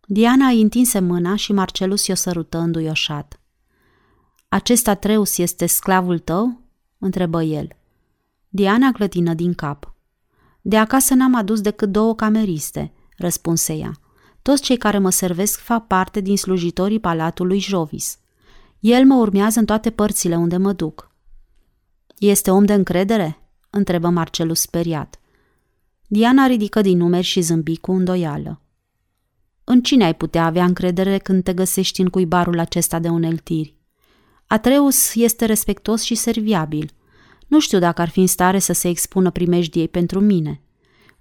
Diana 0.05 0.47
îi 0.47 0.61
întinse 0.61 0.99
mâna 0.99 1.35
și 1.35 1.53
Marcelus 1.53 2.07
i-o 2.07 2.15
sărută 2.15 2.57
înduioșat. 2.57 3.39
Acest 4.49 4.87
Atreus 4.87 5.37
este 5.37 5.65
sclavul 5.65 6.19
tău?" 6.19 6.61
întrebă 6.97 7.43
el. 7.43 7.67
Diana 8.49 8.91
clătină 8.91 9.33
din 9.33 9.53
cap. 9.53 9.95
De 10.61 10.77
acasă 10.77 11.13
n-am 11.13 11.35
adus 11.35 11.61
decât 11.61 11.91
două 11.91 12.15
cameriste, 12.15 12.93
răspunse 13.17 13.73
ea. 13.73 13.91
Toți 14.41 14.61
cei 14.61 14.77
care 14.77 14.97
mă 14.97 15.09
servesc 15.09 15.59
fac 15.59 15.87
parte 15.87 16.21
din 16.21 16.37
slujitorii 16.37 16.99
palatului 16.99 17.59
Jovis. 17.59 18.17
El 18.79 19.05
mă 19.05 19.15
urmează 19.15 19.59
în 19.59 19.65
toate 19.65 19.89
părțile 19.89 20.35
unde 20.35 20.57
mă 20.57 20.73
duc. 20.73 21.11
Este 22.17 22.51
om 22.51 22.65
de 22.65 22.73
încredere? 22.73 23.37
întrebă 23.69 24.09
Marcelus 24.09 24.59
speriat. 24.59 25.19
Diana 26.07 26.45
ridică 26.45 26.81
din 26.81 26.97
numeri 26.97 27.25
și 27.25 27.41
zâmbi 27.41 27.77
cu 27.77 27.91
îndoială. 27.91 28.61
În 29.63 29.81
cine 29.81 30.03
ai 30.03 30.15
putea 30.15 30.45
avea 30.45 30.63
încredere 30.63 31.17
când 31.17 31.43
te 31.43 31.53
găsești 31.53 32.01
în 32.01 32.07
cuibarul 32.07 32.59
acesta 32.59 32.99
de 32.99 33.09
uneltiri? 33.09 33.75
Atreus 34.47 35.15
este 35.15 35.45
respectos 35.45 36.01
și 36.01 36.15
serviabil. 36.15 36.91
Nu 37.47 37.59
știu 37.59 37.79
dacă 37.79 38.01
ar 38.01 38.09
fi 38.09 38.19
în 38.19 38.27
stare 38.27 38.59
să 38.59 38.73
se 38.73 38.87
expună 38.87 39.31
primejdiei 39.31 39.87
pentru 39.87 40.19
mine. 40.19 40.62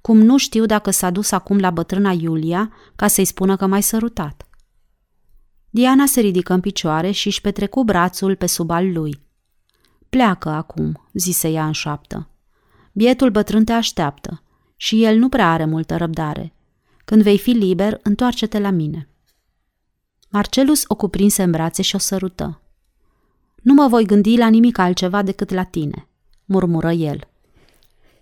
Cum 0.02 0.18
nu 0.18 0.36
știu 0.36 0.66
dacă 0.66 0.90
s-a 0.90 1.10
dus 1.10 1.30
acum 1.30 1.58
la 1.58 1.70
bătrâna 1.70 2.10
Iulia 2.10 2.72
ca 2.96 3.08
să-i 3.08 3.24
spună 3.24 3.56
că 3.56 3.66
m-ai 3.66 3.82
sărutat. 3.82 4.46
Diana 5.70 6.06
se 6.06 6.20
ridică 6.20 6.52
în 6.52 6.60
picioare 6.60 7.10
și 7.10 7.26
își 7.26 7.40
petrecu 7.40 7.84
brațul 7.84 8.36
pe 8.36 8.46
sub 8.46 8.70
al 8.70 8.92
lui. 8.92 9.22
Pleacă 10.08 10.48
acum, 10.48 11.08
zise 11.12 11.48
ea 11.48 11.66
în 11.66 11.72
șoaptă. 11.72 12.28
Bietul 12.92 13.30
bătrân 13.30 13.64
te 13.64 13.72
așteaptă 13.72 14.42
și 14.76 15.04
el 15.04 15.18
nu 15.18 15.28
prea 15.28 15.52
are 15.52 15.64
multă 15.64 15.96
răbdare. 15.96 16.54
Când 17.04 17.22
vei 17.22 17.38
fi 17.38 17.50
liber, 17.50 18.00
întoarce-te 18.02 18.58
la 18.58 18.70
mine. 18.70 19.08
Marcelus 20.28 20.84
o 20.86 20.94
cuprinse 20.94 21.42
în 21.42 21.50
brațe 21.50 21.82
și 21.82 21.94
o 21.94 21.98
sărută. 21.98 22.60
Nu 23.62 23.74
mă 23.74 23.86
voi 23.88 24.04
gândi 24.04 24.36
la 24.36 24.48
nimic 24.48 24.78
altceva 24.78 25.22
decât 25.22 25.50
la 25.50 25.64
tine, 25.64 26.08
murmură 26.44 26.92
el. 26.92 27.31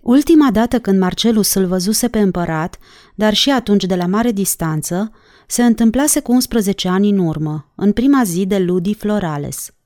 Ultima 0.00 0.50
dată 0.50 0.78
când 0.78 0.98
Marcelus 0.98 1.54
îl 1.54 1.66
văzuse 1.66 2.08
pe 2.08 2.18
împărat, 2.18 2.78
dar 3.14 3.34
și 3.34 3.50
atunci 3.50 3.84
de 3.84 3.94
la 3.94 4.06
mare 4.06 4.32
distanță, 4.32 5.12
se 5.46 5.62
întâmplase 5.62 6.20
cu 6.20 6.32
11 6.32 6.88
ani 6.88 7.10
în 7.10 7.18
urmă, 7.18 7.72
în 7.74 7.92
prima 7.92 8.24
zi 8.24 8.46
de 8.46 8.58
Ludi 8.58 8.94
Florales– 8.94 9.70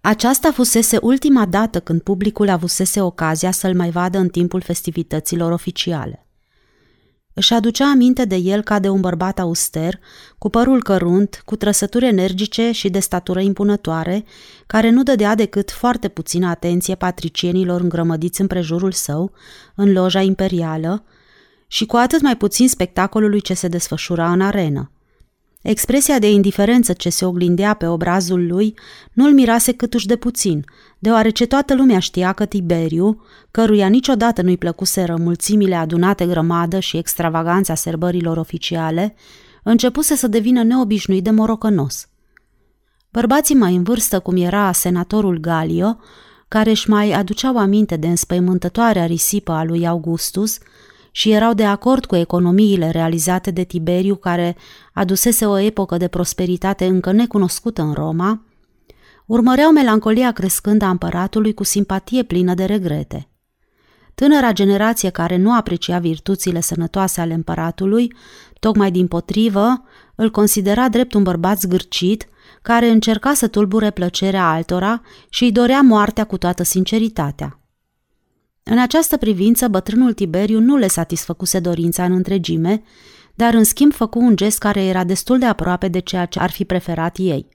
aceasta 0.00 0.52
fusese 0.52 0.98
ultima 1.02 1.46
dată 1.46 1.80
când 1.80 2.00
publicul 2.00 2.48
avusese 2.48 3.00
ocazia 3.00 3.50
să-l 3.50 3.74
mai 3.74 3.90
vadă 3.90 4.18
în 4.18 4.28
timpul 4.28 4.60
festivităților 4.60 5.52
oficiale. 5.52 6.27
Își 7.38 7.52
aducea 7.52 7.90
aminte 7.90 8.24
de 8.24 8.36
el 8.36 8.62
ca 8.62 8.78
de 8.78 8.88
un 8.88 9.00
bărbat 9.00 9.38
auster, 9.38 9.98
cu 10.38 10.48
părul 10.48 10.82
cărunt, 10.82 11.42
cu 11.44 11.56
trăsături 11.56 12.06
energice 12.06 12.70
și 12.70 12.88
de 12.88 12.98
statură 12.98 13.40
impunătoare, 13.40 14.24
care 14.66 14.90
nu 14.90 15.02
dădea 15.02 15.34
decât 15.34 15.70
foarte 15.70 16.08
puțină 16.08 16.48
atenție 16.48 16.94
patricienilor 16.94 17.80
îngrămădiți 17.80 18.40
împrejurul 18.40 18.92
său, 18.92 19.32
în 19.74 19.92
loja 19.92 20.20
imperială, 20.20 21.04
și 21.66 21.86
cu 21.86 21.96
atât 21.96 22.20
mai 22.20 22.36
puțin 22.36 22.68
spectacolului 22.68 23.40
ce 23.40 23.54
se 23.54 23.68
desfășura 23.68 24.32
în 24.32 24.40
arenă. 24.40 24.90
Expresia 25.68 26.18
de 26.18 26.30
indiferență 26.30 26.92
ce 26.92 27.08
se 27.08 27.24
oglindea 27.24 27.74
pe 27.74 27.86
obrazul 27.86 28.46
lui 28.46 28.74
nu-l 29.12 29.32
mirase 29.32 29.72
câtuși 29.72 30.06
de 30.06 30.16
puțin, 30.16 30.64
deoarece 30.98 31.46
toată 31.46 31.74
lumea 31.74 31.98
știa 31.98 32.32
că 32.32 32.44
Tiberiu, 32.44 33.22
căruia 33.50 33.88
niciodată 33.88 34.42
nu-i 34.42 34.56
plăcuseră 34.56 35.16
mulțimile 35.16 35.74
adunate 35.74 36.26
grămadă 36.26 36.78
și 36.78 36.96
extravaganța 36.96 37.74
serbărilor 37.74 38.36
oficiale, 38.36 39.14
începuse 39.62 40.14
să 40.14 40.26
devină 40.26 40.62
neobișnuit 40.62 41.24
de 41.24 41.30
morocănos. 41.30 42.08
Bărbații 43.10 43.54
mai 43.54 43.74
în 43.74 43.82
vârstă, 43.82 44.20
cum 44.20 44.36
era 44.36 44.72
senatorul 44.72 45.38
Galio, 45.38 45.98
care 46.48 46.70
își 46.70 46.90
mai 46.90 47.12
aduceau 47.12 47.58
aminte 47.58 47.96
de 47.96 48.06
înspăimântătoarea 48.06 49.06
risipă 49.06 49.52
a 49.52 49.64
lui 49.64 49.86
Augustus, 49.86 50.58
și 51.18 51.30
erau 51.30 51.54
de 51.54 51.64
acord 51.64 52.04
cu 52.04 52.16
economiile 52.16 52.90
realizate 52.90 53.50
de 53.50 53.64
Tiberiu, 53.64 54.16
care 54.16 54.56
adusese 54.92 55.46
o 55.46 55.58
epocă 55.58 55.96
de 55.96 56.08
prosperitate 56.08 56.86
încă 56.86 57.12
necunoscută 57.12 57.82
în 57.82 57.92
Roma, 57.92 58.42
urmăreau 59.26 59.70
melancolia 59.70 60.32
crescândă 60.32 60.84
a 60.84 60.90
împăratului 60.90 61.54
cu 61.54 61.64
simpatie 61.64 62.22
plină 62.22 62.54
de 62.54 62.64
regrete. 62.64 63.28
Tânăra 64.14 64.52
generație 64.52 65.10
care 65.10 65.36
nu 65.36 65.54
aprecia 65.54 65.98
virtuțile 65.98 66.60
sănătoase 66.60 67.20
ale 67.20 67.34
împăratului, 67.34 68.12
tocmai 68.60 68.90
din 68.90 69.06
potrivă, 69.06 69.82
îl 70.14 70.30
considera 70.30 70.88
drept 70.88 71.14
un 71.14 71.22
bărbat 71.22 71.60
zgârcit, 71.60 72.28
care 72.62 72.88
încerca 72.88 73.34
să 73.34 73.48
tulbure 73.48 73.90
plăcerea 73.90 74.50
altora 74.50 75.02
și 75.28 75.44
îi 75.44 75.52
dorea 75.52 75.80
moartea 75.80 76.24
cu 76.24 76.38
toată 76.38 76.62
sinceritatea. 76.62 77.58
În 78.70 78.78
această 78.78 79.16
privință, 79.16 79.68
bătrânul 79.68 80.12
Tiberiu 80.12 80.60
nu 80.60 80.76
le 80.76 80.86
satisfăcuse 80.86 81.58
dorința 81.58 82.04
în 82.04 82.12
întregime, 82.12 82.82
dar 83.34 83.54
în 83.54 83.64
schimb 83.64 83.92
făcu 83.92 84.18
un 84.18 84.36
gest 84.36 84.58
care 84.58 84.84
era 84.84 85.04
destul 85.04 85.38
de 85.38 85.44
aproape 85.44 85.88
de 85.88 85.98
ceea 85.98 86.26
ce 86.26 86.38
ar 86.38 86.50
fi 86.50 86.64
preferat 86.64 87.16
ei. 87.18 87.48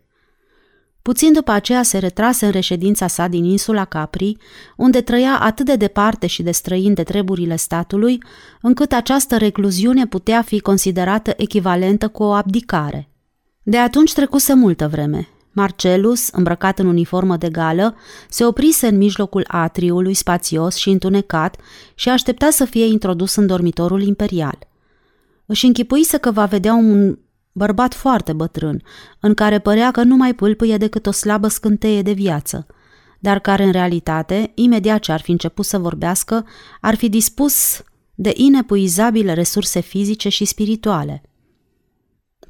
Puțin 1.02 1.34
după 1.34 1.52
aceea 1.52 1.84
se 1.84 1.98
retrase 1.98 2.46
în 2.46 2.52
reședința 2.52 3.08
sa 3.08 3.28
din 3.28 3.44
insula 3.44 3.86
Capri, 3.86 4.38
unde 4.78 5.02
trăia 5.02 5.40
atât 5.40 5.66
de 5.66 5.76
departe 5.76 6.28
și 6.28 6.44
de 6.44 6.52
străin 6.52 6.94
de 6.94 7.04
treburile 7.04 7.56
statului, 7.56 8.24
încât 8.62 8.92
această 8.92 9.38
recluziune 9.38 10.08
putea 10.08 10.42
fi 10.42 10.60
considerată 10.60 11.34
echivalentă 11.38 12.08
cu 12.08 12.24
o 12.24 12.32
abdicare. 12.32 13.10
De 13.64 13.78
atunci 13.78 14.14
trecuse 14.14 14.54
multă 14.54 14.88
vreme. 14.88 15.28
Marcelus, 15.54 16.30
îmbrăcat 16.30 16.80
în 16.80 16.88
uniformă 16.88 17.38
de 17.38 17.50
gală, 17.50 17.96
se 18.30 18.46
oprise 18.46 18.88
în 18.88 18.98
mijlocul 18.98 19.44
atriului 19.48 20.14
spațios 20.14 20.76
și 20.76 20.90
întunecat 20.90 21.56
și 21.96 22.10
aștepta 22.10 22.50
să 22.50 22.66
fie 22.66 22.86
introdus 22.86 23.36
în 23.36 23.48
dormitorul 23.48 24.02
imperial. 24.02 24.58
Își 25.46 25.66
închipuise 25.66 26.18
că 26.18 26.32
va 26.32 26.46
vedea 26.46 26.74
un 26.74 27.18
bărbat 27.52 27.94
foarte 27.94 28.34
bătrân, 28.34 28.82
în 29.20 29.34
care 29.34 29.60
părea 29.60 29.92
că 29.92 30.04
nu 30.04 30.16
mai 30.16 30.34
pâlpâie 30.34 30.78
decât 30.78 31.06
o 31.06 31.12
slabă 31.12 31.48
scânteie 31.48 32.02
de 32.02 32.12
viață, 32.12 32.66
dar 33.20 33.40
care 33.40 33.64
în 33.64 33.72
realitate, 33.72 34.52
imediat 34.56 35.00
ce 35.00 35.12
ar 35.12 35.22
fi 35.22 35.32
început 35.32 35.66
să 35.66 35.78
vorbească, 35.78 36.46
ar 36.82 36.96
fi 36.96 37.10
dispus 37.10 37.84
de 38.16 38.32
inepuizabile 38.36 39.34
resurse 39.34 39.80
fizice 39.80 40.30
și 40.30 40.46
spirituale– 40.46 41.22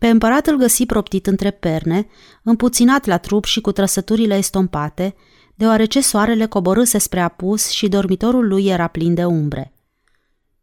pe 0.04 0.10
împărat 0.10 0.48
îl 0.48 0.58
găsi 0.58 0.86
proptit 0.86 1.28
între 1.28 1.52
perne, 1.52 2.08
împuținat 2.44 3.06
la 3.06 3.18
trup 3.18 3.46
și 3.46 3.62
cu 3.62 3.72
trăsăturile 3.72 4.36
estompate, 4.36 5.16
deoarece 5.56 6.02
soarele 6.02 6.46
coborâse 6.46 6.98
spre 6.98 7.20
apus 7.20 7.70
și 7.70 7.88
dormitorul 7.88 8.48
lui 8.48 8.66
era 8.66 8.88
plin 8.88 9.14
de 9.14 9.26
umbre. 9.26 9.74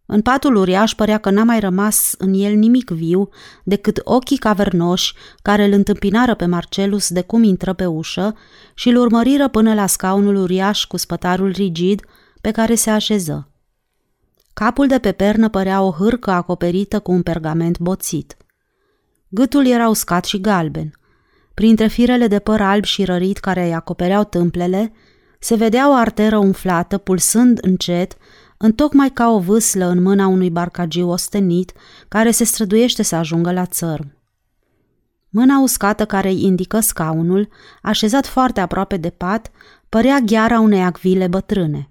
În 0.06 0.22
patul 0.22 0.54
uriaș 0.56 0.94
părea 0.94 1.18
că 1.18 1.30
n-a 1.30 1.44
mai 1.44 1.60
rămas 1.60 2.14
în 2.18 2.34
el 2.34 2.54
nimic 2.54 2.90
viu 2.90 3.28
decât 3.64 4.00
ochii 4.04 4.36
cavernoși 4.36 5.14
care 5.42 5.64
îl 5.64 5.72
întâmpinară 5.72 6.34
pe 6.34 6.46
Marcelus 6.46 7.10
de 7.10 7.22
cum 7.22 7.42
intră 7.42 7.72
pe 7.72 7.86
ușă 7.86 8.36
și 8.74 8.88
îl 8.88 8.96
urmăriră 8.96 9.48
până 9.48 9.74
la 9.74 9.86
scaunul 9.86 10.36
uriaș 10.36 10.84
cu 10.84 10.96
spătarul 10.96 11.50
rigid 11.50 12.00
pe 12.40 12.50
care 12.50 12.74
se 12.74 12.90
așeză. 12.90 13.50
Capul 14.52 14.86
de 14.86 14.98
pe 14.98 15.12
pernă 15.12 15.48
părea 15.48 15.82
o 15.82 15.90
hârcă 15.90 16.30
acoperită 16.30 16.98
cu 17.00 17.12
un 17.12 17.22
pergament 17.22 17.78
boțit. 17.78 18.34
Gâtul 19.32 19.66
era 19.66 19.88
uscat 19.88 20.24
și 20.24 20.40
galben. 20.40 20.98
Printre 21.54 21.86
firele 21.86 22.26
de 22.26 22.38
păr 22.38 22.60
alb 22.60 22.84
și 22.84 23.04
rărit 23.04 23.38
care 23.38 23.64
îi 23.64 23.74
acopereau 23.74 24.24
tâmplele, 24.24 24.92
se 25.38 25.54
vedea 25.54 25.90
o 25.90 25.92
arteră 25.92 26.38
umflată, 26.38 26.98
pulsând 26.98 27.58
încet, 27.62 28.16
întocmai 28.56 29.10
ca 29.10 29.30
o 29.30 29.38
vâslă 29.38 29.86
în 29.86 30.02
mâna 30.02 30.26
unui 30.26 30.50
barcagiu 30.50 31.08
ostenit 31.08 31.72
care 32.08 32.30
se 32.30 32.44
străduiește 32.44 33.02
să 33.02 33.14
ajungă 33.14 33.52
la 33.52 33.66
țărm. 33.66 34.12
Mâna 35.28 35.60
uscată 35.60 36.06
care 36.06 36.28
îi 36.28 36.42
indică 36.42 36.80
scaunul, 36.80 37.48
așezat 37.82 38.26
foarte 38.26 38.60
aproape 38.60 38.96
de 38.96 39.10
pat, 39.10 39.50
părea 39.88 40.18
gheara 40.18 40.60
unei 40.60 40.82
acvile 40.82 41.26
bătrâne. 41.26 41.88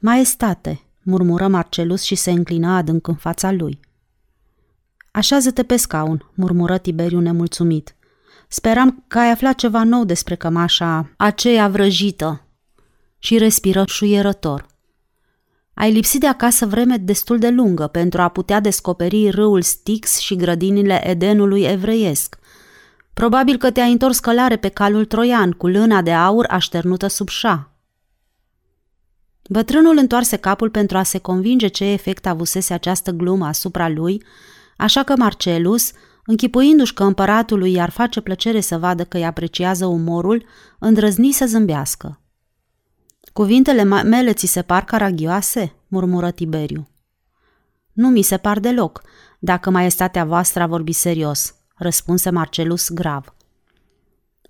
Maestate, 0.00 0.80
murmură 1.02 1.48
Marcelus 1.48 2.02
și 2.02 2.14
se 2.14 2.30
înclina 2.30 2.76
adânc 2.76 3.06
în 3.06 3.14
fața 3.14 3.52
lui. 3.52 3.80
Așează-te 5.18 5.62
pe 5.62 5.76
scaun, 5.76 6.30
murmură 6.34 6.78
Tiberiu 6.78 7.20
nemulțumit. 7.20 7.96
Speram 8.48 9.04
că 9.08 9.18
ai 9.18 9.30
aflat 9.30 9.54
ceva 9.54 9.84
nou 9.84 10.04
despre 10.04 10.34
cămașa 10.34 11.10
aceea 11.16 11.68
vrăjită 11.68 12.46
și 13.18 13.38
respiră 13.38 13.84
șuierător. 13.86 14.66
Ai 15.74 15.92
lipsit 15.92 16.20
de 16.20 16.26
acasă 16.26 16.66
vreme 16.66 16.96
destul 16.96 17.38
de 17.38 17.48
lungă 17.48 17.86
pentru 17.86 18.20
a 18.20 18.28
putea 18.28 18.60
descoperi 18.60 19.30
râul 19.30 19.62
Styx 19.62 20.18
și 20.18 20.36
grădinile 20.36 21.08
Edenului 21.08 21.62
evreiesc. 21.62 22.38
Probabil 23.14 23.56
că 23.56 23.70
te-ai 23.70 23.92
întors 23.92 24.18
călare 24.18 24.56
pe 24.56 24.68
calul 24.68 25.04
troian 25.04 25.50
cu 25.50 25.66
lâna 25.66 26.02
de 26.02 26.12
aur 26.12 26.46
așternută 26.48 27.06
sub 27.06 27.28
șa. 27.28 27.70
Bătrânul 29.48 29.96
întoarse 29.96 30.36
capul 30.36 30.70
pentru 30.70 30.96
a 30.96 31.02
se 31.02 31.18
convinge 31.18 31.66
ce 31.66 31.84
efect 31.84 32.26
avusese 32.26 32.72
această 32.72 33.10
glumă 33.10 33.46
asupra 33.46 33.88
lui 33.88 34.22
Așa 34.78 35.02
că 35.02 35.14
Marcelus, 35.16 35.92
închipuindu-și 36.24 36.94
că 36.94 37.04
împăratului 37.04 37.72
i-ar 37.72 37.90
face 37.90 38.20
plăcere 38.20 38.60
să 38.60 38.78
vadă 38.78 39.04
că 39.04 39.16
îi 39.16 39.24
apreciază 39.24 39.86
umorul, 39.86 40.44
îndrăzni 40.78 41.32
să 41.32 41.46
zâmbească. 41.46 42.20
Cuvintele 43.32 43.82
mele 43.82 44.32
ți 44.32 44.46
se 44.46 44.62
par 44.62 44.84
caragioase?" 44.84 45.74
murmură 45.88 46.30
Tiberiu. 46.30 46.88
Nu 47.92 48.08
mi 48.08 48.22
se 48.22 48.36
par 48.36 48.58
deloc, 48.58 49.02
dacă 49.38 49.70
maestatea 49.70 50.24
voastră 50.24 50.62
a 50.62 50.66
vorbit 50.66 50.94
serios, 50.94 51.54
răspunse 51.74 52.30
Marcelus 52.30 52.90
grav. 52.90 53.34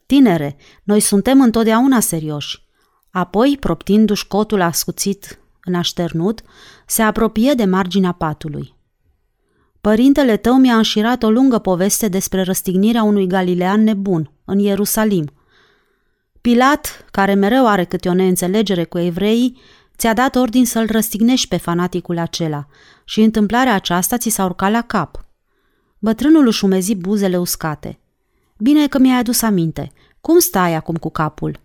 Tinere, 0.07 0.57
noi 0.83 1.01
suntem 1.01 1.41
întotdeauna 1.41 2.01
serioși. 2.01 2.67
Apoi, 3.11 3.57
proptindu-și 3.61 4.27
cotul 4.27 4.61
ascuțit 4.61 5.39
în 5.65 5.75
așternut, 5.75 6.43
se 6.87 7.03
apropie 7.03 7.55
de 7.55 7.65
marginea 7.65 8.13
patului. 8.13 8.78
Părintele 9.81 10.37
tău 10.37 10.57
mi-a 10.59 10.77
înșirat 10.77 11.23
o 11.23 11.31
lungă 11.31 11.59
poveste 11.59 12.09
despre 12.09 12.43
răstignirea 12.43 13.03
unui 13.03 13.27
galilean 13.27 13.83
nebun 13.83 14.31
în 14.45 14.59
Ierusalim. 14.59 15.31
Pilat, 16.41 17.07
care 17.11 17.35
mereu 17.35 17.67
are 17.67 17.85
câte 17.85 18.09
o 18.09 18.13
neînțelegere 18.13 18.85
cu 18.85 18.99
evreii, 18.99 19.61
ți-a 19.97 20.15
dat 20.15 20.35
ordin 20.35 20.67
să-l 20.67 20.87
răstignești 20.91 21.49
pe 21.49 21.57
fanaticul 21.57 22.19
acela 22.19 22.67
și 23.05 23.21
întâmplarea 23.21 23.75
aceasta 23.75 24.17
ți 24.17 24.29
s-a 24.29 24.45
urcat 24.45 24.71
la 24.71 24.83
cap. 24.83 25.27
Bătrânul 25.99 26.47
își 26.47 26.65
umezi 26.65 26.95
buzele 26.95 27.39
uscate. 27.39 27.99
Bine 28.59 28.89
că 28.89 28.99
mi-ai 28.99 29.19
adus 29.19 29.43
aminte. 29.43 29.93
Cum 30.21 30.39
stai 30.39 30.75
acum 30.75 30.97
cu 30.97 31.11
capul? 31.11 31.61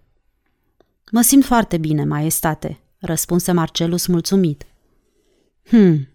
Mă 1.11 1.21
simt 1.21 1.45
foarte 1.45 1.77
bine, 1.77 2.03
maestate, 2.03 2.79
răspunse 2.99 3.51
Marcelus 3.51 4.05
mulțumit. 4.05 4.65
Hm, 5.67 6.07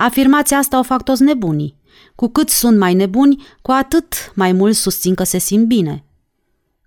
Afirmația 0.00 0.58
asta 0.58 0.78
o 0.78 0.82
fac 0.82 1.02
toți 1.02 1.22
nebunii. 1.22 1.76
Cu 2.14 2.28
cât 2.28 2.48
sunt 2.48 2.78
mai 2.78 2.94
nebuni, 2.94 3.46
cu 3.62 3.70
atât 3.70 4.32
mai 4.34 4.52
mult 4.52 4.74
susțin 4.74 5.14
că 5.14 5.24
se 5.24 5.38
simt 5.38 5.66
bine. 5.66 6.04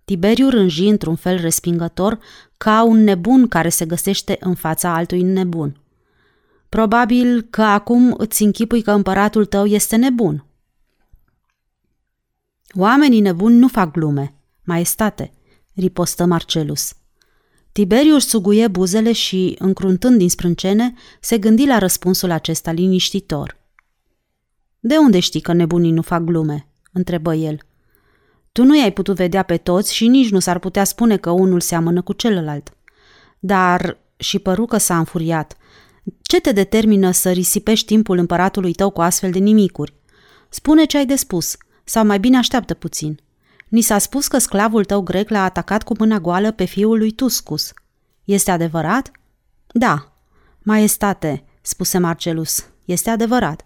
Tiberiu 0.05 0.49
rânji 0.49 0.87
într-un 0.87 1.15
fel 1.15 1.37
respingător 1.37 2.19
ca 2.57 2.83
un 2.83 3.03
nebun 3.03 3.47
care 3.47 3.69
se 3.69 3.85
găsește 3.85 4.37
în 4.39 4.55
fața 4.55 4.93
altui 4.95 5.21
nebun. 5.21 5.81
Probabil 6.69 7.41
că 7.41 7.61
acum 7.61 8.15
îți 8.17 8.43
închipui 8.43 8.81
că 8.81 8.91
împăratul 8.91 9.45
tău 9.45 9.65
este 9.65 9.95
nebun. 9.95 10.45
Oamenii 12.73 13.19
nebuni 13.19 13.55
nu 13.55 13.67
fac 13.67 13.91
glume, 13.91 14.35
maestate, 14.63 15.31
ripostă 15.75 16.25
Marcelus. 16.25 16.93
Tiberiu 17.71 18.13
își 18.13 18.25
suguie 18.25 18.67
buzele 18.67 19.11
și, 19.11 19.55
încruntând 19.59 20.17
din 20.17 20.29
sprâncene, 20.29 20.93
se 21.19 21.37
gândi 21.37 21.65
la 21.65 21.77
răspunsul 21.77 22.31
acesta 22.31 22.71
liniștitor. 22.71 23.57
De 24.79 24.97
unde 24.97 25.19
știi 25.19 25.41
că 25.41 25.53
nebunii 25.53 25.91
nu 25.91 26.01
fac 26.01 26.21
glume?" 26.21 26.67
întrebă 26.91 27.35
el. 27.35 27.57
Tu 28.51 28.63
nu 28.63 28.77
i-ai 28.77 28.91
putut 28.91 29.15
vedea 29.15 29.43
pe 29.43 29.57
toți 29.57 29.95
și 29.95 30.07
nici 30.07 30.31
nu 30.31 30.39
s-ar 30.39 30.59
putea 30.59 30.83
spune 30.83 31.17
că 31.17 31.29
unul 31.29 31.59
seamănă 31.59 32.01
cu 32.01 32.13
celălalt. 32.13 32.73
Dar, 33.39 33.97
și 34.17 34.39
păru 34.39 34.65
că 34.65 34.77
s-a 34.77 34.97
înfuriat, 34.97 35.57
ce 36.21 36.39
te 36.39 36.51
determină 36.51 37.11
să 37.11 37.31
risipești 37.31 37.85
timpul 37.85 38.17
împăratului 38.17 38.73
tău 38.73 38.89
cu 38.89 39.01
astfel 39.01 39.31
de 39.31 39.39
nimicuri? 39.39 39.93
Spune 40.49 40.85
ce 40.85 40.97
ai 40.97 41.05
de 41.05 41.15
spus, 41.15 41.57
sau 41.83 42.05
mai 42.05 42.19
bine 42.19 42.37
așteaptă 42.37 42.73
puțin. 42.73 43.19
Ni 43.71 43.81
s-a 43.81 43.97
spus 43.97 44.27
că 44.27 44.37
sclavul 44.37 44.85
tău 44.85 45.01
grec 45.01 45.29
l-a 45.29 45.43
atacat 45.43 45.83
cu 45.83 45.93
mâna 45.99 46.19
goală 46.19 46.51
pe 46.51 46.65
fiul 46.65 46.97
lui 46.97 47.11
Tuscus. 47.11 47.73
Este 48.23 48.51
adevărat? 48.51 49.11
Da. 49.67 50.13
Maestate, 50.59 51.43
spuse 51.61 51.97
Marcelus, 51.97 52.65
este 52.85 53.09
adevărat. 53.09 53.65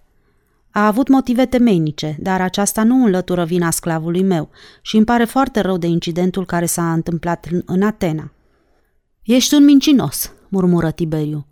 A 0.71 0.85
avut 0.85 1.07
motive 1.07 1.45
temeinice, 1.45 2.17
dar 2.19 2.41
aceasta 2.41 2.83
nu 2.83 3.03
înlătură 3.03 3.45
vina 3.45 3.71
sclavului 3.71 4.23
meu 4.23 4.49
și 4.81 4.95
îmi 4.95 5.05
pare 5.05 5.25
foarte 5.25 5.59
rău 5.59 5.77
de 5.77 5.87
incidentul 5.87 6.45
care 6.45 6.65
s-a 6.65 6.93
întâmplat 6.93 7.47
în 7.65 7.81
Atena. 7.81 8.31
Ești 9.23 9.53
un 9.53 9.63
mincinos, 9.63 10.31
murmură 10.49 10.91
Tiberiu. 10.91 11.47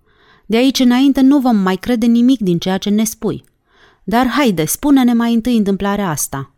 De 0.45 0.57
aici 0.57 0.79
înainte 0.79 1.21
nu 1.21 1.39
vom 1.39 1.55
mai 1.55 1.75
crede 1.75 2.05
nimic 2.05 2.39
din 2.39 2.57
ceea 2.57 2.77
ce 2.77 2.89
ne 2.89 3.03
spui. 3.03 3.43
Dar 4.03 4.27
haide, 4.27 4.65
spune-ne 4.65 5.13
mai 5.13 5.33
întâi 5.33 5.57
întâmplarea 5.57 6.09
asta. 6.09 6.52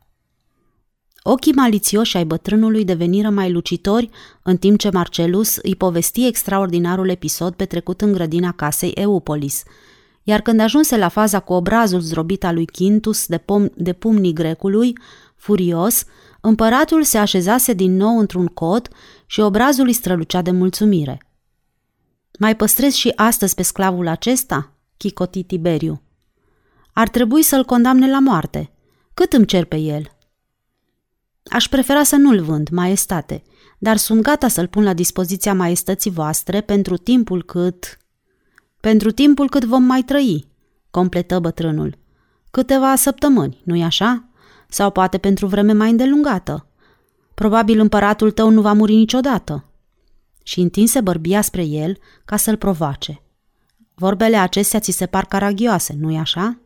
Ochii 1.28 1.54
malițioși 1.54 2.18
ai 2.18 2.26
bătrânului 2.26 2.86
deveniră 2.86 3.30
mai 3.30 3.52
lucitori 3.52 4.10
în 4.44 4.58
timp 4.58 4.80
ce 4.80 4.90
Marcelus 4.90 5.56
îi 5.56 5.76
povesti 5.76 6.26
extraordinarul 6.26 7.10
episod 7.10 7.54
petrecut 7.54 8.02
în 8.02 8.12
grădina 8.12 8.52
casei 8.52 8.92
Eupolis– 8.92 9.64
iar 10.28 10.42
când 10.42 10.60
ajunse 10.60 10.98
la 10.98 11.08
faza 11.08 11.40
cu 11.40 11.54
obrazul 11.54 12.00
zdrobit 12.00 12.44
al 12.44 12.54
lui 12.54 12.66
Quintus 12.66 13.26
de, 13.26 13.38
pom- 13.38 13.74
de 13.76 13.94
pumnii 13.94 14.34
grecului, 14.34 14.98
furios, 15.36 16.04
împăratul 16.42 17.04
se 17.04 17.18
așezase 17.18 17.74
din 17.74 17.96
nou 17.96 18.18
într-un 18.18 18.46
cot 18.46 18.88
și 19.26 19.40
obrazul 19.40 19.86
îi 19.86 19.94
strălucea 19.94 20.42
de 20.42 20.52
mulțumire. 20.52 21.22
Mai 22.40 22.56
păstrezi 22.56 22.98
și 22.98 23.12
astăzi 23.16 23.56
pe 23.56 23.62
sclavul 23.62 24.08
acesta?" 24.08 24.72
chicoti 24.98 25.44
Tiberiu. 25.44 26.02
Ar 26.94 27.10
trebui 27.10 27.42
să-l 27.42 27.64
condamne 27.64 28.10
la 28.10 28.20
moarte. 28.20 28.72
Cât 29.14 29.34
îmi 29.34 29.46
cer 29.46 29.66
pe 29.66 29.78
el?" 29.78 30.15
Aș 31.52 31.68
prefera 31.70 32.04
să 32.04 32.16
nu-l 32.16 32.42
vând, 32.42 32.70
maestate, 32.70 33.44
dar 33.78 33.98
sunt 33.98 34.22
gata 34.22 34.48
să-l 34.48 34.68
pun 34.68 34.84
la 34.84 34.94
dispoziția 34.94 35.54
maestății 35.54 36.12
voastre 36.12 36.62
pentru 36.62 36.98
timpul 36.98 37.44
cât 37.44 37.98
pentru 38.80 39.12
timpul 39.12 39.50
cât 39.50 39.64
vom 39.64 39.84
mai 39.84 40.02
trăi, 40.02 40.48
completă 40.92 41.40
bătrânul. 41.40 41.98
Câteva 42.52 42.96
săptămâni, 42.96 43.62
nu-i 43.64 43.84
așa? 43.84 44.24
Sau 44.70 44.92
poate 44.92 45.18
pentru 45.18 45.48
vreme 45.48 45.74
mai 45.74 45.90
îndelungată. 45.90 46.68
Probabil 47.34 47.80
împăratul 47.80 48.32
tău 48.32 48.50
nu 48.50 48.62
va 48.62 48.74
muri 48.74 48.96
niciodată. 48.96 49.66
Și 50.44 50.60
întinse 50.60 51.02
bărbia 51.02 51.42
spre 51.42 51.64
el 51.64 51.98
ca 52.26 52.38
să-l 52.38 52.58
provoace. 52.58 53.22
Vorbele 53.94 54.38
acestea 54.38 54.80
ți 54.80 54.92
se 54.92 55.06
par 55.06 55.26
caragioase, 55.26 55.96
nu-i 56.00 56.18
așa? 56.18 56.60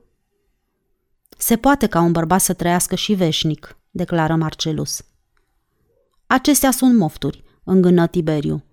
Se 1.38 1.56
poate 1.56 1.88
ca 1.88 2.02
un 2.02 2.12
bărbat 2.12 2.42
să 2.42 2.54
trăiască 2.54 2.96
și 2.96 3.14
veșnic, 3.14 3.78
declară 3.92 4.36
Marcelus. 4.36 5.06
Acestea 6.28 6.72
sunt 6.72 6.98
mofturi, 6.98 7.44
îngână 7.64 8.08
Tiberiu. 8.08 8.64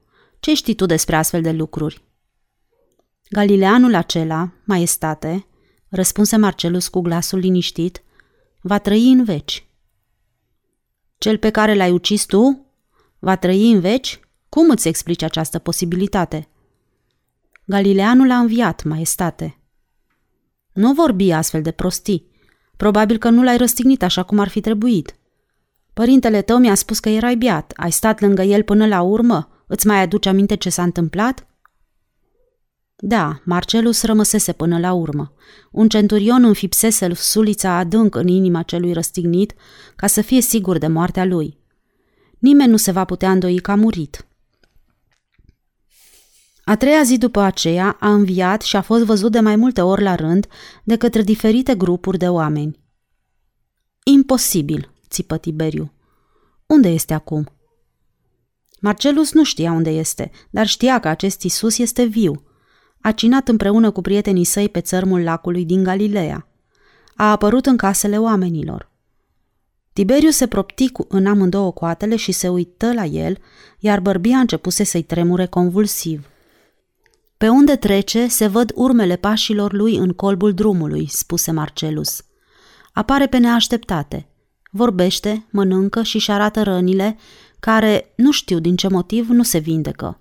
Ce 0.41 0.55
știi 0.55 0.75
tu 0.75 0.87
despre 0.87 1.17
astfel 1.17 1.43
de 1.43 1.53
lucruri? 1.53 2.05
Galileanul 3.31 3.95
acela, 3.95 4.53
maestate, 4.65 5.47
răspunse 5.89 6.37
Marcelus 6.37 6.89
cu 6.89 7.01
glasul 7.01 7.39
liniștit, 7.39 8.03
va 8.61 8.79
trăi 8.79 9.11
în 9.11 9.25
veci. 9.25 9.67
Cel 11.19 11.39
pe 11.39 11.51
care 11.51 11.75
l-ai 11.75 11.91
ucis 11.91 12.25
tu? 12.25 12.67
Va 13.19 13.37
trăi 13.37 13.71
în 13.71 13.81
veci? 13.81 14.21
Cum 14.49 14.71
îți 14.71 14.89
explici 14.89 15.23
această 15.23 15.59
posibilitate? 15.59 16.49
Galileanul 17.65 18.31
a 18.31 18.39
înviat, 18.39 18.83
maestate. 18.83 19.61
Nu 20.73 20.93
vorbi 20.93 21.31
astfel 21.31 21.63
de 21.63 21.71
prostii. 21.71 22.31
Probabil 22.77 23.19
că 23.19 23.31
nu 23.31 23.43
l-ai 23.43 23.57
răstignit 23.57 24.03
așa 24.03 24.23
cum 24.23 24.39
ar 24.39 24.49
fi 24.49 24.61
trebuit. 24.61 25.17
Părintele 25.95 26.43
tău 26.43 26.59
mi-a 26.59 26.75
spus 26.75 26.99
că 26.99 27.09
erai 27.09 27.37
biat. 27.37 27.73
Ai 27.77 27.93
stat 27.93 28.21
lângă 28.21 28.43
el 28.43 28.63
până 28.63 28.87
la 28.87 29.01
urmă? 29.01 29.65
Îți 29.67 29.87
mai 29.87 30.01
aduce 30.01 30.29
aminte 30.29 30.55
ce 30.55 30.69
s-a 30.69 30.83
întâmplat? 30.83 31.47
Da, 32.97 33.41
Marcelus 33.45 34.03
rămăsese 34.03 34.53
până 34.53 34.79
la 34.79 34.93
urmă. 34.93 35.33
Un 35.71 35.89
centurion 35.89 36.45
înfipsese 36.45 37.15
sulița 37.15 37.77
adânc 37.77 38.15
în 38.15 38.29
inima 38.29 38.63
celui 38.63 38.93
răstignit 38.93 39.55
ca 39.97 40.07
să 40.07 40.21
fie 40.21 40.41
sigur 40.41 40.79
de 40.79 40.87
moartea 40.87 41.25
lui. 41.25 41.59
Nimeni 42.39 42.71
nu 42.71 42.77
se 42.77 42.91
va 42.91 43.05
putea 43.05 43.31
îndoi 43.31 43.59
că 43.59 43.71
a 43.71 43.75
murit. 43.75 44.27
A 46.67 46.77
treia 46.77 47.03
zi 47.03 47.19
după 47.19 47.41
aceea 47.41 47.97
a 48.01 48.13
înviat 48.13 48.63
și 48.63 48.77
a 48.77 48.81
fost 48.81 49.05
văzut 49.05 49.33
de 49.33 49.41
mai 49.41 49.57
multe 49.57 49.81
ori 49.81 50.03
la 50.03 50.15
rând 50.15 50.47
de 50.85 50.97
către 50.97 51.23
diferite 51.23 51.75
grupuri 51.75 52.19
de 52.19 52.29
oameni. 52.29 52.81
Imposibil, 54.05 54.93
țipă 55.09 55.37
Tiberiu. 55.37 55.93
Unde 56.67 56.89
este 56.89 57.15
acum? 57.15 57.47
Marcelus 58.81 59.33
nu 59.33 59.45
știa 59.45 59.73
unde 59.73 59.91
este, 59.91 60.31
dar 60.51 60.67
știa 60.67 60.99
că 60.99 61.09
acest 61.09 61.43
Isus 61.43 61.79
este 61.79 62.05
viu– 62.05 62.41
a 63.07 63.13
cinat 63.13 63.49
împreună 63.49 63.91
cu 63.91 64.01
prietenii 64.01 64.45
săi 64.45 64.69
pe 64.69 64.81
țărmul 64.81 65.23
lacului 65.23 65.65
din 65.65 65.83
Galileea. 65.83 66.47
A 67.17 67.31
apărut 67.31 67.67
în 67.67 67.77
casele 67.77 68.19
oamenilor. 68.19 68.91
Tiberiu 69.93 70.31
se 70.31 70.47
propti 70.47 70.91
cu 70.91 71.07
în 71.09 71.27
amândouă 71.27 71.73
coatele 71.73 72.17
și 72.17 72.33
se 72.33 72.49
uită 72.49 72.93
la 72.93 73.05
el, 73.05 73.39
iar 73.79 74.01
bărbia 74.01 74.39
începuse 74.39 74.85
să-i 74.85 75.03
tremure 75.03 75.47
convulsiv. 75.47 76.27
Pe 77.39 77.49
unde 77.49 77.77
trece, 77.77 78.27
se 78.27 78.47
văd 78.47 78.73
urmele 78.75 79.17
pașilor 79.17 79.73
lui 79.73 79.97
în 79.97 80.13
colbul 80.13 80.55
drumului, 80.55 81.07
spuse 81.11 81.51
Marcelus. 81.51 82.25
Apare 82.93 83.27
pe 83.27 83.39
neașteptate. 83.39 84.29
Vorbește, 84.71 85.47
mănâncă 85.51 86.03
și-și 86.03 86.31
arată 86.31 86.63
rănile, 86.63 87.17
care, 87.61 88.13
nu 88.17 88.33
știu 88.33 88.59
din 88.59 88.77
ce 88.77 88.89
motiv, 88.89 89.29
nu 89.29 89.43
se 89.43 89.59
vindecă. 89.59 90.21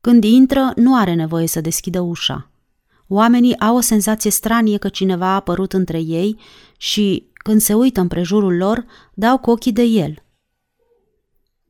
Când 0.00 0.24
intră, 0.24 0.72
nu 0.76 0.96
are 0.96 1.14
nevoie 1.14 1.46
să 1.46 1.60
deschidă 1.60 2.00
ușa. 2.00 2.50
Oamenii 3.08 3.58
au 3.58 3.76
o 3.76 3.80
senzație 3.80 4.30
stranie 4.30 4.78
că 4.78 4.88
cineva 4.88 5.26
a 5.26 5.34
apărut 5.34 5.72
între 5.72 6.00
ei 6.00 6.38
și, 6.76 7.30
când 7.32 7.60
se 7.60 7.74
uită 7.74 8.00
împrejurul 8.00 8.56
lor, 8.56 8.84
dau 9.14 9.38
cu 9.38 9.50
ochii 9.50 9.72
de 9.72 9.82
el. 9.82 10.22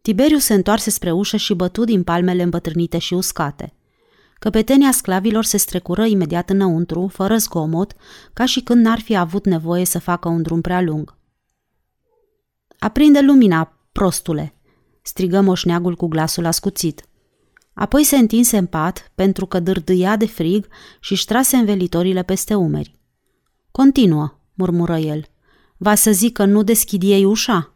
Tiberiu 0.02 0.38
se 0.38 0.54
întoarse 0.54 0.90
spre 0.90 1.12
ușă 1.12 1.36
și 1.36 1.54
bătu 1.54 1.84
din 1.84 2.02
palmele 2.02 2.42
îmbătrânite 2.42 2.98
și 2.98 3.14
uscate. 3.14 3.74
Căpetenia 4.40 4.90
sclavilor 4.90 5.44
se 5.44 5.56
strecură 5.56 6.04
imediat 6.04 6.50
înăuntru, 6.50 7.08
fără 7.12 7.36
zgomot, 7.36 7.94
ca 8.32 8.44
și 8.44 8.60
când 8.60 8.84
n-ar 8.84 9.00
fi 9.00 9.16
avut 9.16 9.46
nevoie 9.46 9.84
să 9.84 9.98
facă 9.98 10.28
un 10.28 10.42
drum 10.42 10.60
prea 10.60 10.80
lung. 10.80 11.16
Aprinde 12.78 13.20
lumina, 13.20 13.78
prostule!" 13.92 14.54
strigă 15.02 15.40
moșneagul 15.40 15.96
cu 15.96 16.06
glasul 16.06 16.44
ascuțit. 16.44 17.04
Apoi 17.72 18.04
se 18.04 18.16
întinse 18.16 18.56
în 18.56 18.66
pat 18.66 19.12
pentru 19.14 19.46
că 19.46 19.60
dârdâia 19.60 20.16
de 20.16 20.26
frig 20.26 20.66
și 21.00 21.12
își 21.12 21.24
trase 21.24 21.56
învelitorile 21.56 22.22
peste 22.22 22.54
umeri. 22.54 22.98
Continuă, 23.70 24.38
murmură 24.54 24.96
el. 24.96 25.24
Va 25.76 25.94
să 25.94 26.10
zic 26.10 26.32
că 26.32 26.44
nu 26.44 26.62
deschid 26.62 27.02
ei 27.02 27.24
ușa? 27.24 27.74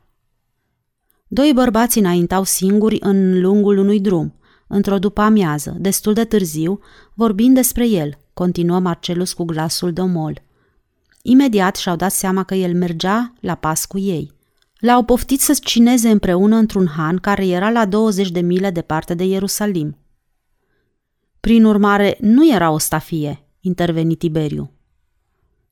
Doi 1.27 1.53
bărbați 1.55 1.99
înaintau 1.99 2.45
singuri 2.45 2.99
în 3.01 3.41
lungul 3.41 3.79
unui 3.79 4.01
drum, 4.01 4.39
într-o 4.75 4.99
după 4.99 5.21
amiază, 5.21 5.77
destul 5.79 6.13
de 6.13 6.25
târziu, 6.25 6.81
vorbind 7.15 7.55
despre 7.55 7.89
el, 7.89 8.19
continuă 8.33 8.79
Marcelus 8.79 9.33
cu 9.33 9.45
glasul 9.45 9.93
domol. 9.93 10.43
Imediat 11.23 11.77
și-au 11.77 11.97
dat 11.97 12.13
seama 12.13 12.43
că 12.43 12.55
el 12.55 12.75
mergea 12.75 13.33
la 13.41 13.55
pas 13.55 13.85
cu 13.85 13.99
ei. 13.99 14.33
L-au 14.79 15.05
poftit 15.05 15.41
să 15.41 15.59
cineze 15.63 16.11
împreună 16.11 16.57
într-un 16.57 16.87
han 16.87 17.17
care 17.17 17.47
era 17.47 17.71
la 17.71 17.85
20 17.85 18.31
de 18.31 18.41
mile 18.41 18.71
departe 18.71 19.15
de 19.15 19.25
Ierusalim. 19.25 19.99
Prin 21.41 21.65
urmare, 21.65 22.17
nu 22.21 22.53
era 22.53 22.71
o 22.71 22.79
stafie, 22.79 23.47
interveni 23.61 24.15
Tiberiu. 24.15 24.71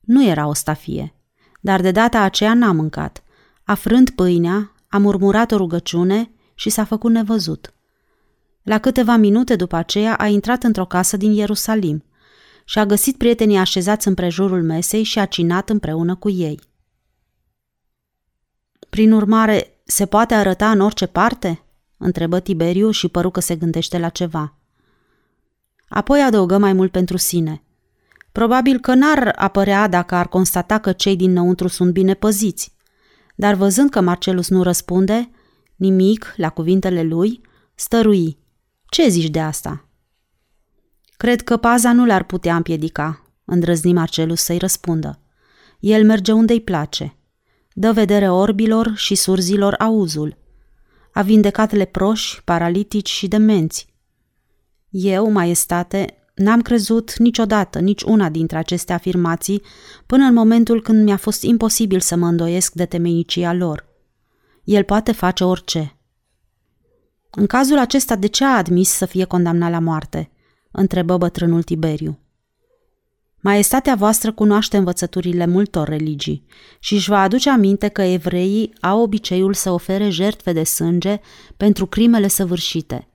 Nu 0.01 0.25
era 0.25 0.47
o 0.47 0.55
stafie, 0.55 1.15
dar 1.61 1.81
de 1.81 1.91
data 1.91 2.21
aceea 2.21 2.55
n-a 2.55 2.73
mâncat. 2.73 3.23
Afrând 3.65 4.11
pâinea, 4.11 4.73
a 4.89 4.99
murmurat 4.99 5.53
o 5.53 5.57
rugăciune 5.57 6.31
și 6.55 6.71
s-a 6.71 6.85
făcut 6.85 7.11
nevăzut. 7.11 7.72
La 8.63 8.79
câteva 8.79 9.17
minute 9.17 9.57
după 9.57 9.77
aceea 9.77 10.15
a 10.15 10.27
intrat 10.27 10.63
într-o 10.63 10.87
casă 10.87 11.17
din 11.17 11.33
Ierusalim 11.33 12.05
și 12.65 12.79
a 12.79 12.87
găsit 12.87 13.17
prietenii 13.17 13.57
așezați 13.57 14.09
în 14.09 14.15
prejurul 14.15 14.63
mesei 14.63 15.03
și 15.03 15.19
a 15.19 15.25
cinat 15.25 15.71
împreună 15.71 16.15
cu 16.15 16.31
ei. 16.31 16.61
Prin 18.91 19.13
urmare, 19.13 19.81
se 19.85 20.07
poate 20.07 20.35
arăta 20.35 20.71
în 20.71 20.81
orice 20.81 21.07
parte? 21.07 21.63
întrebă 21.97 22.41
Tiberiu 22.41 22.91
și 22.91 23.09
păru 23.09 23.31
că 23.31 23.41
se 23.41 23.57
gândește 23.57 23.99
la 23.99 24.09
ceva. 24.09 24.55
Apoi 25.89 26.23
adăugă 26.23 26.59
mai 26.59 26.73
mult 26.73 26.91
pentru 26.91 27.17
sine. 27.17 27.63
Probabil 28.33 28.81
că 28.81 28.95
n-ar 28.95 29.33
apărea 29.37 29.89
dacă 29.89 30.15
ar 30.15 30.29
constata 30.29 30.79
că 30.79 30.93
cei 30.93 31.17
dinăuntru 31.17 31.69
sunt 31.69 31.93
bine 31.93 32.15
păziți. 32.15 32.75
Dar 33.35 33.55
văzând 33.55 33.91
că 33.91 34.01
Marcelus 34.01 34.49
nu 34.49 34.63
răspunde, 34.63 35.31
nimic 35.77 36.35
la 36.37 36.49
cuvintele 36.51 37.03
lui, 37.03 37.41
stărui. 37.75 38.39
Ce 38.93 39.09
zici 39.09 39.31
de 39.31 39.41
asta? 39.41 39.89
Cred 41.17 41.43
că 41.43 41.57
paza 41.57 41.93
nu 41.93 42.07
l-ar 42.07 42.25
putea 42.25 42.57
împiedica, 42.57 43.23
îndrăzni 43.45 43.93
Marcelus 43.93 44.41
să-i 44.41 44.59
răspundă. 44.59 45.19
El 45.81 46.05
merge 46.05 46.33
unde-i 46.33 46.61
place. 46.61 47.17
Dă 47.73 47.93
vedere 47.93 48.31
orbilor 48.31 48.93
și 48.95 49.15
surzilor 49.15 49.75
auzul. 49.79 50.37
A 51.13 51.23
vindecat 51.23 51.73
leproși, 51.73 52.45
paralitici 52.45 53.09
și 53.09 53.29
demenți. 53.29 53.87
Eu, 54.91 55.31
maestate, 55.31 56.17
N-am 56.35 56.63
crezut 56.63 57.19
niciodată 57.19 57.79
nici 57.79 58.03
una 58.03 58.29
dintre 58.29 58.59
aceste 58.59 58.93
afirmații 58.93 59.63
până 60.07 60.25
în 60.25 60.35
momentul 60.35 60.83
când 60.83 61.05
mi-a 61.05 61.17
fost 61.17 61.43
imposibil 61.43 62.01
să 62.01 62.17
mă 62.17 62.27
îndoiesc 62.27 62.73
de 62.73 62.87
temeinicia 62.87 63.53
lor. 63.53 63.87
El 64.65 64.85
poate 64.85 65.13
face 65.13 65.45
orice. 65.45 65.97
În 67.35 67.47
cazul 67.47 67.79
acesta, 67.79 68.17
de 68.17 68.27
ce 68.27 68.45
a 68.45 68.57
admis 68.57 68.89
să 68.89 69.07
fie 69.07 69.25
condamnat 69.25 69.71
la 69.71 69.79
moarte? 69.79 70.31
întrebă 70.71 71.17
bătrânul 71.17 71.63
Tiberiu. 71.63 72.19
Maestatea 73.41 73.95
voastră 73.95 74.33
cunoaște 74.33 74.77
învățăturile 74.77 75.47
multor 75.47 75.89
religii 75.89 76.47
și 76.79 76.95
își 76.95 77.09
va 77.09 77.23
aduce 77.23 77.51
aminte 77.51 77.89
că 77.89 78.03
evreii 78.03 78.75
au 78.81 79.01
obiceiul 79.01 79.55
să 79.55 79.71
ofere 79.71 80.09
jertfe 80.09 80.53
de 80.53 80.65
sânge 80.65 81.21
pentru 81.57 81.87
crimele 81.87 82.29
săvârșite– 82.29 83.07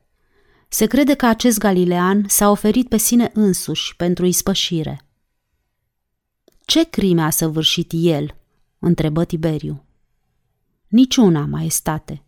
se 0.70 0.86
crede 0.86 1.14
că 1.14 1.26
acest 1.26 1.58
galilean 1.58 2.26
s-a 2.28 2.50
oferit 2.50 2.88
pe 2.88 2.98
sine 2.98 3.32
însuși 3.34 3.96
pentru 3.96 4.26
ispășire. 4.26 5.02
Ce 6.66 6.90
crime 6.90 7.22
a 7.22 7.30
săvârșit 7.30 7.92
el? 7.94 8.36
întrebă 8.80 9.26
Tiberiu. 9.26 9.86
Niciuna, 10.88 11.46
maestate. 11.46 12.24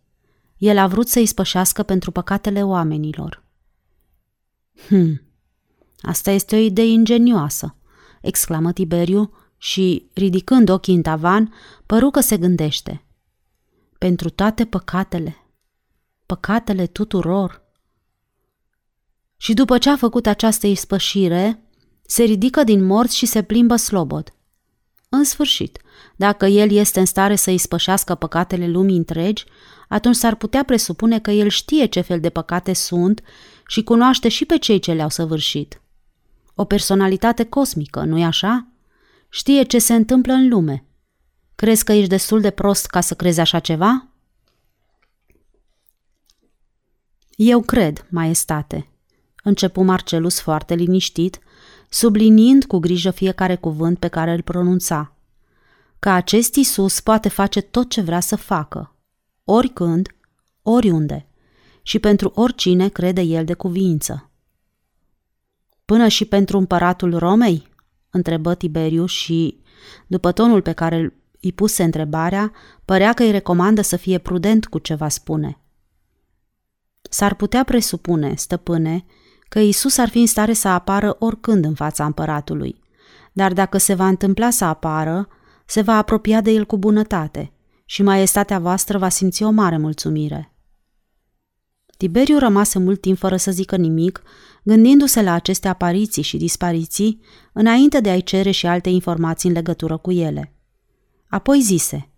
El 0.60 0.78
a 0.78 0.86
vrut 0.86 1.08
să 1.08 1.18
ispășească 1.18 1.82
pentru 1.82 2.10
păcatele 2.10 2.62
oamenilor. 2.62 3.44
Hm, 4.86 5.22
asta 6.00 6.30
este 6.30 6.56
o 6.56 6.58
idee 6.58 6.86
ingenioasă, 6.86 7.76
exclamă 8.20 8.72
Tiberiu 8.72 9.32
și, 9.56 10.10
ridicând 10.14 10.68
ochii 10.68 10.94
în 10.94 11.02
tavan, 11.02 11.54
păru 11.86 12.10
că 12.10 12.20
se 12.20 12.36
gândește. 12.36 13.04
Pentru 13.98 14.30
toate 14.30 14.64
păcatele, 14.64 15.36
păcatele 16.26 16.86
tuturor, 16.86 17.62
și 19.36 19.54
după 19.54 19.78
ce 19.78 19.90
a 19.90 19.96
făcut 19.96 20.26
această 20.26 20.66
ispășire, 20.66 21.62
se 22.06 22.22
ridică 22.22 22.64
din 22.64 22.84
morți 22.84 23.16
și 23.16 23.26
se 23.26 23.42
plimbă 23.42 23.76
slobod. 23.76 24.34
În 25.08 25.24
sfârșit, 25.24 25.78
dacă 26.16 26.46
el 26.46 26.70
este 26.70 27.00
în 27.00 27.06
stare 27.06 27.36
să 27.36 27.50
ispășească 27.50 28.14
păcatele 28.14 28.68
lumii 28.68 28.96
întregi, 28.96 29.44
atunci 29.92 30.16
s-ar 30.16 30.34
putea 30.34 30.64
presupune 30.64 31.18
că 31.20 31.30
el 31.30 31.48
știe 31.48 31.86
ce 31.86 32.00
fel 32.00 32.20
de 32.20 32.30
păcate 32.30 32.72
sunt 32.72 33.22
și 33.66 33.82
cunoaște 33.82 34.28
și 34.28 34.44
pe 34.44 34.58
cei 34.58 34.78
ce 34.78 34.92
le-au 34.92 35.08
săvârșit. 35.08 35.80
O 36.54 36.64
personalitate 36.64 37.44
cosmică, 37.44 38.00
nu-i 38.00 38.24
așa? 38.24 38.66
Știe 39.28 39.62
ce 39.62 39.78
se 39.78 39.94
întâmplă 39.94 40.32
în 40.32 40.48
lume. 40.48 40.84
Crezi 41.54 41.84
că 41.84 41.92
ești 41.92 42.08
destul 42.08 42.40
de 42.40 42.50
prost 42.50 42.86
ca 42.86 43.00
să 43.00 43.14
crezi 43.14 43.40
așa 43.40 43.58
ceva? 43.58 44.08
Eu 47.30 47.60
cred, 47.60 48.06
maestate, 48.10 48.88
începu 49.42 49.82
Marcelus 49.82 50.40
foarte 50.40 50.74
liniștit, 50.74 51.38
subliniind 51.88 52.64
cu 52.64 52.78
grijă 52.78 53.10
fiecare 53.10 53.56
cuvânt 53.56 53.98
pe 53.98 54.08
care 54.08 54.32
îl 54.32 54.42
pronunța. 54.42 55.16
Că 55.98 56.10
acest 56.10 56.54
Isus 56.54 57.00
poate 57.00 57.28
face 57.28 57.60
tot 57.60 57.90
ce 57.90 58.00
vrea 58.00 58.20
să 58.20 58.36
facă, 58.36 58.94
oricând, 59.50 60.08
oriunde, 60.62 61.26
și 61.82 61.98
pentru 61.98 62.32
oricine 62.34 62.88
crede 62.88 63.20
el 63.20 63.44
de 63.44 63.54
cuvință. 63.54 64.30
Până 65.84 66.08
și 66.08 66.24
pentru 66.24 66.58
împăratul 66.58 67.18
Romei? 67.18 67.68
întrebă 68.10 68.54
Tiberiu 68.54 69.06
și, 69.06 69.60
după 70.06 70.32
tonul 70.32 70.62
pe 70.62 70.72
care 70.72 71.14
îi 71.40 71.52
puse 71.52 71.82
întrebarea, 71.82 72.52
părea 72.84 73.12
că 73.12 73.22
îi 73.22 73.30
recomandă 73.30 73.80
să 73.80 73.96
fie 73.96 74.18
prudent 74.18 74.66
cu 74.66 74.78
ce 74.78 74.94
va 74.94 75.08
spune. 75.08 75.58
S-ar 77.02 77.34
putea 77.34 77.64
presupune, 77.64 78.34
stăpâne, 78.34 79.04
că 79.48 79.58
Isus 79.58 79.98
ar 79.98 80.08
fi 80.08 80.18
în 80.18 80.26
stare 80.26 80.52
să 80.52 80.68
apară 80.68 81.16
oricând 81.18 81.64
în 81.64 81.74
fața 81.74 82.04
împăratului. 82.04 82.80
Dar 83.32 83.52
dacă 83.52 83.78
se 83.78 83.94
va 83.94 84.06
întâmpla 84.06 84.50
să 84.50 84.64
apară, 84.64 85.28
se 85.66 85.80
va 85.80 85.96
apropia 85.96 86.40
de 86.40 86.50
el 86.50 86.64
cu 86.64 86.78
bunătate 86.78 87.52
și 87.90 88.02
maestatea 88.02 88.58
voastră 88.58 88.98
va 88.98 89.08
simți 89.08 89.42
o 89.42 89.50
mare 89.50 89.78
mulțumire. 89.78 90.52
Tiberiu 91.96 92.38
rămase 92.38 92.78
mult 92.78 93.00
timp 93.00 93.18
fără 93.18 93.36
să 93.36 93.50
zică 93.50 93.76
nimic, 93.76 94.22
gândindu-se 94.62 95.22
la 95.22 95.32
aceste 95.32 95.68
apariții 95.68 96.22
și 96.22 96.36
dispariții, 96.36 97.20
înainte 97.52 98.00
de 98.00 98.10
a-i 98.10 98.22
cere 98.22 98.50
și 98.50 98.66
alte 98.66 98.88
informații 98.88 99.48
în 99.48 99.54
legătură 99.54 99.96
cu 99.96 100.10
ele. 100.10 100.52
Apoi 101.28 101.60
zise, 101.60 102.08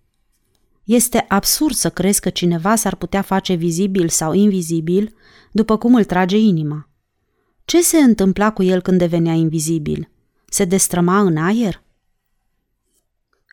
Este 0.84 1.24
absurd 1.28 1.74
să 1.74 1.90
crezi 1.90 2.20
că 2.20 2.30
cineva 2.30 2.74
s-ar 2.74 2.94
putea 2.94 3.22
face 3.22 3.54
vizibil 3.54 4.08
sau 4.08 4.32
invizibil 4.32 5.14
după 5.52 5.78
cum 5.78 5.94
îl 5.94 6.04
trage 6.04 6.38
inima. 6.38 6.88
Ce 7.64 7.82
se 7.82 7.98
întâmpla 7.98 8.52
cu 8.52 8.62
el 8.62 8.80
când 8.80 8.98
devenea 8.98 9.34
invizibil? 9.34 10.10
Se 10.48 10.64
destrăma 10.64 11.20
în 11.20 11.36
aer? 11.36 11.82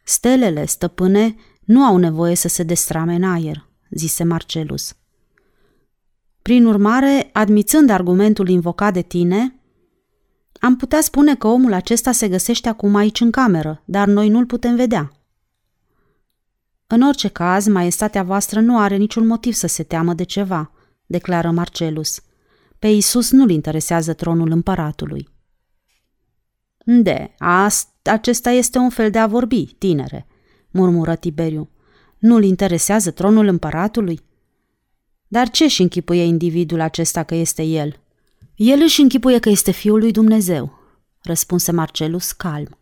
Stelele, 0.03 0.65
stăpâne, 0.65 1.35
nu 1.69 1.83
au 1.83 1.97
nevoie 1.97 2.35
să 2.35 2.47
se 2.47 2.63
destrame 2.63 3.15
în 3.15 3.23
aer, 3.23 3.69
zise 3.89 4.23
Marcelus. 4.23 4.95
Prin 6.41 6.65
urmare, 6.65 7.29
admițând 7.33 7.89
argumentul 7.89 8.49
invocat 8.49 8.93
de 8.93 9.01
tine, 9.01 9.59
am 10.59 10.75
putea 10.75 11.01
spune 11.01 11.35
că 11.35 11.47
omul 11.47 11.73
acesta 11.73 12.11
se 12.11 12.27
găsește 12.27 12.69
acum 12.69 12.95
aici 12.95 13.21
în 13.21 13.31
cameră, 13.31 13.81
dar 13.85 14.07
noi 14.07 14.29
nu-l 14.29 14.45
putem 14.45 14.75
vedea. 14.75 15.11
În 16.87 17.01
orice 17.01 17.27
caz, 17.27 17.67
maestatea 17.67 18.23
voastră 18.23 18.59
nu 18.59 18.79
are 18.79 18.95
niciun 18.95 19.27
motiv 19.27 19.53
să 19.53 19.67
se 19.67 19.83
teamă 19.83 20.13
de 20.13 20.23
ceva, 20.23 20.71
declară 21.05 21.51
Marcelus– 21.51 22.19
pe 22.79 22.87
Isus 22.87 23.31
nu-l 23.31 23.49
interesează 23.49 24.13
tronul 24.13 24.51
împăratului. 24.51 25.29
De, 26.85 27.35
ast, 27.37 27.89
acesta 28.03 28.49
este 28.49 28.77
un 28.77 28.89
fel 28.89 29.11
de 29.11 29.17
a 29.19 29.27
vorbi, 29.27 29.65
tinere, 29.65 30.27
murmură 30.71 31.15
Tiberiu. 31.15 31.69
Nu-l 32.17 32.43
interesează 32.43 33.11
tronul 33.11 33.47
împăratului? 33.47 34.19
Dar 35.27 35.49
ce 35.49 35.67
și 35.67 35.81
închipuie 35.81 36.23
individul 36.23 36.79
acesta 36.79 37.23
că 37.23 37.35
este 37.35 37.63
el? 37.63 37.99
El 38.55 38.79
își 38.81 39.01
închipuie 39.01 39.39
că 39.39 39.49
este 39.49 39.71
fiul 39.71 39.99
lui 39.99 40.11
Dumnezeu, 40.11 40.79
răspunse 41.21 41.71
Marcelus 41.71 42.31
calm. 42.31 42.77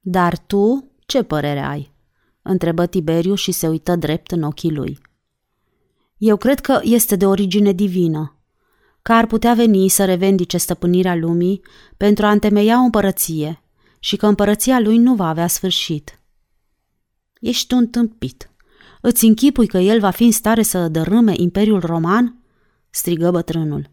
Dar 0.00 0.38
tu 0.38 0.90
ce 1.06 1.22
părere 1.22 1.60
ai? 1.60 1.94
întrebă 2.42 2.86
Tiberiu 2.86 3.34
și 3.34 3.52
se 3.52 3.68
uită 3.68 3.96
drept 3.96 4.30
în 4.30 4.42
ochii 4.42 4.72
lui. 4.72 4.98
Eu 6.16 6.36
cred 6.36 6.60
că 6.60 6.80
este 6.82 7.16
de 7.16 7.26
origine 7.26 7.72
divină, 7.72 8.36
că 9.02 9.12
ar 9.12 9.26
putea 9.26 9.54
veni 9.54 9.88
să 9.88 10.04
revendice 10.04 10.56
stăpânirea 10.56 11.14
lumii 11.14 11.60
pentru 11.96 12.26
a 12.26 12.30
întemeia 12.30 12.80
o 12.80 12.84
împărăție 12.84 13.62
și 13.98 14.16
că 14.16 14.26
împărăția 14.26 14.80
lui 14.80 14.98
nu 14.98 15.14
va 15.14 15.28
avea 15.28 15.46
sfârșit. 15.46 16.20
Ești 17.46 17.74
un 17.74 17.86
tâmpit. 17.86 18.50
Îți 19.00 19.24
închipui 19.24 19.66
că 19.66 19.78
el 19.78 20.00
va 20.00 20.10
fi 20.10 20.24
în 20.24 20.32
stare 20.32 20.62
să 20.62 20.88
dărâme 20.88 21.32
Imperiul 21.36 21.80
Roman? 21.80 22.42
strigă 22.90 23.30
bătrânul. 23.30 23.90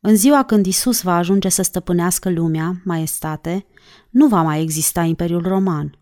În 0.00 0.16
ziua 0.16 0.42
când 0.42 0.66
Isus 0.66 1.02
va 1.02 1.16
ajunge 1.16 1.48
să 1.48 1.62
stăpânească 1.62 2.30
lumea, 2.30 2.80
maestate, 2.84 3.66
nu 4.10 4.26
va 4.26 4.42
mai 4.42 4.60
exista 4.60 5.02
Imperiul 5.02 5.42
Roman. 5.42 5.98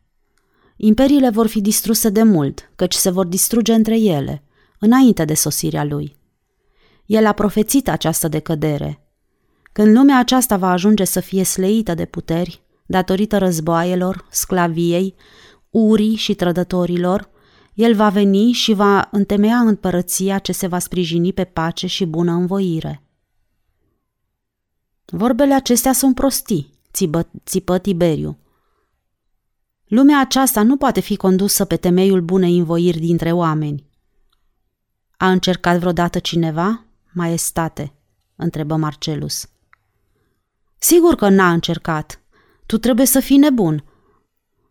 Imperiile 0.77 1.31
vor 1.31 1.47
fi 1.47 1.61
distruse 1.61 2.09
de 2.09 2.23
mult, 2.23 2.71
căci 2.77 2.95
se 2.95 3.11
vor 3.11 3.27
distruge 3.27 3.73
între 3.73 3.99
ele, 4.01 4.43
înainte 4.79 5.25
de 5.25 5.35
sosirea 5.35 5.85
lui. 5.85 6.17
El 7.07 7.27
a 7.27 7.33
profețit 7.33 7.89
această 7.89 8.29
decădere. 8.29 9.09
Când 9.73 9.97
lumea 9.97 10.19
aceasta 10.19 10.57
va 10.57 10.71
ajunge 10.71 11.05
să 11.05 11.21
fie 11.21 11.43
sleită 11.43 11.95
de 11.95 12.05
puteri, 12.05 12.63
datorită 12.87 13.39
războaielor, 13.39 14.27
sclaviei, 14.31 15.15
urii 15.75 16.15
și 16.15 16.35
trădătorilor, 16.35 17.31
el 17.75 17.95
va 17.95 18.09
veni 18.09 18.53
și 18.53 18.73
va 18.73 19.09
întemeia 19.11 19.59
împărăția 19.59 20.39
ce 20.39 20.53
se 20.53 20.67
va 20.67 20.79
sprijini 20.79 21.33
pe 21.33 21.45
pace 21.45 21.87
și 21.87 22.05
bună 22.05 22.33
învoire. 22.33 23.03
Vorbele 25.05 25.55
acestea 25.55 25.93
sunt 25.93 26.15
prostii, 26.15 26.75
țipă, 26.93 27.31
țipă 27.45 27.79
Tiberiu. 27.79 28.39
Lumea 29.85 30.21
aceasta 30.21 30.63
nu 30.63 30.77
poate 30.77 31.01
fi 31.01 31.17
condusă 31.17 31.65
pe 31.65 31.77
temeiul 31.77 32.21
bunei 32.21 32.59
învoiri 32.59 32.99
dintre 32.99 33.33
oameni. 33.33 33.87
A 35.17 35.31
încercat 35.31 35.79
vreodată 35.79 36.19
cineva? 36.19 36.85
Maestate, 37.13 37.93
întrebă 38.37 38.77
Marcelus. 38.77 39.49
Sigur 40.79 41.15
că 41.15 41.29
n-a 41.29 41.53
încercat. 41.53 42.21
Tu 42.67 42.79
trebuie 42.79 43.07
să 43.07 43.21
fii 43.21 43.37
nebun. 43.37 43.85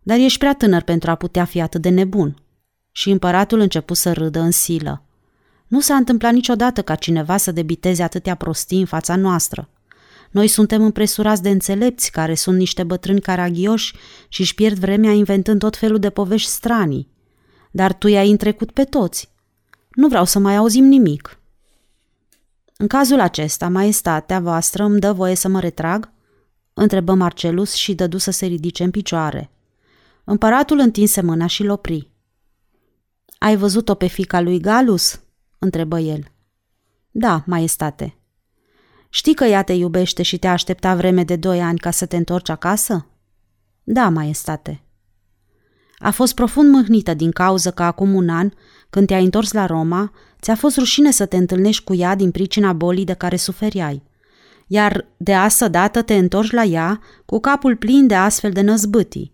Dar 0.04 0.18
ești 0.18 0.40
prea 0.40 0.54
tânăr 0.54 0.82
pentru 0.82 1.10
a 1.12 1.16
putea 1.16 1.46
fi 1.46 1.62
atât 1.62 1.82
de 1.82 1.90
nebun. 1.90 2.38
Și 2.92 3.10
împăratul 3.10 3.60
început 3.60 3.98
să 3.98 4.14
râdă 4.14 4.40
în 4.40 4.52
silă. 4.52 5.04
Nu 5.68 5.80
s-a 5.80 5.96
întâmplat 5.96 6.34
niciodată 6.34 6.82
ca 6.82 6.96
cineva 6.96 7.38
să 7.38 7.52
debiteze 7.52 8.04
atâtea 8.04 8.36
prostii 8.36 8.80
în 8.80 8.86
fața 8.86 9.16
noastră. 9.16 9.70
Noi 10.32 10.48
suntem 10.48 10.84
împresurați 10.84 11.42
de 11.42 11.50
înțelepți 11.50 12.12
care 12.12 12.36
sunt 12.36 12.58
niște 12.58 12.84
bătrâni 12.84 13.22
caragioși 13.22 13.96
și 14.28 14.42
își 14.42 14.56
pierd 14.56 14.78
vremea 14.78 15.12
inventând 15.12 15.60
tot 15.60 15.78
felul 15.78 16.00
de 16.00 16.10
povești 16.10 16.50
stranii. 16.50 17.08
Dar 17.72 17.94
tu 17.94 18.08
i-ai 18.08 18.32
întrecut 18.32 18.72
pe 18.72 18.84
toți. 18.84 19.30
Nu 19.90 20.08
vreau 20.08 20.26
să 20.26 20.40
mai 20.40 20.56
auzim 20.56 20.86
nimic. 20.86 21.40
În 22.78 22.88
cazul 22.88 23.20
acesta, 23.20 23.70
maestatea 23.70 24.40
voastră 24.40 24.84
îmi 24.84 25.00
dă 25.00 25.14
voie 25.14 25.36
să 25.36 25.48
mă 25.48 25.60
retrag? 25.60 26.12
Întrebă 26.74 27.14
Marcelus 27.14 27.74
și 27.74 27.94
dădu 27.94 28.18
să 28.18 28.32
se 28.32 28.46
ridice 28.46 28.84
în 28.84 28.92
picioare. 28.92 29.52
Împăratul 30.24 30.80
întinse 30.80 31.22
mâna 31.22 31.48
și-l 31.48 31.70
opri. 31.70 32.12
Ai 33.38 33.56
văzut-o 33.56 33.96
pe 33.96 34.08
fica 34.08 34.42
lui 34.42 34.60
Galus?" 34.60 35.22
întrebă 35.60 36.00
el. 36.00 36.24
Da, 37.12 37.44
maestate. 37.46 38.18
Știi 39.10 39.34
că 39.34 39.44
ea 39.44 39.64
te 39.64 39.74
iubește 39.74 40.24
și 40.24 40.38
te 40.38 40.48
aștepta 40.48 40.96
vreme 40.96 41.24
de 41.24 41.36
doi 41.36 41.62
ani 41.62 41.80
ca 41.80 41.92
să 41.92 42.06
te 42.06 42.18
întorci 42.18 42.50
acasă? 42.50 43.08
Da, 43.84 44.10
maestate. 44.10 44.84
A 45.98 46.12
fost 46.12 46.36
profund 46.36 46.72
mâhnită 46.72 47.14
din 47.14 47.32
cauză 47.32 47.72
că 47.72 47.84
acum 47.84 48.14
un 48.14 48.30
an, 48.30 48.50
când 48.90 49.08
te-ai 49.08 49.24
întors 49.24 49.52
la 49.52 49.66
Roma, 49.66 50.12
ți-a 50.42 50.56
fost 50.56 50.78
rușine 50.78 51.12
să 51.12 51.26
te 51.26 51.38
întâlnești 51.38 51.84
cu 51.84 51.94
ea 51.94 52.16
din 52.16 52.32
pricina 52.32 52.74
bolii 52.74 53.06
de 53.06 53.14
care 53.14 53.36
suferiai. 53.36 54.04
Iar 54.68 55.06
de 55.18 55.34
asta 55.34 55.68
dată 55.68 56.02
te 56.02 56.16
întorci 56.16 56.52
la 56.52 56.64
ea 56.64 57.00
cu 57.26 57.40
capul 57.40 57.76
plin 57.76 58.08
de 58.08 58.16
astfel 58.16 58.52
de 58.52 58.62
năzbâtii. 58.62 59.33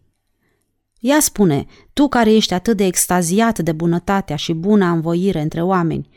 Ea 1.00 1.20
spune, 1.20 1.66
tu 1.94 2.08
care 2.08 2.34
ești 2.34 2.54
atât 2.54 2.78
de 2.78 2.86
extaziat 2.86 3.60
de 3.60 3.72
bunătatea 3.72 4.36
și 4.36 4.54
buna 4.54 4.92
învoire 4.92 5.42
între 5.42 5.62
oameni, 5.62 6.10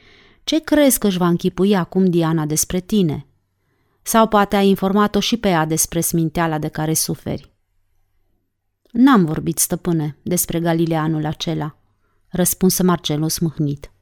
ce 0.45 0.61
crezi 0.61 0.99
că 0.99 1.07
își 1.07 1.19
va 1.19 1.27
închipui 1.27 1.77
acum 1.77 2.05
Diana 2.05 2.47
despre 2.47 2.81
tine? 2.81 3.27
Sau 4.03 4.29
poate 4.29 4.57
ai 4.57 4.69
informat-o 4.69 5.21
și 5.21 5.37
pe 5.37 5.49
ea 5.49 5.65
despre 5.65 6.01
sminteala 6.01 6.59
de 6.59 6.69
care 6.69 6.95
suferi? 6.95 7.53
N-am 8.91 9.25
vorbit, 9.25 9.59
stăpâne, 9.59 10.17
despre 10.23 10.61
Galileanul 10.61 11.27
acela, 11.27 11.77
răspunse 12.29 12.83
Marcelus 12.83 13.39
mâhnit. 13.39 13.93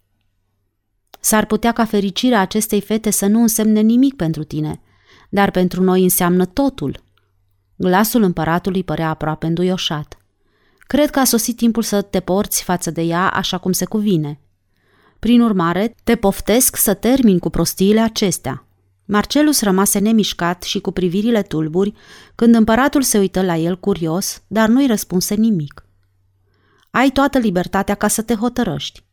S-ar 1.21 1.47
putea 1.47 1.73
ca 1.73 1.85
fericirea 1.85 2.41
acestei 2.41 2.81
fete 2.81 3.11
să 3.11 3.27
nu 3.27 3.41
însemne 3.41 3.81
nimic 3.81 4.17
pentru 4.17 4.45
tine, 4.45 4.81
dar 5.29 5.51
pentru 5.51 5.83
noi 5.83 6.03
înseamnă 6.03 6.45
totul. 6.45 7.03
Glasul 7.77 8.23
împăratului 8.23 8.85
părea 8.85 9.09
aproape 9.09 9.47
înduioșat. 9.47 10.20
Cred 10.91 11.11
că 11.11 11.19
a 11.19 11.25
sosit 11.25 11.57
timpul 11.57 11.83
să 11.83 12.03
te 12.03 12.21
porți 12.21 12.63
față 12.63 12.91
de 12.91 13.03
ea 13.03 13.29
așa 13.29 13.59
cum 13.59 13.73
se 13.73 13.85
cuvine. 13.85 14.41
Prin 15.19 15.41
urmare, 15.41 15.95
te 16.05 16.17
poftesc 16.17 16.77
să 16.77 16.95
termin 16.95 17.39
cu 17.39 17.51
prostiile 17.51 18.01
acestea. 18.01 18.67
Marcelus 19.05 19.63
rămase 19.63 19.99
nemișcat 19.99 20.63
și 20.63 20.81
cu 20.81 20.91
privirile 20.91 21.43
tulburi, 21.43 21.93
când 22.35 22.55
împăratul 22.55 23.03
se 23.03 23.19
uită 23.19 23.43
la 23.43 23.57
el 23.57 23.79
curios, 23.79 24.43
dar 24.47 24.69
nu-i 24.69 24.87
răspunse 24.87 25.35
nimic. 25.35 25.85
Ai 26.91 27.11
toată 27.11 27.39
libertatea 27.39 27.95
ca 27.95 28.09
să 28.09 28.23
te 28.23 28.35
hotărăști. 28.35 29.05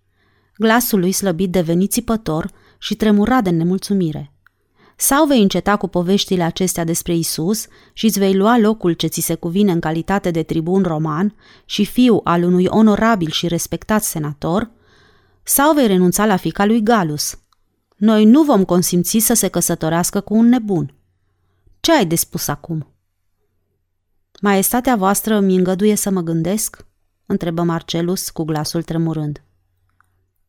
Glasul 0.55 0.99
lui 0.99 1.11
slăbit 1.11 1.51
deveni 1.51 1.87
țipător 1.87 2.51
și 2.77 2.95
tremura 2.95 3.41
de 3.41 3.49
nemulțumire. 3.49 4.33
Sau 4.99 5.25
vei 5.25 5.41
înceta 5.41 5.77
cu 5.77 5.87
poveștile 5.87 6.43
acestea 6.43 6.83
despre 6.83 7.15
Isus 7.15 7.67
și 7.93 8.05
îți 8.05 8.19
vei 8.19 8.35
lua 8.35 8.57
locul 8.57 8.93
ce 8.93 9.07
ți 9.07 9.21
se 9.21 9.35
cuvine 9.35 9.71
în 9.71 9.79
calitate 9.79 10.31
de 10.31 10.43
tribun 10.43 10.83
roman 10.83 11.35
și 11.65 11.85
fiu 11.85 12.21
al 12.23 12.43
unui 12.43 12.65
onorabil 12.65 13.29
și 13.29 13.47
respectat 13.47 14.03
senator, 14.03 14.71
sau 15.43 15.73
vei 15.73 15.87
renunța 15.87 16.25
la 16.25 16.35
fica 16.35 16.65
lui 16.65 16.83
Galus. 16.83 17.39
Noi 17.95 18.25
nu 18.25 18.43
vom 18.43 18.63
consimți 18.63 19.17
să 19.17 19.33
se 19.33 19.47
căsătorească 19.47 20.19
cu 20.19 20.33
un 20.33 20.45
nebun. 20.45 20.93
Ce 21.79 21.93
ai 21.93 22.05
de 22.05 22.15
spus 22.15 22.47
acum? 22.47 22.87
Maestatea 24.41 24.95
voastră 24.95 25.35
îmi 25.35 25.55
îngăduie 25.55 25.95
să 25.95 26.09
mă 26.09 26.21
gândesc? 26.21 26.85
întrebă 27.25 27.63
Marcelus 27.63 28.29
cu 28.29 28.43
glasul 28.43 28.83
tremurând. 28.83 29.43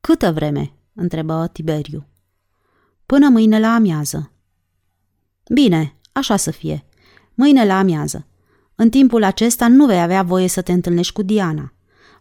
Câtă 0.00 0.32
vreme? 0.32 0.72
întrebă 0.94 1.48
Tiberiu. 1.52 2.06
Până 3.06 3.28
mâine 3.28 3.58
la 3.58 3.74
amiază. 3.74 4.32
Bine, 5.48 5.94
așa 6.12 6.36
să 6.36 6.50
fie. 6.50 6.84
Mâine 7.34 7.66
la 7.66 7.78
amiază. 7.78 8.26
În 8.74 8.90
timpul 8.90 9.24
acesta 9.24 9.68
nu 9.68 9.86
vei 9.86 10.00
avea 10.00 10.22
voie 10.22 10.48
să 10.48 10.62
te 10.62 10.72
întâlnești 10.72 11.12
cu 11.12 11.22
Diana. 11.22 11.72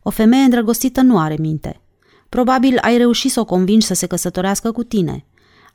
O 0.04 0.10
femeie 0.10 0.44
îndrăgostită 0.44 1.02
nu 1.02 1.20
are 1.20 1.36
minte. 1.40 1.82
Probabil 2.30 2.78
ai 2.82 2.98
reușit 2.98 3.32
să 3.32 3.40
o 3.40 3.46
convingi 3.46 3.86
să 3.86 3.94
se 3.94 4.08
căsătorească 4.08 4.72
cu 4.72 4.84
tine. 4.84 5.26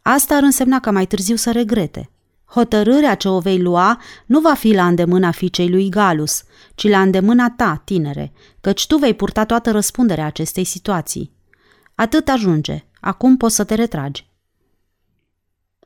Asta 0.02 0.34
ar 0.34 0.42
însemna 0.42 0.80
ca 0.80 0.90
mai 0.90 1.06
târziu 1.06 1.36
să 1.36 1.50
regrete. 1.50 2.10
Hotărârea 2.44 3.14
ce 3.14 3.28
o 3.28 3.38
vei 3.38 3.60
lua 3.60 4.00
nu 4.26 4.40
va 4.40 4.54
fi 4.54 4.74
la 4.74 4.86
îndemâna 4.86 5.30
fiicei 5.30 5.68
lui 5.68 5.88
Galus, 5.88 6.42
ci 6.74 6.88
la 6.88 7.00
îndemâna 7.00 7.50
ta, 7.56 7.82
tinere, 7.84 8.32
căci 8.60 8.86
tu 8.86 8.96
vei 8.96 9.14
purta 9.14 9.44
toată 9.44 9.70
răspunderea 9.70 10.26
acestei 10.26 10.64
situații. 10.64 11.32
Atât 11.94 12.28
ajunge. 12.28 12.84
Acum 13.00 13.36
poți 13.36 13.54
să 13.54 13.64
te 13.64 13.74
retragi. 13.74 14.30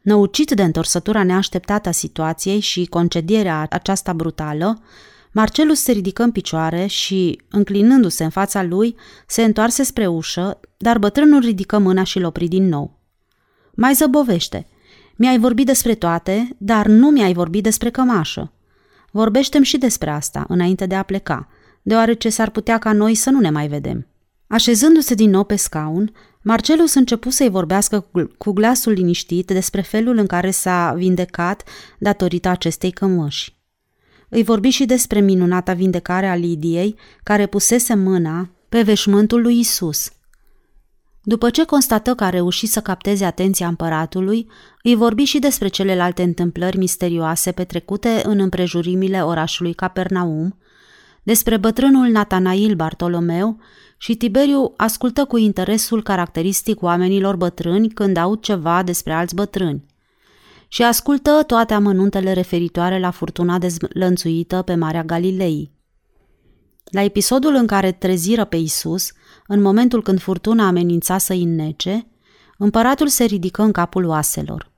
Năucit 0.07 0.51
de 0.51 0.63
întorsătura 0.63 1.23
neașteptată 1.23 1.89
a 1.89 1.93
situației 1.93 2.61
și 2.61 2.85
concedierea 2.85 3.67
aceasta 3.71 4.13
brutală, 4.13 4.83
Marcelus 5.33 5.81
se 5.81 5.93
ridică 5.93 6.23
în 6.23 6.31
picioare 6.31 6.87
și, 6.87 7.41
înclinându-se 7.51 8.25
în 8.25 8.31
fața 8.31 8.63
lui, 8.63 8.97
se 9.27 9.43
întoarse 9.43 9.83
spre 9.83 10.07
ușă, 10.07 10.61
dar 10.77 10.99
bătrânul 10.99 11.41
ridică 11.41 11.79
mâna 11.79 12.03
și-l 12.03 12.25
opri 12.25 12.49
din 12.49 12.69
nou. 12.69 12.99
Mai 13.75 13.95
zăbovește. 13.95 14.69
Mi-ai 15.17 15.39
vorbit 15.39 15.67
despre 15.67 15.95
toate, 15.95 16.57
dar 16.59 16.87
nu 16.87 17.11
mi-ai 17.11 17.33
vorbit 17.33 17.63
despre 17.63 17.91
cămașă. 17.91 18.53
Vorbește-mi 19.11 19.65
și 19.65 19.79
despre 19.79 20.11
asta, 20.11 20.45
înainte 20.49 20.87
de 20.87 20.95
a 20.95 21.03
pleca, 21.03 21.49
deoarece 21.83 22.29
s-ar 22.29 22.51
putea 22.51 22.79
ca 22.79 22.93
noi 22.93 23.15
să 23.15 23.31
nu 23.31 23.41
ne 23.41 23.51
mai 23.51 23.69
vedem. 23.69 24.07
Așezându-se 24.47 25.15
din 25.15 25.31
nou 25.31 25.45
pe 25.45 25.57
scaun, 25.57 26.13
Marcelus 26.49 26.95
începu 26.95 27.31
să-i 27.31 27.49
vorbească 27.49 28.07
cu 28.39 28.53
glasul 28.53 28.93
liniștit 28.93 29.47
despre 29.47 29.81
felul 29.81 30.17
în 30.17 30.27
care 30.27 30.51
s-a 30.51 30.95
vindecat 30.97 31.63
datorită 31.99 32.49
acestei 32.49 32.91
cămăși. 32.91 33.57
Îi 34.29 34.43
vorbi 34.43 34.69
și 34.69 34.85
despre 34.85 35.21
minunata 35.21 35.73
vindecare 35.73 36.27
a 36.27 36.35
Lidiei, 36.35 36.97
care 37.23 37.47
pusese 37.47 37.95
mâna 37.95 38.49
pe 38.69 38.83
veșmântul 38.83 39.43
lui 39.43 39.59
Isus. 39.59 40.13
După 41.23 41.51
ce 41.51 41.65
constată 41.65 42.15
că 42.15 42.25
a 42.25 42.31
reușit 42.31 42.71
să 42.71 42.81
capteze 42.81 43.25
atenția 43.25 43.67
împăratului, 43.67 44.47
îi 44.83 44.95
vorbi 44.95 45.23
și 45.23 45.39
despre 45.39 45.69
celelalte 45.69 46.23
întâmplări 46.23 46.79
misterioase 46.79 47.53
petrecute 47.53 48.23
în 48.25 48.41
împrejurimile 48.41 49.25
orașului 49.25 49.75
Capernaum, 49.75 50.59
despre 51.23 51.57
bătrânul 51.57 52.09
Natanail 52.09 52.75
Bartolomeu 52.75 53.59
și 53.97 54.17
Tiberiu 54.17 54.73
ascultă 54.77 55.25
cu 55.25 55.37
interesul 55.37 56.03
caracteristic 56.03 56.83
oamenilor 56.83 57.37
bătrâni 57.37 57.89
când 57.89 58.17
aud 58.17 58.41
ceva 58.41 58.83
despre 58.83 59.13
alți 59.13 59.35
bătrâni 59.35 59.85
și 60.69 60.83
ascultă 60.83 61.43
toate 61.47 61.75
amănuntele 61.75 62.33
referitoare 62.33 62.99
la 62.99 63.11
furtuna 63.11 63.59
dezlănțuită 63.59 64.63
pe 64.63 64.75
Marea 64.75 65.05
Galilei. 65.05 65.71
La 66.85 67.03
episodul 67.03 67.55
în 67.55 67.67
care 67.67 67.93
treziră 67.93 68.45
pe 68.45 68.57
Isus, 68.57 69.13
în 69.47 69.61
momentul 69.61 70.03
când 70.03 70.21
furtuna 70.21 70.67
amenința 70.67 71.19
să 71.19 71.33
înnece, 71.33 72.07
împăratul 72.59 73.09
se 73.09 73.25
ridică 73.25 73.63
în 73.63 73.73
capul 73.73 74.05
oaselor. 74.05 74.73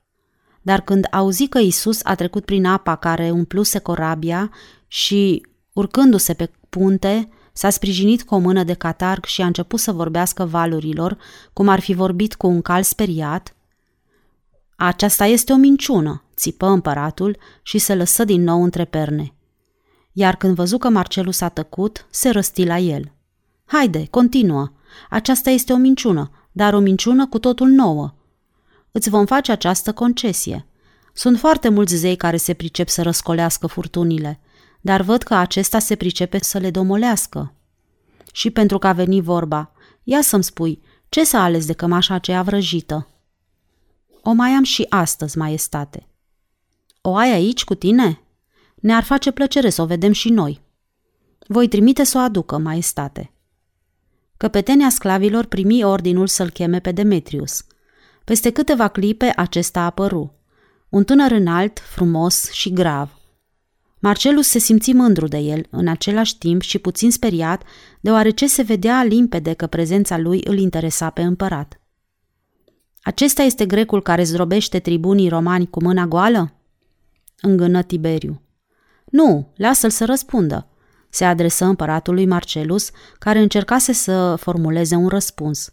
Dar 0.62 0.80
când 0.80 1.06
auzi 1.10 1.46
că 1.46 1.58
Isus 1.58 2.00
a 2.02 2.14
trecut 2.14 2.44
prin 2.44 2.64
apa 2.64 2.96
care 2.96 3.30
umpluse 3.30 3.78
corabia 3.78 4.50
și, 4.86 5.46
urcându-se 5.72 6.34
pe 6.34 6.50
punte, 6.68 7.28
S-a 7.58 7.70
sprijinit 7.70 8.22
cu 8.22 8.34
o 8.34 8.38
mână 8.38 8.64
de 8.64 8.74
catarg 8.74 9.24
și 9.24 9.42
a 9.42 9.46
început 9.46 9.80
să 9.80 9.92
vorbească 9.92 10.44
valurilor, 10.44 11.18
cum 11.52 11.68
ar 11.68 11.80
fi 11.80 11.94
vorbit 11.94 12.34
cu 12.34 12.46
un 12.46 12.62
cal 12.62 12.82
speriat. 12.82 13.54
Aceasta 14.76 15.24
este 15.24 15.52
o 15.52 15.56
minciună, 15.56 16.22
țipă 16.36 16.66
împăratul 16.66 17.36
și 17.62 17.78
se 17.78 17.94
lăsă 17.94 18.24
din 18.24 18.42
nou 18.42 18.62
între 18.62 18.84
perne. 18.84 19.34
Iar 20.12 20.36
când 20.36 20.54
văzu 20.54 20.78
că 20.78 20.88
Marcelus 20.88 21.36
s-a 21.36 21.48
tăcut, 21.48 22.06
se 22.10 22.30
răsti 22.30 22.64
la 22.64 22.78
el. 22.78 23.12
Haide, 23.64 24.06
continuă. 24.10 24.72
Aceasta 25.10 25.50
este 25.50 25.72
o 25.72 25.76
minciună, 25.76 26.30
dar 26.52 26.74
o 26.74 26.78
minciună 26.78 27.26
cu 27.26 27.38
totul 27.38 27.68
nouă. 27.68 28.14
Îți 28.92 29.10
vom 29.10 29.26
face 29.26 29.52
această 29.52 29.92
concesie. 29.92 30.66
Sunt 31.12 31.38
foarte 31.38 31.68
mulți 31.68 31.94
zei 31.94 32.16
care 32.16 32.36
se 32.36 32.54
pricep 32.54 32.88
să 32.88 33.02
răscolească 33.02 33.66
furtunile 33.66 34.40
dar 34.80 35.02
văd 35.02 35.22
că 35.22 35.34
acesta 35.34 35.78
se 35.78 35.96
pricepe 35.96 36.38
să 36.42 36.58
le 36.58 36.70
domolească. 36.70 37.54
Și 38.32 38.50
pentru 38.50 38.78
că 38.78 38.86
a 38.86 38.92
venit 38.92 39.22
vorba, 39.22 39.72
ia 40.02 40.20
să-mi 40.20 40.44
spui, 40.44 40.82
ce 41.08 41.24
s-a 41.24 41.42
ales 41.42 41.66
de 41.66 41.72
cămașa 41.72 42.14
aceea 42.14 42.42
vrăjită? 42.42 43.08
O 44.22 44.32
mai 44.32 44.50
am 44.50 44.62
și 44.62 44.86
astăzi, 44.88 45.38
maestate. 45.38 46.06
O 47.00 47.16
ai 47.16 47.32
aici 47.32 47.64
cu 47.64 47.74
tine? 47.74 48.20
Ne-ar 48.74 49.02
face 49.02 49.30
plăcere 49.30 49.70
să 49.70 49.82
o 49.82 49.86
vedem 49.86 50.12
și 50.12 50.28
noi. 50.28 50.60
Voi 51.46 51.68
trimite 51.68 52.04
să 52.04 52.18
o 52.18 52.20
aducă, 52.20 52.58
maestate. 52.58 53.32
Căpetenia 54.36 54.88
sclavilor 54.88 55.44
primi 55.44 55.84
ordinul 55.84 56.26
să-l 56.26 56.50
cheme 56.50 56.80
pe 56.80 56.92
Demetrius. 56.92 57.64
Peste 58.24 58.50
câteva 58.50 58.88
clipe 58.88 59.32
acesta 59.36 59.80
apăru. 59.80 60.34
Un 60.88 61.04
tânăr 61.04 61.30
înalt, 61.30 61.78
frumos 61.78 62.50
și 62.50 62.72
grav. 62.72 63.17
Marcelus 64.00 64.48
se 64.48 64.58
simți 64.58 64.92
mândru 64.92 65.26
de 65.26 65.38
el, 65.38 65.66
în 65.70 65.88
același 65.88 66.38
timp 66.38 66.62
și 66.62 66.78
puțin 66.78 67.10
speriat, 67.10 67.62
deoarece 68.00 68.46
se 68.46 68.62
vedea 68.62 69.04
limpede 69.04 69.52
că 69.52 69.66
prezența 69.66 70.18
lui 70.18 70.40
îl 70.44 70.58
interesa 70.58 71.10
pe 71.10 71.22
împărat. 71.22 71.80
Acesta 73.02 73.42
este 73.42 73.66
grecul 73.66 74.02
care 74.02 74.22
zdrobește 74.22 74.78
tribunii 74.78 75.28
romani 75.28 75.70
cu 75.70 75.82
mâna 75.82 76.06
goală? 76.06 76.52
Îngână 77.40 77.82
Tiberiu. 77.82 78.42
Nu, 79.04 79.52
lasă-l 79.56 79.90
să 79.90 80.04
răspundă, 80.04 80.68
se 81.08 81.24
adresă 81.24 81.64
împăratului 81.64 82.26
Marcelus, 82.26 82.90
care 83.18 83.38
încercase 83.38 83.92
să 83.92 84.34
formuleze 84.36 84.94
un 84.94 85.08
răspuns. 85.08 85.72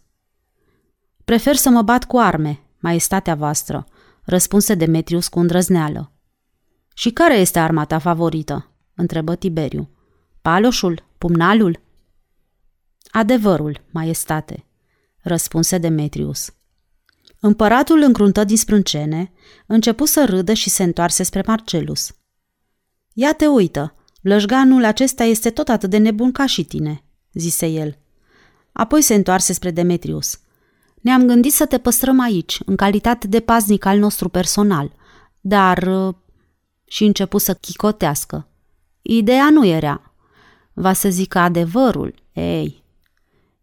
Prefer 1.25 1.55
să 1.55 1.69
mă 1.69 1.81
bat 1.81 2.03
cu 2.03 2.17
arme, 2.17 2.61
maestatea 2.79 3.35
voastră, 3.35 3.85
răspunse 4.23 4.75
Demetrius 4.75 5.27
cu 5.27 5.39
îndrăzneală. 5.39 6.14
Și 6.97 7.09
care 7.11 7.37
este 7.37 7.59
arma 7.59 7.85
ta 7.85 7.99
favorită? 7.99 8.69
întrebă 8.93 9.35
Tiberiu. 9.35 9.89
Paloșul? 10.41 11.03
Pumnalul? 11.17 11.79
Adevărul, 13.11 13.81
maestate, 13.91 14.65
răspunse 15.21 15.77
Demetrius. 15.77 16.53
Împăratul 17.39 18.01
încruntă 18.01 18.43
din 18.43 18.57
sprâncene, 18.57 19.31
începu 19.65 20.05
să 20.05 20.25
râdă 20.25 20.53
și 20.53 20.69
se 20.69 20.83
întoarse 20.83 21.23
spre 21.23 21.43
Marcelus. 21.45 22.15
Ia 23.13 23.33
te 23.33 23.47
uită, 23.47 23.95
lășganul 24.21 24.85
acesta 24.85 25.23
este 25.23 25.49
tot 25.49 25.69
atât 25.69 25.89
de 25.89 25.97
nebun 25.97 26.31
ca 26.31 26.45
și 26.45 26.63
tine, 26.63 27.03
zise 27.33 27.67
el. 27.67 27.97
Apoi 28.71 29.01
se 29.01 29.13
întoarse 29.13 29.53
spre 29.53 29.71
Demetrius. 29.71 30.39
Ne-am 31.01 31.25
gândit 31.25 31.53
să 31.53 31.65
te 31.65 31.77
păstrăm 31.77 32.19
aici, 32.19 32.59
în 32.65 32.75
calitate 32.75 33.27
de 33.27 33.39
paznic 33.39 33.85
al 33.85 33.99
nostru 33.99 34.29
personal, 34.29 34.91
dar... 35.39 35.89
Și 36.95 37.03
începu 37.03 37.37
să 37.37 37.53
chicotească. 37.53 38.47
Ideea 39.01 39.49
nu 39.49 39.65
era. 39.65 40.13
Va 40.73 40.93
să 40.93 41.09
zică 41.09 41.39
adevărul. 41.39 42.15
Ei, 42.33 42.83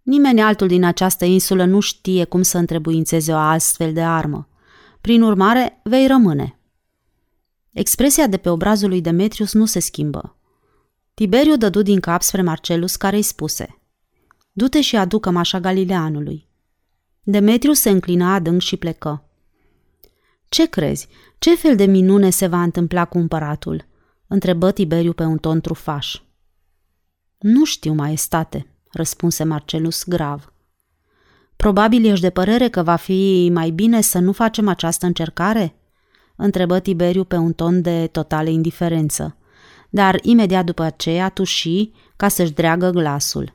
nimeni 0.02 0.42
altul 0.42 0.68
din 0.68 0.84
această 0.84 1.24
insulă 1.24 1.64
nu 1.64 1.80
știe 1.80 2.24
cum 2.24 2.42
să 2.42 2.58
întrebuințeze 2.58 3.32
o 3.32 3.36
astfel 3.36 3.92
de 3.92 4.02
armă. 4.02 4.48
Prin 5.00 5.22
urmare, 5.22 5.80
vei 5.84 6.06
rămâne. 6.06 6.58
Expresia 7.70 8.26
de 8.26 8.36
pe 8.36 8.48
obrazul 8.48 8.88
lui 8.88 9.00
Demetrius 9.00 9.52
nu 9.52 9.64
se 9.64 9.78
schimbă. 9.78 10.36
Tiberiu 11.14 11.56
dădu 11.56 11.82
din 11.82 12.00
cap 12.00 12.22
spre 12.22 12.42
Marcelus, 12.42 12.96
care 12.96 13.16
îi 13.16 13.22
spuse 13.22 13.78
Du-te 14.52 14.80
și 14.80 14.96
aducă 14.96 15.30
mașa 15.30 15.60
Galileanului. 15.60 16.48
Demetrius 17.22 17.80
se 17.80 17.90
înclina 17.90 18.34
adânc 18.34 18.60
și 18.60 18.76
plecă. 18.76 19.24
Ce 20.48 20.66
crezi? 20.66 21.08
Ce 21.42 21.54
fel 21.54 21.76
de 21.76 21.84
minune 21.84 22.30
se 22.30 22.46
va 22.46 22.62
întâmpla 22.62 23.04
cu 23.04 23.18
împăratul?" 23.18 23.86
întrebă 24.26 24.72
Tiberiu 24.72 25.12
pe 25.12 25.22
un 25.24 25.38
ton 25.38 25.60
trufaș. 25.60 26.22
Nu 27.38 27.64
știu, 27.64 27.92
maestate, 27.92 28.66
răspunse 28.90 29.44
Marcelus 29.44 30.04
grav. 30.04 30.52
Probabil 31.56 32.04
ești 32.04 32.20
de 32.20 32.30
părere 32.30 32.68
că 32.68 32.82
va 32.82 32.96
fi 32.96 33.50
mai 33.52 33.70
bine 33.70 34.00
să 34.00 34.18
nu 34.18 34.32
facem 34.32 34.68
această 34.68 35.06
încercare? 35.06 35.74
întrebă 36.36 36.80
Tiberiu 36.80 37.24
pe 37.24 37.36
un 37.36 37.52
ton 37.52 37.80
de 37.80 38.06
totală 38.06 38.48
indiferență, 38.48 39.36
dar 39.90 40.18
imediat 40.22 40.64
după 40.64 40.82
aceea 40.82 41.28
tuși 41.28 41.90
ca 42.16 42.28
să-și 42.28 42.52
dreagă 42.52 42.90
glasul. 42.90 43.54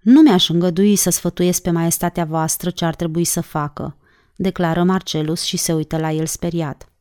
Nu 0.00 0.20
mi-aș 0.20 0.48
îngădui 0.48 0.96
să 0.96 1.10
sfătuiesc 1.10 1.62
pe 1.62 1.70
maestatea 1.70 2.24
voastră 2.24 2.70
ce 2.70 2.84
ar 2.84 2.94
trebui 2.94 3.24
să 3.24 3.40
facă, 3.40 3.97
declară 4.40 4.82
Marcelus 4.82 5.42
și 5.42 5.56
se 5.56 5.72
uită 5.72 5.96
la 5.96 6.10
el 6.12 6.26
speriat. 6.26 6.92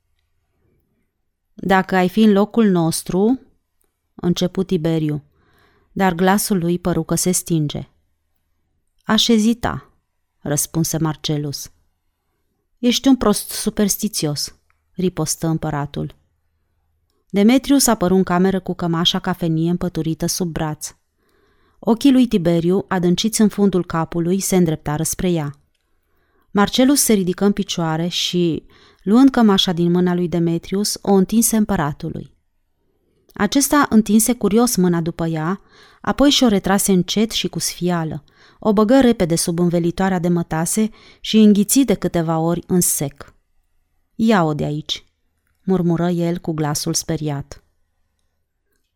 Dacă 1.53 1.95
ai 1.95 2.09
fi 2.09 2.23
în 2.23 2.31
locul 2.31 2.69
nostru, 2.69 3.39
început 4.15 4.67
Tiberiu, 4.67 5.23
dar 5.91 6.13
glasul 6.13 6.57
lui 6.57 6.79
păru 6.79 7.03
că 7.03 7.15
se 7.15 7.31
stinge. 7.31 7.89
Aș 9.03 9.27
ezita, 9.27 9.89
răspunse 10.39 10.97
Marcelus. 10.97 11.71
Ești 12.77 13.07
un 13.07 13.15
prost 13.15 13.49
superstițios, 13.49 14.55
ripostă 14.91 15.47
împăratul. 15.47 16.15
Demetrius 17.29 17.87
apăru 17.87 18.15
în 18.15 18.23
cameră 18.23 18.59
cu 18.59 18.73
cămașa 18.73 19.19
cafenie 19.19 19.69
împăturită 19.69 20.25
sub 20.25 20.51
braț. 20.51 20.95
Ochii 21.79 22.11
lui 22.11 22.27
Tiberiu, 22.27 22.85
adânciți 22.87 23.41
în 23.41 23.47
fundul 23.47 23.85
capului, 23.85 24.39
se 24.39 24.55
îndreptară 24.55 25.03
spre 25.03 25.29
ea. 25.29 25.59
Marcelus 26.51 27.01
se 27.01 27.13
ridică 27.13 27.45
în 27.45 27.51
picioare 27.51 28.07
și, 28.07 28.65
luând 29.03 29.29
cămașa 29.29 29.71
din 29.71 29.91
mâna 29.91 30.13
lui 30.13 30.27
Demetrius, 30.27 30.97
o 31.01 31.11
întinse 31.11 31.57
împăratului. 31.57 32.35
Acesta 33.33 33.85
întinse 33.89 34.33
curios 34.33 34.75
mâna 34.75 35.01
după 35.01 35.25
ea, 35.25 35.61
apoi 36.01 36.29
și-o 36.29 36.47
retrase 36.47 36.91
încet 36.91 37.31
și 37.31 37.47
cu 37.47 37.59
sfială, 37.59 38.23
o 38.59 38.73
băgă 38.73 38.99
repede 38.99 39.35
sub 39.35 39.59
învelitoarea 39.59 40.19
de 40.19 40.27
mătase 40.27 40.89
și 41.19 41.37
înghiți 41.37 41.79
de 41.79 41.93
câteva 41.93 42.39
ori 42.39 42.63
în 42.67 42.81
sec. 42.81 43.33
Ia-o 44.15 44.53
de 44.53 44.63
aici, 44.63 45.05
murmură 45.63 46.09
el 46.09 46.37
cu 46.37 46.51
glasul 46.51 46.93
speriat. 46.93 47.63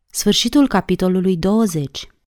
Sfârșitul 0.10 0.68
capitolului 0.68 1.38
20 1.38 2.11